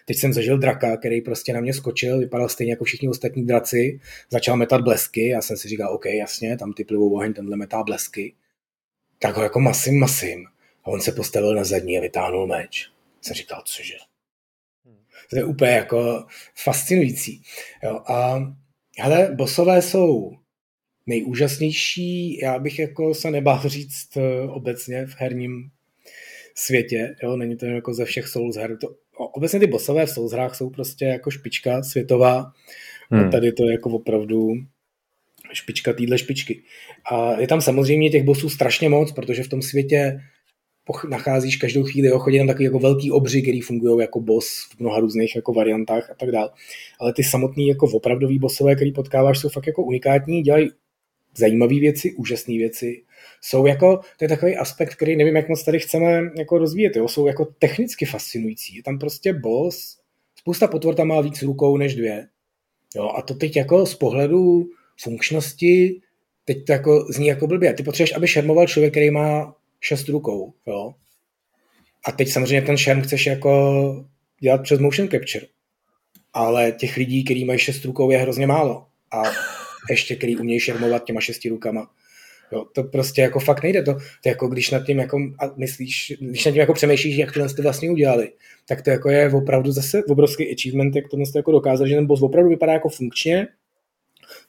Teď 0.06 0.18
jsem 0.18 0.34
zažil 0.34 0.58
draka, 0.58 0.98
který 0.98 1.22
prostě 1.22 1.54
na 1.54 1.62
mě 1.62 1.74
skočil, 1.74 2.20
vypadal 2.20 2.50
stejně 2.50 2.74
jako 2.74 2.84
všichni 2.84 3.10
ostatní 3.10 3.46
draci, 3.46 4.00
začal 4.32 4.58
metat 4.58 4.82
blesky, 4.82 5.28
já 5.28 5.42
jsem 5.42 5.58
si 5.58 5.68
říkal, 5.68 5.94
OK, 5.94 6.06
jasně, 6.06 6.58
tam 6.58 6.74
ty 6.74 6.84
plivou 6.84 7.14
oheň, 7.14 7.34
tenhle 7.34 7.58
metá 7.58 7.84
blesky. 7.84 8.34
Tak 9.20 9.36
ho 9.36 9.44
jako 9.44 9.60
masím, 9.60 10.00
masím. 10.00 10.46
A 10.84 10.88
on 10.88 11.02
se 11.02 11.12
postavil 11.12 11.56
na 11.56 11.64
zadní 11.64 11.98
a 11.98 12.02
vytáhnul 12.02 12.48
meč 12.48 12.90
jsem 13.22 13.36
říkal, 13.36 13.64
cože. 13.66 13.94
To 15.30 15.38
je 15.38 15.44
úplně 15.44 15.72
jako 15.72 16.26
fascinující. 16.56 17.42
Jo, 17.84 18.00
a 18.08 18.40
hele, 19.00 19.32
bosové 19.36 19.82
jsou 19.82 20.32
nejúžasnější, 21.08 22.40
já 22.40 22.60
bych 22.60 22.80
jako 22.80 23.14
se 23.14 23.32
nebál 23.32 23.62
říct 23.70 24.18
eh, 24.18 24.42
obecně 24.42 25.06
v 25.06 25.16
herním 25.18 25.70
světě, 26.56 27.16
jo, 27.24 27.36
není 27.36 27.58
to 27.58 27.66
jako 27.66 27.94
ze 27.94 28.06
všech 28.06 28.28
Souls 28.28 28.56
her. 28.56 28.78
To, 28.78 28.96
obecně 29.18 29.60
ty 29.60 29.68
bosové 29.68 30.06
v 30.06 30.10
Souls 30.10 30.32
hrách 30.32 30.56
jsou 30.56 30.70
prostě 30.70 31.06
jako 31.06 31.32
špička 31.32 31.84
světová 31.84 32.52
hmm. 33.12 33.28
a 33.28 33.30
tady 33.30 33.52
to 33.52 33.64
je 33.64 33.72
jako 33.72 33.90
opravdu 33.90 34.54
špička 35.54 35.94
týdle 35.94 36.18
špičky. 36.18 36.64
A 37.12 37.40
je 37.40 37.48
tam 37.48 37.62
samozřejmě 37.62 38.10
těch 38.10 38.24
bosů 38.24 38.50
strašně 38.50 38.90
moc, 38.90 39.12
protože 39.12 39.44
v 39.44 39.48
tom 39.48 39.62
světě 39.62 40.22
nacházíš 41.10 41.56
každou 41.56 41.84
chvíli, 41.84 42.08
jo, 42.08 42.20
chodí 42.20 42.38
tam 42.38 42.48
takový 42.48 42.64
jako 42.64 42.80
velký 42.80 43.12
obři, 43.12 43.42
který 43.42 43.62
fungují 43.62 44.02
jako 44.02 44.20
boss 44.20 44.70
v 44.76 44.80
mnoha 44.80 45.00
různých 45.00 45.36
jako 45.36 45.54
variantách 45.54 46.10
a 46.12 46.16
tak 46.16 46.32
dále. 46.32 46.50
Ale 47.00 47.14
ty 47.14 47.24
samotný 47.24 47.68
jako 47.68 47.88
opravdový 47.88 48.40
bossové, 48.40 48.76
který 48.76 48.92
potkáváš, 48.92 49.40
jsou 49.40 49.50
fakt 49.50 49.68
jako 49.68 49.84
unikátní, 49.84 50.42
dělají 50.42 50.70
zajímavé 51.38 51.80
věci, 51.80 52.14
úžasné 52.14 52.54
věci. 52.54 53.02
Jsou 53.42 53.66
jako, 53.66 54.00
to 54.18 54.26
je 54.26 54.30
takový 54.30 54.56
aspekt, 54.56 54.96
který 54.96 55.16
nevím, 55.16 55.36
jak 55.36 55.50
moc 55.50 55.64
tady 55.64 55.80
chceme 55.80 56.22
jako 56.38 56.58
rozvíjet, 56.58 56.96
jo, 56.96 57.08
jsou 57.08 57.28
jako 57.28 57.46
technicky 57.60 58.06
fascinující. 58.06 58.76
Je 58.76 58.84
tam 58.84 59.00
prostě 59.00 59.34
boss, 59.34 59.98
spousta 60.36 60.68
potvor 60.68 60.96
tam 60.96 61.08
má 61.08 61.22
víc 61.22 61.42
rukou 61.42 61.78
než 61.78 61.96
dvě. 61.96 62.28
Jo, 62.96 63.12
a 63.16 63.22
to 63.22 63.34
teď 63.34 63.56
jako 63.56 63.86
z 63.86 63.96
pohledu 63.96 64.70
funkčnosti, 65.02 66.02
teď 66.46 66.66
to 66.66 66.72
jako 66.72 67.06
zní 67.10 67.28
jako 67.28 67.48
blbě. 67.48 67.74
Ty 67.74 67.84
potřebuješ, 67.84 68.16
aby 68.16 68.28
šermoval 68.28 68.68
člověk, 68.68 68.94
který 68.94 69.12
má 69.12 69.56
šest 69.80 70.10
rukou, 70.10 70.54
jo. 70.68 70.94
A 72.06 72.12
teď 72.12 72.30
samozřejmě 72.30 72.62
ten 72.62 72.78
šerm 72.78 73.02
chceš 73.02 73.26
jako 73.26 74.06
dělat 74.40 74.64
přes 74.64 74.80
motion 74.80 75.10
capture. 75.10 75.46
Ale 76.34 76.72
těch 76.72 76.98
lidí, 76.98 77.24
kteří 77.24 77.46
mají 77.46 77.60
šest 77.60 77.86
rukou, 77.86 78.12
je 78.12 78.18
hrozně 78.18 78.48
málo. 78.48 78.86
A 79.12 79.24
ještě, 79.90 80.16
který 80.16 80.38
umějí 80.38 80.60
šermovat 80.60 81.04
těma 81.04 81.22
šesti 81.22 81.50
rukama. 81.50 81.90
Jo, 82.52 82.66
to 82.76 82.84
prostě 82.84 83.22
jako 83.22 83.40
fakt 83.40 83.64
nejde. 83.64 83.84
To, 83.84 83.94
to 83.94 84.30
jako 84.30 84.48
když 84.48 84.72
nad 84.72 84.86
tím 84.86 85.00
jako 85.00 85.18
a 85.40 85.54
myslíš, 85.58 86.14
když 86.20 86.46
nad 86.46 86.52
tím 86.52 86.60
jako 86.60 86.74
přemýšlíš, 86.74 87.18
jak 87.18 87.34
tohle 87.34 87.50
jste 87.50 87.62
vlastně 87.62 87.92
udělali, 87.92 88.32
tak 88.68 88.82
to 88.82 88.90
jako 88.90 89.10
je 89.10 89.34
opravdu 89.34 89.72
zase 89.72 90.04
obrovský 90.04 90.54
achievement, 90.54 90.96
jak 90.96 91.08
tohle 91.08 91.26
jste 91.26 91.40
jako 91.40 91.52
dokázali, 91.52 91.90
že 91.90 91.96
ten 91.96 92.06
boss 92.06 92.22
opravdu 92.22 92.50
vypadá 92.50 92.74
jako 92.74 92.90
funkčně. 92.90 93.48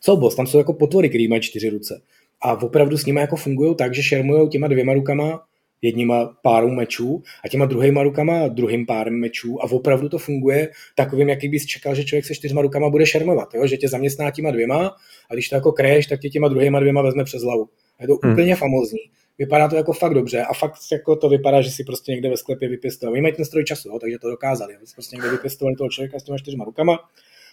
Co 0.00 0.16
boss? 0.16 0.36
Tam 0.36 0.46
jsou 0.46 0.58
jako 0.58 0.72
potvory, 0.72 1.08
který 1.08 1.28
mají 1.28 1.42
čtyři 1.42 1.70
ruce 1.70 2.02
a 2.42 2.62
opravdu 2.62 2.96
s 2.96 3.06
nimi 3.06 3.20
jako 3.20 3.36
fungují 3.36 3.74
tak, 3.74 3.94
že 3.94 4.02
šermují 4.02 4.48
těma 4.48 4.68
dvěma 4.68 4.94
rukama 4.94 5.40
jedníma 5.82 6.36
párou 6.42 6.68
mečů 6.68 7.22
a 7.44 7.48
těma 7.48 7.66
druhýma 7.66 8.02
rukama 8.02 8.48
druhým 8.48 8.86
párem 8.86 9.14
mečů 9.14 9.62
a 9.62 9.70
opravdu 9.70 10.08
to 10.08 10.18
funguje 10.18 10.68
takovým, 10.96 11.28
jaký 11.28 11.48
bys 11.48 11.66
čekal, 11.66 11.94
že 11.94 12.04
člověk 12.04 12.24
se 12.24 12.34
čtyřma 12.34 12.62
rukama 12.62 12.90
bude 12.90 13.06
šermovat, 13.06 13.54
jo? 13.54 13.66
že 13.66 13.76
tě 13.76 13.88
zaměstná 13.88 14.30
těma 14.30 14.50
dvěma 14.50 14.96
a 15.30 15.34
když 15.34 15.48
to 15.48 15.54
jako 15.54 15.72
kreješ, 15.72 16.06
tak 16.06 16.20
tě 16.20 16.28
těma 16.28 16.48
druhýma 16.48 16.80
dvěma 16.80 17.02
vezme 17.02 17.24
přes 17.24 17.42
hlavu. 17.42 17.68
Je 18.00 18.06
to 18.06 18.18
hmm. 18.22 18.32
úplně 18.32 18.56
famózní. 18.56 19.00
Vypadá 19.38 19.68
to 19.68 19.76
jako 19.76 19.92
fakt 19.92 20.14
dobře 20.14 20.42
a 20.42 20.54
fakt 20.54 20.74
jako 20.92 21.16
to 21.16 21.28
vypadá, 21.28 21.60
že 21.60 21.70
si 21.70 21.84
prostě 21.84 22.12
někde 22.12 22.30
ve 22.30 22.36
sklepě 22.36 22.68
vypěstovali. 22.68 23.12
Oni 23.14 23.22
mají 23.22 23.34
ten 23.34 23.44
stroj 23.44 23.64
času, 23.64 23.88
jo? 23.88 23.98
takže 23.98 24.18
to 24.18 24.30
dokázali. 24.30 24.76
Oni 24.76 24.86
prostě 24.94 25.16
někde 25.16 25.30
vypěstovali 25.30 25.76
toho 25.76 25.90
člověka 25.90 26.18
s 26.18 26.22
těma 26.22 26.38
čtyřma 26.38 26.64
rukama, 26.64 26.98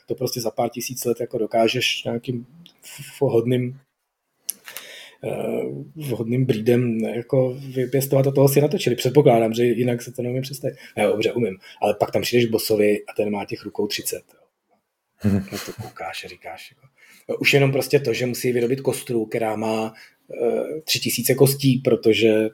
to 0.08 0.16
prostě 0.16 0.42
za 0.42 0.52
pár 0.52 0.70
tisíc 0.70 1.06
let 1.06 1.18
jako 1.20 1.38
dokážeš 1.38 2.04
nějakým 2.04 2.46
vhodným 3.22 3.80
Eh, 3.80 3.87
vhodným 5.96 6.46
brídem 6.46 7.00
jako 7.00 7.58
vypěstovat 7.76 8.28
a 8.28 8.32
toho 8.32 8.50
si 8.50 8.62
natočili. 8.62 8.96
Předpokládám, 8.96 9.54
že 9.54 9.64
jinak 9.64 10.02
se 10.02 10.12
to 10.12 10.22
neumím 10.22 10.42
představit. 10.42 10.78
Ne, 10.98 11.08
dobře, 11.08 11.34
umím. 11.34 11.58
Ale 11.82 11.94
pak 11.94 12.12
tam 12.12 12.22
přijdeš 12.22 12.46
bosovi 12.46 13.04
a 13.06 13.14
ten 13.18 13.32
má 13.32 13.46
těch 13.46 13.64
rukou 13.64 13.88
30. 13.88 14.22
Jo. 14.34 15.32
Na 15.34 15.58
to 15.66 15.74
koukáš 15.82 16.26
a 16.26 16.28
říkáš. 16.28 16.72
Jako. 16.72 16.88
Už 17.40 17.54
jenom 17.54 17.72
prostě 17.72 18.00
to, 18.00 18.14
že 18.14 18.26
musí 18.26 18.52
vyrobit 18.52 18.82
kostru, 18.82 19.26
která 19.26 19.56
má 19.56 19.94
uh, 20.28 20.80
tři 20.84 21.00
tisíce 21.00 21.36
kostí, 21.36 21.78
protože 21.78 22.50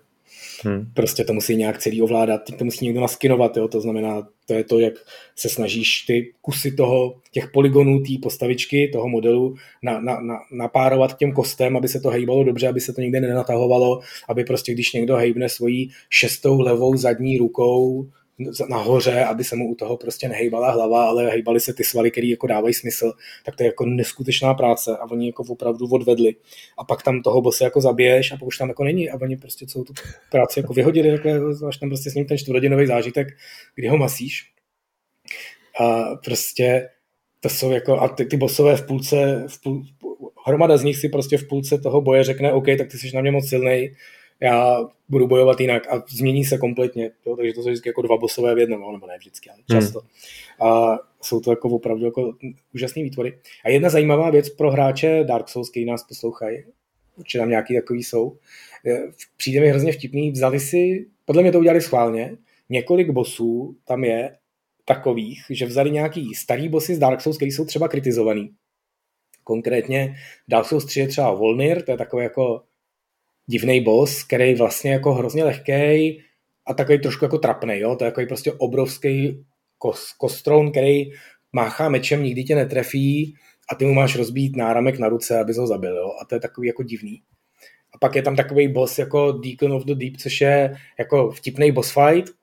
Hmm. 0.64 0.86
Prostě 0.94 1.24
to 1.24 1.34
musí 1.34 1.56
nějak 1.56 1.80
celý 1.80 2.02
ovládat, 2.02 2.42
to 2.58 2.66
musí 2.66 2.86
někdo 2.86 3.02
naskinovat, 3.02 3.58
jo? 3.58 3.68
to 3.68 3.82
znamená, 3.82 4.28
to 4.46 4.54
je 4.54 4.64
to, 4.64 4.80
jak 4.80 4.94
se 5.36 5.50
snažíš 5.50 6.02
ty 6.02 6.34
kusy 6.42 6.72
toho, 6.72 7.16
těch 7.32 7.52
polygonů, 7.52 8.00
té 8.00 8.14
postavičky, 8.22 8.90
toho 8.94 9.10
modelu 9.10 9.56
na, 9.84 10.00
na, 10.00 10.20
na, 10.22 10.40
napárovat 10.52 11.14
k 11.14 11.18
těm 11.18 11.32
kostem, 11.32 11.78
aby 11.78 11.88
se 11.88 12.00
to 12.00 12.10
hejbalo 12.10 12.44
dobře, 12.44 12.68
aby 12.68 12.82
se 12.82 12.94
to 12.94 13.02
nikde 13.02 13.22
nenatahovalo, 13.22 14.00
aby 14.30 14.44
prostě 14.44 14.74
když 14.74 14.94
někdo 14.94 15.16
hejbne 15.16 15.50
svojí 15.50 15.92
šestou 16.10 16.62
levou 16.62 16.98
zadní 16.98 17.38
rukou 17.38 18.08
nahoře, 18.70 19.24
aby 19.24 19.44
se 19.44 19.56
mu 19.56 19.72
u 19.72 19.76
toho 19.76 19.98
prostě 19.98 20.30
nehejbala 20.30 20.72
hlava, 20.72 21.06
ale 21.06 21.30
hejbaly 21.30 21.60
se 21.60 21.74
ty 21.74 21.84
svaly, 21.84 22.12
které 22.12 22.28
jako 22.28 22.48
dávají 22.48 22.74
smysl, 22.74 23.14
tak 23.46 23.56
to 23.56 23.64
je 23.64 23.68
jako 23.68 23.86
neskutečná 23.86 24.54
práce 24.54 24.98
a 24.98 25.12
oni 25.12 25.28
jako 25.28 25.44
opravdu 25.50 25.88
odvedli. 25.88 26.36
A 26.78 26.84
pak 26.84 27.04
tam 27.04 27.22
toho 27.22 27.42
bose 27.42 27.64
jako 27.64 27.82
zabiješ 27.82 28.32
a 28.32 28.38
pak 28.38 28.48
už 28.48 28.58
tam 28.58 28.68
jako 28.68 28.84
není 28.84 29.10
a 29.10 29.22
oni 29.22 29.38
prostě 29.38 29.66
celou 29.66 29.84
tu 29.84 29.94
práci 30.32 30.60
jako 30.60 30.74
vyhodili, 30.74 31.12
takhle, 31.12 31.40
až 31.68 31.78
tam 31.78 31.90
prostě 31.90 32.10
s 32.10 32.16
ním 32.16 32.26
ten 32.26 32.38
čtvrthodinový 32.38 32.88
zážitek, 32.88 33.28
kdy 33.76 33.88
ho 33.88 33.98
masíš. 33.98 34.52
A 35.80 36.16
prostě 36.16 36.90
to 37.40 37.50
jsou 37.50 37.72
jako, 37.72 38.00
a 38.00 38.08
ty, 38.08 38.26
ty 38.26 38.38
bosové 38.38 38.76
v 38.76 38.88
půlce, 38.88 39.44
v 39.48 39.62
půl, 39.62 39.84
hromada 40.46 40.78
z 40.78 40.84
nich 40.84 40.98
si 40.98 41.10
prostě 41.10 41.38
v 41.38 41.48
půlce 41.48 41.78
toho 41.78 42.02
boje 42.02 42.24
řekne, 42.24 42.54
OK, 42.54 42.66
tak 42.78 42.88
ty 42.92 42.98
jsi 42.98 43.16
na 43.16 43.22
mě 43.22 43.32
moc 43.32 43.50
silnej, 43.50 43.96
já 44.44 44.90
budu 45.10 45.28
bojovat 45.28 45.60
jinak 45.60 45.94
a 45.94 46.04
změní 46.10 46.46
se 46.46 46.58
kompletně. 46.58 47.12
Jo? 47.26 47.36
Takže 47.36 47.54
to 47.54 47.62
jsou 47.62 47.70
vždycky 47.70 47.90
jako 47.90 48.02
dva 48.02 48.18
bosové 48.18 48.56
v 48.56 48.58
jednom, 48.58 48.82
no, 48.82 48.92
nebo 48.92 49.08
ne 49.08 49.18
vždycky, 49.18 49.50
ale 49.50 49.60
hmm. 49.70 49.82
často. 49.82 50.00
Hmm. 50.00 50.72
A 50.72 51.00
jsou 51.22 51.40
to 51.40 51.52
jako 51.52 51.70
opravdu 51.70 52.06
jako 52.06 52.34
úžasné 52.74 53.04
výtvory. 53.04 53.40
A 53.66 53.70
jedna 53.70 53.90
zajímavá 53.90 54.30
věc 54.30 54.50
pro 54.50 54.72
hráče 54.72 55.24
Dark 55.24 55.50
Souls, 55.50 55.70
který 55.70 55.86
nás 55.86 56.04
poslouchají, 56.04 56.64
určitě 57.16 57.40
tam 57.40 57.50
nějaký 57.50 57.76
takový 57.76 58.04
jsou, 58.04 58.38
přijde 59.38 59.62
mi 59.62 59.70
hrozně 59.70 59.92
vtipný, 59.92 60.32
vzali 60.32 60.60
si, 60.60 61.06
podle 61.26 61.42
mě 61.42 61.52
to 61.52 61.60
udělali 61.60 61.82
schválně, 61.82 62.38
několik 62.70 63.10
bosů 63.10 63.78
tam 63.86 64.04
je 64.04 64.38
takových, 64.86 65.46
že 65.50 65.66
vzali 65.66 65.92
nějaký 65.92 66.34
starý 66.34 66.70
bossy 66.70 66.96
z 66.96 67.00
Dark 67.00 67.22
Souls, 67.22 67.38
který 67.38 67.52
jsou 67.52 67.66
třeba 67.66 67.88
kritizovaný. 67.88 68.50
Konkrétně 69.44 70.16
Dark 70.48 70.68
Souls 70.68 70.86
3 70.86 71.00
je 71.00 71.08
třeba 71.08 71.34
Volnir, 71.34 71.82
to 71.82 71.92
je 71.92 71.98
takový 71.98 72.24
jako 72.24 72.64
divný 73.48 73.82
boss, 73.82 74.24
který 74.24 74.56
vlastně 74.56 74.92
jako 74.92 75.14
hrozně 75.14 75.44
lehký 75.44 76.22
a 76.68 76.74
takový 76.74 77.00
trošku 77.00 77.26
jako 77.26 77.38
trapný, 77.38 77.80
jo? 77.80 77.96
to 77.96 78.04
je 78.04 78.08
jako 78.08 78.22
prostě 78.28 78.52
obrovský 78.52 79.46
kos, 79.78 80.14
kostroun, 80.18 80.72
který 80.72 81.04
máchá 81.54 81.90
mečem, 81.90 82.24
nikdy 82.24 82.44
tě 82.44 82.56
netrefí 82.56 83.36
a 83.70 83.76
ty 83.76 83.86
mu 83.86 83.94
máš 83.94 84.16
rozbít 84.16 84.56
náramek 84.56 85.00
na 85.00 85.10
ruce, 85.10 85.40
abys 85.40 85.58
ho 85.58 85.68
zabil, 85.68 85.98
jo? 85.98 86.10
a 86.22 86.26
to 86.26 86.36
je 86.36 86.42
takový 86.42 86.68
jako 86.68 86.84
divný. 86.84 87.22
A 87.94 87.98
pak 87.98 88.16
je 88.16 88.22
tam 88.22 88.36
takový 88.36 88.68
boss 88.68 89.00
jako 89.00 89.32
Deacon 89.32 89.74
of 89.74 89.86
the 89.86 89.96
Deep, 89.96 90.18
což 90.18 90.42
je 90.42 90.76
jako 91.00 91.32
vtipný 91.32 91.72
boss 91.72 91.94
fight, 91.94 92.34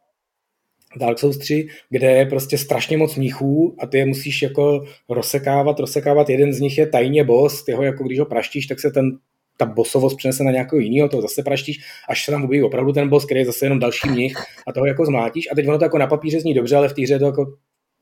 Dark 0.97 1.19
Souls 1.19 1.39
3, 1.39 1.67
kde 1.91 2.11
je 2.11 2.27
prostě 2.27 2.59
strašně 2.59 2.97
moc 2.97 3.17
mnichů 3.17 3.77
a 3.79 3.87
ty 3.87 3.99
je 3.99 4.07
musíš 4.07 4.43
jako 4.43 4.85
rozsekávat, 5.09 5.81
rozsekávat. 5.81 6.31
Jeden 6.31 6.53
z 6.53 6.61
nich 6.61 6.79
je 6.79 6.87
tajně 6.87 7.25
boss, 7.25 7.65
ty 7.65 7.73
ho 7.73 7.83
jako 7.83 8.05
když 8.05 8.19
ho 8.19 8.27
praštíš, 8.27 8.67
tak 8.67 8.81
se 8.81 8.91
ten 8.91 9.19
ta 9.61 9.67
bosovost 9.67 10.17
přenese 10.17 10.45
na 10.45 10.51
nějakého 10.51 10.81
jiného, 10.81 11.09
to 11.09 11.21
zase 11.21 11.43
praštíš, 11.43 11.81
až 12.09 12.25
se 12.25 12.31
tam 12.31 12.45
objeví 12.45 12.65
opravdu 12.65 12.93
ten 12.93 13.09
boss, 13.09 13.25
který 13.25 13.41
je 13.41 13.47
zase 13.47 13.67
jenom 13.67 13.79
další 13.79 14.11
mnich 14.11 14.37
a 14.67 14.73
toho 14.73 14.87
jako 14.87 15.07
zmlátíš. 15.07 15.49
A 15.53 15.55
teď 15.55 15.69
ono 15.69 15.79
to 15.79 15.85
jako 15.85 15.99
na 15.99 16.07
papíře 16.07 16.41
zní 16.41 16.55
dobře, 16.55 16.77
ale 16.77 16.89
v 16.89 16.93
té 16.93 17.03
hře 17.03 17.15
je 17.15 17.19
to 17.19 17.25
jako 17.25 17.47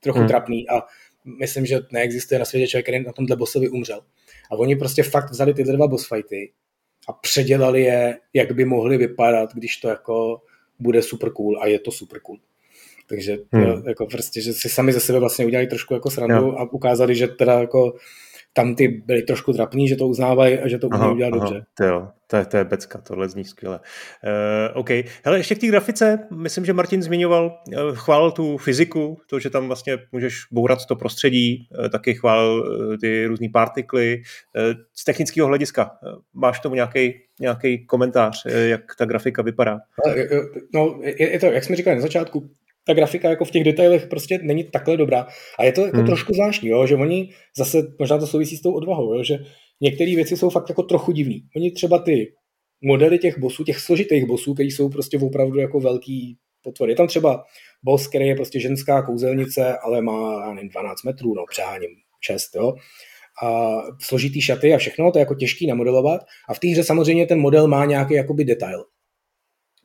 trochu 0.01 0.19
hmm. 0.19 0.29
trapný 0.29 0.69
a 0.69 0.83
myslím, 1.41 1.67
že 1.67 1.81
neexistuje 1.93 2.39
na 2.39 2.45
světě 2.45 2.67
člověk, 2.67 2.85
který 2.85 3.05
na 3.05 3.13
tomhle 3.13 3.37
bossovi 3.37 3.69
umřel. 3.69 4.01
A 4.51 4.57
oni 4.57 4.77
prostě 4.77 5.03
fakt 5.03 5.31
vzali 5.31 5.55
tyhle 5.55 5.77
dva 5.77 5.87
boss 5.87 6.09
fighty 6.09 6.53
a 7.09 7.13
předělali 7.13 7.83
je, 7.83 8.19
jak 8.35 8.53
by 8.53 8.65
mohly 8.65 8.97
vypadat, 8.97 9.55
když 9.55 9.77
to 9.77 9.89
jako 9.89 10.41
bude 10.79 11.03
super 11.03 11.31
cool 11.31 11.59
a 11.63 11.67
je 11.67 11.79
to 11.79 11.91
super 11.91 12.21
cool. 12.21 12.39
Takže 13.09 13.39
hmm. 13.53 13.89
jako 13.89 14.07
prostě, 14.07 14.41
že 14.41 14.53
si 14.53 14.69
sami 14.69 14.93
ze 14.93 15.01
sebe 15.01 15.19
vlastně 15.19 15.47
udělali 15.47 15.67
trošku 15.67 15.95
jako 15.95 16.11
srandu 16.11 16.47
jo. 16.47 16.55
a 16.59 16.73
ukázali, 16.73 17.15
že 17.15 17.29
teda 17.29 17.61
jako 17.61 17.95
tam 18.53 18.75
ty 18.75 18.89
byli 18.89 19.23
trošku 19.23 19.53
trapní, 19.53 19.89
že 19.89 19.97
to 19.97 20.07
uznávají 20.07 20.59
a 20.59 20.69
že 20.69 20.79
to 20.79 20.89
umí 20.89 21.13
udělat 21.13 21.33
aha, 21.33 21.45
dobře. 21.45 21.65
To 21.75 21.85
jo, 21.85 22.09
to 22.27 22.37
je, 22.37 22.45
to 22.45 22.57
je 22.57 22.65
becka, 22.65 23.01
tohle 23.01 23.29
zní 23.29 23.45
skvěle. 23.45 23.81
Uh, 24.25 24.81
OK. 24.81 24.91
Hele, 25.25 25.39
ještě 25.39 25.55
k 25.55 25.59
té 25.59 25.67
grafice, 25.67 26.19
myslím, 26.37 26.65
že 26.65 26.73
Martin 26.73 27.03
zmiňoval, 27.03 27.63
uh, 27.69 27.95
chválil 27.95 28.31
tu 28.31 28.57
fyziku, 28.57 29.19
to, 29.31 29.39
že 29.39 29.51
tam 29.51 29.67
vlastně 29.67 29.99
můžeš 30.13 30.35
bourat 30.53 30.87
to 30.87 30.97
prostředí, 30.97 31.69
uh, 31.79 31.89
taky 31.89 32.15
chválil 32.15 32.61
uh, 32.61 32.97
ty 32.97 33.27
různé 33.27 33.49
partikly. 33.53 34.23
Uh, 34.57 34.81
z 34.95 35.05
technického 35.05 35.49
hlediska, 35.49 35.91
uh, 36.03 36.19
máš 36.35 36.61
tomu 36.61 36.75
nějaký 36.75 37.15
nějaký 37.41 37.87
komentář, 37.87 38.47
uh, 38.47 38.53
jak 38.53 38.81
ta 38.99 39.05
grafika 39.05 39.43
vypadá? 39.43 39.79
No, 40.75 40.99
je, 41.03 41.33
je 41.33 41.39
to, 41.39 41.47
jak 41.47 41.65
jsme 41.65 41.77
říkali 41.77 41.97
na 41.97 42.03
začátku, 42.03 42.51
ta 42.89 42.95
grafika 42.95 43.31
jako 43.31 43.45
v 43.45 43.51
těch 43.51 43.65
detailech 43.65 44.07
prostě 44.07 44.39
není 44.43 44.65
takhle 44.65 44.97
dobrá. 44.97 45.27
A 45.59 45.65
je 45.65 45.73
to 45.73 45.87
jako 45.87 45.97
hmm. 45.97 46.07
trošku 46.07 46.35
zvláštní, 46.35 46.69
jo, 46.69 46.87
že 46.87 46.97
oni 46.97 47.31
zase, 47.57 47.83
možná 47.99 48.19
to 48.19 48.27
souvisí 48.27 48.57
s 48.57 48.61
tou 48.61 48.73
odvahou, 48.73 49.15
jo, 49.15 49.23
že 49.23 49.39
některé 49.81 50.15
věci 50.15 50.37
jsou 50.37 50.51
fakt 50.51 50.69
jako 50.69 50.83
trochu 50.83 51.13
divný. 51.13 51.43
Oni 51.57 51.71
třeba 51.71 51.99
ty 51.99 52.33
modely 52.85 53.19
těch 53.19 53.39
bosů, 53.39 53.65
těch 53.65 53.79
složitých 53.79 54.25
bosů, 54.25 54.55
který 54.55 54.71
jsou 54.71 54.89
prostě 54.89 55.19
opravdu 55.19 55.59
jako 55.59 55.81
velký 55.81 56.37
potvory. 56.63 56.93
Je 56.93 56.97
tam 56.97 57.07
třeba 57.07 57.45
boss, 57.83 58.09
který 58.09 58.27
je 58.27 58.35
prostě 58.35 58.61
ženská 58.61 59.03
kouzelnice, 59.03 59.79
ale 59.79 60.03
má, 60.03 60.43
já 60.47 60.55
nevím, 60.55 60.69
12 60.69 61.05
metrů, 61.05 61.35
no 61.35 61.45
přeháním 61.51 61.91
6, 62.21 62.55
jo. 62.57 62.75
A 63.45 63.77
složitý 64.01 64.41
šaty 64.41 64.75
a 64.75 64.79
všechno, 64.79 65.13
to 65.13 65.19
je 65.19 65.21
jako 65.21 65.35
těžký 65.35 65.67
namodelovat. 65.67 66.21
A 66.49 66.55
v 66.55 66.59
té 66.59 66.69
hře 66.69 66.85
samozřejmě 66.85 67.27
ten 67.27 67.41
model 67.41 67.69
má 67.69 67.85
nějaký 67.85 68.15
jakoby 68.15 68.45
detail 68.45 68.85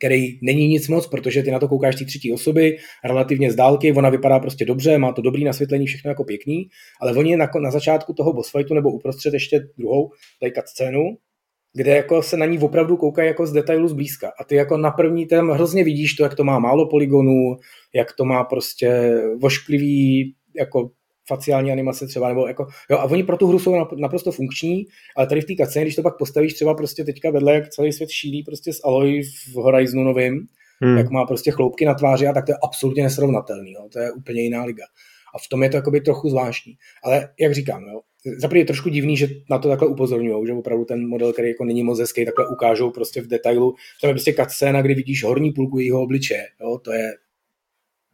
který 0.03 0.39
není 0.41 0.67
nic 0.67 0.87
moc, 0.87 1.07
protože 1.07 1.43
ty 1.43 1.51
na 1.51 1.59
to 1.59 1.67
koukáš 1.67 1.95
té 1.95 2.05
třetí 2.05 2.33
osoby, 2.33 2.77
relativně 3.05 3.51
z 3.51 3.55
dálky, 3.55 3.93
ona 3.93 4.09
vypadá 4.09 4.39
prostě 4.39 4.65
dobře, 4.65 4.97
má 4.97 5.11
to 5.11 5.21
dobrý 5.21 5.43
nasvětlení, 5.43 5.85
všechno 5.85 6.09
jako 6.09 6.23
pěkný, 6.23 6.67
ale 7.01 7.13
oni 7.13 7.37
na, 7.37 7.47
na 7.61 7.71
začátku 7.71 8.13
toho 8.13 8.33
boss 8.33 8.51
fightu 8.51 8.73
nebo 8.73 8.91
uprostřed 8.91 9.33
ještě 9.33 9.59
druhou 9.77 10.11
tady 10.39 10.53
scénu, 10.65 11.01
kde 11.75 11.95
jako 11.95 12.21
se 12.21 12.37
na 12.37 12.45
ní 12.45 12.59
opravdu 12.59 12.97
koukají 12.97 13.27
jako 13.27 13.45
z 13.45 13.51
detailu 13.51 13.87
zblízka. 13.87 14.31
A 14.39 14.43
ty 14.43 14.55
jako 14.55 14.77
na 14.77 14.91
první 14.91 15.27
tam 15.27 15.49
hrozně 15.49 15.83
vidíš 15.83 16.13
to, 16.13 16.23
jak 16.23 16.35
to 16.35 16.43
má 16.43 16.59
málo 16.59 16.89
poligonů, 16.89 17.55
jak 17.95 18.13
to 18.13 18.25
má 18.25 18.43
prostě 18.43 19.19
vošklivý 19.41 20.33
jako 20.55 20.89
faciální 21.28 21.71
animace 21.71 22.07
třeba, 22.07 22.30
nebo 22.30 22.47
jako, 22.47 22.67
jo, 22.89 22.97
a 22.97 23.03
oni 23.03 23.24
pro 23.24 23.38
tu 23.38 23.47
hru 23.47 23.59
jsou 23.59 23.76
naprosto 23.97 24.32
funkční, 24.32 24.86
ale 25.17 25.28
tady 25.28 25.41
v 25.41 25.45
té 25.45 25.55
kace, 25.55 25.82
když 25.82 25.95
to 25.95 26.01
pak 26.01 26.17
postavíš 26.17 26.53
třeba 26.53 26.74
prostě 26.74 27.03
teďka 27.03 27.32
vedle, 27.32 27.53
jak 27.53 27.69
celý 27.69 27.93
svět 27.93 28.09
šílí 28.09 28.43
prostě 28.43 28.74
s 28.74 28.82
Aloy 28.86 29.21
v 29.24 29.55
Horizonu 29.55 30.03
novým, 30.03 30.47
hmm. 30.82 30.97
jak 30.97 31.09
má 31.09 31.26
prostě 31.26 31.51
chloupky 31.51 31.86
na 31.86 31.93
tváři 31.93 32.28
a 32.28 32.34
tak 32.34 32.45
to 32.45 32.51
je 32.51 32.57
absolutně 32.63 33.03
nesrovnatelný, 33.03 33.71
jo, 33.71 33.89
to 33.93 33.99
je 33.99 34.11
úplně 34.11 34.41
jiná 34.41 34.63
liga. 34.63 34.86
A 35.36 35.38
v 35.38 35.49
tom 35.49 35.63
je 35.63 35.69
to 35.69 35.78
jakoby 35.78 36.01
trochu 36.01 36.30
zvláštní. 36.30 36.74
Ale 37.03 37.30
jak 37.39 37.53
říkám, 37.53 37.84
jo, 37.84 38.01
za 38.38 38.49
je 38.53 38.65
trošku 38.65 38.89
divný, 38.89 39.17
že 39.17 39.28
na 39.49 39.57
to 39.57 39.69
takhle 39.69 39.88
upozorňují, 39.88 40.47
že 40.47 40.53
opravdu 40.53 40.86
ten 40.86 41.07
model, 41.07 41.34
který 41.34 41.47
jako 41.47 41.65
není 41.65 41.84
moc 41.84 41.99
hezký, 41.99 42.26
takhle 42.26 42.47
ukážou 42.47 42.91
prostě 42.91 43.21
v 43.21 43.28
detailu. 43.28 43.76
To 44.01 44.07
je 44.07 44.13
prostě 44.13 44.34
cutscéna, 44.34 44.82
kdy 44.82 44.93
vidíš 44.93 45.24
horní 45.24 45.51
půlku 45.51 45.80
jeho 45.80 46.01
obličeje, 46.01 46.47
jo, 46.61 46.78
to 46.78 46.93
je, 46.93 47.11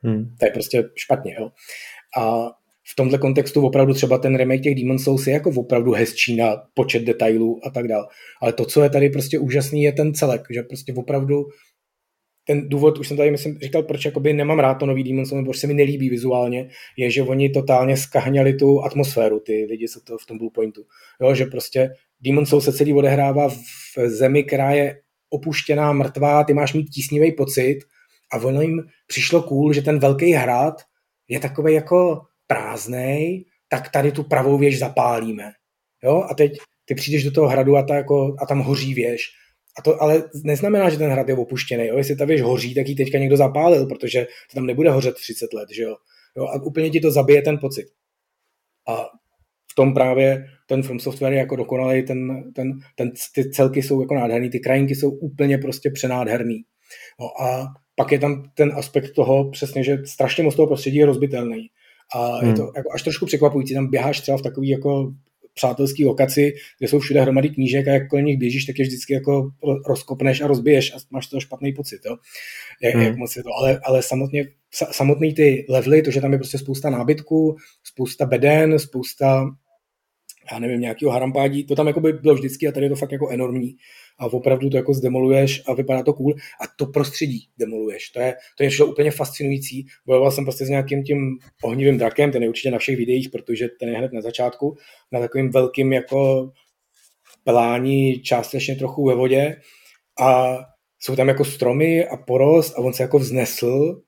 hmm. 0.04 0.36
to 0.40 0.46
je 0.46 0.52
prostě 0.52 0.90
špatně, 0.96 1.36
jo. 1.40 1.52
A 2.18 2.52
v 2.92 2.96
tomhle 2.96 3.18
kontextu 3.18 3.66
opravdu 3.66 3.94
třeba 3.94 4.18
ten 4.18 4.36
remake 4.36 4.62
těch 4.62 4.76
Demon 4.76 5.00
Souls 5.00 5.28
je 5.28 5.34
jako 5.34 5.50
opravdu 5.50 5.92
hezčí 5.92 6.36
na 6.36 6.56
počet 6.74 7.04
detailů 7.04 7.60
a 7.64 7.70
tak 7.70 7.88
dál. 7.88 8.08
Ale 8.42 8.54
to, 8.54 8.66
co 8.66 8.84
je 8.84 8.90
tady 8.90 9.10
prostě 9.10 9.40
úžasný, 9.40 9.84
je 9.84 9.92
ten 9.92 10.14
celek, 10.14 10.42
že 10.50 10.64
prostě 10.64 10.94
opravdu 10.94 11.46
ten 12.48 12.70
důvod, 12.70 13.00
už 13.00 13.08
jsem 13.08 13.18
tady 13.18 13.32
myslím, 13.32 13.58
říkal, 13.60 13.84
proč 13.84 14.06
jakoby 14.06 14.34
nemám 14.34 14.60
rád 14.60 14.74
to 14.74 14.86
nový 14.86 15.04
Demon 15.04 15.26
Souls, 15.26 15.46
proč 15.46 15.58
se 15.58 15.68
mi 15.68 15.74
nelíbí 15.74 16.10
vizuálně, 16.10 16.70
je, 16.98 17.12
že 17.12 17.24
oni 17.24 17.50
totálně 17.50 17.98
skahňali 17.98 18.54
tu 18.54 18.84
atmosféru, 18.84 19.40
ty 19.40 19.66
lidi, 19.70 19.88
co 19.88 20.02
to 20.02 20.18
v 20.18 20.26
tom 20.26 20.38
Blue 20.38 20.52
Pointu. 20.54 20.82
Jo, 21.22 21.36
že 21.36 21.46
prostě 21.46 21.90
Demon 22.22 22.46
Souls 22.46 22.66
se 22.66 22.74
celý 22.74 22.94
odehrává 22.94 23.50
v 23.50 23.58
zemi, 24.06 24.44
která 24.44 24.72
je 24.72 25.02
opuštěná, 25.30 25.94
mrtvá, 25.94 26.44
ty 26.44 26.54
máš 26.54 26.74
mít 26.74 26.90
tísnivý 26.90 27.32
pocit 27.32 27.80
a 28.34 28.38
ono 28.38 28.62
jim 28.62 28.84
přišlo 29.08 29.44
cool, 29.44 29.74
že 29.74 29.82
ten 29.82 30.00
velký 30.00 30.32
hrad 30.32 30.82
je 31.28 31.40
takový 31.40 31.74
jako 31.74 32.22
prázdnej, 32.50 33.46
tak 33.70 33.92
tady 33.92 34.12
tu 34.12 34.24
pravou 34.24 34.58
věž 34.58 34.80
zapálíme. 34.80 35.52
Jo? 36.04 36.24
A 36.30 36.34
teď 36.34 36.52
ty 36.86 36.96
přijdeš 36.96 37.24
do 37.24 37.32
toho 37.32 37.48
hradu 37.48 37.78
a, 37.78 37.84
ta 37.84 37.96
jako, 37.96 38.36
a 38.40 38.46
tam 38.46 38.60
hoří 38.60 38.94
věž. 38.94 39.24
A 39.78 39.82
to 39.82 40.02
ale 40.02 40.24
neznamená, 40.44 40.90
že 40.90 40.98
ten 40.98 41.12
hrad 41.12 41.30
je 41.30 41.36
opuštěný. 41.36 41.88
Jo? 41.88 41.98
Jestli 41.98 42.16
ta 42.16 42.26
věž 42.26 42.42
hoří, 42.42 42.76
tak 42.76 42.88
ji 42.88 42.96
teďka 42.96 43.18
někdo 43.18 43.38
zapálil, 43.38 43.86
protože 43.86 44.26
to 44.26 44.56
tam 44.56 44.66
nebude 44.66 44.90
hořet 44.90 45.16
30 45.16 45.54
let. 45.54 45.70
Že 45.76 45.84
jo? 45.84 45.96
Jo? 46.38 46.46
A 46.46 46.62
úplně 46.62 46.90
ti 46.90 47.00
to 47.00 47.12
zabije 47.12 47.42
ten 47.42 47.58
pocit. 47.58 47.86
A 48.88 49.04
v 49.72 49.76
tom 49.76 49.94
právě 49.94 50.46
ten 50.68 50.84
From 50.84 51.00
Software 51.00 51.34
je 51.34 51.40
jako 51.40 51.56
dokonalý, 51.56 52.04
ten, 52.04 52.52
ten, 52.54 52.72
ten, 52.96 53.12
ty 53.36 53.52
celky 53.52 53.84
jsou 53.84 54.02
jako 54.02 54.16
nádherný, 54.16 54.50
ty 54.50 54.60
krajinky 54.60 54.96
jsou 54.96 55.12
úplně 55.12 55.58
prostě 55.58 55.90
přenádherný. 55.90 56.62
No 57.20 57.42
a 57.42 57.68
pak 57.96 58.12
je 58.12 58.20
tam 58.20 58.52
ten 58.54 58.72
aspekt 58.76 59.12
toho 59.12 59.52
přesně, 59.52 59.84
že 59.84 59.98
strašně 60.06 60.44
moc 60.44 60.56
toho 60.56 60.68
prostředí 60.68 60.98
je 60.98 61.06
rozbitelný. 61.06 61.70
A 62.16 62.38
hmm. 62.38 62.50
je 62.50 62.56
to 62.56 62.72
jako 62.76 62.90
až 62.94 63.04
trošku 63.04 63.26
překvapující, 63.26 63.74
tam 63.74 63.90
běháš 63.90 64.22
třeba 64.22 64.38
v 64.38 64.42
takový 64.42 64.70
jako 64.70 65.14
přátelský 65.54 66.06
lokaci, 66.06 66.54
kde 66.78 66.88
jsou 66.88 67.00
všude 67.00 67.22
hromady 67.22 67.50
knížek 67.50 67.88
a 67.88 67.92
jak 67.92 68.08
kolem 68.08 68.26
nich 68.26 68.38
běžíš, 68.38 68.66
tak 68.66 68.80
je 68.80 68.86
vždycky 68.86 69.14
jako 69.14 69.50
rozkopneš 69.88 70.42
a 70.42 70.48
rozbiješ 70.48 70.94
a 70.94 70.98
máš 71.12 71.28
to 71.28 71.40
špatný 71.40 71.74
pocit, 71.74 72.00
jo? 72.06 72.18
Jak, 72.84 72.96
hmm. 72.96 73.04
jak 73.04 73.18
moc 73.18 73.36
je 73.36 73.44
to. 73.44 73.50
Ale, 73.54 73.80
ale 73.84 74.04
samotně, 74.04 74.48
samotný 74.92 75.34
ty 75.34 75.66
levely, 75.70 76.02
to, 76.02 76.12
že 76.12 76.22
tam 76.22 76.32
je 76.32 76.38
prostě 76.38 76.58
spousta 76.58 76.90
nábytku, 76.90 77.56
spousta 77.84 78.26
beden, 78.26 78.80
spousta 78.80 79.46
já 80.52 80.60
nevím, 80.60 80.82
nějakého 80.82 81.12
harampádí, 81.12 81.66
to 81.66 81.76
tam 81.76 81.88
jako 81.88 82.00
by 82.00 82.14
bylo 82.14 82.36
vždycky 82.36 82.68
a 82.68 82.72
tady 82.72 82.86
je 82.86 82.90
to 82.90 82.96
fakt 82.96 83.12
jako 83.12 83.30
enormní. 83.30 83.76
A 84.20 84.26
opravdu 84.26 84.70
to 84.70 84.78
jako 84.78 84.94
zdemoluješ 84.94 85.62
a 85.68 85.74
vypadá 85.74 86.04
to 86.04 86.14
cool. 86.14 86.34
A 86.34 86.64
to 86.76 86.86
prostředí 86.86 87.48
demoluješ. 87.58 88.10
To 88.10 88.20
je, 88.20 88.36
to 88.58 88.64
je 88.64 88.86
úplně 88.86 89.12
fascinující. 89.12 89.86
Bojoval 90.06 90.32
jsem 90.32 90.44
prostě 90.44 90.66
s 90.66 90.70
nějakým 90.70 91.04
tím 91.04 91.38
ohnivým 91.64 91.98
drakem, 91.98 92.32
ten 92.32 92.44
je 92.44 92.50
určitě 92.50 92.72
na 92.72 92.78
všech 92.78 92.98
videích, 92.98 93.30
protože 93.30 93.68
ten 93.80 93.90
je 93.90 93.98
hned 93.98 94.14
na 94.14 94.22
začátku, 94.22 94.78
na 95.12 95.20
takovým 95.20 95.52
velkým 95.52 95.94
jako 95.94 96.52
pelání, 97.44 98.22
částečně 98.22 98.76
trochu 98.76 99.06
ve 99.06 99.16
vodě. 99.16 99.56
A 100.20 100.58
jsou 101.00 101.16
tam 101.16 101.28
jako 101.28 101.46
stromy 101.46 102.08
a 102.08 102.18
porost 102.18 102.74
a 102.76 102.82
on 102.82 102.94
se 102.94 103.04
jako 103.04 103.20
vznesl 103.20 104.02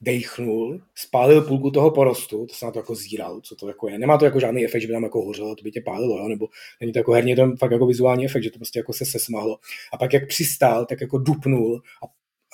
dejchnul, 0.00 0.80
spálil 0.94 1.42
půlku 1.42 1.70
toho 1.70 1.90
porostu, 1.90 2.46
to 2.46 2.54
se 2.54 2.64
na 2.64 2.72
to 2.72 2.78
jako 2.78 2.94
zíral, 2.94 3.40
co 3.40 3.56
to 3.56 3.68
jako 3.68 3.88
je. 3.88 3.98
Nemá 3.98 4.18
to 4.18 4.24
jako 4.24 4.40
žádný 4.40 4.64
efekt, 4.64 4.80
že 4.80 4.86
by 4.86 4.92
tam 4.92 5.02
jako 5.02 5.22
hořelo, 5.22 5.54
to 5.54 5.62
by 5.62 5.70
tě 5.70 5.80
pálilo, 5.80 6.18
jo? 6.18 6.28
nebo 6.28 6.48
není 6.80 6.92
to 6.92 6.98
jako 6.98 7.12
herně, 7.12 7.36
to 7.36 7.56
fakt 7.58 7.70
jako 7.70 7.86
vizuální 7.86 8.24
efekt, 8.24 8.42
že 8.42 8.50
to 8.50 8.58
prostě 8.58 8.78
jako 8.78 8.92
se 8.92 9.04
sesmahlo. 9.04 9.58
A 9.92 9.98
pak 9.98 10.12
jak 10.12 10.28
přistál, 10.28 10.86
tak 10.86 11.00
jako 11.00 11.18
dupnul 11.18 11.82
a, 12.02 12.06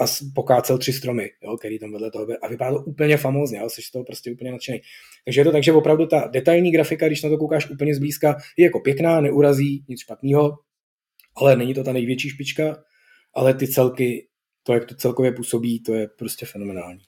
a 0.05 0.07
pokácel 0.35 0.79
tři 0.79 0.93
stromy, 0.93 1.31
jo, 1.43 1.57
který 1.57 1.79
tam 1.79 1.93
vedle 1.93 2.11
toho 2.11 2.27
byl. 2.27 2.37
A 2.43 2.49
vypadá 2.49 2.71
to 2.71 2.85
úplně 2.85 3.17
famózně, 3.17 3.59
jo? 3.59 3.71
jsi 3.71 3.83
z 3.83 3.91
toho 3.91 4.05
prostě 4.05 4.33
úplně 4.33 4.53
nadšený. 4.53 4.81
Takže 5.25 5.41
je 5.41 5.45
to 5.45 5.53
tak, 5.53 5.63
že 5.63 5.73
opravdu 5.73 6.07
ta 6.07 6.29
detailní 6.33 6.71
grafika, 6.73 7.07
když 7.07 7.23
na 7.23 7.31
to 7.31 7.39
koukáš 7.39 7.71
úplně 7.71 7.95
zblízka, 7.95 8.37
je 8.57 8.65
jako 8.65 8.81
pěkná, 8.81 9.21
neurazí, 9.21 9.85
nic 9.89 10.01
špatného, 10.01 10.59
ale 11.37 11.57
není 11.57 11.75
to 11.75 11.85
ta 11.85 11.93
největší 11.93 12.29
špička, 12.31 12.77
ale 13.35 13.55
ty 13.55 13.69
celky, 13.69 14.29
to, 14.63 14.75
jak 14.75 14.85
to 14.85 14.95
celkově 14.95 15.33
působí, 15.33 15.83
to 15.83 15.95
je 15.95 16.09
prostě 16.09 16.47
fenomenální. 16.47 17.03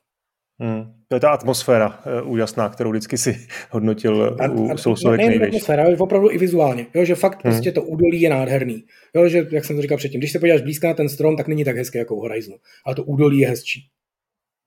Hmm. 0.60 0.92
To 1.08 1.16
je 1.16 1.20
ta 1.20 1.30
atmosféra 1.30 2.00
uh, 2.22 2.32
úžasná, 2.32 2.68
kterou 2.68 2.90
vždycky 2.90 3.18
si 3.18 3.46
hodnotil 3.70 4.36
a, 4.40 4.50
u 4.50 4.76
Soulsovek 4.76 5.20
nejvíc. 5.20 5.42
atmosféra, 5.42 5.84
ale 5.84 5.96
opravdu 5.96 6.30
i 6.30 6.38
vizuálně. 6.38 6.86
Jo, 6.94 7.04
že 7.04 7.14
fakt 7.14 7.44
hmm. 7.44 7.52
prostě 7.52 7.72
to 7.72 7.82
údolí 7.82 8.20
je 8.20 8.30
nádherný. 8.30 8.84
Jo, 9.14 9.28
že, 9.28 9.46
jak 9.50 9.64
jsem 9.64 9.76
to 9.76 9.82
říkal 9.82 9.98
předtím, 9.98 10.20
když 10.20 10.32
se 10.32 10.38
podíváš 10.38 10.60
blízko 10.60 10.86
na 10.86 10.94
ten 10.94 11.08
strom, 11.08 11.36
tak 11.36 11.48
není 11.48 11.64
tak 11.64 11.76
hezké 11.76 11.98
jako 11.98 12.14
u 12.14 12.20
Horizonu. 12.20 12.56
Ale 12.86 12.94
to 12.94 13.04
údolí 13.04 13.38
je 13.38 13.48
hezčí. 13.48 13.80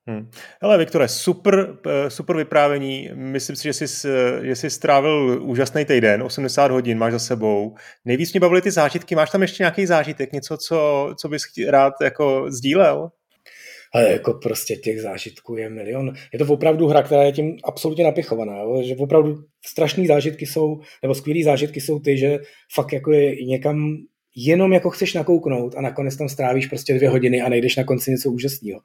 Hmm. 0.06 0.30
Hele, 0.62 0.78
Viktore, 0.78 1.08
super, 1.08 1.76
eh, 1.86 2.10
super 2.10 2.36
vyprávění. 2.36 3.10
Myslím 3.14 3.56
si, 3.56 3.62
že 3.62 3.72
jsi, 3.72 4.08
že 4.42 4.56
jsi 4.56 4.70
strávil 4.70 5.40
úžasný 5.42 5.84
týden, 5.84 6.22
80 6.22 6.70
hodin 6.70 6.98
máš 6.98 7.12
za 7.12 7.18
sebou. 7.18 7.74
Nejvíc 8.04 8.32
mě 8.32 8.40
bavily 8.40 8.62
ty 8.62 8.70
zážitky. 8.70 9.14
Máš 9.14 9.30
tam 9.30 9.42
ještě 9.42 9.62
nějaký 9.62 9.86
zážitek, 9.86 10.32
něco, 10.32 10.56
co, 10.56 11.08
co 11.20 11.28
bys 11.28 11.42
rád 11.68 11.92
jako 12.02 12.46
sdílel? 12.50 13.10
Ale 13.94 14.12
jako 14.12 14.34
prostě 14.34 14.76
těch 14.76 15.00
zážitků 15.00 15.56
je 15.56 15.70
milion. 15.70 16.12
Je 16.32 16.38
to 16.38 16.52
opravdu 16.52 16.86
hra, 16.86 17.02
která 17.02 17.22
je 17.22 17.32
tím 17.32 17.56
absolutně 17.64 18.04
napichovaná, 18.04 18.58
jo? 18.58 18.82
že 18.82 18.96
opravdu 18.96 19.34
strašné 19.66 20.06
zážitky 20.06 20.46
jsou, 20.46 20.80
nebo 21.02 21.14
skvělé 21.14 21.44
zážitky 21.44 21.80
jsou 21.80 21.98
ty, 21.98 22.18
že 22.18 22.38
fakt 22.74 22.92
jako 22.92 23.12
je 23.12 23.44
někam 23.44 23.96
jenom 24.36 24.72
jako 24.72 24.90
chceš 24.90 25.14
nakouknout 25.14 25.74
a 25.76 25.80
nakonec 25.80 26.16
tam 26.16 26.28
strávíš 26.28 26.66
prostě 26.66 26.94
dvě 26.94 27.08
hodiny 27.08 27.42
a 27.42 27.48
najdeš 27.48 27.76
na 27.76 27.84
konci 27.84 28.10
něco 28.10 28.30
úžasného. 28.30 28.80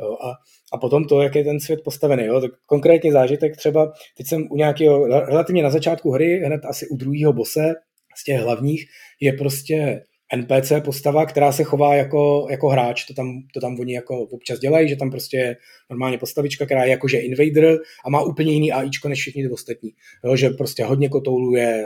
A, 0.00 0.30
a 0.72 0.78
potom 0.78 1.04
to, 1.04 1.22
jak 1.22 1.34
je 1.34 1.44
ten 1.44 1.60
svět 1.60 1.80
postavený. 1.84 2.24
Jo? 2.24 2.40
Tak 2.40 2.50
konkrétně 2.66 3.12
zážitek 3.12 3.56
třeba, 3.56 3.92
teď 4.16 4.26
jsem 4.26 4.48
u 4.50 4.56
nějakého, 4.56 5.06
relativně 5.06 5.62
na 5.62 5.70
začátku 5.70 6.10
hry, 6.10 6.42
hned 6.44 6.60
asi 6.64 6.88
u 6.88 6.96
druhého 6.96 7.32
bose, 7.32 7.74
z 8.16 8.24
těch 8.24 8.40
hlavních, 8.40 8.84
je 9.20 9.32
prostě 9.32 10.02
NPC 10.36 10.72
postava, 10.84 11.26
která 11.26 11.52
se 11.52 11.64
chová 11.64 11.94
jako, 11.94 12.46
jako 12.50 12.68
hráč, 12.68 13.04
to 13.04 13.14
tam, 13.14 13.42
to 13.54 13.60
tam 13.60 13.80
oni 13.80 13.94
jako 13.94 14.20
občas 14.20 14.58
dělají, 14.58 14.88
že 14.88 14.96
tam 14.96 15.10
prostě 15.10 15.36
je 15.36 15.56
normálně 15.90 16.18
postavička, 16.18 16.66
která 16.66 16.84
je 16.84 16.90
jakože 16.90 17.18
invader 17.18 17.78
a 18.04 18.10
má 18.10 18.22
úplně 18.22 18.52
jiný 18.52 18.72
AIčko 18.72 19.08
než 19.08 19.20
všichni 19.20 19.48
ostatní. 19.48 19.90
Jo, 20.24 20.36
že 20.36 20.50
prostě 20.50 20.84
hodně 20.84 21.08
kotouluje, 21.08 21.84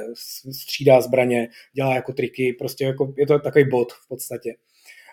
střídá 0.52 1.00
zbraně, 1.00 1.48
dělá 1.74 1.94
jako 1.94 2.12
triky, 2.12 2.52
prostě 2.58 2.84
jako, 2.84 3.14
je 3.18 3.26
to 3.26 3.38
takový 3.38 3.64
bot 3.64 3.92
v 3.92 4.08
podstatě. 4.08 4.54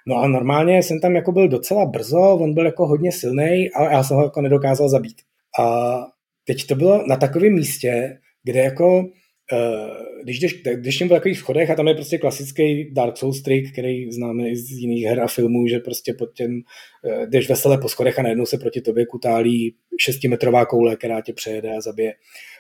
No 0.08 0.16
a 0.16 0.28
normálně 0.28 0.84
jsem 0.84 1.00
tam 1.00 1.16
jako 1.16 1.32
byl 1.32 1.48
docela 1.48 1.86
brzo, 1.86 2.38
on 2.42 2.54
byl 2.54 2.66
jako 2.66 2.88
hodně 2.88 3.12
silný, 3.12 3.70
ale 3.76 3.92
já 3.92 4.04
jsem 4.04 4.18
ho 4.18 4.24
jako 4.24 4.42
nedokázal 4.42 4.90
zabít. 4.90 5.22
A 5.60 5.96
teď 6.46 6.68
to 6.68 6.76
bylo 6.76 7.08
na 7.08 7.16
takovém 7.16 7.54
místě, 7.54 8.18
kde 8.44 8.60
jako 8.60 9.06
když 10.24 10.40
jdeš, 10.40 10.64
když 10.76 11.00
jdeš 11.00 11.08
po 11.08 11.14
takových 11.14 11.38
schodech 11.38 11.70
a 11.70 11.76
tam 11.76 11.88
je 11.88 11.94
prostě 11.94 12.18
klasický 12.18 12.94
Dark 12.94 13.18
Souls 13.18 13.42
trick, 13.42 13.72
který 13.72 14.12
známe 14.12 14.50
i 14.50 14.56
z 14.56 14.70
jiných 14.70 15.06
her 15.06 15.20
a 15.20 15.28
filmů, 15.28 15.68
že 15.68 15.80
prostě 15.80 16.14
pod 16.14 16.40
eh, 16.42 16.48
jdeš 17.26 17.50
veselé 17.50 17.78
po 17.78 17.90
schodech 17.90 18.20
a 18.20 18.22
najednou 18.22 18.46
se 18.46 18.58
proti 18.58 18.82
tobě 18.82 19.06
kutálí 19.06 19.76
šestimetrová 20.00 20.66
koule, 20.66 20.96
která 20.96 21.22
tě 21.22 21.34
přejede 21.34 21.76
a 21.78 21.82
zabije. 21.82 22.14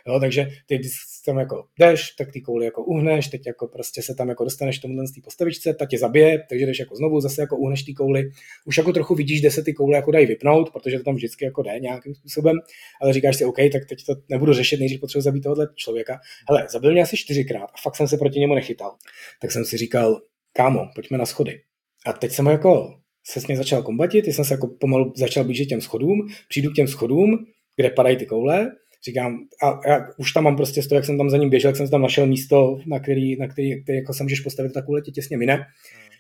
Jo, 0.08 0.20
takže 0.20 0.48
ty 0.66 0.82
tam 1.26 1.38
jako 1.38 1.66
jdeš, 1.80 2.12
tak 2.12 2.32
ty 2.32 2.42
kouli 2.42 2.66
jako 2.66 2.84
uhneš, 2.84 3.28
teď 3.28 3.48
jako 3.48 3.68
prostě 3.68 4.02
se 4.02 4.16
tam 4.16 4.30
jako 4.30 4.44
dostaneš 4.44 4.80
tomu 4.80 5.08
z 5.08 5.14
té 5.14 5.22
postavičce, 5.24 5.74
ta 5.74 5.86
tě 5.86 5.98
zabije, 5.98 6.44
takže 6.50 6.66
jdeš 6.66 6.80
jako 6.80 6.96
znovu, 6.96 7.22
zase 7.22 7.42
jako 7.42 7.58
uhneš 7.58 7.84
ty 7.84 7.94
kouli. 7.94 8.30
Už 8.66 8.78
jako 8.78 8.94
trochu 8.94 9.16
vidíš, 9.16 9.40
kde 9.40 9.52
se 9.52 9.64
ty 9.64 9.74
koule 9.74 9.96
jako 9.96 10.12
dají 10.12 10.26
vypnout, 10.26 10.70
protože 10.72 10.98
to 10.98 11.04
tam 11.04 11.16
vždycky 11.16 11.46
jako 11.46 11.64
jde 11.64 11.80
nějakým 11.80 12.16
způsobem, 12.16 12.56
ale 13.02 13.14
říkáš 13.14 13.38
si, 13.38 13.46
OK, 13.46 13.58
tak 13.72 13.86
teď 13.90 14.06
to 14.06 14.16
nebudu 14.30 14.54
řešit, 14.54 14.80
nejdřív 14.80 15.00
potřebuji 15.00 15.22
zabít 15.22 15.44
tohohle 15.44 15.68
člověka. 15.76 16.20
Hele, 16.50 16.68
zabil 16.70 16.92
mě 16.92 17.02
asi 17.02 17.18
čtyřikrát 17.18 17.64
a 17.64 17.82
fakt 17.84 17.96
jsem 17.96 18.08
se 18.08 18.18
proti 18.18 18.40
němu 18.40 18.56
nechytal. 18.56 18.96
Tak 19.42 19.52
jsem 19.52 19.66
si 19.66 19.78
říkal, 19.78 20.22
kámo, 20.54 20.88
pojďme 20.96 21.18
na 21.18 21.26
schody. 21.26 21.62
A 22.06 22.14
teď 22.14 22.32
jsem 22.32 22.46
jako 22.46 23.03
se 23.24 23.42
s 23.42 23.48
ním 23.48 23.58
začal 23.58 23.84
kombatit, 23.84 24.26
jsem 24.26 24.46
se 24.46 24.54
jako 24.54 24.68
pomalu 24.68 25.14
začal 25.16 25.44
blížit 25.44 25.66
těm 25.66 25.82
schodům, 25.82 26.28
přijdu 26.50 26.72
k 26.72 26.76
těm 26.76 26.88
schodům, 26.88 27.46
kde 27.76 27.90
padají 27.90 28.18
ty 28.18 28.26
koule 28.26 28.72
říkám, 29.06 29.40
a 29.64 29.90
já 29.90 30.08
už 30.18 30.32
tam 30.32 30.44
mám 30.44 30.56
prostě 30.56 30.84
z 30.84 30.88
toho, 30.88 30.98
jak 30.98 31.06
jsem 31.06 31.18
tam 31.18 31.30
za 31.30 31.38
ním 31.38 31.50
běžel, 31.50 31.70
jak 31.70 31.76
jsem 31.76 31.90
tam 31.90 32.02
našel 32.02 32.28
místo, 32.28 32.80
na 32.86 33.00
který, 33.00 33.36
na 33.36 33.48
který, 33.48 33.84
který 33.84 33.98
jako 33.98 34.14
se 34.14 34.24
můžeš 34.24 34.40
postavit 34.40 34.74
takovou 34.74 34.94
letě 34.94 35.12
těsně 35.12 35.38
mine, 35.38 35.58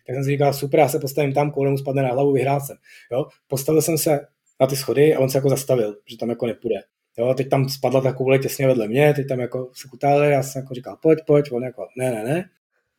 tak 0.07 0.15
jsem 0.15 0.23
si 0.23 0.30
říkal, 0.30 0.53
super, 0.53 0.80
já 0.80 0.89
se 0.89 0.99
postavím 0.99 1.34
tam, 1.34 1.51
koule 1.51 1.71
mu 1.71 1.77
spadne 1.77 2.03
na 2.03 2.09
hlavu, 2.09 2.34
vyhrál 2.34 2.59
jsem. 2.59 2.77
Jo? 3.11 3.25
Postavil 3.47 3.81
jsem 3.81 3.97
se 3.97 4.19
na 4.59 4.67
ty 4.67 4.75
schody 4.75 5.15
a 5.15 5.19
on 5.19 5.30
se 5.30 5.38
jako 5.38 5.49
zastavil, 5.49 5.95
že 6.05 6.17
tam 6.17 6.30
jako 6.30 6.45
nepůjde. 6.47 6.75
Jo, 7.17 7.27
a 7.27 7.34
teď 7.34 7.49
tam 7.49 7.69
spadla 7.69 8.01
ta 8.01 8.13
koule 8.13 8.39
těsně 8.39 8.67
vedle 8.67 8.88
mě, 8.88 9.13
teď 9.13 9.27
tam 9.27 9.39
jako 9.39 9.69
se 9.73 9.88
kutáli, 9.88 10.31
já 10.31 10.43
jsem 10.43 10.59
jako 10.59 10.73
říkal, 10.73 10.97
pojď, 11.01 11.19
pojď, 11.27 11.51
on 11.51 11.63
jako, 11.63 11.88
ne, 11.97 12.11
ne, 12.11 12.23
ne. 12.23 12.49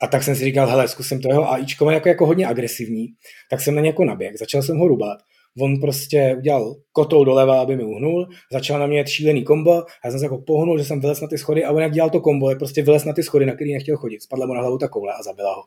A 0.04 0.06
tak 0.06 0.22
jsem 0.22 0.36
si 0.36 0.44
říkal, 0.44 0.66
hele, 0.66 0.88
zkusím 0.88 1.20
to 1.20 1.28
jeho 1.28 1.52
AIčko, 1.52 1.90
jako, 1.90 2.08
jako 2.08 2.26
hodně 2.26 2.46
agresivní, 2.46 3.06
tak 3.50 3.60
jsem 3.60 3.74
na 3.74 3.80
něj 3.80 3.88
jako 3.88 4.04
naběh, 4.04 4.38
začal 4.38 4.62
jsem 4.62 4.78
ho 4.78 4.88
rubat 4.88 5.18
on 5.60 5.80
prostě 5.80 6.34
udělal 6.38 6.74
kotou 6.92 7.24
doleva, 7.24 7.60
aby 7.60 7.76
mi 7.76 7.84
uhnul, 7.84 8.28
začal 8.52 8.78
na 8.78 8.86
mě 8.86 8.98
jet 8.98 9.08
šílený 9.08 9.44
kombo, 9.44 9.72
a 9.72 9.86
já 10.04 10.10
jsem 10.10 10.20
se 10.20 10.24
jako 10.24 10.38
pohnul, 10.38 10.78
že 10.78 10.84
jsem 10.84 11.00
vylez 11.00 11.20
na 11.20 11.28
ty 11.28 11.38
schody 11.38 11.64
a 11.64 11.72
on 11.72 11.82
jak 11.82 11.92
dělal 11.92 12.10
to 12.10 12.20
kombo, 12.20 12.50
jak 12.50 12.58
prostě 12.58 12.82
vylez 12.82 13.04
na 13.04 13.12
ty 13.12 13.22
schody, 13.22 13.46
na 13.46 13.54
který 13.54 13.74
nechtěl 13.74 13.96
chodit, 13.96 14.22
spadla 14.22 14.46
mu 14.46 14.54
na 14.54 14.60
hlavu 14.60 14.78
ta 14.78 14.88
koule 14.88 15.12
a 15.12 15.22
zabila 15.22 15.54
ho. 15.54 15.62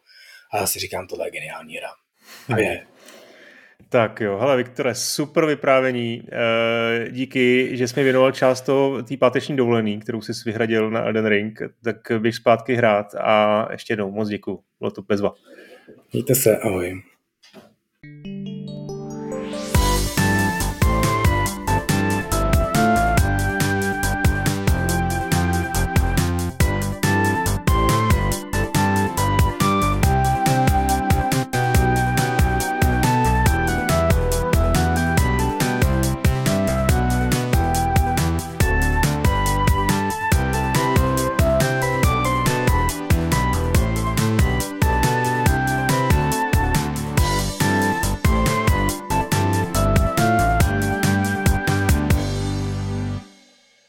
A 0.53 0.57
já 0.57 0.67
si 0.67 0.79
říkám, 0.79 1.07
tohle 1.07 1.27
je 1.27 1.31
geniální 1.31 1.77
hra. 1.77 1.89
A 2.53 2.57
je. 2.57 2.83
Tak 3.89 4.21
jo, 4.21 4.37
hele 4.37 4.57
Viktore, 4.57 4.95
super 4.95 5.45
vyprávění. 5.45 6.23
E, 6.31 7.11
díky, 7.11 7.69
že 7.77 7.87
jsi 7.87 7.99
mi 7.99 8.03
věnoval 8.03 8.31
část 8.31 8.69
té 9.07 9.17
páteční 9.17 9.55
dovolený, 9.55 9.99
kterou 9.99 10.21
jsi 10.21 10.31
vyhradil 10.45 10.91
na 10.91 11.01
Elden 11.01 11.25
Ring, 11.25 11.61
tak 11.83 11.97
běž 12.19 12.35
zpátky 12.35 12.75
hrát 12.75 13.15
a 13.15 13.67
ještě 13.71 13.91
jednou 13.91 14.11
moc 14.11 14.29
děkuji. 14.29 14.59
Bylo 14.79 14.91
to 14.91 15.01
bezva. 15.01 15.33
Mějte 16.13 16.35
se, 16.35 16.57
ahoj. 16.57 17.01
thank 18.03 18.27
you 18.27 18.36